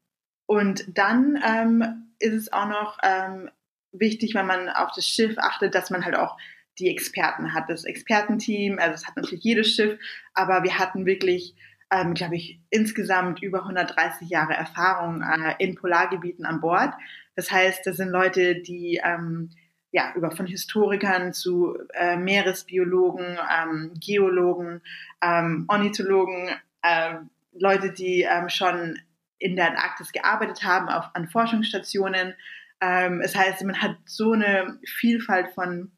und 0.46 0.98
dann 0.98 1.42
ähm, 1.46 2.12
ist 2.20 2.34
es 2.34 2.54
auch 2.54 2.68
noch 2.68 2.98
ähm, 3.04 3.50
wichtig, 3.92 4.36
wenn 4.36 4.46
man 4.46 4.70
auf 4.70 4.92
das 4.96 5.08
Schiff 5.08 5.38
achtet, 5.38 5.74
dass 5.74 5.90
man 5.90 6.06
halt 6.06 6.16
auch 6.16 6.38
die 6.80 6.90
Experten 6.90 7.54
hat, 7.54 7.70
das 7.70 7.86
Expertenteam. 7.86 8.80
Also 8.80 8.96
es 8.96 9.08
hat 9.08 9.16
natürlich 9.16 9.44
jedes 9.44 9.74
Schiff, 9.74 10.00
aber 10.34 10.64
wir 10.64 10.78
hatten 10.78 11.06
wirklich 11.06 11.56
ähm, 11.96 12.14
glaube 12.14 12.36
ich, 12.36 12.60
insgesamt 12.70 13.42
über 13.42 13.64
130 13.64 14.30
Jahre 14.30 14.54
Erfahrung 14.54 15.22
äh, 15.22 15.56
in 15.60 15.76
Polargebieten 15.76 16.46
an 16.46 16.60
Bord. 16.60 16.94
Das 17.36 17.52
heißt, 17.52 17.86
das 17.86 17.98
sind 17.98 18.10
Leute, 18.10 18.62
die 18.62 19.00
ähm, 19.04 19.50
ja 19.92 20.12
über 20.16 20.32
von 20.32 20.46
Historikern 20.46 21.32
zu 21.32 21.78
äh, 21.94 22.18
Meeresbiologen, 22.18 23.38
ähm, 23.50 23.94
Geologen, 24.00 24.82
ähm, 25.22 25.66
Ornithologen, 25.70 26.50
äh, 26.82 27.16
Leute, 27.54 27.94
die 27.94 28.24
ähm, 28.30 28.50
schon 28.50 29.00
in 29.40 29.56
der 29.56 29.70
Antarktis 29.70 30.12
gearbeitet 30.12 30.64
haben, 30.64 30.90
auf, 30.90 31.06
an 31.14 31.30
Forschungsstationen. 31.30 32.34
Ähm, 32.82 33.22
es 33.22 33.36
heißt, 33.36 33.64
man 33.64 33.82
hat 33.82 33.96
so 34.06 34.34
eine 34.34 34.80
Vielfalt 34.86 35.54
von 35.54 35.92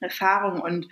Erfahrung 0.00 0.60
und 0.60 0.88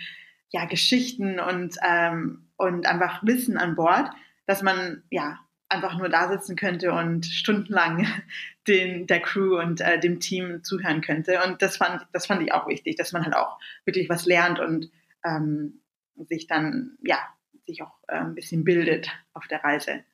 ja, 0.50 0.64
Geschichten 0.64 1.40
und, 1.40 1.76
ähm, 1.86 2.48
und 2.56 2.86
einfach 2.86 3.22
Wissen 3.22 3.58
an 3.58 3.76
Bord, 3.76 4.10
dass 4.46 4.62
man 4.62 5.02
ja 5.10 5.38
einfach 5.68 5.98
nur 5.98 6.08
da 6.08 6.28
sitzen 6.28 6.56
könnte 6.56 6.92
und 6.92 7.26
stundenlang 7.26 8.06
den, 8.66 9.06
der 9.06 9.20
Crew 9.20 9.58
und 9.58 9.80
äh, 9.80 9.98
dem 9.98 10.20
Team 10.20 10.62
zuhören 10.62 11.00
könnte. 11.00 11.40
Und 11.44 11.62
das 11.62 11.76
fand, 11.76 12.06
das 12.12 12.26
fand 12.26 12.42
ich 12.42 12.52
auch 12.52 12.68
wichtig, 12.68 12.96
dass 12.96 13.12
man 13.12 13.24
halt 13.24 13.34
auch 13.34 13.58
wirklich 13.84 14.08
was 14.08 14.26
lernt 14.26 14.60
und 14.60 14.90
ähm, 15.24 15.80
sich 16.28 16.46
dann, 16.46 16.96
ja, 17.02 17.18
sich 17.66 17.82
auch 17.82 17.98
äh, 18.08 18.16
ein 18.16 18.34
bisschen 18.34 18.64
bildet 18.64 19.10
auf 19.32 19.46
der 19.48 19.62
Reise. 19.62 20.04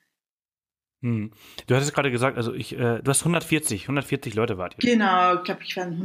Hm. 1.02 1.32
Du 1.66 1.74
hattest 1.74 1.94
gerade 1.94 2.10
gesagt, 2.10 2.36
also 2.36 2.54
ich, 2.54 2.74
äh, 2.74 3.00
du 3.02 3.08
hast 3.08 3.22
140, 3.22 3.82
140 3.82 4.34
Leute 4.34 4.56
wart 4.56 4.76
ihr. 4.78 4.92
Genau, 4.92 5.36
ich 5.36 5.42
glaube, 5.44 5.62
ich 5.64 5.76
waren 5.76 5.98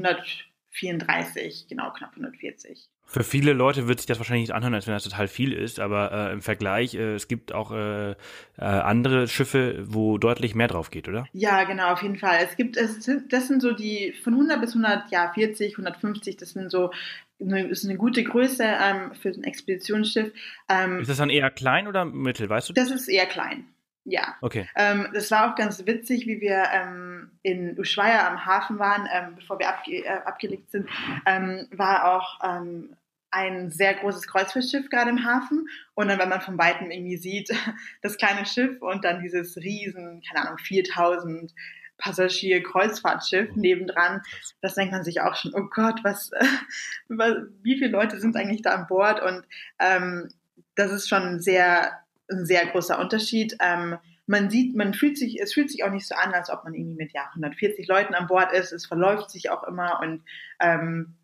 134, 0.82 1.68
genau, 1.70 1.92
knapp 1.92 2.12
140. 2.12 2.90
Für 3.10 3.24
viele 3.24 3.54
Leute 3.54 3.88
wird 3.88 4.00
sich 4.00 4.06
das 4.06 4.18
wahrscheinlich 4.18 4.50
nicht 4.50 4.56
anhören, 4.56 4.74
als 4.74 4.86
wenn 4.86 4.94
das 4.94 5.06
total 5.06 5.30
viel 5.30 5.54
ist, 5.54 5.80
aber 5.80 6.12
äh, 6.12 6.34
im 6.34 6.42
Vergleich, 6.42 6.94
äh, 6.94 7.16
es 7.16 7.30
gibt 7.30 7.54
auch 7.54 7.72
äh, 7.72 8.12
äh, 8.12 8.16
andere 8.58 9.30
Schiffe, 9.30 9.86
wo 9.88 10.18
deutlich 10.18 10.56
mehr 10.56 10.68
drauf 10.68 10.92
geht, 10.92 11.08
oder? 11.08 11.26
Ja, 11.32 11.64
genau, 11.64 11.94
auf 11.94 12.02
jeden 12.02 12.18
Fall. 12.18 12.40
Es 12.44 12.58
gibt, 12.58 12.76
es 12.76 13.04
sind, 13.04 13.32
das 13.32 13.48
sind 13.48 13.62
so 13.62 13.72
die 13.72 14.14
von 14.24 14.34
100 14.34 14.60
bis 14.60 14.72
100, 14.72 15.10
ja, 15.10 15.32
40, 15.34 15.74
150, 15.74 16.36
das 16.36 16.50
sind 16.50 16.70
so 16.70 16.92
eine, 17.40 17.68
ist 17.68 17.86
eine 17.86 17.96
gute 17.96 18.24
Größe 18.24 18.64
ähm, 18.64 19.14
für 19.16 19.30
ein 19.30 19.44
Expeditionsschiff. 19.46 20.34
Ähm, 20.68 21.00
ist 21.00 21.10
das 21.10 21.18
dann 21.18 21.30
eher 21.30 21.50
klein 21.50 21.88
oder 21.88 22.04
mittel, 22.04 22.50
weißt 22.50 22.70
du? 22.70 22.74
Das 22.74 22.92
ist 22.92 23.08
eher 23.08 23.26
klein. 23.26 23.66
Ja. 24.10 24.36
Okay. 24.40 24.70
Ähm, 24.76 25.10
das 25.14 25.30
war 25.32 25.52
auch 25.52 25.56
ganz 25.56 25.86
witzig, 25.86 26.28
wie 26.28 26.40
wir 26.40 26.64
ähm, 26.72 27.32
in 27.44 27.78
Ushuaia 27.78 28.26
am 28.26 28.46
Hafen 28.46 28.80
waren, 28.80 29.06
ähm, 29.14 29.36
bevor 29.36 29.60
wir 29.60 29.68
abge 29.68 29.98
äh, 29.98 30.08
abgelegt 30.08 30.72
sind, 30.72 30.90
ähm, 31.26 31.68
war 31.72 32.16
auch 32.16 32.40
ähm, 32.42 32.96
ein 33.32 33.70
sehr 33.70 33.96
großes 33.96 34.28
Kreuzfahrtschiff 34.28 34.90
gerade 34.90 35.10
im 35.10 35.26
Hafen. 35.26 35.68
Und 35.94 36.08
dann, 36.08 36.20
wenn 36.20 36.30
man 36.30 36.40
von 36.40 36.58
Weitem 36.58 36.90
irgendwie 36.90 37.18
sieht, 37.18 37.50
das 38.02 38.18
kleine 38.18 38.46
Schiff 38.46 38.82
und 38.82 39.04
dann 39.04 39.22
dieses 39.22 39.58
riesen, 39.58 40.22
keine 40.26 40.46
Ahnung, 40.46 40.58
4000 40.58 41.54
Passagier-Kreuzfahrtschiff 41.98 43.56
mhm. 43.56 43.62
nebendran, 43.62 44.22
das 44.62 44.76
denkt 44.76 44.94
man 44.94 45.04
sich 45.04 45.20
auch 45.20 45.36
schon, 45.36 45.54
oh 45.54 45.68
Gott, 45.70 46.00
was, 46.04 46.32
wie 47.10 47.78
viele 47.78 47.92
Leute 47.92 48.22
sind 48.22 48.38
eigentlich 48.38 48.62
da 48.62 48.74
an 48.74 48.88
Bord? 48.88 49.22
Und 49.22 49.44
ähm, 49.80 50.30
das 50.76 50.94
ist 50.94 51.10
schon 51.10 51.42
sehr 51.42 52.07
ein 52.30 52.46
sehr 52.46 52.66
großer 52.68 53.00
Unterschied. 53.00 53.56
Ähm, 53.62 53.98
man 54.26 54.50
sieht, 54.50 54.76
man 54.76 54.94
fühlt 54.94 55.18
sich, 55.18 55.40
es 55.42 55.54
fühlt 55.54 55.72
sich 55.72 55.84
auch 55.84 55.92
nicht 55.92 56.08
so 56.08 56.16
an, 56.16 56.34
als 56.34 56.50
ob 56.50 56.64
man 56.66 56.74
irgendwie 56.74 57.04
mit 57.04 57.14
ja 57.14 57.28
140 57.34 57.88
Leuten 57.88 58.14
an 58.14 58.28
Bord 58.28 58.52
ist. 58.52 58.74
Es 58.74 58.86
verläuft 58.86 59.32
sich 59.32 59.50
auch 59.50 59.64
immer 59.64 60.00
und 60.02 60.24
ähm, 60.60 61.16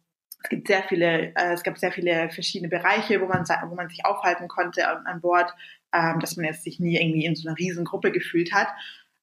es 0.43 0.49
gibt 0.49 0.67
sehr 0.67 0.83
viele, 0.83 1.33
äh, 1.35 1.53
es 1.53 1.63
gab 1.63 1.77
sehr 1.77 1.91
viele 1.91 2.29
verschiedene 2.29 2.69
Bereiche, 2.69 3.21
wo 3.21 3.27
man, 3.27 3.45
wo 3.69 3.75
man 3.75 3.89
sich 3.89 4.05
aufhalten 4.05 4.47
konnte 4.47 4.87
an, 4.87 5.05
an 5.05 5.21
Bord, 5.21 5.53
ähm, 5.93 6.19
dass 6.19 6.35
man 6.35 6.45
jetzt 6.45 6.63
sich 6.63 6.79
nie 6.79 6.97
irgendwie 6.97 7.25
in 7.25 7.35
so 7.35 7.47
einer 7.47 7.57
riesen 7.57 7.85
Gruppe 7.85 8.11
gefühlt 8.11 8.53
hat. 8.53 8.67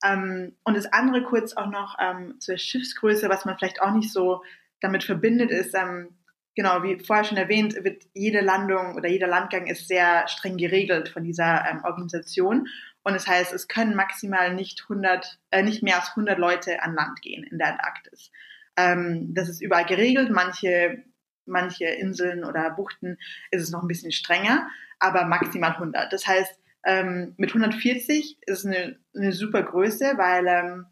Ähm, 0.04 0.56
und 0.64 0.76
das 0.76 0.86
andere 0.86 1.22
kurz 1.22 1.54
auch 1.54 1.68
noch 1.68 1.96
ähm, 2.00 2.36
zur 2.40 2.56
Schiffsgröße, 2.56 3.28
was 3.28 3.44
man 3.44 3.58
vielleicht 3.58 3.82
auch 3.82 3.92
nicht 3.92 4.12
so 4.12 4.42
damit 4.80 5.04
verbindet, 5.04 5.50
ist, 5.50 5.74
ähm, 5.74 6.16
genau, 6.60 6.82
wie 6.82 7.02
vorher 7.02 7.24
schon 7.24 7.38
erwähnt, 7.38 7.74
wird 7.84 8.02
jede 8.12 8.42
Landung 8.42 8.94
oder 8.94 9.08
jeder 9.08 9.26
Landgang 9.26 9.66
ist 9.66 9.88
sehr 9.88 10.28
streng 10.28 10.58
geregelt 10.58 11.08
von 11.08 11.24
dieser 11.24 11.64
ähm, 11.66 11.82
Organisation. 11.84 12.68
Und 13.02 13.14
das 13.14 13.26
heißt, 13.26 13.54
es 13.54 13.66
können 13.66 13.96
maximal 13.96 14.54
nicht 14.54 14.82
100, 14.82 15.40
äh, 15.52 15.62
nicht 15.62 15.82
mehr 15.82 15.96
als 15.96 16.10
100 16.10 16.38
Leute 16.38 16.82
an 16.82 16.94
Land 16.94 17.22
gehen 17.22 17.44
in 17.44 17.56
der 17.56 17.68
Antarktis. 17.68 18.30
Ähm, 18.76 19.32
das 19.32 19.48
ist 19.48 19.62
überall 19.62 19.86
geregelt. 19.86 20.28
Manche, 20.30 21.02
manche 21.46 21.86
Inseln 21.86 22.44
oder 22.44 22.68
Buchten 22.68 23.16
ist 23.50 23.62
es 23.62 23.70
noch 23.70 23.80
ein 23.80 23.88
bisschen 23.88 24.12
strenger, 24.12 24.68
aber 24.98 25.24
maximal 25.24 25.72
100. 25.72 26.12
Das 26.12 26.26
heißt, 26.26 26.60
ähm, 26.84 27.32
mit 27.38 27.54
140 27.54 28.36
ist 28.42 28.66
eine, 28.66 28.98
eine 29.16 29.32
super 29.32 29.62
Größe, 29.62 30.12
weil 30.18 30.46
ähm, 30.46 30.86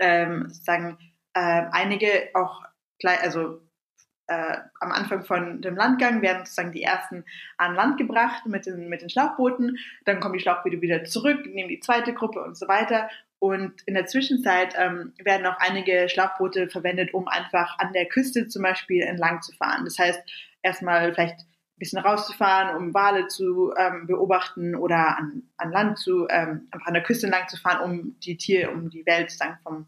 ähm, 0.00 0.48
sozusagen 0.48 0.98
äh, 1.32 1.62
einige 1.70 2.30
auch 2.34 2.64
gleich, 2.98 3.22
also 3.22 3.60
äh, 4.28 4.56
am 4.80 4.92
Anfang 4.92 5.24
von 5.24 5.62
dem 5.62 5.76
Landgang 5.76 6.22
werden 6.22 6.44
sozusagen 6.44 6.72
die 6.72 6.82
ersten 6.82 7.24
an 7.58 7.74
Land 7.74 7.98
gebracht 7.98 8.46
mit 8.46 8.66
den, 8.66 8.88
mit 8.88 9.02
den 9.02 9.10
Schlauchbooten. 9.10 9.78
Dann 10.04 10.20
kommen 10.20 10.34
die 10.34 10.40
Schlauchboote 10.40 10.80
wieder 10.80 11.04
zurück, 11.04 11.46
nehmen 11.46 11.68
die 11.68 11.80
zweite 11.80 12.12
Gruppe 12.12 12.42
und 12.42 12.56
so 12.56 12.68
weiter. 12.68 13.08
Und 13.38 13.82
in 13.86 13.94
der 13.94 14.06
Zwischenzeit 14.06 14.74
ähm, 14.76 15.12
werden 15.22 15.46
auch 15.46 15.58
einige 15.58 16.08
Schlauchboote 16.08 16.68
verwendet, 16.68 17.12
um 17.14 17.28
einfach 17.28 17.78
an 17.78 17.92
der 17.92 18.06
Küste 18.06 18.48
zum 18.48 18.62
Beispiel 18.62 19.02
entlang 19.02 19.42
zu 19.42 19.52
fahren. 19.52 19.84
Das 19.84 19.98
heißt, 19.98 20.20
erstmal 20.62 21.12
vielleicht 21.12 21.40
ein 21.40 21.78
bisschen 21.78 21.98
rauszufahren, 21.98 22.76
um 22.76 22.94
Wale 22.94 23.28
zu 23.28 23.74
ähm, 23.76 24.06
beobachten 24.06 24.74
oder 24.74 25.18
an, 25.18 25.42
an 25.58 25.70
Land 25.70 25.98
zu, 25.98 26.26
ähm, 26.28 26.68
einfach 26.70 26.86
an 26.86 26.94
der 26.94 27.02
Küste 27.02 27.26
entlang 27.26 27.46
zu 27.48 27.58
fahren, 27.58 27.84
um 27.84 28.18
die 28.20 28.38
Tiere, 28.38 28.70
um 28.70 28.88
die 28.88 29.04
Welt 29.04 29.30
sozusagen 29.30 29.58
vom, 29.62 29.86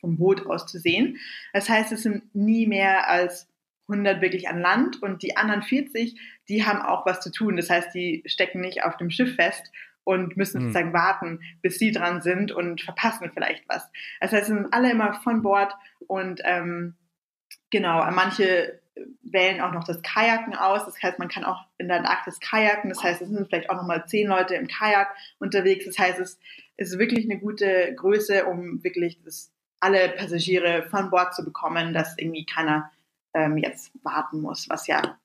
vom 0.00 0.16
Boot 0.16 0.46
aus 0.46 0.66
zu 0.66 0.78
sehen. 0.78 1.18
Das 1.52 1.68
heißt, 1.68 1.92
es 1.92 2.02
sind 2.02 2.34
nie 2.34 2.66
mehr 2.66 3.08
als 3.08 3.48
100 3.88 4.20
wirklich 4.20 4.48
an 4.48 4.60
Land 4.60 5.02
und 5.02 5.22
die 5.22 5.36
anderen 5.36 5.62
40, 5.62 6.18
die 6.48 6.64
haben 6.64 6.82
auch 6.82 7.06
was 7.06 7.20
zu 7.20 7.30
tun. 7.30 7.56
Das 7.56 7.70
heißt, 7.70 7.94
die 7.94 8.22
stecken 8.26 8.60
nicht 8.60 8.84
auf 8.84 8.96
dem 8.96 9.10
Schiff 9.10 9.34
fest 9.34 9.72
und 10.04 10.36
müssen 10.36 10.58
mhm. 10.58 10.62
sozusagen 10.66 10.92
warten, 10.92 11.40
bis 11.62 11.78
sie 11.78 11.92
dran 11.92 12.22
sind 12.22 12.52
und 12.52 12.80
verpassen 12.80 13.30
vielleicht 13.32 13.68
was. 13.68 13.90
Das 14.20 14.32
heißt, 14.32 14.46
sie 14.46 14.54
sind 14.54 14.72
alle 14.72 14.90
immer 14.90 15.14
von 15.22 15.42
Bord 15.42 15.74
und 16.06 16.40
ähm, 16.44 16.96
genau, 17.70 17.98
manche 18.10 18.80
wählen 19.22 19.60
auch 19.60 19.72
noch 19.72 19.84
das 19.84 20.02
Kajaken 20.02 20.54
aus. 20.54 20.84
Das 20.84 21.00
heißt, 21.02 21.18
man 21.18 21.28
kann 21.28 21.44
auch 21.44 21.64
in 21.78 21.88
der 21.88 21.98
Antarktis 21.98 22.40
kajaken. 22.40 22.90
Das 22.90 23.02
heißt, 23.02 23.22
es 23.22 23.28
sind 23.28 23.48
vielleicht 23.48 23.70
auch 23.70 23.76
nochmal 23.76 24.06
zehn 24.06 24.26
Leute 24.26 24.54
im 24.54 24.66
Kajak 24.66 25.08
unterwegs. 25.38 25.84
Das 25.84 25.98
heißt, 25.98 26.18
es 26.20 26.38
ist 26.76 26.98
wirklich 26.98 27.24
eine 27.24 27.38
gute 27.38 27.94
Größe, 27.94 28.46
um 28.46 28.82
wirklich 28.82 29.20
das, 29.24 29.52
alle 29.80 30.08
Passagiere 30.08 30.88
von 30.90 31.10
Bord 31.10 31.34
zu 31.34 31.44
bekommen, 31.44 31.92
dass 31.92 32.16
irgendwie 32.18 32.46
keiner 32.46 32.90
ähm, 33.38 33.56
jetzt 33.56 33.92
warten 34.02 34.40
muss, 34.40 34.68
was 34.68 34.86
ja 34.86 35.18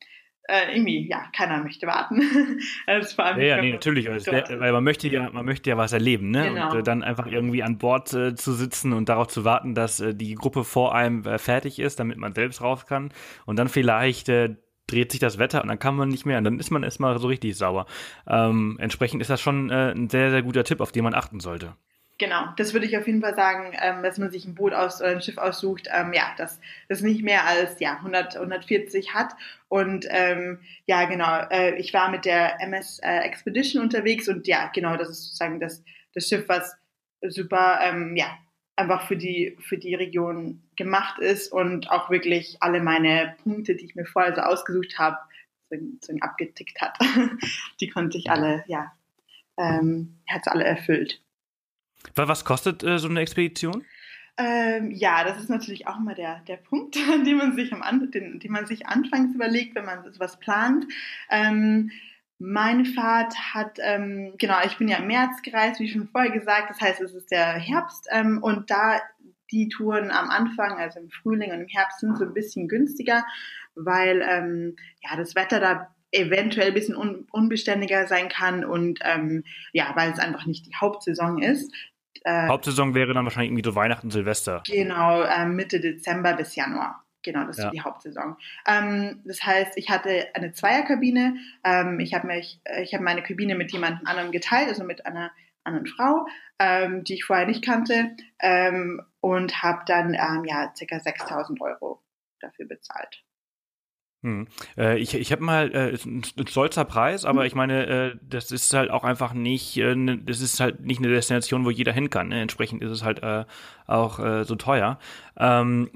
äh, 0.49 0.75
irgendwie, 0.75 1.07
ja, 1.07 1.25
keiner 1.35 1.63
möchte 1.63 1.87
warten. 1.87 2.21
das 2.87 3.13
vor 3.13 3.25
allem 3.25 3.39
ja, 3.39 3.55
ja 3.55 3.61
nee, 3.61 3.71
natürlich, 3.71 4.05
wär, 4.07 4.59
weil 4.59 4.71
man 4.73 4.83
möchte 4.83 5.07
ja, 5.07 5.29
man 5.31 5.45
möchte 5.45 5.69
ja 5.69 5.77
was 5.77 5.93
erleben, 5.93 6.31
ne? 6.31 6.49
Genau. 6.49 6.71
Und 6.71 6.79
äh, 6.79 6.83
dann 6.83 7.01
einfach 7.01 7.27
irgendwie 7.27 7.63
an 7.63 7.77
Bord 7.77 8.13
äh, 8.13 8.35
zu 8.35 8.51
sitzen 8.51 8.91
und 8.91 9.07
darauf 9.07 9.27
zu 9.27 9.45
warten, 9.45 9.73
dass 9.73 10.01
äh, 10.01 10.13
die 10.13 10.35
Gruppe 10.35 10.65
vor 10.65 10.93
einem 10.95 11.23
äh, 11.25 11.37
fertig 11.37 11.79
ist, 11.79 11.99
damit 11.99 12.17
man 12.17 12.33
selbst 12.33 12.61
raus 12.61 12.85
kann 12.85 13.13
und 13.45 13.57
dann 13.57 13.69
vielleicht 13.69 14.27
äh, 14.27 14.55
dreht 14.87 15.11
sich 15.11 15.21
das 15.21 15.39
Wetter 15.39 15.61
und 15.61 15.69
dann 15.69 15.79
kann 15.79 15.95
man 15.95 16.09
nicht 16.09 16.25
mehr 16.25 16.37
und 16.37 16.43
dann 16.43 16.59
ist 16.59 16.71
man 16.71 16.83
erstmal 16.83 17.17
so 17.19 17.27
richtig 17.27 17.55
sauer. 17.55 17.85
Ähm, 18.27 18.77
entsprechend 18.79 19.21
ist 19.21 19.29
das 19.29 19.39
schon 19.39 19.69
äh, 19.69 19.91
ein 19.91 20.09
sehr, 20.09 20.29
sehr 20.29 20.41
guter 20.41 20.65
Tipp, 20.65 20.81
auf 20.81 20.91
den 20.91 21.05
man 21.05 21.13
achten 21.13 21.39
sollte. 21.39 21.77
Genau, 22.23 22.45
das 22.55 22.71
würde 22.71 22.85
ich 22.85 22.97
auf 22.97 23.05
jeden 23.05 23.19
Fall 23.19 23.35
sagen, 23.35 23.75
ähm, 23.81 24.01
dass 24.01 24.17
man 24.17 24.31
sich 24.31 24.45
ein 24.45 24.55
Boot 24.55 24.71
aus 24.71 25.01
oder 25.01 25.09
ein 25.09 25.21
Schiff 25.21 25.37
aussucht, 25.37 25.89
ähm, 25.91 26.13
ja, 26.13 26.33
das 26.37 26.61
das 26.87 27.01
nicht 27.01 27.21
mehr 27.21 27.45
als 27.45 27.81
ja 27.81 27.97
100 27.97 28.37
140 28.37 29.13
hat. 29.13 29.33
Und 29.67 30.07
ähm, 30.09 30.59
ja 30.85 31.03
genau, 31.03 31.41
äh, 31.51 31.75
ich 31.75 31.93
war 31.93 32.09
mit 32.09 32.23
der 32.23 32.61
MS 32.61 32.99
äh, 32.99 33.17
Expedition 33.25 33.83
unterwegs 33.83 34.29
und 34.29 34.47
ja 34.47 34.71
genau, 34.73 34.95
das 34.95 35.09
ist 35.09 35.23
sozusagen 35.23 35.59
das 35.59 35.83
das 36.13 36.29
Schiff, 36.29 36.47
was 36.47 36.77
super 37.27 37.79
ähm, 37.83 38.15
ja 38.15 38.37
einfach 38.77 39.05
für 39.05 39.17
die 39.17 39.57
für 39.59 39.77
die 39.77 39.93
Region 39.93 40.63
gemacht 40.77 41.19
ist 41.19 41.51
und 41.51 41.91
auch 41.91 42.09
wirklich 42.09 42.55
alle 42.61 42.81
meine 42.81 43.35
Punkte, 43.43 43.75
die 43.75 43.83
ich 43.83 43.95
mir 43.95 44.05
vorher 44.05 44.33
so 44.33 44.43
ausgesucht 44.43 44.97
habe, 44.97 45.17
so, 45.69 45.75
so 45.99 46.13
abgetickt 46.21 46.79
hat, 46.79 46.97
die 47.81 47.89
konnte 47.89 48.17
ich 48.17 48.31
alle 48.31 48.63
ja 48.67 48.93
ähm, 49.57 50.19
hat 50.27 50.47
alle 50.47 50.63
erfüllt. 50.63 51.22
Was 52.15 52.45
kostet 52.45 52.83
äh, 52.83 52.99
so 52.99 53.07
eine 53.07 53.21
Expedition? 53.21 53.83
Ähm, 54.37 54.91
ja, 54.91 55.23
das 55.23 55.39
ist 55.39 55.49
natürlich 55.49 55.87
auch 55.87 55.99
immer 55.99 56.15
der, 56.15 56.39
der 56.47 56.57
Punkt, 56.57 56.95
den 57.25 57.37
man 57.37 57.53
sich 57.55 57.71
am 57.73 58.11
den, 58.11 58.39
den 58.39 58.51
man 58.51 58.65
sich 58.65 58.87
anfangs 58.87 59.35
überlegt, 59.35 59.75
wenn 59.75 59.85
man 59.85 60.11
sowas 60.11 60.39
plant. 60.39 60.85
Ähm, 61.29 61.91
meine 62.39 62.85
Fahrt 62.85 63.35
hat, 63.53 63.77
ähm, 63.81 64.33
genau, 64.37 64.57
ich 64.65 64.77
bin 64.77 64.87
ja 64.87 64.97
im 64.97 65.07
März 65.07 65.41
gereist, 65.43 65.79
wie 65.79 65.89
schon 65.89 66.09
vorher 66.09 66.31
gesagt, 66.31 66.69
das 66.71 66.81
heißt, 66.81 66.99
es 67.01 67.13
ist 67.13 67.31
der 67.31 67.53
Herbst 67.53 68.07
ähm, 68.11 68.41
und 68.41 68.69
da 68.69 68.99
die 69.51 69.69
Touren 69.69 70.09
am 70.09 70.29
Anfang, 70.29 70.79
also 70.79 70.99
im 70.99 71.09
Frühling 71.09 71.51
und 71.51 71.61
im 71.61 71.67
Herbst, 71.67 71.99
sind 71.99 72.17
so 72.17 72.25
ein 72.25 72.33
bisschen 72.33 72.67
günstiger, 72.67 73.23
weil 73.75 74.21
ähm, 74.27 74.75
ja 75.03 75.15
das 75.15 75.35
Wetter 75.35 75.59
da 75.59 75.95
eventuell 76.11 76.67
ein 76.67 76.73
bisschen 76.73 76.95
un 76.95 77.27
unbeständiger 77.31 78.07
sein 78.07 78.29
kann 78.29 78.65
und 78.65 78.99
ähm, 79.03 79.43
ja, 79.71 79.91
weil 79.95 80.11
es 80.11 80.19
einfach 80.19 80.45
nicht 80.45 80.65
die 80.67 80.75
Hauptsaison 80.75 81.41
ist. 81.41 81.73
Äh, 82.23 82.47
Hauptsaison 82.47 82.95
wäre 82.95 83.13
dann 83.13 83.25
wahrscheinlich 83.25 83.51
irgendwie 83.51 83.69
so 83.69 83.75
Weihnachten, 83.75 84.11
Silvester. 84.11 84.63
Genau, 84.65 85.21
äh, 85.23 85.45
Mitte 85.45 85.79
Dezember 85.79 86.33
bis 86.33 86.55
Januar. 86.55 87.03
Genau, 87.23 87.45
das 87.45 87.57
ja. 87.57 87.65
ist 87.65 87.73
die 87.73 87.81
Hauptsaison. 87.81 88.35
Ähm, 88.67 89.21
das 89.23 89.43
heißt, 89.43 89.77
ich 89.77 89.89
hatte 89.89 90.27
eine 90.33 90.51
Zweierkabine. 90.51 91.37
Ähm, 91.63 91.99
ich 91.99 92.13
habe 92.13 92.27
mich, 92.27 92.59
ich 92.81 92.93
habe 92.93 93.03
meine 93.03 93.23
Kabine 93.23 93.55
mit 93.55 93.71
jemand 93.71 94.05
anderem 94.05 94.31
geteilt, 94.31 94.67
also 94.67 94.83
mit 94.83 95.05
einer 95.05 95.31
anderen 95.63 95.87
Frau, 95.87 96.27
ähm, 96.59 97.03
die 97.03 97.15
ich 97.15 97.23
vorher 97.23 97.45
nicht 97.45 97.63
kannte, 97.63 98.11
ähm, 98.39 99.01
und 99.21 99.63
habe 99.63 99.83
dann 99.85 100.13
ähm, 100.13 100.43
ja 100.45 100.67
ca. 100.67 100.95
6.000 100.97 101.61
Euro 101.61 102.03
dafür 102.39 102.67
bezahlt. 102.67 103.22
Hm. 104.23 104.47
Äh, 104.77 104.99
ich 104.99 105.13
ich 105.15 105.33
habe 105.33 105.43
mal 105.43 105.69
äh, 105.75 105.97
ein, 106.05 106.23
ein 106.37 106.47
stolzer 106.47 106.85
Preis, 106.85 107.25
aber 107.25 107.41
mhm. 107.41 107.47
ich 107.47 107.55
meine, 107.55 107.85
äh, 107.85 108.15
das 108.21 108.51
ist 108.51 108.73
halt 108.73 108.89
auch 108.89 109.03
einfach 109.03 109.33
nicht, 109.33 109.75
äh, 109.75 109.95
ne, 109.95 110.17
das 110.17 110.39
ist 110.39 110.61
halt 110.61 110.79
nicht 110.79 110.99
eine 110.99 111.09
Destination, 111.09 111.65
wo 111.65 111.69
jeder 111.69 111.91
hin 111.91 112.09
kann. 112.09 112.29
Ne? 112.29 112.41
Entsprechend 112.41 112.81
ist 112.81 112.91
es 112.91 113.03
halt 113.03 113.21
äh, 113.21 113.43
auch 113.85 114.19
äh, 114.19 114.45
so 114.45 114.55
teuer. 114.55 114.97
Ähm, 115.37 115.89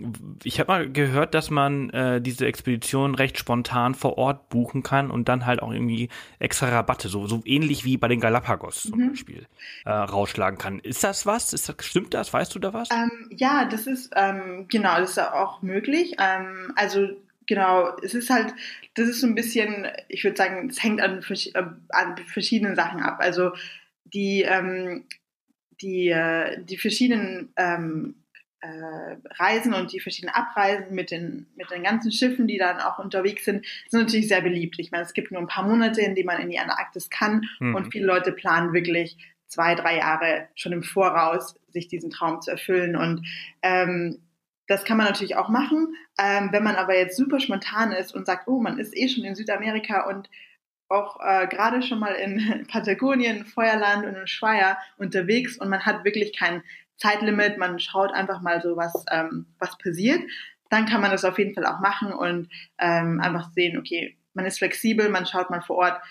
ich 0.44 0.60
habe 0.60 0.72
mal 0.72 0.92
gehört, 0.92 1.36
dass 1.36 1.50
man 1.50 1.90
äh, 1.92 2.20
diese 2.20 2.46
Expedition 2.46 3.16
recht 3.16 3.38
spontan 3.38 3.96
vor 3.96 4.18
Ort 4.18 4.50
buchen 4.50 4.84
kann 4.84 5.10
und 5.10 5.30
dann 5.30 5.46
halt 5.46 5.62
auch 5.62 5.72
irgendwie 5.72 6.10
extra 6.40 6.68
Rabatte, 6.68 7.08
so, 7.08 7.28
so 7.28 7.42
ähnlich 7.46 7.86
wie 7.86 7.96
bei 7.96 8.10
den 8.10 8.20
Galapagos 8.20 8.84
zum 8.84 9.00
mhm. 9.00 9.10
Beispiel, 9.12 9.48
äh, 9.86 9.92
rausschlagen 9.92 10.60
kann. 10.60 10.80
Ist 10.80 11.02
das 11.06 11.26
was? 11.26 11.54
Ist 11.54 11.70
das, 11.70 11.78
stimmt 11.80 12.14
das? 12.14 12.34
Weißt 12.34 12.54
du 12.54 12.60
da 12.60 12.74
was? 12.74 12.90
Ähm, 12.92 13.30
ja, 13.30 13.64
das 13.64 13.88
ist 13.88 14.12
ähm, 14.18 14.66
genau, 14.68 15.00
das 15.00 15.12
ist 15.12 15.20
auch 15.20 15.62
möglich. 15.62 16.16
Ähm, 16.20 16.74
also 16.76 17.08
genau, 17.48 17.96
es 18.04 18.14
ist 18.14 18.30
halt, 18.30 18.54
das 18.94 19.08
ist 19.08 19.22
so 19.22 19.28
ein 19.28 19.36
bisschen, 19.36 19.88
ich 20.10 20.24
würde 20.24 20.38
sagen, 20.38 20.70
es 20.70 20.84
hängt 20.84 21.02
an, 21.02 21.24
äh, 21.30 21.64
an 21.90 22.18
verschiedenen 22.26 22.76
Sachen 22.76 23.02
ab. 23.02 23.18
Also 23.20 23.52
die, 24.06 24.44
ähm, 24.44 25.06
die, 25.82 26.10
äh, 26.10 26.64
die 26.64 26.78
verschiedenen 26.78 27.54
ähm, 27.56 28.24
äh, 28.60 29.16
Reisen 29.40 29.74
und 29.74 29.94
die 29.94 30.00
verschiedenen 30.00 30.34
Abreisen 30.34 30.94
mit 30.94 31.12
den, 31.12 31.48
mit 31.56 31.70
den 31.72 31.84
ganzen 31.84 32.12
Schiffen, 32.12 32.48
die 32.48 32.58
dann 32.58 32.80
auch 32.80 33.00
unterwegs 33.00 33.46
sind, 33.46 33.66
sind 33.88 34.02
natürlich 34.02 34.28
sehr 34.28 34.42
beliebt. 34.42 34.80
Ich 34.80 34.92
meine, 34.92 35.04
es 35.04 35.14
gibt 35.14 35.32
nur 35.32 35.42
ein 35.42 35.48
paar 35.48 35.68
Monate, 35.68 36.02
in 36.02 36.16
denen 36.16 36.26
man 36.26 36.42
in 36.42 36.50
die 36.50 36.60
Antarktis 36.60 37.10
kann 37.10 37.48
mhm. 37.60 37.76
und 37.76 37.92
viele 37.92 38.06
Leute 38.06 38.32
planen 38.32 38.74
wirklich 38.74 39.18
zwei, 39.48 39.76
drei 39.76 39.98
Jahre 39.98 40.48
schon 40.56 40.74
im 40.74 40.84
Voraus, 40.84 41.56
sich 41.70 41.88
diesen 41.88 42.10
Traum 42.10 42.42
zu 42.42 42.52
erfüllen. 42.52 42.96
Und 42.96 43.26
ähm, 43.62 44.20
das 44.68 44.84
kann 44.84 44.98
man 44.98 45.08
natürlich 45.08 45.36
auch 45.36 45.50
machen. 45.50 45.96
Ähm, 46.20 46.50
wenn 46.52 46.64
man 46.64 46.76
aber 46.76 46.96
jetzt 46.96 47.18
super 47.18 47.40
spontan 47.40 47.92
ist 47.92 48.14
und 48.14 48.26
sagt, 48.26 48.48
oh, 48.48 48.60
man 48.60 48.80
ist 48.80 48.96
eh 48.96 49.08
schon 49.08 49.24
in 49.24 49.36
Südamerika 49.36 50.08
und 50.08 50.30
auch 50.90 51.20
äh, 51.22 51.48
gerade 51.48 51.82
schon 51.82 52.00
mal 52.00 52.14
in 52.14 52.68
Patagonien, 52.72 53.46
Feuerland 53.46 54.06
und 54.06 54.16
in 54.16 54.28
Schweier 54.28 54.78
unterwegs 54.98 55.58
und 55.58 55.70
man 55.70 55.86
hat 55.86 56.04
wirklich 56.04 56.38
kein 56.38 56.64
Zeitlimit, 56.98 57.58
man 57.58 57.80
schaut 57.80 58.12
einfach 58.12 58.42
mal 58.42 58.62
so, 58.62 58.76
was, 58.76 59.06
ähm, 59.12 59.46
was 59.60 59.78
passiert, 59.78 60.22
dann 60.70 60.86
kann 60.86 61.02
man 61.02 61.12
das 61.12 61.26
auf 61.26 61.38
jeden 61.38 61.54
Fall 61.54 61.66
auch 61.66 61.80
machen 61.80 62.12
und 62.12 62.50
ähm, 62.80 63.22
einfach 63.22 63.52
sehen, 63.52 63.78
okay, 63.78 64.18
man 64.34 64.46
ist 64.46 64.58
flexibel, 64.58 65.10
man 65.10 65.26
schaut 65.26 65.50
mal 65.50 65.62
vor 65.62 65.78
Ort, 65.78 66.02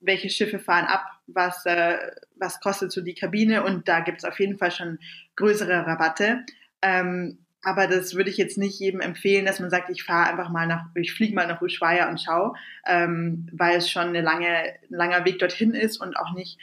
welche 0.00 0.28
Schiffe 0.28 0.58
fahren 0.58 0.84
ab, 0.84 1.06
was, 1.26 1.64
äh, 1.64 1.96
was 2.36 2.60
kostet 2.60 2.92
so 2.92 3.00
die 3.00 3.14
Kabine 3.14 3.64
und 3.64 3.88
da 3.88 4.00
gibt's 4.00 4.24
auf 4.24 4.38
jeden 4.38 4.58
Fall 4.58 4.70
schon 4.70 4.98
größere 5.36 5.86
Rabatte. 5.86 6.44
Ähm, 6.82 7.43
aber 7.64 7.86
das 7.86 8.14
würde 8.14 8.30
ich 8.30 8.36
jetzt 8.36 8.58
nicht 8.58 8.78
jedem 8.78 9.00
empfehlen, 9.00 9.46
dass 9.46 9.60
man 9.60 9.70
sagt, 9.70 9.90
ich 9.90 10.04
fahre 10.04 10.30
einfach 10.30 10.50
mal 10.50 10.66
nach, 10.66 10.86
ich 10.94 11.12
fliege 11.12 11.34
mal 11.34 11.46
nach 11.46 11.62
Ushuaia 11.62 12.08
und 12.08 12.20
schau, 12.20 12.54
ähm, 12.86 13.48
weil 13.52 13.78
es 13.78 13.90
schon 13.90 14.08
eine 14.08 14.20
lange, 14.20 14.48
ein 14.48 14.74
langer 14.88 15.24
Weg 15.24 15.38
dorthin 15.38 15.74
ist 15.74 15.98
und 15.98 16.16
auch 16.16 16.32
nicht 16.34 16.58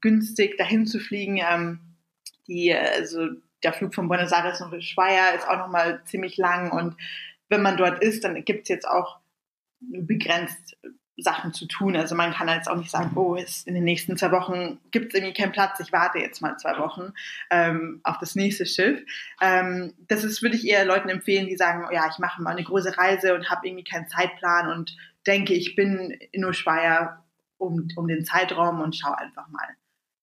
günstig 0.00 0.56
dahin 0.56 0.86
zu 0.86 1.00
fliegen. 1.00 1.38
Ähm, 1.38 1.80
die, 2.46 2.72
also 2.72 3.28
der 3.62 3.72
Flug 3.72 3.94
von 3.94 4.08
Buenos 4.08 4.32
Aires 4.32 4.60
nach 4.60 4.72
Ushuaia 4.72 5.30
ist 5.30 5.48
auch 5.48 5.58
nochmal 5.58 6.02
ziemlich 6.04 6.36
lang 6.36 6.70
und 6.70 6.96
wenn 7.48 7.62
man 7.62 7.76
dort 7.76 8.02
ist, 8.02 8.24
dann 8.24 8.44
gibt's 8.44 8.68
jetzt 8.68 8.86
auch 8.86 9.18
begrenzt 9.80 10.76
Sachen 11.18 11.52
zu 11.52 11.66
tun. 11.66 11.96
Also 11.96 12.14
man 12.14 12.32
kann 12.32 12.48
jetzt 12.48 12.68
auch 12.68 12.76
nicht 12.76 12.90
sagen, 12.90 13.12
oh, 13.16 13.34
ist 13.34 13.66
in 13.66 13.74
den 13.74 13.84
nächsten 13.84 14.16
zwei 14.16 14.30
Wochen 14.30 14.78
gibt 14.90 15.12
es 15.12 15.18
irgendwie 15.18 15.34
keinen 15.34 15.52
Platz, 15.52 15.80
ich 15.80 15.92
warte 15.92 16.18
jetzt 16.18 16.40
mal 16.40 16.56
zwei 16.56 16.78
Wochen 16.78 17.12
ähm, 17.50 18.00
auf 18.04 18.18
das 18.18 18.34
nächste 18.34 18.66
Schiff. 18.66 19.00
Ähm, 19.40 19.94
das 20.08 20.24
ist, 20.24 20.42
würde 20.42 20.56
ich 20.56 20.66
eher 20.66 20.84
Leuten 20.84 21.08
empfehlen, 21.08 21.46
die 21.46 21.56
sagen, 21.56 21.84
oh, 21.88 21.92
ja, 21.92 22.08
ich 22.10 22.18
mache 22.18 22.40
mal 22.40 22.50
eine 22.50 22.64
große 22.64 22.96
Reise 22.96 23.34
und 23.34 23.50
habe 23.50 23.66
irgendwie 23.66 23.84
keinen 23.84 24.08
Zeitplan 24.08 24.70
und 24.70 24.96
denke, 25.26 25.54
ich 25.54 25.74
bin 25.74 26.10
in 26.32 26.44
Ushuaia 26.44 27.24
um, 27.58 27.88
um 27.96 28.06
den 28.06 28.24
Zeitraum 28.24 28.80
und 28.80 28.94
schau 28.96 29.12
einfach 29.12 29.48
mal. 29.48 29.68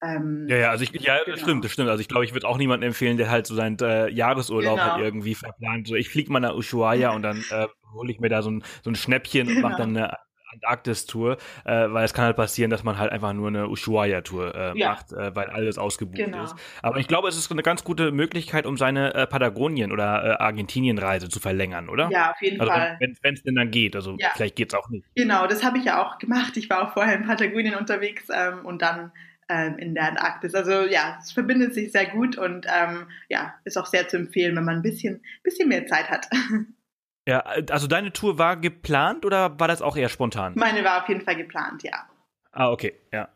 Ähm, 0.02 0.48
ja, 0.50 0.58
ja, 0.58 0.70
also 0.70 0.84
ich, 0.84 0.92
ja, 0.92 1.18
genau. 1.24 1.36
das 1.36 1.42
stimmt, 1.42 1.66
das 1.66 1.72
stimmt. 1.72 1.90
Also 1.90 2.02
ich 2.02 2.08
glaube, 2.08 2.26
ich 2.26 2.34
würde 2.34 2.48
auch 2.48 2.58
niemanden 2.58 2.86
empfehlen, 2.86 3.18
der 3.18 3.30
halt 3.30 3.48
so 3.48 3.56
seinen 3.56 3.78
äh, 3.80 4.10
Jahresurlaub 4.10 4.78
genau. 4.78 4.94
halt 4.94 5.04
irgendwie 5.04 5.36
verplant. 5.36 5.88
So, 5.88 5.96
ich 5.96 6.10
fliege 6.10 6.32
mal 6.32 6.40
nach 6.40 6.54
Ushuaia 6.54 7.12
und 7.16 7.22
dann 7.22 7.44
äh, 7.50 7.68
hole 7.94 8.12
ich 8.12 8.20
mir 8.20 8.30
da 8.30 8.42
so 8.42 8.52
ein, 8.52 8.64
so 8.84 8.90
ein 8.90 8.96
Schnäppchen 8.96 9.48
genau. 9.48 9.58
und 9.58 9.64
mache 9.64 9.82
dann 9.82 9.98
eine 9.98 10.18
Antarktis-Tour, 10.56 11.38
äh, 11.66 11.90
weil 11.90 12.06
es 12.06 12.14
kann 12.14 12.26
halt 12.26 12.36
passieren, 12.36 12.72
dass 12.72 12.84
man 12.84 12.98
halt 12.98 13.12
einfach 13.12 13.34
nur 13.34 13.48
eine 13.48 13.68
Ushuaia-Tour 13.68 14.56
äh, 14.56 14.78
ja. 14.78 14.90
macht, 14.90 15.12
äh, 15.14 15.36
weil 15.36 15.48
alles 15.48 15.78
ausgebucht 15.78 16.18
genau. 16.18 16.44
ist. 16.44 16.56
Aber 16.82 16.98
ich 16.98 17.08
glaube, 17.08 17.28
es 17.28 17.38
ist 17.38 17.52
eine 17.52 17.64
ganz 17.64 17.84
gute 17.84 18.12
Möglichkeit, 18.12 18.66
um 18.66 18.78
seine 18.78 19.14
äh, 19.14 19.28
Patagonien- 19.28 19.92
oder 19.92 20.24
äh, 20.24 20.44
Argentinien-Reise 20.44 21.30
zu 21.30 21.40
verlängern, 21.40 21.90
oder? 21.90 22.10
Ja, 22.12 22.32
auf 22.32 22.42
jeden 22.42 22.60
also, 22.60 22.72
Fall. 22.72 22.98
Wenn 23.00 23.34
es 23.34 23.44
denn 23.44 23.56
dann 23.56 23.72
geht, 23.72 23.96
also 23.96 24.16
ja. 24.20 24.30
vielleicht 24.34 24.56
geht's 24.56 24.74
auch 24.74 24.90
nicht. 24.90 25.06
Genau, 25.16 25.48
das 25.48 25.64
habe 25.64 25.78
ich 25.78 25.86
ja 25.86 26.04
auch 26.04 26.18
gemacht. 26.18 26.58
Ich 26.58 26.70
war 26.70 26.88
auch 26.88 26.94
vorher 26.94 27.16
in 27.16 27.26
Patagonien 27.26 27.76
unterwegs 27.76 28.28
ähm, 28.34 28.66
und 28.66 28.82
dann 28.82 29.12
ähm, 29.50 29.78
in 29.78 29.96
der 29.96 30.10
Antarktis. 30.10 30.56
Also 30.56 30.86
ja, 30.86 31.18
es 31.22 31.32
verbindet 31.32 31.74
sich 31.74 31.92
sehr 31.92 32.08
gut 32.08 32.38
und 32.38 32.66
ähm, 32.68 33.08
ja, 33.30 33.56
ist 33.64 33.78
auch 33.78 33.86
sehr 33.86 34.08
zu 34.08 34.18
empfehlen, 34.18 34.56
wenn 34.56 34.66
man 34.66 34.78
ein 34.78 34.82
bisschen, 34.82 35.22
bisschen 35.44 35.70
mehr 35.70 35.86
Zeit 35.88 36.10
hat. 36.10 36.28
Ja, 37.28 37.40
also 37.40 37.88
deine 37.88 38.14
Tour 38.14 38.38
war 38.38 38.56
geplant 38.56 39.26
oder 39.26 39.60
war 39.60 39.68
das 39.68 39.82
auch 39.82 39.98
eher 39.98 40.10
spontan? 40.10 40.54
Meine 40.56 40.84
war 40.84 41.02
auf 41.02 41.10
jeden 41.10 41.22
Fall 41.22 41.36
geplant, 41.36 41.82
ja. 41.84 42.08
Ah, 42.52 42.72
okay, 42.72 42.94
ja. 43.12 43.30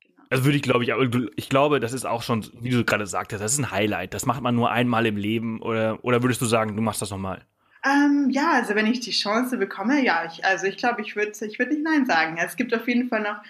Genau. 0.00 0.24
Also 0.30 0.44
würde 0.44 0.56
ich, 0.56 0.62
glaube 0.62 0.84
ich, 0.84 0.92
aber 0.94 1.06
ich 1.36 1.48
glaube, 1.50 1.78
das 1.78 1.92
ist 1.92 2.06
auch 2.06 2.22
schon, 2.22 2.46
wie 2.60 2.70
du 2.70 2.84
gerade 2.84 3.06
sagtest, 3.06 3.42
das 3.42 3.52
ist 3.52 3.58
ein 3.58 3.70
Highlight. 3.70 4.14
Das 4.14 4.24
macht 4.24 4.40
man 4.40 4.54
nur 4.54 4.70
einmal 4.70 5.04
im 5.04 5.16
Leben 5.16 5.60
oder, 5.60 6.02
oder 6.02 6.22
würdest 6.22 6.40
du 6.40 6.46
sagen, 6.46 6.74
du 6.74 6.82
machst 6.82 7.02
das 7.02 7.10
nochmal? 7.10 7.44
Ähm, 7.84 8.30
ja, 8.30 8.52
also 8.52 8.74
wenn 8.74 8.86
ich 8.86 9.00
die 9.00 9.10
Chance 9.10 9.58
bekomme, 9.58 10.02
ja, 10.02 10.24
ich, 10.24 10.42
also 10.44 10.66
ich 10.66 10.78
glaube, 10.78 11.02
ich 11.02 11.14
würde 11.14 11.32
ich 11.46 11.58
würd 11.58 11.70
nicht 11.70 11.84
Nein 11.84 12.06
sagen. 12.06 12.38
Es 12.38 12.56
gibt 12.56 12.74
auf 12.74 12.88
jeden 12.88 13.08
Fall 13.08 13.20
noch 13.20 13.42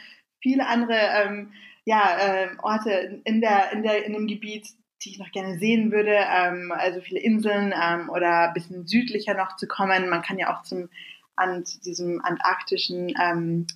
viele 0.42 0.66
andere 0.66 0.94
ähm, 0.94 1.52
ja, 1.84 2.18
äh, 2.18 2.48
Orte 2.60 3.22
in, 3.24 3.40
der, 3.40 3.70
in, 3.72 3.84
der, 3.84 4.04
in 4.04 4.12
dem 4.12 4.26
Gebiet, 4.26 4.68
die 5.04 5.10
ich 5.10 5.18
noch 5.18 5.30
gerne 5.30 5.58
sehen 5.58 5.92
würde. 5.92 6.14
Ähm, 6.14 6.72
also 6.72 7.00
viele 7.00 7.20
Inseln 7.20 7.74
ähm, 7.80 8.08
oder 8.08 8.48
ein 8.48 8.54
bisschen 8.54 8.86
südlicher 8.86 9.34
noch 9.34 9.56
zu 9.56 9.66
kommen. 9.66 10.08
Man 10.08 10.22
kann 10.22 10.38
ja 10.38 10.54
auch 10.54 10.62
zum 10.62 10.88
an 11.36 11.64
diesem 11.84 12.20
antarktischen, 12.24 13.12
ähm, 13.20 13.66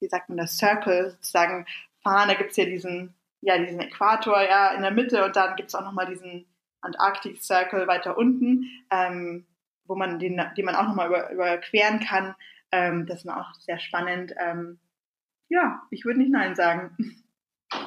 wie 0.00 0.08
sagt 0.08 0.28
man 0.28 0.38
das, 0.38 0.58
Circle 0.58 1.12
sozusagen 1.12 1.66
fahren. 2.02 2.28
Da 2.28 2.34
gibt's 2.34 2.56
ja 2.56 2.64
diesen, 2.64 3.14
ja, 3.40 3.58
diesen 3.58 3.80
Äquator 3.80 4.42
ja 4.42 4.72
in 4.72 4.82
der 4.82 4.90
Mitte 4.90 5.24
und 5.24 5.36
dann 5.36 5.56
gibt's 5.56 5.74
auch 5.74 5.84
nochmal 5.84 6.06
diesen 6.06 6.46
Antarctic 6.82 7.42
Circle 7.42 7.86
weiter 7.86 8.16
unten, 8.16 8.64
ähm, 8.90 9.46
wo 9.84 9.94
man 9.94 10.18
den, 10.18 10.40
den 10.56 10.64
man 10.64 10.76
auch 10.76 10.86
nochmal 10.86 11.08
über, 11.08 11.30
überqueren 11.30 12.00
kann. 12.00 12.34
Ähm, 12.72 13.06
das 13.06 13.24
ist 13.24 13.28
auch 13.28 13.54
sehr 13.54 13.78
spannend. 13.78 14.34
Ähm, 14.38 14.78
ja, 15.48 15.82
ich 15.90 16.04
würde 16.04 16.20
nicht 16.20 16.30
Nein 16.30 16.54
sagen. 16.54 16.96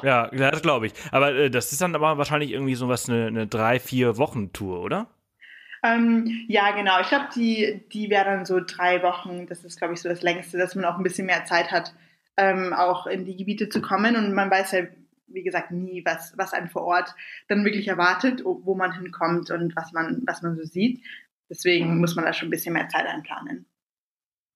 Ja, 0.02 0.28
das 0.28 0.62
glaube 0.62 0.88
ich. 0.88 0.94
Aber 1.12 1.34
äh, 1.34 1.50
das 1.50 1.72
ist 1.72 1.82
dann 1.82 1.96
aber 1.96 2.18
wahrscheinlich 2.18 2.52
irgendwie 2.52 2.76
so 2.76 2.88
was, 2.88 3.10
eine, 3.10 3.28
eine 3.28 3.48
drei, 3.48 3.80
vier 3.80 4.18
Wochen 4.18 4.54
Tour, 4.54 4.82
oder? 4.82 5.08
Ähm, 5.84 6.46
ja, 6.48 6.72
genau. 6.72 7.02
Ich 7.02 7.10
glaube, 7.10 7.28
die, 7.36 7.84
die 7.92 8.10
wäre 8.10 8.26
dann 8.26 8.46
so 8.46 8.62
drei 8.66 9.04
Wochen. 9.04 9.48
Das 9.48 9.66
ist, 9.66 9.78
glaube 9.78 9.94
ich, 9.94 10.02
so 10.02 10.10
das 10.10 10.22
längste, 10.22 10.58
dass 10.58 10.76
man 10.76 10.86
auch 10.86 10.98
ein 10.98 11.04
bisschen 11.04 11.26
mehr 11.26 11.44
Zeit 11.46 11.72
hat, 11.72 11.94
ähm, 12.38 12.74
auch 12.74 13.06
in 13.08 13.26
die 13.26 13.36
Gebiete 13.36 13.70
zu 13.70 13.82
kommen. 13.82 14.16
Und 14.16 14.34
man 14.34 14.50
weiß 14.50 14.72
ja, 14.72 14.84
wie 15.28 15.44
gesagt, 15.44 15.72
nie, 15.72 16.04
was, 16.06 16.38
was 16.38 16.54
einen 16.54 16.70
vor 16.70 16.84
Ort 16.84 17.14
dann 17.50 17.66
wirklich 17.66 17.88
erwartet, 17.88 18.44
wo 18.46 18.76
man 18.76 18.94
hinkommt 18.94 19.52
und 19.52 19.76
was 19.76 19.92
man, 19.92 20.22
was 20.26 20.42
man 20.42 20.56
so 20.56 20.64
sieht. 20.64 21.04
Deswegen 21.50 22.00
muss 22.00 22.16
man 22.16 22.26
da 22.26 22.34
schon 22.34 22.48
ein 22.48 22.52
bisschen 22.52 22.74
mehr 22.74 22.88
Zeit 22.88 23.06
einplanen. 23.06 23.66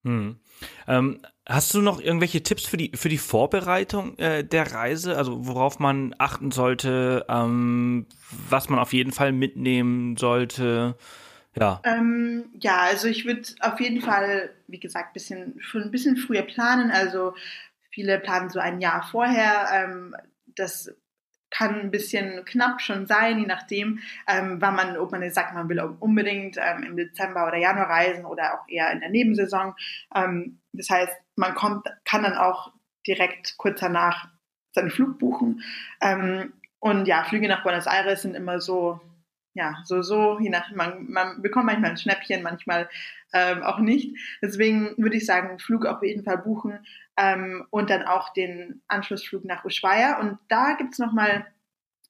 Hm. 0.03 0.39
Ähm, 0.87 1.19
hast 1.47 1.73
du 1.73 1.81
noch 1.81 1.99
irgendwelche 1.99 2.43
Tipps 2.43 2.65
für 2.65 2.77
die 2.77 2.91
für 2.95 3.09
die 3.09 3.17
Vorbereitung 3.17 4.17
äh, 4.17 4.43
der 4.43 4.71
Reise? 4.71 5.17
Also 5.17 5.47
worauf 5.47 5.79
man 5.79 6.15
achten 6.17 6.51
sollte, 6.51 7.25
ähm, 7.29 8.07
was 8.49 8.69
man 8.69 8.79
auf 8.79 8.93
jeden 8.93 9.11
Fall 9.11 9.31
mitnehmen 9.31 10.17
sollte? 10.17 10.95
Ja. 11.55 11.81
Ähm, 11.83 12.45
ja, 12.59 12.81
also 12.81 13.07
ich 13.07 13.25
würde 13.25 13.43
auf 13.61 13.79
jeden 13.79 14.01
Fall, 14.01 14.51
wie 14.67 14.79
gesagt, 14.79 15.13
bisschen 15.13 15.55
schon 15.59 15.83
ein 15.83 15.91
bisschen 15.91 16.17
früher 16.17 16.43
planen. 16.43 16.91
Also 16.91 17.33
viele 17.89 18.19
planen 18.19 18.49
so 18.49 18.59
ein 18.59 18.79
Jahr 18.79 19.07
vorher. 19.09 19.67
Ähm, 19.73 20.15
das 20.55 20.93
kann 21.49 21.79
ein 21.79 21.91
bisschen 21.91 22.43
knapp 22.45 22.81
schon 22.81 23.05
sein, 23.07 23.39
je 23.39 23.45
nachdem, 23.45 23.99
ähm, 24.27 24.57
wann 24.59 24.75
man, 24.75 24.97
ob 24.97 25.11
man 25.11 25.21
jetzt 25.21 25.35
sagt, 25.35 25.53
man 25.53 25.69
will 25.69 25.79
unbedingt 25.79 26.57
ähm, 26.57 26.83
im 26.83 26.97
Dezember 26.97 27.47
oder 27.47 27.57
Januar 27.57 27.89
reisen 27.89 28.25
oder 28.25 28.53
auch 28.53 28.67
eher 28.67 28.91
in 28.91 28.99
der 28.99 29.09
Nebensaison. 29.09 29.73
Ähm, 30.13 30.59
das 30.73 30.89
heißt, 30.89 31.13
man 31.35 31.55
kommt, 31.55 31.87
kann 32.05 32.23
dann 32.23 32.35
auch 32.35 32.73
direkt 33.07 33.57
kurz 33.57 33.79
danach 33.79 34.27
seinen 34.73 34.91
Flug 34.91 35.17
buchen. 35.19 35.63
Ähm, 36.01 36.53
und 36.79 37.07
ja, 37.07 37.23
Flüge 37.23 37.47
nach 37.47 37.63
Buenos 37.63 37.87
Aires 37.87 38.21
sind 38.21 38.35
immer 38.35 38.59
so, 38.59 38.99
ja, 39.53 39.75
so, 39.85 40.03
so, 40.03 40.39
je 40.39 40.49
nach, 40.49 40.71
man, 40.71 41.09
man 41.09 41.41
bekommt 41.41 41.65
manchmal 41.65 41.91
ein 41.91 41.97
Schnäppchen, 41.97 42.43
manchmal 42.43 42.89
ähm, 43.33 43.63
auch 43.63 43.79
nicht. 43.79 44.17
Deswegen 44.41 44.95
würde 44.97 45.17
ich 45.17 45.25
sagen, 45.25 45.59
Flug 45.59 45.85
auf 45.85 46.03
jeden 46.03 46.23
Fall 46.23 46.37
buchen 46.37 46.79
ähm, 47.17 47.65
und 47.69 47.89
dann 47.89 48.03
auch 48.03 48.33
den 48.33 48.81
Anschlussflug 48.87 49.45
nach 49.45 49.65
Ushuaia. 49.65 50.19
Und 50.19 50.37
da 50.47 50.73
gibt's 50.73 50.99
noch 50.99 51.13
mal 51.13 51.45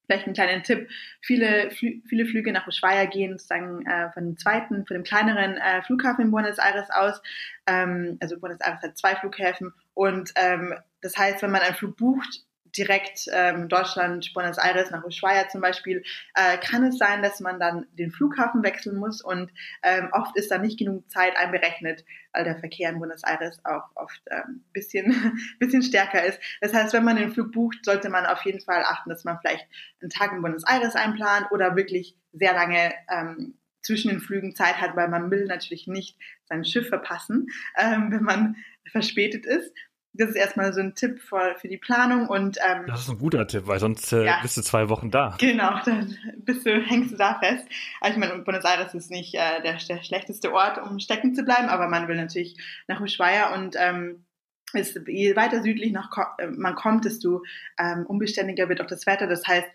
vielleicht 0.08 0.26
einen 0.26 0.34
kleinen 0.34 0.62
Tipp. 0.62 0.88
Viele, 1.20 1.70
Flü 1.70 2.00
viele 2.08 2.26
Flüge 2.26 2.52
nach 2.52 2.66
Ushuaia 2.66 3.04
gehen 3.04 3.32
sozusagen 3.32 3.86
äh, 3.86 4.10
von 4.12 4.24
dem 4.24 4.38
zweiten, 4.38 4.86
von 4.86 4.94
dem 4.94 5.04
kleineren 5.04 5.56
äh, 5.58 5.82
Flughafen 5.82 6.24
in 6.24 6.30
Buenos 6.30 6.58
Aires 6.58 6.90
aus. 6.90 7.20
Ähm, 7.66 8.16
also 8.20 8.38
Buenos 8.40 8.60
Aires 8.60 8.82
hat 8.82 8.96
zwei 8.96 9.16
Flughäfen 9.16 9.72
und 9.94 10.32
ähm, 10.36 10.74
das 11.02 11.16
heißt, 11.16 11.42
wenn 11.42 11.50
man 11.50 11.60
einen 11.60 11.74
Flug 11.74 11.96
bucht, 11.96 12.44
direkt 12.76 13.26
ähm, 13.32 13.68
Deutschland, 13.68 14.32
Buenos 14.34 14.58
Aires 14.58 14.90
nach 14.90 15.04
Ushuaia 15.04 15.48
zum 15.48 15.60
Beispiel, 15.60 16.02
äh, 16.34 16.58
kann 16.58 16.84
es 16.84 16.98
sein, 16.98 17.22
dass 17.22 17.40
man 17.40 17.58
dann 17.60 17.86
den 17.92 18.10
Flughafen 18.10 18.62
wechseln 18.62 18.96
muss 18.96 19.22
und 19.22 19.50
ähm, 19.82 20.08
oft 20.12 20.36
ist 20.36 20.50
da 20.50 20.58
nicht 20.58 20.78
genug 20.78 21.10
Zeit 21.10 21.36
einberechnet, 21.36 22.04
weil 22.32 22.44
der 22.44 22.58
Verkehr 22.58 22.90
in 22.90 22.98
Buenos 22.98 23.24
Aires 23.24 23.60
auch 23.64 23.90
oft 23.94 24.20
ähm, 24.30 24.64
bisschen, 24.72 25.38
bisschen 25.58 25.82
stärker 25.82 26.24
ist. 26.24 26.40
Das 26.60 26.74
heißt, 26.74 26.92
wenn 26.92 27.04
man 27.04 27.16
den 27.16 27.32
Flug 27.32 27.52
bucht, 27.52 27.84
sollte 27.84 28.10
man 28.10 28.26
auf 28.26 28.42
jeden 28.42 28.60
Fall 28.60 28.82
achten, 28.84 29.10
dass 29.10 29.24
man 29.24 29.38
vielleicht 29.40 29.66
einen 30.00 30.10
Tag 30.10 30.32
in 30.32 30.42
Buenos 30.42 30.64
Aires 30.66 30.94
einplant 30.94 31.50
oder 31.50 31.76
wirklich 31.76 32.16
sehr 32.32 32.52
lange 32.52 32.92
ähm, 33.10 33.58
zwischen 33.82 34.10
den 34.10 34.20
Flügen 34.20 34.54
Zeit 34.54 34.80
hat, 34.80 34.96
weil 34.96 35.08
man 35.08 35.30
will 35.30 35.46
natürlich 35.46 35.86
nicht 35.86 36.18
sein 36.44 36.64
Schiff 36.64 36.88
verpassen, 36.88 37.46
ähm, 37.76 38.10
wenn 38.10 38.22
man 38.22 38.56
verspätet 38.90 39.46
ist 39.46 39.72
das 40.12 40.30
ist 40.30 40.36
erstmal 40.36 40.72
so 40.72 40.80
ein 40.80 40.94
Tipp 40.94 41.20
für, 41.20 41.54
für 41.60 41.68
die 41.68 41.76
Planung 41.76 42.28
und 42.28 42.58
ähm, 42.66 42.86
das 42.86 43.02
ist 43.02 43.10
ein 43.10 43.18
guter 43.18 43.46
Tipp, 43.46 43.66
weil 43.66 43.78
sonst 43.78 44.12
äh, 44.12 44.24
ja. 44.24 44.38
bist 44.42 44.56
du 44.56 44.62
zwei 44.62 44.88
Wochen 44.88 45.10
da. 45.10 45.36
Genau, 45.38 45.78
dann 45.84 46.16
bist 46.38 46.66
du 46.66 46.80
hängst 46.80 47.12
du 47.12 47.16
da 47.16 47.38
fest. 47.38 47.66
Also 48.00 48.14
ich 48.14 48.18
meine, 48.18 48.42
Buenos 48.42 48.64
Aires 48.64 48.94
ist 48.94 49.10
nicht 49.10 49.34
äh, 49.34 49.62
der, 49.62 49.76
der 49.76 50.02
schlechteste 50.02 50.52
Ort, 50.52 50.78
um 50.78 50.98
stecken 50.98 51.34
zu 51.34 51.44
bleiben, 51.44 51.68
aber 51.68 51.88
man 51.88 52.08
will 52.08 52.16
natürlich 52.16 52.56
nach 52.88 53.00
Ushuaia 53.00 53.54
und 53.54 53.76
ähm, 53.78 54.24
ist, 54.72 54.98
je 55.06 55.36
weiter 55.36 55.62
südlich 55.62 55.92
nach, 55.92 56.10
äh, 56.38 56.46
man 56.46 56.74
kommt, 56.74 57.04
desto 57.04 57.42
ähm, 57.78 58.04
unbeständiger 58.06 58.68
wird 58.68 58.80
auch 58.80 58.86
das 58.86 59.06
Wetter. 59.06 59.26
Das 59.26 59.46
heißt, 59.46 59.68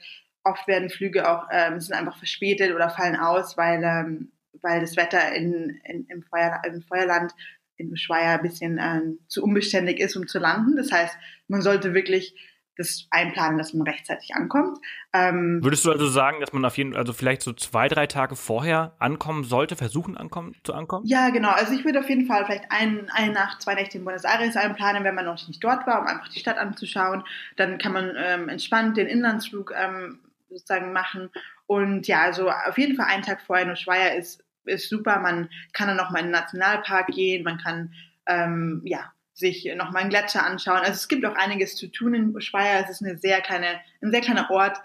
oft 0.43 0.67
werden 0.67 0.89
Flüge 0.89 1.29
auch 1.29 1.47
ähm, 1.51 1.79
sind 1.79 1.95
einfach 1.95 2.17
verspätet 2.17 2.73
oder 2.73 2.89
fallen 2.89 3.15
aus, 3.15 3.57
weil 3.57 3.83
ähm, 3.83 4.31
weil 4.61 4.81
das 4.81 4.95
Wetter 4.97 5.33
in, 5.33 5.81
in, 5.83 6.05
im, 6.07 6.23
Feuer, 6.23 6.61
im 6.65 6.81
Feuerland 6.81 7.33
in 7.77 7.91
Ushuaia 7.91 8.35
ein 8.35 8.41
bisschen 8.41 8.77
äh, 8.77 9.01
zu 9.27 9.43
unbeständig 9.43 9.99
ist, 9.99 10.15
um 10.15 10.27
zu 10.27 10.39
landen. 10.39 10.75
Das 10.75 10.91
heißt, 10.91 11.15
man 11.47 11.61
sollte 11.61 11.93
wirklich 11.93 12.35
das 12.75 13.05
einplanen, 13.11 13.57
dass 13.57 13.73
man 13.73 13.87
rechtzeitig 13.87 14.33
ankommt. 14.33 14.79
Ähm, 15.13 15.59
Würdest 15.61 15.85
du 15.85 15.91
also 15.91 16.07
sagen, 16.07 16.39
dass 16.39 16.53
man 16.53 16.65
auf 16.65 16.77
jeden 16.77 16.95
also 16.95 17.13
vielleicht 17.13 17.43
so 17.43 17.53
zwei, 17.53 17.87
drei 17.87 18.07
Tage 18.07 18.35
vorher 18.35 18.95
ankommen 18.97 19.43
sollte, 19.43 19.75
versuchen 19.75 20.17
ankommen, 20.17 20.55
zu 20.63 20.73
ankommen? 20.73 21.05
Ja, 21.05 21.29
genau. 21.29 21.49
Also 21.49 21.73
ich 21.73 21.85
würde 21.85 21.99
auf 21.99 22.09
jeden 22.09 22.25
Fall 22.25 22.45
vielleicht 22.45 22.71
ein, 22.71 23.09
eine 23.13 23.31
Nacht, 23.31 23.61
zwei 23.61 23.75
Nächte 23.75 23.99
in 23.99 24.05
Buenos 24.05 24.23
Aires 24.23 24.55
einplanen, 24.55 25.03
wenn 25.03 25.15
man 25.15 25.25
noch 25.25 25.47
nicht 25.47 25.63
dort 25.63 25.85
war, 25.85 26.01
um 26.01 26.07
einfach 26.07 26.29
die 26.29 26.39
Stadt 26.39 26.57
anzuschauen. 26.57 27.23
Dann 27.57 27.77
kann 27.77 27.93
man 27.93 28.15
ähm, 28.17 28.49
entspannt 28.49 28.97
den 28.97 29.07
Inlandsflug 29.07 29.71
ähm, 29.77 30.19
sozusagen 30.49 30.93
machen. 30.93 31.29
Und 31.67 32.07
ja, 32.07 32.23
also 32.23 32.49
auf 32.49 32.77
jeden 32.77 32.95
Fall 32.95 33.05
einen 33.07 33.23
Tag 33.23 33.41
vorher 33.41 33.65
in 33.65 33.71
Ushuaia 33.71 34.15
ist 34.15 34.42
ist 34.65 34.89
super. 34.89 35.19
Man 35.19 35.49
kann 35.73 35.87
dann 35.87 35.97
noch 35.97 36.11
mal 36.11 36.19
in 36.19 36.25
den 36.25 36.31
Nationalpark 36.31 37.07
gehen, 37.07 37.43
man 37.43 37.57
kann 37.57 37.93
ähm, 38.27 38.81
ja 38.85 39.11
sich 39.33 39.71
noch 39.75 39.91
mal 39.91 39.99
einen 39.99 40.09
Gletscher 40.09 40.45
anschauen. 40.45 40.79
Also 40.79 40.91
es 40.91 41.07
gibt 41.07 41.25
auch 41.25 41.35
einiges 41.35 41.75
zu 41.75 41.87
tun 41.87 42.13
in 42.13 42.35
Ushuaia. 42.35 42.81
Es 42.81 42.89
ist 42.89 43.03
eine 43.03 43.17
sehr 43.17 43.41
kleine, 43.41 43.79
ein 44.01 44.11
sehr 44.11 44.21
kleiner 44.21 44.49
Ort. 44.51 44.77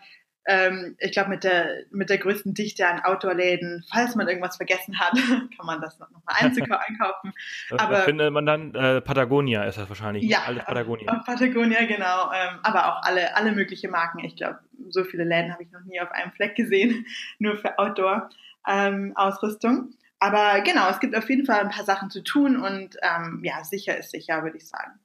Ähm, 0.46 0.96
ich 0.98 1.12
glaube 1.12 1.28
mit 1.28 1.44
der 1.44 1.84
mit 1.90 2.08
der 2.08 2.16
größten 2.16 2.54
Dichte 2.54 2.88
an 2.88 3.00
Outdoor-Läden. 3.00 3.84
Falls 3.92 4.14
man 4.14 4.26
irgendwas 4.26 4.56
vergessen 4.56 4.98
hat, 4.98 5.12
kann 5.56 5.66
man 5.66 5.82
das 5.82 5.98
noch 5.98 6.08
mal 6.10 6.20
einkaufen. 6.26 7.34
Aber 7.76 7.96
da 7.96 8.02
findet 8.04 8.32
man 8.32 8.46
dann 8.46 8.74
äh, 8.74 9.02
Patagonia 9.02 9.64
ist 9.64 9.76
das 9.76 9.90
wahrscheinlich. 9.90 10.24
Ja, 10.24 10.44
alles 10.46 10.64
Patagonia. 10.64 11.22
Patagonia 11.26 11.84
genau. 11.84 12.32
Ähm, 12.32 12.60
aber 12.62 12.88
auch 12.88 13.02
alle 13.02 13.36
alle 13.36 13.52
mögliche 13.52 13.88
Marken. 13.88 14.20
Ich 14.24 14.36
glaube, 14.36 14.60
so 14.88 15.04
viele 15.04 15.24
Läden 15.24 15.52
habe 15.52 15.62
ich 15.62 15.70
noch 15.70 15.84
nie 15.84 16.00
auf 16.00 16.10
einem 16.12 16.32
Fleck 16.32 16.54
gesehen, 16.54 17.04
nur 17.38 17.58
für 17.58 17.78
Outdoor 17.78 18.30
ähm, 18.66 19.12
Ausrüstung. 19.14 19.94
Aber 20.18 20.60
genau, 20.62 20.88
es 20.90 21.00
gibt 21.00 21.16
auf 21.16 21.28
jeden 21.30 21.46
Fall 21.46 21.60
ein 21.60 21.70
paar 21.70 21.84
Sachen 21.84 22.10
zu 22.10 22.22
tun 22.22 22.56
und 22.56 22.96
ähm, 23.02 23.40
ja, 23.44 23.62
sicher 23.62 23.96
ist 23.96 24.10
sicher, 24.10 24.42
würde 24.42 24.56
ich 24.56 24.66
sagen. 24.66 24.98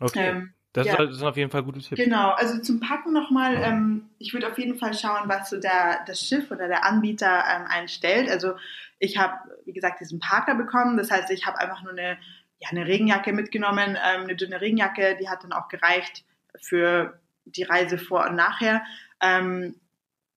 Okay. 0.00 0.28
Ähm, 0.28 0.54
das, 0.72 0.86
ja. 0.86 1.02
ist, 1.02 1.22
auf 1.22 1.36
jeden 1.36 1.50
Fall 1.50 1.64
gute 1.64 1.80
Tipps. 1.80 2.00
Genau, 2.00 2.30
also 2.30 2.60
zum 2.60 2.78
Packen 2.78 3.12
nochmal, 3.12 3.56
ähm, 3.56 4.08
ich 4.18 4.32
würde 4.32 4.48
auf 4.48 4.58
jeden 4.58 4.78
Fall 4.78 4.94
schauen, 4.94 5.28
was 5.28 5.50
so 5.50 5.58
der, 5.58 6.04
das 6.06 6.20
Schiff 6.20 6.50
oder 6.50 6.68
der 6.68 6.84
Anbieter 6.84 7.44
ähm, 7.48 7.66
einstellt. 7.68 8.30
Also 8.30 8.54
ich 9.00 9.18
habe, 9.18 9.34
wie 9.64 9.72
gesagt, 9.72 10.00
diesen 10.00 10.20
Parker 10.20 10.54
bekommen. 10.54 10.96
Das 10.96 11.10
heißt, 11.10 11.30
ich 11.30 11.44
habe 11.46 11.58
einfach 11.58 11.82
nur 11.82 11.92
eine, 11.92 12.18
ja, 12.58 12.68
eine 12.70 12.86
Regenjacke 12.86 13.32
mitgenommen, 13.32 13.96
ähm, 13.96 14.22
eine 14.22 14.36
dünne 14.36 14.60
Regenjacke, 14.60 15.16
die 15.20 15.28
hat 15.28 15.42
dann 15.42 15.52
auch 15.52 15.68
gereicht 15.68 16.24
für 16.60 17.18
die 17.46 17.64
Reise 17.64 17.98
vor 17.98 18.28
und 18.28 18.36
nachher. 18.36 18.84
Ähm, 19.20 19.74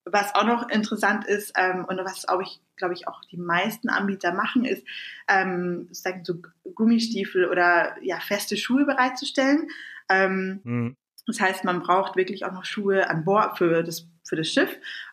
was 0.06 0.36
auch 0.36 0.46
noch 0.46 0.70
interessant 0.70 1.26
ist 1.26 1.54
ähm, 1.58 1.86
und 1.86 1.98
was 1.98 2.24
glaube 2.24 2.44
ich, 2.44 2.62
glaube 2.76 2.94
ich 2.94 3.08
auch 3.08 3.22
die 3.32 3.38
meisten 3.38 3.90
Anbieter 3.90 4.34
machen, 4.34 4.66
ist 4.66 4.86
ähm, 5.28 5.88
sozusagen 5.88 6.26
so 6.26 6.36
Gummistiefel 6.76 7.48
oder 7.48 7.96
ja 8.02 8.20
feste 8.20 8.58
Schuhe 8.58 8.86
bereitzustellen. 8.86 9.70
Ähm, 10.10 10.60
mhm. 10.64 10.98
Das 11.26 11.40
heißt, 11.40 11.64
man 11.64 11.82
braucht 11.82 12.18
wirklich 12.18 12.46
auch 12.46 12.52
noch 12.52 12.66
Schuhe 12.66 13.10
an 13.10 13.24
Bord 13.24 13.58
für 13.58 13.84
das 13.84 14.08
für 14.26 14.36
das 14.36 14.48
Schiff. 14.48 14.70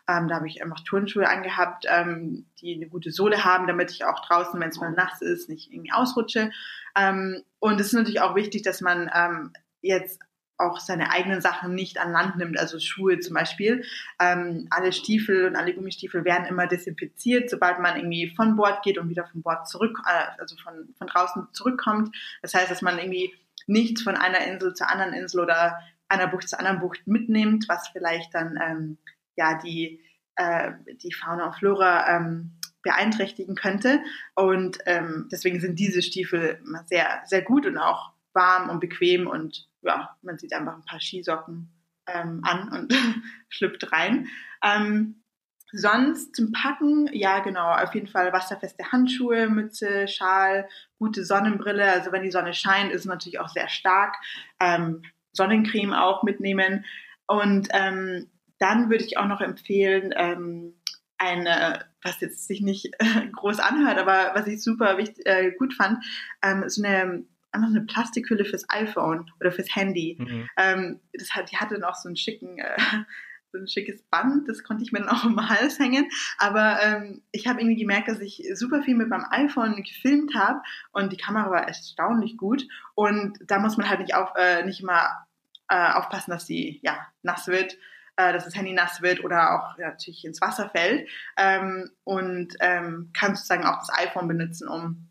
Ähm, 0.07 0.27
da 0.27 0.35
habe 0.35 0.47
ich 0.47 0.63
einfach 0.63 0.79
Turnschuhe 0.81 1.27
angehabt, 1.27 1.85
ähm, 1.87 2.45
die 2.59 2.75
eine 2.75 2.87
gute 2.87 3.11
Sohle 3.11 3.43
haben, 3.43 3.67
damit 3.67 3.91
ich 3.91 4.05
auch 4.05 4.25
draußen, 4.25 4.59
wenn 4.59 4.69
es 4.69 4.79
mal 4.79 4.91
nass 4.91 5.21
ist, 5.21 5.49
nicht 5.49 5.71
irgendwie 5.71 5.91
ausrutsche. 5.91 6.51
Ähm, 6.95 7.43
und 7.59 7.79
es 7.79 7.87
ist 7.87 7.93
natürlich 7.93 8.21
auch 8.21 8.35
wichtig, 8.35 8.63
dass 8.63 8.81
man 8.81 9.11
ähm, 9.13 9.51
jetzt 9.81 10.19
auch 10.61 10.79
seine 10.79 11.11
eigenen 11.11 11.41
Sachen 11.41 11.75
nicht 11.75 11.99
an 11.99 12.11
Land 12.11 12.37
nimmt, 12.37 12.59
also 12.59 12.79
Schuhe 12.79 13.19
zum 13.19 13.33
Beispiel. 13.33 13.83
Ähm, 14.19 14.67
alle 14.69 14.93
Stiefel 14.93 15.47
und 15.47 15.55
alle 15.55 15.73
Gummistiefel 15.73 16.23
werden 16.23 16.45
immer 16.45 16.67
desinfiziert, 16.67 17.49
sobald 17.49 17.79
man 17.79 17.97
irgendwie 17.97 18.33
von 18.35 18.55
Bord 18.55 18.83
geht 18.83 18.97
und 18.97 19.09
wieder 19.09 19.25
von 19.25 19.41
Bord 19.41 19.67
zurück, 19.67 19.99
äh, 20.05 20.39
also 20.39 20.55
von, 20.57 20.93
von 20.97 21.07
draußen 21.07 21.47
zurückkommt. 21.53 22.15
Das 22.41 22.53
heißt, 22.53 22.71
dass 22.71 22.81
man 22.81 22.97
irgendwie 22.97 23.33
nichts 23.67 24.01
von 24.01 24.15
einer 24.15 24.39
Insel 24.45 24.73
zur 24.73 24.89
anderen 24.89 25.13
Insel 25.13 25.41
oder 25.41 25.79
einer 26.07 26.27
Bucht 26.27 26.49
zur 26.49 26.59
anderen 26.59 26.79
Bucht 26.79 27.07
mitnimmt, 27.07 27.65
was 27.67 27.87
vielleicht 27.89 28.33
dann 28.33 28.59
ähm, 28.61 28.97
ja 29.35 29.57
die 29.57 30.01
äh, 30.35 30.71
die 31.03 31.13
Fauna 31.13 31.47
und 31.47 31.55
Flora 31.55 32.15
ähm, 32.15 32.51
beeinträchtigen 32.83 33.55
könnte. 33.55 34.01
Und 34.35 34.79
ähm, 34.85 35.27
deswegen 35.31 35.59
sind 35.59 35.79
diese 35.79 36.01
Stiefel 36.01 36.59
sehr 36.85 37.21
sehr 37.25 37.41
gut 37.41 37.65
und 37.65 37.77
auch 37.77 38.11
warm 38.33 38.69
und 38.69 38.79
bequem 38.79 39.27
und 39.27 39.67
ja, 39.81 40.17
man 40.21 40.37
sieht 40.37 40.53
einfach 40.53 40.75
ein 40.75 40.85
paar 40.85 40.99
Skisocken 40.99 41.71
ähm, 42.07 42.41
an 42.43 42.69
und 42.71 42.93
schlüpft 43.49 43.91
rein. 43.91 44.27
Ähm, 44.63 45.23
sonst 45.71 46.35
zum 46.35 46.51
Packen, 46.51 47.09
ja 47.13 47.39
genau, 47.39 47.71
auf 47.71 47.95
jeden 47.95 48.07
Fall 48.07 48.33
wasserfeste 48.33 48.91
Handschuhe, 48.91 49.47
Mütze, 49.47 50.07
Schal, 50.07 50.67
gute 50.97 51.23
Sonnenbrille. 51.23 51.91
Also 51.91 52.11
wenn 52.11 52.23
die 52.23 52.31
Sonne 52.31 52.53
scheint, 52.53 52.91
ist 52.91 53.01
es 53.01 53.07
natürlich 53.07 53.39
auch 53.39 53.49
sehr 53.49 53.69
stark. 53.69 54.15
Ähm, 54.59 55.03
Sonnencreme 55.33 55.93
auch 55.93 56.23
mitnehmen. 56.23 56.85
Und 57.27 57.69
ähm, 57.71 58.29
dann 58.59 58.89
würde 58.89 59.05
ich 59.05 59.17
auch 59.17 59.27
noch 59.27 59.41
empfehlen, 59.41 60.13
ähm, 60.15 60.75
eine, 61.17 61.85
was 62.03 62.19
jetzt 62.19 62.47
sich 62.47 62.61
nicht 62.61 62.91
groß 63.33 63.59
anhört, 63.59 63.97
aber 63.97 64.31
was 64.33 64.47
ich 64.47 64.63
super 64.63 64.97
wichtig, 64.97 65.25
äh, 65.25 65.51
gut 65.51 65.73
fand, 65.73 66.03
ähm, 66.41 66.67
so 66.67 66.83
eine 66.83 67.25
einfach 67.51 67.69
eine 67.69 67.81
Plastikhülle 67.81 68.45
fürs 68.45 68.69
iPhone 68.69 69.31
oder 69.39 69.51
fürs 69.51 69.75
Handy. 69.75 70.17
Mhm. 70.19 70.49
Ähm, 70.57 70.99
das 71.13 71.31
hat, 71.31 71.51
die 71.51 71.57
hatte 71.57 71.79
noch 71.79 71.95
so 71.95 72.09
einen 72.09 72.15
schicken, 72.15 72.57
äh, 72.57 72.77
so 73.51 73.57
ein 73.57 73.67
schickes 73.67 74.01
Band, 74.03 74.47
das 74.47 74.63
konnte 74.63 74.83
ich 74.83 74.93
mir 74.93 74.99
dann 74.99 75.09
auch 75.09 75.25
im 75.25 75.49
Hals 75.49 75.77
hängen. 75.77 76.09
Aber 76.37 76.81
ähm, 76.81 77.21
ich 77.31 77.47
habe 77.47 77.59
irgendwie 77.59 77.81
gemerkt, 77.81 78.07
dass 78.07 78.19
ich 78.19 78.43
super 78.53 78.81
viel 78.81 78.95
mit 78.95 79.09
meinem 79.09 79.25
iPhone 79.29 79.83
gefilmt 79.83 80.35
habe 80.35 80.61
und 80.91 81.11
die 81.11 81.17
Kamera 81.17 81.51
war 81.51 81.67
erstaunlich 81.67 82.37
gut. 82.37 82.65
Und 82.95 83.37
da 83.45 83.59
muss 83.59 83.77
man 83.77 83.89
halt 83.89 83.99
nicht 83.99 84.15
auf, 84.15 84.31
äh, 84.37 84.63
nicht 84.63 84.81
immer 84.81 85.27
äh, 85.67 85.91
aufpassen, 85.93 86.31
dass 86.31 86.47
sie 86.47 86.79
ja 86.81 86.97
nass 87.23 87.47
wird 87.47 87.77
äh, 88.21 88.33
dass 88.33 88.45
das 88.45 88.55
Handy 88.55 88.73
nass 88.73 89.01
wird 89.01 89.23
oder 89.23 89.55
auch 89.55 89.77
ja, 89.77 89.89
natürlich 89.89 90.25
ins 90.25 90.41
Wasser 90.41 90.69
fällt 90.69 91.07
ähm, 91.37 91.89
und 92.03 92.55
ähm, 92.59 93.11
kann 93.13 93.35
sozusagen 93.35 93.65
auch 93.65 93.77
das 93.77 93.89
iPhone 93.97 94.27
benutzen, 94.27 94.67
um, 94.67 95.09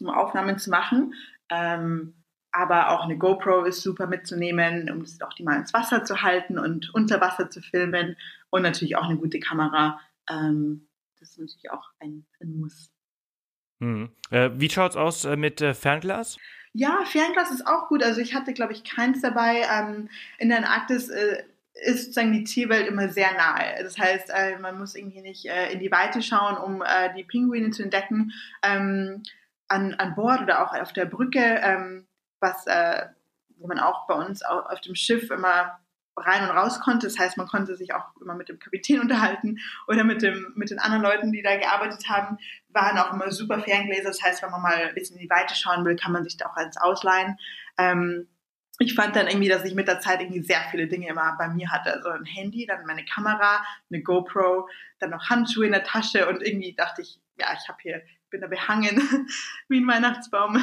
um 0.00 0.10
Aufnahmen 0.10 0.58
zu 0.58 0.70
machen. 0.70 1.14
Ähm, 1.52 2.14
aber 2.52 2.90
auch 2.90 3.04
eine 3.04 3.16
GoPro 3.16 3.64
ist 3.64 3.82
super 3.82 4.06
mitzunehmen, 4.06 4.90
um 4.90 5.00
es 5.00 5.20
auch 5.22 5.32
die 5.32 5.42
mal 5.42 5.56
ins 5.56 5.72
Wasser 5.72 6.04
zu 6.04 6.22
halten 6.22 6.58
und 6.58 6.94
unter 6.94 7.20
Wasser 7.20 7.48
zu 7.48 7.62
filmen. 7.62 8.16
Und 8.50 8.62
natürlich 8.62 8.96
auch 8.96 9.04
eine 9.04 9.16
gute 9.16 9.40
Kamera. 9.40 10.00
Ähm, 10.30 10.86
das 11.18 11.30
ist 11.30 11.38
natürlich 11.38 11.70
auch 11.70 11.88
ein, 11.98 12.26
ein 12.40 12.60
Muss. 12.60 12.90
Hm. 13.80 14.10
Äh, 14.30 14.50
wie 14.54 14.68
schaut's 14.68 14.96
aus 14.96 15.24
äh, 15.24 15.36
mit 15.36 15.62
äh, 15.62 15.72
Fernglas? 15.72 16.36
Ja, 16.74 17.04
Fernglas 17.06 17.50
ist 17.50 17.66
auch 17.66 17.88
gut. 17.88 18.02
Also 18.02 18.20
ich 18.20 18.34
hatte, 18.34 18.52
glaube 18.52 18.72
ich, 18.72 18.84
keins 18.84 19.22
dabei. 19.22 19.62
Ähm, 19.70 20.10
in 20.38 20.50
der 20.50 20.58
Antarktis 20.58 21.08
äh, 21.08 21.44
ist 21.86 22.04
sozusagen 22.04 22.32
die 22.32 22.44
Tierwelt 22.44 22.86
immer 22.86 23.08
sehr 23.08 23.32
nahe. 23.32 23.82
Das 23.82 23.98
heißt, 23.98 24.28
äh, 24.28 24.58
man 24.58 24.78
muss 24.78 24.94
irgendwie 24.94 25.22
nicht 25.22 25.46
äh, 25.46 25.72
in 25.72 25.80
die 25.80 25.90
Weite 25.90 26.20
schauen, 26.20 26.58
um 26.58 26.82
die 27.16 27.24
Pinguine 27.24 27.70
zu 27.70 27.82
entdecken. 27.82 28.32
Ähm, 28.62 29.22
an, 29.72 29.94
an 29.94 30.14
Bord 30.14 30.42
oder 30.42 30.64
auch 30.64 30.74
auf 30.74 30.92
der 30.92 31.06
Brücke, 31.06 31.60
ähm, 31.62 32.06
was, 32.40 32.66
äh, 32.66 33.06
wo 33.56 33.66
man 33.66 33.78
auch 33.78 34.06
bei 34.06 34.14
uns 34.14 34.42
auf 34.42 34.80
dem 34.82 34.94
Schiff 34.94 35.30
immer 35.30 35.78
rein 36.16 36.48
und 36.48 36.54
raus 36.54 36.80
konnte. 36.80 37.06
Das 37.06 37.18
heißt, 37.18 37.38
man 37.38 37.48
konnte 37.48 37.74
sich 37.74 37.94
auch 37.94 38.04
immer 38.20 38.34
mit 38.34 38.48
dem 38.48 38.58
Kapitän 38.58 39.00
unterhalten 39.00 39.58
oder 39.88 40.04
mit, 40.04 40.22
dem, 40.22 40.52
mit 40.56 40.70
den 40.70 40.78
anderen 40.78 41.02
Leuten, 41.02 41.32
die 41.32 41.42
da 41.42 41.56
gearbeitet 41.56 42.08
haben, 42.08 42.38
waren 42.68 42.98
auch 42.98 43.12
immer 43.12 43.30
super 43.32 43.60
Ferngläser. 43.60 44.08
Das 44.08 44.22
heißt, 44.22 44.42
wenn 44.42 44.50
man 44.50 44.62
mal 44.62 44.74
ein 44.74 44.94
bisschen 44.94 45.16
in 45.16 45.22
die 45.22 45.30
Weite 45.30 45.54
schauen 45.54 45.84
will, 45.84 45.96
kann 45.96 46.12
man 46.12 46.24
sich 46.24 46.36
da 46.36 46.46
auch 46.46 46.56
eins 46.56 46.76
ausleihen. 46.76 47.38
Ähm, 47.78 48.28
ich 48.78 48.94
fand 48.94 49.14
dann 49.16 49.28
irgendwie, 49.28 49.48
dass 49.48 49.64
ich 49.64 49.74
mit 49.74 49.86
der 49.86 50.00
Zeit 50.00 50.20
irgendwie 50.20 50.42
sehr 50.42 50.60
viele 50.70 50.88
Dinge 50.88 51.08
immer 51.08 51.36
bei 51.38 51.48
mir 51.48 51.70
hatte. 51.70 51.92
Also 51.94 52.08
ein 52.08 52.24
Handy, 52.24 52.66
dann 52.66 52.84
meine 52.84 53.04
Kamera, 53.04 53.64
eine 53.90 54.02
GoPro, 54.02 54.68
dann 54.98 55.10
noch 55.10 55.30
Handschuhe 55.30 55.66
in 55.66 55.72
der 55.72 55.84
Tasche 55.84 56.28
und 56.28 56.42
irgendwie 56.42 56.74
dachte 56.74 57.02
ich, 57.02 57.20
ja, 57.38 57.46
ich 57.52 57.68
habe 57.68 57.78
hier, 57.80 58.02
bin 58.32 58.40
da 58.40 58.48
behangen 58.48 59.00
wie 59.68 59.78
ein 59.80 59.86
Weihnachtsbaum. 59.86 60.58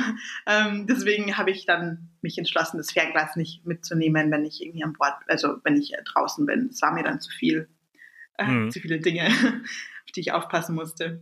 Ähm, 0.45 0.87
deswegen 0.87 1.37
habe 1.37 1.51
ich 1.51 1.65
dann 1.65 2.09
mich 2.21 2.37
entschlossen, 2.37 2.77
das 2.77 2.91
Fernglas 2.91 3.37
nicht 3.37 3.65
mitzunehmen, 3.65 4.29
wenn 4.31 4.43
ich 4.43 4.61
irgendwie 4.61 4.83
an 4.83 4.93
Bord, 4.93 5.13
also 5.27 5.57
wenn 5.63 5.77
ich 5.77 5.93
draußen 6.03 6.45
bin. 6.45 6.67
Es 6.71 6.81
war 6.81 6.91
mir 6.91 7.03
dann 7.03 7.21
zu 7.21 7.31
viel, 7.31 7.69
äh, 8.37 8.45
mhm. 8.45 8.71
zu 8.71 8.81
viele 8.81 8.99
Dinge, 8.99 9.27
auf 10.05 10.11
die 10.13 10.19
ich 10.19 10.33
aufpassen 10.33 10.75
musste. 10.75 11.21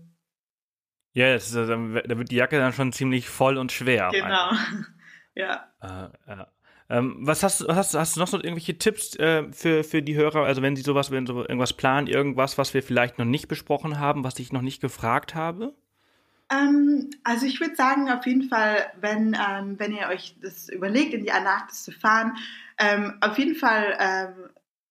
Ja, 1.13 1.27
yes, 1.27 1.51
da 1.51 1.67
wird 1.67 2.31
die 2.31 2.35
Jacke 2.35 2.57
dann 2.57 2.73
schon 2.73 2.93
ziemlich 2.93 3.27
voll 3.27 3.57
und 3.57 3.71
schwer. 3.71 4.09
Genau. 4.11 4.51
ja. 5.35 5.71
Äh, 5.81 6.09
ja. 6.27 6.51
Ähm, 6.89 7.17
was 7.19 7.43
hast, 7.43 7.67
hast, 7.67 7.95
hast 7.95 8.15
du 8.15 8.19
noch 8.21 8.27
so 8.27 8.37
irgendwelche 8.37 8.77
Tipps 8.77 9.15
äh, 9.17 9.51
für, 9.51 9.83
für 9.83 10.01
die 10.01 10.15
Hörer? 10.15 10.45
Also 10.45 10.61
wenn 10.61 10.75
sie 10.75 10.83
sowas, 10.83 11.11
wenn 11.11 11.25
sie 11.25 11.33
irgendwas 11.33 11.73
planen, 11.73 12.07
irgendwas, 12.07 12.57
was 12.57 12.73
wir 12.73 12.81
vielleicht 12.81 13.17
noch 13.17 13.25
nicht 13.25 13.49
besprochen 13.49 13.99
haben, 13.99 14.23
was 14.23 14.39
ich 14.39 14.53
noch 14.53 14.61
nicht 14.61 14.79
gefragt 14.79 15.35
habe? 15.35 15.75
Ähm, 16.51 17.09
also 17.23 17.45
ich 17.45 17.59
würde 17.59 17.75
sagen, 17.75 18.09
auf 18.09 18.25
jeden 18.25 18.49
Fall, 18.49 18.91
wenn, 18.99 19.35
ähm, 19.35 19.79
wenn 19.79 19.93
ihr 19.93 20.07
euch 20.07 20.35
das 20.41 20.69
überlegt, 20.69 21.13
in 21.13 21.23
die 21.23 21.31
Antarktis 21.31 21.83
zu 21.83 21.91
fahren, 21.91 22.37
ähm, 22.77 23.17
auf 23.21 23.37
jeden 23.37 23.55
Fall 23.55 23.97
ähm, 23.99 24.49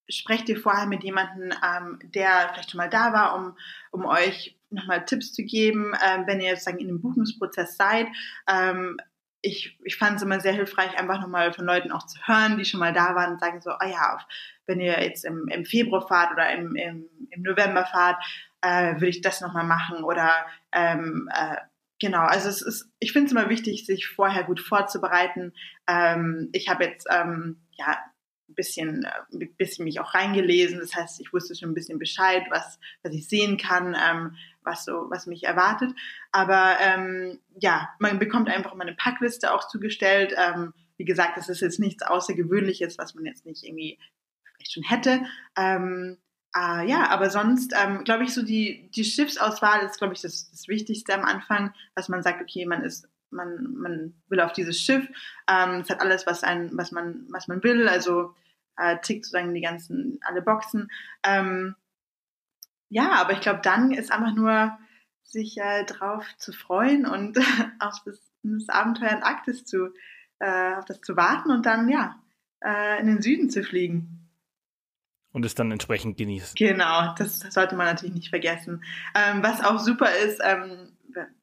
sprecht 0.09 0.49
ihr 0.49 0.61
vorher 0.61 0.87
mit 0.87 1.03
jemandem, 1.03 1.53
ähm, 1.65 1.99
der 2.15 2.51
vielleicht 2.53 2.71
schon 2.71 2.79
mal 2.79 2.91
da 2.91 3.13
war, 3.13 3.37
um, 3.37 3.57
um 3.91 4.05
euch 4.05 4.57
nochmal 4.71 5.05
Tipps 5.05 5.33
zu 5.33 5.45
geben, 5.45 5.93
ähm, 6.05 6.25
wenn 6.27 6.41
ihr 6.41 6.51
sozusagen 6.51 6.79
in 6.79 6.89
dem 6.89 7.01
Buchungsprozess 7.01 7.77
seid. 7.77 8.09
Ähm, 8.49 8.99
ich, 9.43 9.79
ich 9.85 9.97
fand 9.97 10.17
es 10.17 10.23
immer 10.23 10.41
sehr 10.41 10.53
hilfreich, 10.53 10.99
einfach 10.99 11.21
nochmal 11.21 11.53
von 11.53 11.65
Leuten 11.65 11.93
auch 11.93 12.07
zu 12.07 12.19
hören, 12.27 12.59
die 12.59 12.65
schon 12.65 12.81
mal 12.81 12.93
da 12.93 13.15
waren 13.15 13.35
und 13.35 13.41
sagen 13.41 13.61
so, 13.61 13.71
ah 13.71 13.87
ja, 13.87 14.19
wenn 14.67 14.81
ihr 14.81 15.01
jetzt 15.03 15.25
im, 15.25 15.47
im 15.49 15.65
Februar 15.65 16.07
fahrt 16.07 16.33
oder 16.33 16.53
im, 16.53 16.75
im, 16.75 17.09
im 17.31 17.43
November 17.43 17.87
fahrt, 17.87 18.17
äh, 18.61 18.95
würde 18.95 19.09
ich 19.09 19.21
das 19.21 19.41
nochmal 19.41 19.65
machen 19.65 20.05
oder 20.05 20.33
ähm, 20.73 21.29
äh, 21.33 21.57
genau, 22.01 22.23
also 22.23 22.49
es 22.49 22.63
ist, 22.63 22.91
ich 22.99 23.13
finde 23.13 23.27
es 23.27 23.33
immer 23.33 23.49
wichtig, 23.49 23.87
sich 23.87 24.07
vorher 24.09 24.45
gut 24.45 24.61
vorzubereiten. 24.61 25.53
Ähm, 25.87 26.49
ich 26.53 26.69
habe 26.69 26.85
jetzt 26.85 27.07
ähm, 27.11 27.63
ja 27.73 27.99
ein 28.49 28.55
bisschen, 28.55 29.07
ein 29.33 29.41
äh, 29.41 29.47
bisschen 29.47 29.85
mich 29.85 30.01
auch 30.01 30.15
reingelesen. 30.15 30.79
Das 30.79 30.95
heißt, 30.95 31.21
ich 31.21 31.33
wusste 31.33 31.55
schon 31.55 31.71
ein 31.71 31.75
bisschen 31.75 31.99
Bescheid, 31.99 32.45
was, 32.51 32.79
was 33.03 33.15
ich 33.15 33.29
sehen 33.29 33.57
kann, 33.57 33.97
ähm, 33.99 34.37
was 34.63 34.85
so, 34.85 35.07
was 35.11 35.27
mich 35.27 35.45
erwartet. 35.45 35.93
Aber 36.33 36.77
ähm, 36.81 37.41
ja, 37.61 37.89
man 37.99 38.19
bekommt 38.19 38.49
einfach 38.49 38.73
immer 38.73 38.85
eine 38.85 38.95
Packliste 38.95 39.53
auch 39.53 39.69
zugestellt. 39.69 40.35
Ähm, 40.37 40.73
wie 40.97 41.05
gesagt, 41.05 41.37
das 41.37 41.49
ist 41.49 41.61
jetzt 41.61 41.81
nichts 41.81 42.03
Außergewöhnliches, 42.03 42.99
was 42.99 43.15
man 43.15 43.27
jetzt 43.27 43.47
nicht 43.47 43.65
irgendwie 43.65 43.99
vielleicht 44.45 44.73
schon 44.73 44.83
hätte. 44.83 45.25
Ähm, 45.57 46.19
äh, 46.57 46.89
ja, 46.89 47.09
aber 47.11 47.31
sonst 47.31 47.75
ähm, 47.77 48.05
glaube 48.05 48.25
ich 48.25 48.33
so 48.33 48.43
die 48.43 48.91
die 48.95 49.05
Schiffsauswahl 49.05 49.85
ist 49.85 49.99
glaube 49.99 50.15
ich 50.15 50.23
das, 50.23 50.51
das 50.51 50.69
Wichtigste 50.69 51.15
am 51.15 51.25
Anfang, 51.25 51.75
dass 51.95 52.09
man 52.09 52.23
sagt, 52.23 52.41
okay, 52.41 52.65
man 52.67 52.83
ist 52.83 53.09
man, 53.31 53.75
man 53.75 54.15
will 54.29 54.41
auf 54.41 54.53
dieses 54.53 54.81
Schiff. 54.81 55.07
Ähm, 55.49 55.81
es 55.81 55.91
hat 55.91 56.01
alles, 56.01 56.27
was 56.27 56.43
ein, 56.43 56.71
was 56.73 56.93
man, 56.93 57.27
was 57.31 57.49
man 57.49 57.63
will. 57.63 57.89
Also 57.89 58.35
äh, 58.77 58.99
tickt 59.01 59.25
sozusagen 59.25 59.55
die 59.55 59.61
ganzen, 59.61 60.19
alle 60.23 60.43
Boxen. 60.43 60.91
Ähm, 61.23 61.75
ja, 62.89 63.13
aber 63.13 63.33
ich 63.33 63.41
glaube, 63.41 63.61
dann 63.63 63.91
ist 63.91 64.13
einfach 64.13 64.35
nur 64.35 64.79
sich 65.25 65.59
äh, 65.59 65.85
drauf 65.85 66.25
zu 66.39 66.53
freuen 66.53 67.07
und 67.07 67.39
auf 67.81 67.95
das, 68.05 68.21
das 68.43 68.69
Abenteuer 68.69 69.11
in 69.11 69.23
Arktis 69.23 69.65
zu, 69.65 69.93
äh, 70.39 70.75
auf 70.75 70.85
das 70.85 71.01
zu 71.01 71.17
warten 71.17 71.51
und 71.51 71.67
dann 71.67 71.89
ja 71.89 72.17
äh, 72.65 73.01
in 73.01 73.07
den 73.07 73.23
Süden 73.23 73.51
zu 73.51 73.63
fliegen. 73.63 74.26
Und 75.37 75.45
es 75.45 75.55
dann 75.55 75.71
entsprechend 75.71 76.17
genießen. 76.17 76.55
Genau, 76.57 77.15
das 77.19 77.41
sollte 77.41 77.77
man 77.77 77.85
natürlich 77.85 78.15
nicht 78.15 78.31
vergessen. 78.31 78.83
Ähm, 79.15 79.43
was 79.43 79.63
auch 79.63 79.79
super 79.79 80.09
ist, 80.25 80.41
ähm, 80.43 80.97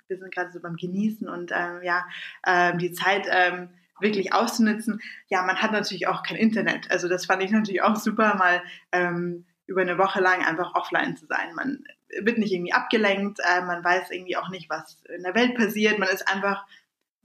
wir 0.08 0.18
sind 0.18 0.34
gerade 0.34 0.52
so 0.52 0.60
beim 0.60 0.78
Genießen 0.78 1.30
und 1.30 1.52
ähm, 1.54 1.84
ja, 1.84 2.04
ähm, 2.44 2.80
die 2.80 2.92
Zeit 2.94 3.28
ähm, 3.30 3.70
wirklich 4.00 4.34
auszunutzen. 4.34 5.00
Ja, 5.28 5.44
man 5.44 5.62
hat 5.62 5.74
natürlich 5.74 6.08
auch 6.08 6.24
kein 6.24 6.38
Internet. 6.38 6.90
Also 6.90 7.08
das 7.08 7.28
fand 7.28 7.44
ich 7.44 7.52
natürlich 7.52 7.84
auch 7.84 7.96
super, 7.96 8.34
mal 8.34 8.64
ähm, 8.92 9.46
über 9.68 9.82
eine 9.82 10.00
Woche 10.00 10.22
lang 10.22 10.44
einfach 10.44 10.74
offline 10.74 11.16
zu 11.16 11.28
sein. 11.28 11.54
Man 11.54 11.84
wird 12.20 12.40
nicht 12.40 12.52
irgendwie 12.52 12.74
abgelenkt, 12.74 13.42
äh, 13.42 13.62
man 13.62 13.84
weiß 13.84 14.10
irgendwie 14.10 14.38
auch 14.38 14.50
nicht, 14.50 14.72
was 14.72 15.04
in 15.16 15.22
der 15.22 15.36
Welt 15.36 15.54
passiert. 15.54 16.00
Man 16.00 16.10
ist 16.10 16.28
einfach 16.28 16.66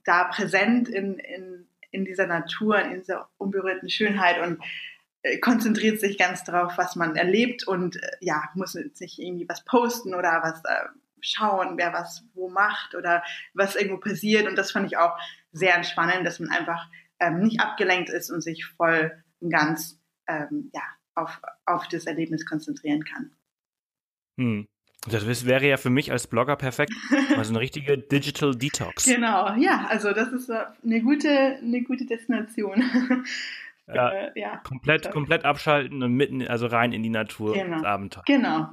da 0.05 0.25
präsent 0.25 0.91
in, 0.91 1.19
in, 1.19 1.67
in 1.93 2.05
dieser 2.05 2.27
Natur, 2.27 2.79
in 2.79 3.01
dieser 3.01 3.31
unberührten 3.39 3.89
Schönheit 3.89 4.39
und 4.47 4.61
konzentriert 5.41 6.01
sich 6.01 6.19
ganz 6.19 6.45
darauf, 6.45 6.77
was 6.77 6.97
man 6.97 7.17
erlebt 7.17 7.67
und 7.67 7.97
äh, 7.97 8.17
ja, 8.21 8.43
muss 8.55 8.75
jetzt 8.75 9.01
nicht 9.01 9.19
irgendwie 9.19 9.49
was 9.49 9.65
posten 9.65 10.15
oder 10.15 10.41
was 10.43 10.65
äh, 10.65 10.89
schauen, 11.21 11.77
wer 11.77 11.93
was 11.93 12.25
wo 12.35 12.49
macht 12.49 12.95
oder 12.95 13.23
was 13.55 13.77
irgendwo 13.77 13.99
passiert. 13.99 14.47
Und 14.49 14.57
das 14.57 14.73
fand 14.73 14.87
ich 14.87 14.97
auch 14.97 15.19
sehr 15.53 15.75
entspannend, 15.75 16.27
dass 16.27 16.41
man 16.41 16.51
einfach 16.51 16.89
ähm, 17.21 17.41
nicht 17.41 17.61
abgelenkt 17.61 18.11
ist 18.11 18.31
und 18.31 18.43
sich 18.43 18.65
voll 18.65 19.13
ganz 19.49 20.01
ähm, 20.29 20.71
ja, 20.73 20.83
auf, 21.15 21.41
auf 21.67 21.89
das 21.89 22.07
Erlebnis 22.07 22.47
konzentrieren 22.47 23.05
kann. 23.05 23.33
Hm. 24.39 24.69
Das 25.07 25.47
wäre 25.47 25.67
ja 25.67 25.77
für 25.77 25.91
mich 25.91 26.11
als 26.11 26.27
Blogger 26.27 26.57
perfekt. 26.57 26.93
Also 27.37 27.53
eine 27.53 27.61
richtige 27.61 27.97
Digital 27.99 28.55
Detox. 28.55 29.05
Genau, 29.19 29.55
ja, 29.55 29.87
also 29.89 30.13
das 30.13 30.33
ist 30.33 30.51
eine 30.51 31.01
gute, 31.03 31.29
eine 31.29 31.83
gute 31.83 32.05
Destination. 32.05 32.83
Ja, 33.93 34.11
äh, 34.11 34.31
ja. 34.35 34.57
Komplett, 34.59 35.11
komplett 35.11 35.45
abschalten 35.45 36.03
und 36.03 36.13
mitten, 36.13 36.47
also 36.47 36.67
rein 36.67 36.93
in 36.93 37.03
die 37.03 37.09
Natur, 37.09 37.55
genau. 37.55 37.77
ins 37.77 37.85
Abenteuer. 37.85 38.25
Genau. 38.27 38.69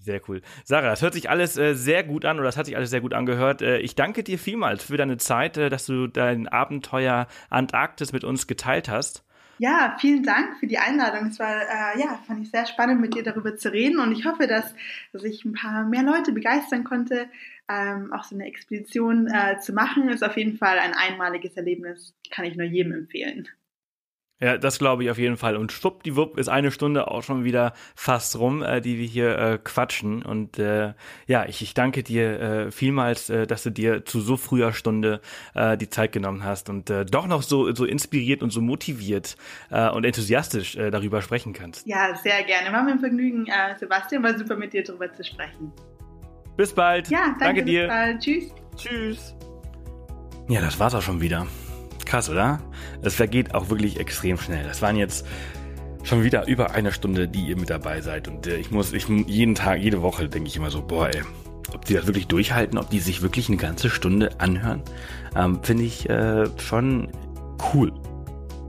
Sehr 0.00 0.20
cool. 0.28 0.40
Sarah, 0.64 0.88
das 0.88 1.02
hört 1.02 1.12
sich 1.12 1.28
alles 1.28 1.58
äh, 1.58 1.74
sehr 1.74 2.04
gut 2.04 2.24
an 2.24 2.38
oder 2.38 2.46
das 2.46 2.56
hat 2.56 2.64
sich 2.64 2.76
alles 2.76 2.88
sehr 2.88 3.02
gut 3.02 3.12
angehört. 3.12 3.60
Äh, 3.60 3.78
ich 3.80 3.94
danke 3.94 4.24
dir 4.24 4.38
vielmals 4.38 4.82
für 4.82 4.96
deine 4.96 5.18
Zeit, 5.18 5.58
äh, 5.58 5.68
dass 5.68 5.84
du 5.84 6.06
dein 6.06 6.48
Abenteuer 6.48 7.26
Antarktis 7.50 8.12
mit 8.12 8.24
uns 8.24 8.46
geteilt 8.46 8.88
hast. 8.88 9.24
Ja, 9.58 9.94
vielen 10.00 10.22
Dank 10.22 10.56
für 10.58 10.66
die 10.66 10.78
Einladung. 10.78 11.26
Es 11.26 11.38
war, 11.38 11.54
äh, 11.54 12.00
ja, 12.00 12.18
fand 12.26 12.42
ich 12.42 12.50
sehr 12.50 12.64
spannend, 12.64 13.02
mit 13.02 13.14
dir 13.14 13.22
darüber 13.22 13.56
zu 13.56 13.70
reden 13.70 14.00
und 14.00 14.12
ich 14.12 14.24
hoffe, 14.24 14.46
dass, 14.46 14.74
dass 15.12 15.22
ich 15.22 15.44
ein 15.44 15.52
paar 15.52 15.84
mehr 15.84 16.02
Leute 16.02 16.32
begeistern 16.32 16.82
konnte, 16.82 17.28
ähm, 17.68 18.10
auch 18.10 18.24
so 18.24 18.34
eine 18.34 18.46
Expedition 18.46 19.26
äh, 19.26 19.60
zu 19.60 19.74
machen. 19.74 20.08
Ist 20.08 20.24
auf 20.24 20.38
jeden 20.38 20.56
Fall 20.56 20.78
ein 20.78 20.94
einmaliges 20.94 21.58
Erlebnis, 21.58 22.16
kann 22.30 22.46
ich 22.46 22.56
nur 22.56 22.66
jedem 22.66 22.92
empfehlen. 22.92 23.48
Ja, 24.40 24.56
das 24.56 24.78
glaube 24.78 25.04
ich 25.04 25.10
auf 25.10 25.18
jeden 25.18 25.36
Fall. 25.36 25.56
Und 25.56 25.70
schwuppdiwupp 25.70 26.38
ist 26.38 26.48
eine 26.48 26.70
Stunde 26.70 27.08
auch 27.08 27.22
schon 27.22 27.44
wieder 27.44 27.74
fast 27.94 28.38
rum, 28.38 28.62
äh, 28.62 28.80
die 28.80 28.98
wir 28.98 29.06
hier 29.06 29.38
äh, 29.38 29.58
quatschen. 29.62 30.22
Und 30.22 30.58
äh, 30.58 30.94
ja, 31.26 31.44
ich, 31.46 31.60
ich 31.60 31.74
danke 31.74 32.02
dir 32.02 32.40
äh, 32.40 32.70
vielmals, 32.70 33.28
äh, 33.28 33.46
dass 33.46 33.62
du 33.62 33.70
dir 33.70 34.04
zu 34.06 34.20
so 34.20 34.38
früher 34.38 34.72
Stunde 34.72 35.20
äh, 35.54 35.76
die 35.76 35.90
Zeit 35.90 36.12
genommen 36.12 36.42
hast 36.42 36.70
und 36.70 36.88
äh, 36.88 37.04
doch 37.04 37.26
noch 37.26 37.42
so, 37.42 37.74
so 37.74 37.84
inspiriert 37.84 38.42
und 38.42 38.50
so 38.50 38.62
motiviert 38.62 39.36
äh, 39.70 39.90
und 39.90 40.04
enthusiastisch 40.04 40.76
äh, 40.76 40.90
darüber 40.90 41.20
sprechen 41.20 41.52
kannst. 41.52 41.86
Ja, 41.86 42.14
sehr 42.16 42.42
gerne. 42.44 42.72
War 42.72 42.82
mir 42.82 42.92
ein 42.92 43.00
Vergnügen, 43.00 43.46
äh, 43.46 43.78
Sebastian. 43.78 44.22
War 44.22 44.38
super 44.38 44.56
mit 44.56 44.72
dir 44.72 44.82
darüber 44.82 45.12
zu 45.12 45.22
sprechen. 45.22 45.70
Bis 46.56 46.72
bald. 46.72 47.10
Ja, 47.10 47.36
danke, 47.38 47.44
danke 47.44 47.64
dir. 47.64 47.82
Bis 47.82 47.88
bald. 47.88 48.20
Tschüss. 48.20 48.54
Tschüss. 48.76 49.34
Ja, 50.48 50.60
das 50.60 50.78
war's 50.80 50.94
auch 50.94 51.02
schon 51.02 51.20
wieder. 51.20 51.46
Krass, 52.10 52.28
oder? 52.28 52.58
Es 53.02 53.14
vergeht 53.14 53.54
auch 53.54 53.70
wirklich 53.70 54.00
extrem 54.00 54.36
schnell. 54.36 54.64
Das 54.64 54.82
waren 54.82 54.96
jetzt 54.96 55.24
schon 56.02 56.24
wieder 56.24 56.44
über 56.48 56.72
eine 56.72 56.90
Stunde, 56.90 57.28
die 57.28 57.46
ihr 57.46 57.56
mit 57.56 57.70
dabei 57.70 58.00
seid. 58.00 58.26
Und 58.26 58.48
äh, 58.48 58.56
ich 58.56 58.72
muss, 58.72 58.92
ich 58.92 59.06
jeden 59.06 59.54
Tag, 59.54 59.78
jede 59.78 60.02
Woche 60.02 60.28
denke 60.28 60.48
ich 60.48 60.56
immer 60.56 60.72
so, 60.72 60.82
boah, 60.82 61.08
ey, 61.08 61.22
ob 61.72 61.84
die 61.84 61.94
das 61.94 62.08
wirklich 62.08 62.26
durchhalten, 62.26 62.78
ob 62.78 62.90
die 62.90 62.98
sich 62.98 63.22
wirklich 63.22 63.46
eine 63.46 63.58
ganze 63.58 63.90
Stunde 63.90 64.30
anhören, 64.40 64.82
ähm, 65.36 65.60
finde 65.62 65.84
ich 65.84 66.10
äh, 66.10 66.46
schon 66.58 67.12
cool. 67.72 67.92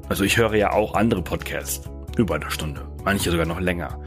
Also 0.07 0.23
ich 0.23 0.37
höre 0.37 0.53
ja 0.53 0.71
auch 0.73 0.93
andere 0.93 1.23
Podcasts 1.23 1.89
über 2.17 2.35
eine 2.35 2.51
Stunde, 2.51 2.87
manche 3.03 3.31
sogar 3.31 3.47
noch 3.47 3.59
länger. 3.59 3.99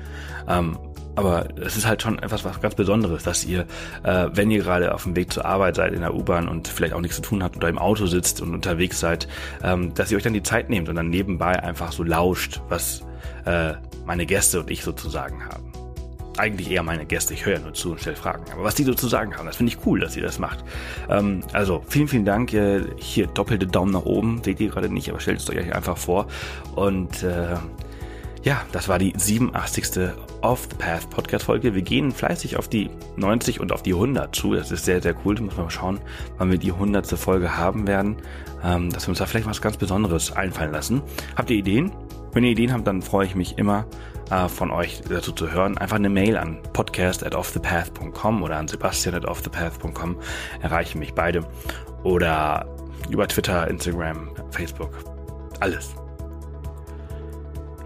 Ähm, 0.47 0.79
aber 1.17 1.49
es 1.57 1.77
ist 1.77 1.87
halt 1.87 2.03
schon 2.03 2.19
etwas 2.19 2.45
was 2.45 2.61
ganz 2.61 2.75
Besonderes, 2.75 3.23
dass 3.23 3.45
ihr, 3.45 3.67
äh, 4.03 4.29
wenn 4.33 4.51
ihr 4.51 4.63
gerade 4.63 4.95
auf 4.95 5.05
dem 5.05 5.17
Weg 5.17 5.33
zur 5.33 5.45
Arbeit 5.45 5.77
seid 5.77 5.93
in 5.93 6.01
der 6.01 6.15
U-Bahn 6.15 6.49
und 6.49 6.69
vielleicht 6.69 6.95
auch 6.95 7.01
nichts 7.01 7.17
zu 7.17 7.23
tun 7.23 7.43
habt 7.43 7.57
oder 7.57 7.69
im 7.69 7.79
Auto 7.79 8.07
sitzt 8.07 8.41
und 8.41 8.55
unterwegs 8.55 9.01
seid, 9.01 9.29
ähm, 9.63 9.95
dass 9.95 10.11
ihr 10.11 10.17
euch 10.17 10.25
dann 10.25 10.33
die 10.33 10.43
Zeit 10.43 10.71
nehmt 10.71 10.89
und 10.89 10.97
dann 10.97 11.11
nebenbei 11.11 11.63
einfach 11.63 11.93
so 11.93 12.03
lauscht, 12.03 12.61
was 12.69 13.03
äh, 13.45 13.75
meine 14.07 14.27
Gäste 14.27 14.61
und 14.61 14.71
ich 14.71 14.83
sozusagen 14.83 15.45
haben. 15.45 15.73
Eigentlich 16.37 16.69
eher 16.69 16.83
meine 16.83 17.07
Gäste, 17.07 17.33
ich 17.33 17.47
höre 17.47 17.55
ja 17.55 17.61
nur 17.61 17.75
zu 17.75 17.93
und 17.93 18.01
stelle 18.01 18.17
Fragen. 18.17 18.43
Aber 18.53 18.65
was 18.65 18.75
die 18.75 18.83
sozusagen 18.83 19.37
haben, 19.37 19.47
das 19.47 19.57
finde 19.57 19.73
ich 19.73 19.87
cool, 19.87 20.01
dass 20.01 20.17
ihr 20.17 20.23
das 20.23 20.41
macht. 20.41 20.65
Ähm, 21.09 21.45
also 21.53 21.85
vielen, 21.87 22.09
vielen 22.09 22.25
Dank. 22.25 22.53
Äh, 22.53 22.83
hier 22.97 23.29
doppelte 23.29 23.69
Daumen 23.69 23.93
nach 23.93 24.05
oben, 24.05 24.43
seht 24.43 24.59
ihr 24.59 24.69
gerade 24.69 24.93
nicht, 24.93 25.09
aber 25.11 25.21
stellt 25.21 25.39
es 25.39 25.49
euch 25.49 25.73
einfach 25.73 25.97
vor. 25.97 26.27
Und 26.75 27.23
äh, 27.23 27.55
ja, 28.45 28.63
das 28.73 28.89
war 28.89 28.99
die 28.99 29.15
87. 29.17 30.13
Off 30.43 30.69
the 30.71 30.77
Path 30.77 31.09
Podcast 31.09 31.47
Folge. 31.47 31.75
Wir 31.75 31.81
gehen 31.81 32.13
fleißig 32.13 32.59
auf 32.59 32.69
die 32.69 32.91
90 33.17 33.59
und 33.61 33.73
auf 33.73 33.83
die 33.83 33.95
100 33.95 34.35
zu. 34.37 34.55
Das 34.55 34.71
ist 34.71 34.85
sehr, 34.85 35.01
sehr 35.01 35.15
cool. 35.25 35.35
Da 35.35 35.43
muss 35.43 35.57
man 35.57 35.65
mal 35.65 35.71
schauen, 35.71 35.99
wann 36.37 36.51
wir 36.51 36.59
die 36.59 36.73
100. 36.73 37.07
Folge 37.19 37.57
haben 37.57 37.87
werden, 37.87 38.17
ähm, 38.63 38.91
dass 38.91 39.07
wir 39.07 39.11
uns 39.11 39.19
da 39.19 39.27
vielleicht 39.27 39.47
was 39.47 39.63
ganz 39.63 39.79
Besonderes 39.79 40.31
einfallen 40.31 40.73
lassen. 40.73 41.01
Habt 41.37 41.49
ihr 41.51 41.57
Ideen? 41.57 41.91
Wenn 42.33 42.45
ihr 42.45 42.51
Ideen 42.51 42.73
habt, 42.75 42.87
dann 42.87 43.01
freue 43.01 43.27
ich 43.27 43.35
mich 43.35 43.57
immer 43.57 43.87
äh, 44.31 44.49
von 44.49 44.71
euch 44.71 45.01
dazu 45.09 45.33
zu 45.33 45.51
hören. 45.51 45.79
Einfach 45.79 45.97
eine 45.97 46.11
Mail 46.11 46.37
an 46.37 46.59
podcast 46.75 47.25
at 47.25 47.35
offthepath.com 47.35 48.43
oder 48.43 48.59
an 48.59 48.69
sebastian 48.69 49.15
at 49.15 49.25
offthepath.com 49.25 50.19
erreichen 50.61 50.99
mich 50.99 51.15
beide. 51.15 51.47
Oder 52.03 52.67
über 53.09 53.27
Twitter, 53.27 53.69
Instagram, 53.69 54.29
Facebook. 54.51 54.91
Alles. 55.61 55.95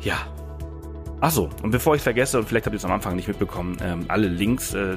Ja, 0.01 0.27
Achso, 1.21 1.51
und 1.63 1.71
bevor 1.71 1.97
ich 1.97 2.03
vergesse, 2.03 2.39
und 2.39 2.49
vielleicht 2.49 2.67
habt 2.67 2.75
ihr 2.75 2.79
es 2.79 2.85
am 2.85 2.93
Anfang 2.93 3.17
nicht 3.17 3.27
mitbekommen, 3.27 3.77
ähm, 3.83 4.05
alle 4.09 4.29
Links 4.29 4.73
äh, 4.75 4.97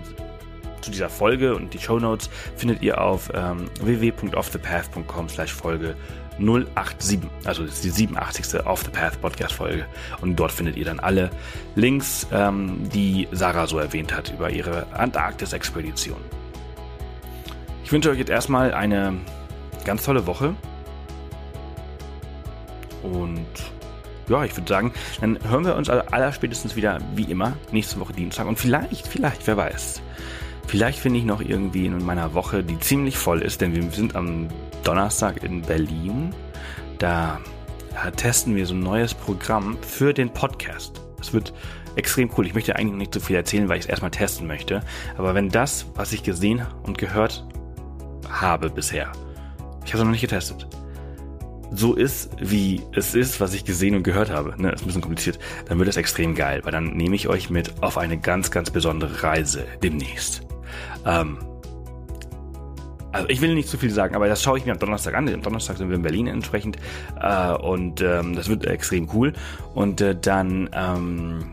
zu 0.82 0.92
dieser 0.92 1.10
Folge 1.10 1.56
und 1.56 1.74
die 1.74 1.80
Show 1.80 2.00
Notes 2.00 2.30
findet 2.56 2.82
ihr 2.82 3.02
auf 3.02 3.32
ähm, 3.34 3.66
www.offthepath.com 3.82 5.30
slash 5.30 5.54
Folge 5.54 5.96
087. 6.40 7.20
Also 7.46 7.64
das 7.64 7.76
ist 7.76 7.84
die 7.84 7.90
87. 7.90 8.66
Off 8.66 8.84
the 8.84 8.90
Path 8.90 9.20
Podcast 9.22 9.54
Folge. 9.54 9.86
Und 10.22 10.36
dort 10.36 10.52
findet 10.52 10.78
ihr 10.78 10.86
dann 10.86 11.00
alle 11.00 11.30
Links, 11.76 12.28
ähm, 12.32 12.90
die 12.94 13.28
Sarah 13.32 13.68
so 13.68 13.78
erwähnt 13.78 14.16
hat 14.16 14.32
über 14.32 14.50
ihre 14.50 14.88
Antarktis-Expedition. 14.94 16.20
Ich 17.84 17.92
wünsche 17.92 18.10
euch 18.10 18.18
jetzt 18.18 18.32
erstmal 18.32 18.74
eine 18.74 19.14
ganz 19.86 20.04
tolle 20.04 20.26
Woche. 20.26 20.56
Und 23.04 23.46
ja, 24.32 24.46
ich 24.46 24.56
würde 24.56 24.68
sagen, 24.68 24.94
dann 25.20 25.38
hören 25.48 25.66
wir 25.66 25.76
uns 25.76 25.90
aller 25.90 26.32
spätestens 26.32 26.76
wieder, 26.76 27.00
wie 27.16 27.24
immer, 27.24 27.54
nächste 27.72 28.00
Woche 28.00 28.14
Dienstag. 28.14 28.48
Und 28.48 28.58
vielleicht, 28.58 29.06
vielleicht, 29.06 29.46
wer 29.46 29.58
weiß, 29.58 30.02
vielleicht 30.68 31.00
finde 31.00 31.20
ich 31.20 31.26
noch 31.26 31.42
irgendwie 31.42 31.86
in 31.86 32.04
meiner 32.06 32.34
Woche, 32.34 32.64
die 32.64 32.80
ziemlich 32.80 33.18
voll 33.18 33.42
ist, 33.42 33.62
denn 33.62 33.76
wir 33.76 33.92
sind 33.92 34.16
am 34.16 34.48
Donnerstag 34.84 35.44
in 35.44 35.62
Berlin. 35.62 36.34
Da, 36.98 37.40
testen 38.16 38.56
wir 38.56 38.66
so 38.66 38.74
ein 38.74 38.80
neues 38.80 39.14
Programm 39.14 39.78
für 39.82 40.14
den 40.14 40.30
Podcast. 40.30 41.02
Das 41.18 41.34
wird 41.34 41.54
extrem 41.96 42.32
cool. 42.38 42.48
Ich 42.48 42.54
möchte 42.54 42.76
eigentlich 42.76 42.92
noch 42.92 43.00
nicht 43.00 43.14
so 43.14 43.20
viel 43.20 43.36
erzählen, 43.36 43.68
weil 43.68 43.78
ich 43.78 43.84
es 43.84 43.90
erstmal 43.90 44.12
testen 44.12 44.48
möchte. 44.48 44.82
Aber 45.18 45.36
wenn 45.36 45.50
das, 45.50 45.88
was 45.96 46.14
ich 46.14 46.24
gesehen 46.24 46.66
und 46.84 46.98
gehört 46.98 47.46
habe 48.30 48.70
bisher, 48.70 49.12
ich 49.84 49.92
habe 49.92 50.00
es 50.00 50.06
noch 50.06 50.12
nicht 50.12 50.22
getestet, 50.22 50.68
so 51.72 51.94
ist, 51.94 52.30
wie 52.40 52.82
es 52.94 53.16
ist, 53.16 53.40
was 53.40 53.54
ich 53.54 53.64
gesehen 53.64 53.96
und 53.96 54.04
gehört 54.04 54.30
habe, 54.30 54.54
ne, 54.62 54.72
ist 54.72 54.82
ein 54.82 54.88
bisschen 54.88 55.02
kompliziert, 55.02 55.40
dann 55.68 55.78
wird 55.78 55.88
das 55.88 55.98
extrem 55.98 56.36
geil, 56.36 56.62
weil 56.64 56.72
dann 56.72 56.96
nehme 56.98 57.16
ich 57.16 57.28
euch 57.28 57.50
mit 57.50 57.82
auf 57.82 57.98
eine 57.98 58.18
ganz, 58.18 58.52
ganz 58.52 58.70
besondere 58.70 59.24
Reise 59.24 59.66
demnächst. 59.82 60.42
Ähm, 61.06 61.38
also 63.14 63.28
ich 63.30 63.42
will 63.42 63.54
nicht 63.54 63.68
zu 63.68 63.78
viel 63.78 63.90
sagen, 63.90 64.16
aber 64.16 64.28
das 64.28 64.42
schaue 64.42 64.58
ich 64.58 64.66
mir 64.66 64.72
am 64.72 64.80
Donnerstag 64.80 65.16
an. 65.16 65.28
Am 65.28 65.42
Donnerstag 65.42 65.78
sind 65.78 65.90
wir 65.90 65.96
in 65.96 66.02
Berlin 66.02 66.28
entsprechend 66.28 66.78
äh, 67.22 67.52
und 67.54 68.02
ähm, 68.02 68.36
das 68.36 68.48
wird 68.48 68.66
extrem 68.66 69.10
cool. 69.14 69.34
Und 69.74 70.00
äh, 70.02 70.16
dann 70.20 70.70
ähm, 70.74 71.44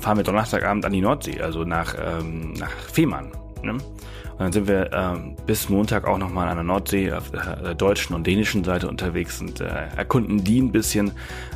fahren 0.00 0.16
wir 0.16 0.24
Donnerstagabend 0.24 0.84
an 0.84 0.92
die 0.92 1.00
Nordsee, 1.00 1.40
also 1.40 1.64
nach, 1.64 1.94
ähm, 1.98 2.54
nach 2.54 2.70
Fehmarn. 2.70 3.32
Ne? 3.62 3.78
Und 4.32 4.40
dann 4.40 4.52
sind 4.52 4.68
wir 4.68 4.92
ähm, 4.92 5.36
bis 5.46 5.68
Montag 5.68 6.06
auch 6.06 6.18
nochmal 6.18 6.48
an 6.48 6.56
der 6.56 6.64
Nordsee 6.64 7.12
auf 7.12 7.30
der 7.30 7.74
deutschen 7.74 8.14
und 8.14 8.26
dänischen 8.26 8.64
Seite 8.64 8.88
unterwegs 8.88 9.40
und 9.40 9.60
äh, 9.60 9.88
erkunden 9.96 10.42
die 10.42 10.60
ein 10.60 10.72
bisschen. 10.72 11.12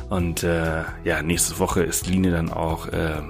Und 0.09 0.43
äh, 0.43 0.83
ja, 1.03 1.21
nächste 1.21 1.59
Woche 1.59 1.83
ist 1.83 2.07
Line 2.07 2.31
dann 2.31 2.51
auch 2.51 2.87
äh, 2.87 3.21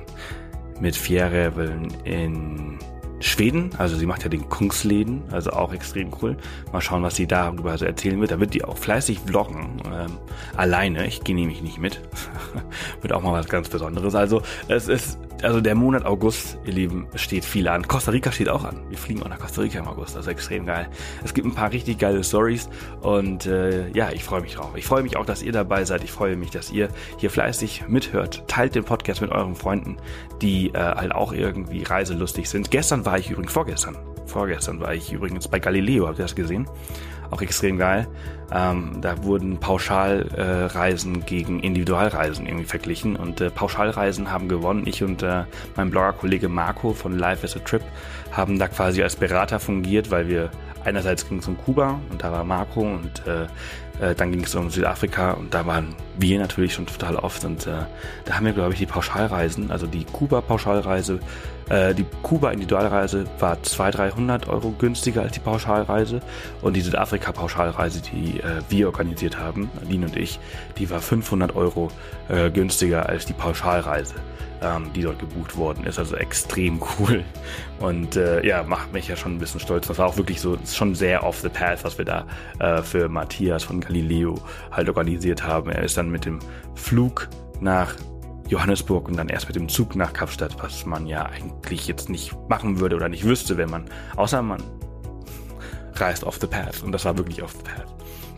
mit 0.79 0.95
Fjärreveln 0.95 1.93
in 2.03 2.77
Schweden. 3.19 3.71
Also 3.77 3.95
sie 3.97 4.05
macht 4.05 4.23
ja 4.23 4.29
den 4.29 4.47
Kungsläden, 4.47 5.23
also 5.31 5.51
auch 5.51 5.73
extrem 5.73 6.11
cool. 6.21 6.37
Mal 6.71 6.81
schauen, 6.81 7.01
was 7.01 7.15
sie 7.15 7.25
darüber 7.25 7.77
so 7.77 7.85
erzählen 7.85 8.19
wird. 8.19 8.31
Da 8.31 8.39
wird 8.39 8.53
die 8.53 8.63
auch 8.63 8.77
fleißig 8.77 9.19
vloggen. 9.19 9.81
Ähm, 9.91 10.17
alleine. 10.55 11.07
Ich 11.07 11.23
gehe 11.23 11.35
nämlich 11.35 11.61
nicht 11.61 11.79
mit. 11.79 12.01
wird 13.01 13.13
auch 13.13 13.23
mal 13.23 13.33
was 13.33 13.47
ganz 13.47 13.69
Besonderes. 13.69 14.13
Also 14.13 14.43
es 14.67 14.87
ist 14.87 15.17
also 15.43 15.61
der 15.61 15.75
Monat 15.75 16.05
August, 16.05 16.57
ihr 16.65 16.73
Lieben, 16.73 17.07
steht 17.15 17.45
viel 17.45 17.67
an. 17.67 17.87
Costa 17.87 18.11
Rica 18.11 18.31
steht 18.31 18.49
auch 18.49 18.63
an. 18.63 18.81
Wir 18.89 18.97
fliegen 18.97 19.23
auch 19.23 19.29
nach 19.29 19.39
Costa 19.39 19.61
Rica 19.61 19.79
im 19.79 19.87
August. 19.87 20.15
Ist 20.15 20.27
extrem 20.27 20.65
geil. 20.65 20.89
Es 21.23 21.33
gibt 21.33 21.47
ein 21.47 21.53
paar 21.53 21.71
richtig 21.71 21.99
geile 21.99 22.23
Stories 22.23 22.69
und 23.01 23.45
äh, 23.45 23.89
ja, 23.91 24.11
ich 24.11 24.23
freue 24.23 24.41
mich 24.41 24.55
drauf. 24.55 24.71
Ich 24.75 24.85
freue 24.85 25.03
mich 25.03 25.17
auch, 25.17 25.25
dass 25.25 25.43
ihr 25.43 25.51
dabei 25.51 25.85
seid. 25.85 26.03
Ich 26.03 26.11
freue 26.11 26.35
mich, 26.35 26.51
dass 26.51 26.71
ihr 26.71 26.89
hier 27.17 27.29
fleißig 27.29 27.85
mithört. 27.87 28.47
Teilt 28.47 28.75
den 28.75 28.83
Podcast 28.83 29.21
mit 29.21 29.31
euren 29.31 29.55
Freunden, 29.55 29.97
die 30.41 30.69
äh, 30.69 30.77
halt 30.77 31.13
auch 31.13 31.33
irgendwie 31.33 31.83
reiselustig 31.83 32.49
sind. 32.49 32.71
Gestern 32.71 33.05
war 33.05 33.17
ich 33.17 33.29
übrigens, 33.29 33.51
vorgestern, 33.51 33.97
vorgestern 34.25 34.79
war 34.79 34.93
ich 34.93 35.11
übrigens 35.11 35.47
bei 35.47 35.59
Galileo, 35.59 36.07
habt 36.07 36.19
ihr 36.19 36.23
das 36.23 36.35
gesehen? 36.35 36.67
Auch 37.29 37.41
extrem 37.41 37.77
geil. 37.77 38.07
Ähm, 38.51 39.01
da 39.01 39.23
wurden 39.23 39.57
Pauschalreisen 39.59 41.15
äh, 41.15 41.25
gegen 41.25 41.59
Individualreisen 41.59 42.45
irgendwie 42.45 42.65
verglichen 42.65 43.15
und 43.17 43.41
äh, 43.41 43.49
Pauschalreisen 43.49 44.31
haben 44.31 44.47
gewonnen. 44.47 44.83
Ich 44.85 45.03
und 45.03 45.21
äh, 45.21 45.43
mein 45.75 45.89
Blogger-Kollege 45.89 46.47
Marco 46.47 46.93
von 46.93 47.17
Life 47.17 47.43
as 47.43 47.57
a 47.57 47.59
Trip 47.59 47.83
haben 48.31 48.57
da 48.57 48.67
quasi 48.67 49.03
als 49.03 49.17
Berater 49.17 49.59
fungiert, 49.59 50.11
weil 50.11 50.29
wir 50.29 50.49
einerseits 50.85 51.27
ging 51.27 51.39
es 51.39 51.47
um 51.47 51.57
Kuba 51.57 51.99
und 52.09 52.23
da 52.23 52.31
war 52.31 52.45
Marco 52.45 52.81
und 52.81 53.21
äh, 53.27 53.47
äh, 53.99 54.15
dann 54.15 54.31
ging 54.31 54.43
es 54.43 54.55
um 54.55 54.69
Südafrika 54.69 55.31
und 55.31 55.53
da 55.53 55.65
waren 55.65 55.95
wir 56.17 56.39
natürlich 56.39 56.73
schon 56.73 56.85
total 56.85 57.15
oft 57.17 57.43
und 57.43 57.67
äh, 57.67 57.71
da 58.25 58.35
haben 58.35 58.45
wir, 58.45 58.53
glaube 58.53 58.73
ich, 58.73 58.79
die 58.79 58.85
Pauschalreisen, 58.85 59.71
also 59.71 59.87
die 59.87 60.05
Kuba-Pauschalreise, 60.05 61.19
die 61.69 62.05
Kuba-Individualreise 62.23 63.25
war 63.39 63.61
200, 63.61 64.13
300 64.13 64.47
Euro 64.47 64.71
günstiger 64.71 65.23
als 65.23 65.33
die 65.33 65.41
Pauschalreise 65.41 66.21
und 66.61 66.77
die 66.77 66.79
Südafrika-Pauschalreise, 66.79 68.01
die 68.01 68.36
äh, 68.39 68.61
wir 68.69 68.87
organisiert 68.87 69.37
haben, 69.37 69.69
Aline 69.81 70.07
und 70.07 70.15
ich, 70.15 70.39
die 70.77 70.89
war 70.89 70.99
500 70.99 71.55
Euro 71.55 71.89
äh, 72.29 72.49
günstiger 72.49 73.07
als 73.07 73.25
die 73.25 73.33
Pauschalreise 73.33 74.15
ähm, 74.61 74.91
die 74.93 75.01
dort 75.01 75.19
gebucht 75.19 75.57
worden 75.57 75.85
ist. 75.85 75.99
Also 75.99 76.15
extrem 76.15 76.81
cool. 76.99 77.23
Und 77.79 78.15
äh, 78.15 78.45
ja, 78.45 78.63
macht 78.63 78.93
mich 78.93 79.07
ja 79.07 79.15
schon 79.15 79.35
ein 79.35 79.39
bisschen 79.39 79.59
stolz. 79.59 79.87
Das 79.87 79.97
war 79.97 80.07
auch 80.07 80.17
wirklich 80.17 80.41
so 80.41 80.57
schon 80.65 80.95
sehr 80.95 81.23
off 81.23 81.39
the 81.41 81.49
path, 81.49 81.83
was 81.83 81.97
wir 81.97 82.05
da 82.05 82.25
äh, 82.59 82.81
für 82.81 83.09
Matthias 83.09 83.63
von 83.63 83.81
Galileo 83.81 84.39
halt 84.71 84.89
organisiert 84.89 85.43
haben. 85.43 85.69
Er 85.69 85.83
ist 85.83 85.97
dann 85.97 86.09
mit 86.09 86.25
dem 86.25 86.39
Flug 86.75 87.29
nach 87.59 87.95
Johannesburg 88.47 89.09
und 89.09 89.17
dann 89.17 89.29
erst 89.29 89.47
mit 89.47 89.55
dem 89.55 89.67
Zug 89.67 89.95
nach 89.95 90.13
Kapstadt, 90.13 90.55
was 90.61 90.85
man 90.85 91.05
ja 91.05 91.25
eigentlich 91.25 91.87
jetzt 91.87 92.09
nicht 92.09 92.33
machen 92.49 92.79
würde 92.79 92.95
oder 92.95 93.09
nicht 93.09 93.25
wüsste, 93.25 93.57
wenn 93.57 93.69
man, 93.69 93.85
außer 94.15 94.41
man 94.41 94.63
reist 95.95 96.23
off 96.23 96.37
the 96.39 96.47
path. 96.47 96.81
Und 96.83 96.93
das 96.93 97.03
war 97.05 97.17
wirklich 97.17 97.43
off 97.43 97.51
the 97.51 97.63
path. 97.63 97.96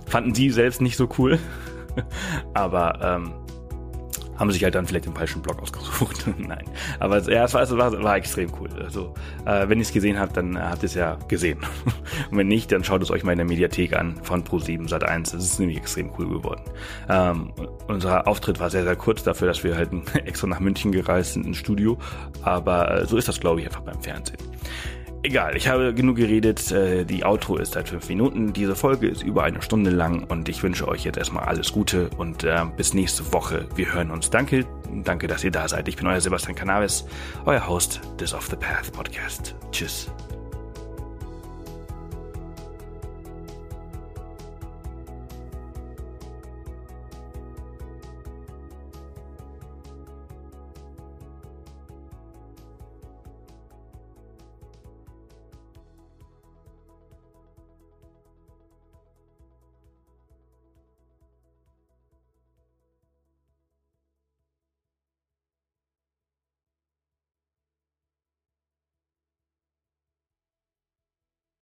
Fanden 0.10 0.34
die 0.34 0.50
selbst 0.50 0.82
nicht 0.82 0.98
so 0.98 1.08
cool. 1.18 1.40
Aber 2.54 3.00
ähm, 3.02 3.34
haben 4.40 4.52
sich 4.52 4.64
halt 4.64 4.74
dann 4.74 4.88
vielleicht 4.88 5.06
den 5.06 5.14
falschen 5.14 5.42
Blog 5.42 5.62
ausgesucht. 5.62 6.26
Nein. 6.38 6.64
Aber 7.00 7.20
ja, 7.30 7.44
es 7.44 7.54
war, 7.54 7.62
es 7.62 7.76
war, 7.76 7.92
war 8.02 8.16
extrem 8.16 8.50
cool. 8.60 8.70
Also, 8.82 9.14
äh, 9.46 9.68
wenn 9.68 9.80
ihr 9.80 9.84
es 9.84 9.92
gesehen 9.92 10.18
habt, 10.18 10.38
dann 10.38 10.58
habt 10.58 10.82
ihr 10.82 10.86
es 10.86 10.94
ja 10.94 11.18
gesehen. 11.28 11.60
Und 12.32 12.38
wenn 12.38 12.48
nicht, 12.48 12.72
dann 12.72 12.86
schaut 12.86 13.04
es 13.04 13.12
euch 13.12 13.24
mal 13.24 13.34
in 13.34 13.40
der 13.40 13.48
Mediathek 13.48 13.94
an 13.94 14.16
von 14.24 14.44
Pro7 14.44 14.88
Sat 14.88 15.04
1. 15.04 15.32
Das 15.32 15.44
ist 15.44 15.60
nämlich 15.60 15.78
extrem 15.78 16.12
cool 16.18 16.30
geworden. 16.30 16.62
Ähm, 17.10 17.52
unser 17.88 18.28
Auftritt 18.28 18.62
war 18.62 18.70
sehr, 18.70 18.84
sehr 18.84 18.96
kurz 18.96 19.24
dafür, 19.24 19.50
dass 19.50 19.64
wir 19.66 19.76
halt 19.76 19.90
extra 20.26 20.48
nach 20.48 20.62
München 20.62 20.94
gereist 20.94 21.34
sind 21.34 21.46
ins 21.46 21.58
Studio. 21.58 21.98
Aber 22.42 23.02
äh, 23.02 23.06
so 23.06 23.18
ist 23.18 23.28
das, 23.28 23.42
glaube 23.42 23.60
ich, 23.60 23.68
einfach 23.68 23.82
beim 23.82 24.02
Fernsehen. 24.02 24.38
Egal, 25.22 25.58
ich 25.58 25.68
habe 25.68 25.94
genug 25.94 26.16
geredet. 26.16 26.72
Äh, 26.72 27.04
die 27.04 27.26
Outro 27.26 27.58
ist 27.58 27.74
seit 27.74 27.90
fünf 27.90 28.08
Minuten. 28.08 28.54
Diese 28.54 28.76
Folge 28.76 29.08
ist 29.08 29.22
über 29.22 29.44
eine 29.44 29.62
Stunde 29.62 29.90
lang 29.90 30.24
und 30.24 30.48
ich 30.48 30.64
wünsche 30.64 30.88
euch 30.88 31.04
jetzt 31.04 31.18
erstmal 31.18 31.44
alles 31.44 31.74
Gute 31.74 32.10
und 32.18 32.44
äh, 32.46 32.66
bis 32.78 32.94
nächste 32.94 33.34
Woche. 33.34 33.68
Wir 33.76 33.94
hören 33.94 34.12
uns. 34.12 34.30
Danke, 34.30 34.66
danke, 35.04 35.28
dass 35.28 35.44
ihr 35.44 35.52
da 35.52 35.68
seid. 35.68 35.88
Ich 35.90 35.98
bin 35.98 36.08
euer 36.08 36.22
Sebastian 36.22 36.56
Cannabis, 36.56 37.06
euer 37.46 37.68
Host 37.68 38.00
des 38.20 38.34
Off 38.34 38.48
the 38.50 38.56
Path 38.56 38.94
Podcast. 38.94 39.56
Tschüss. 39.72 40.10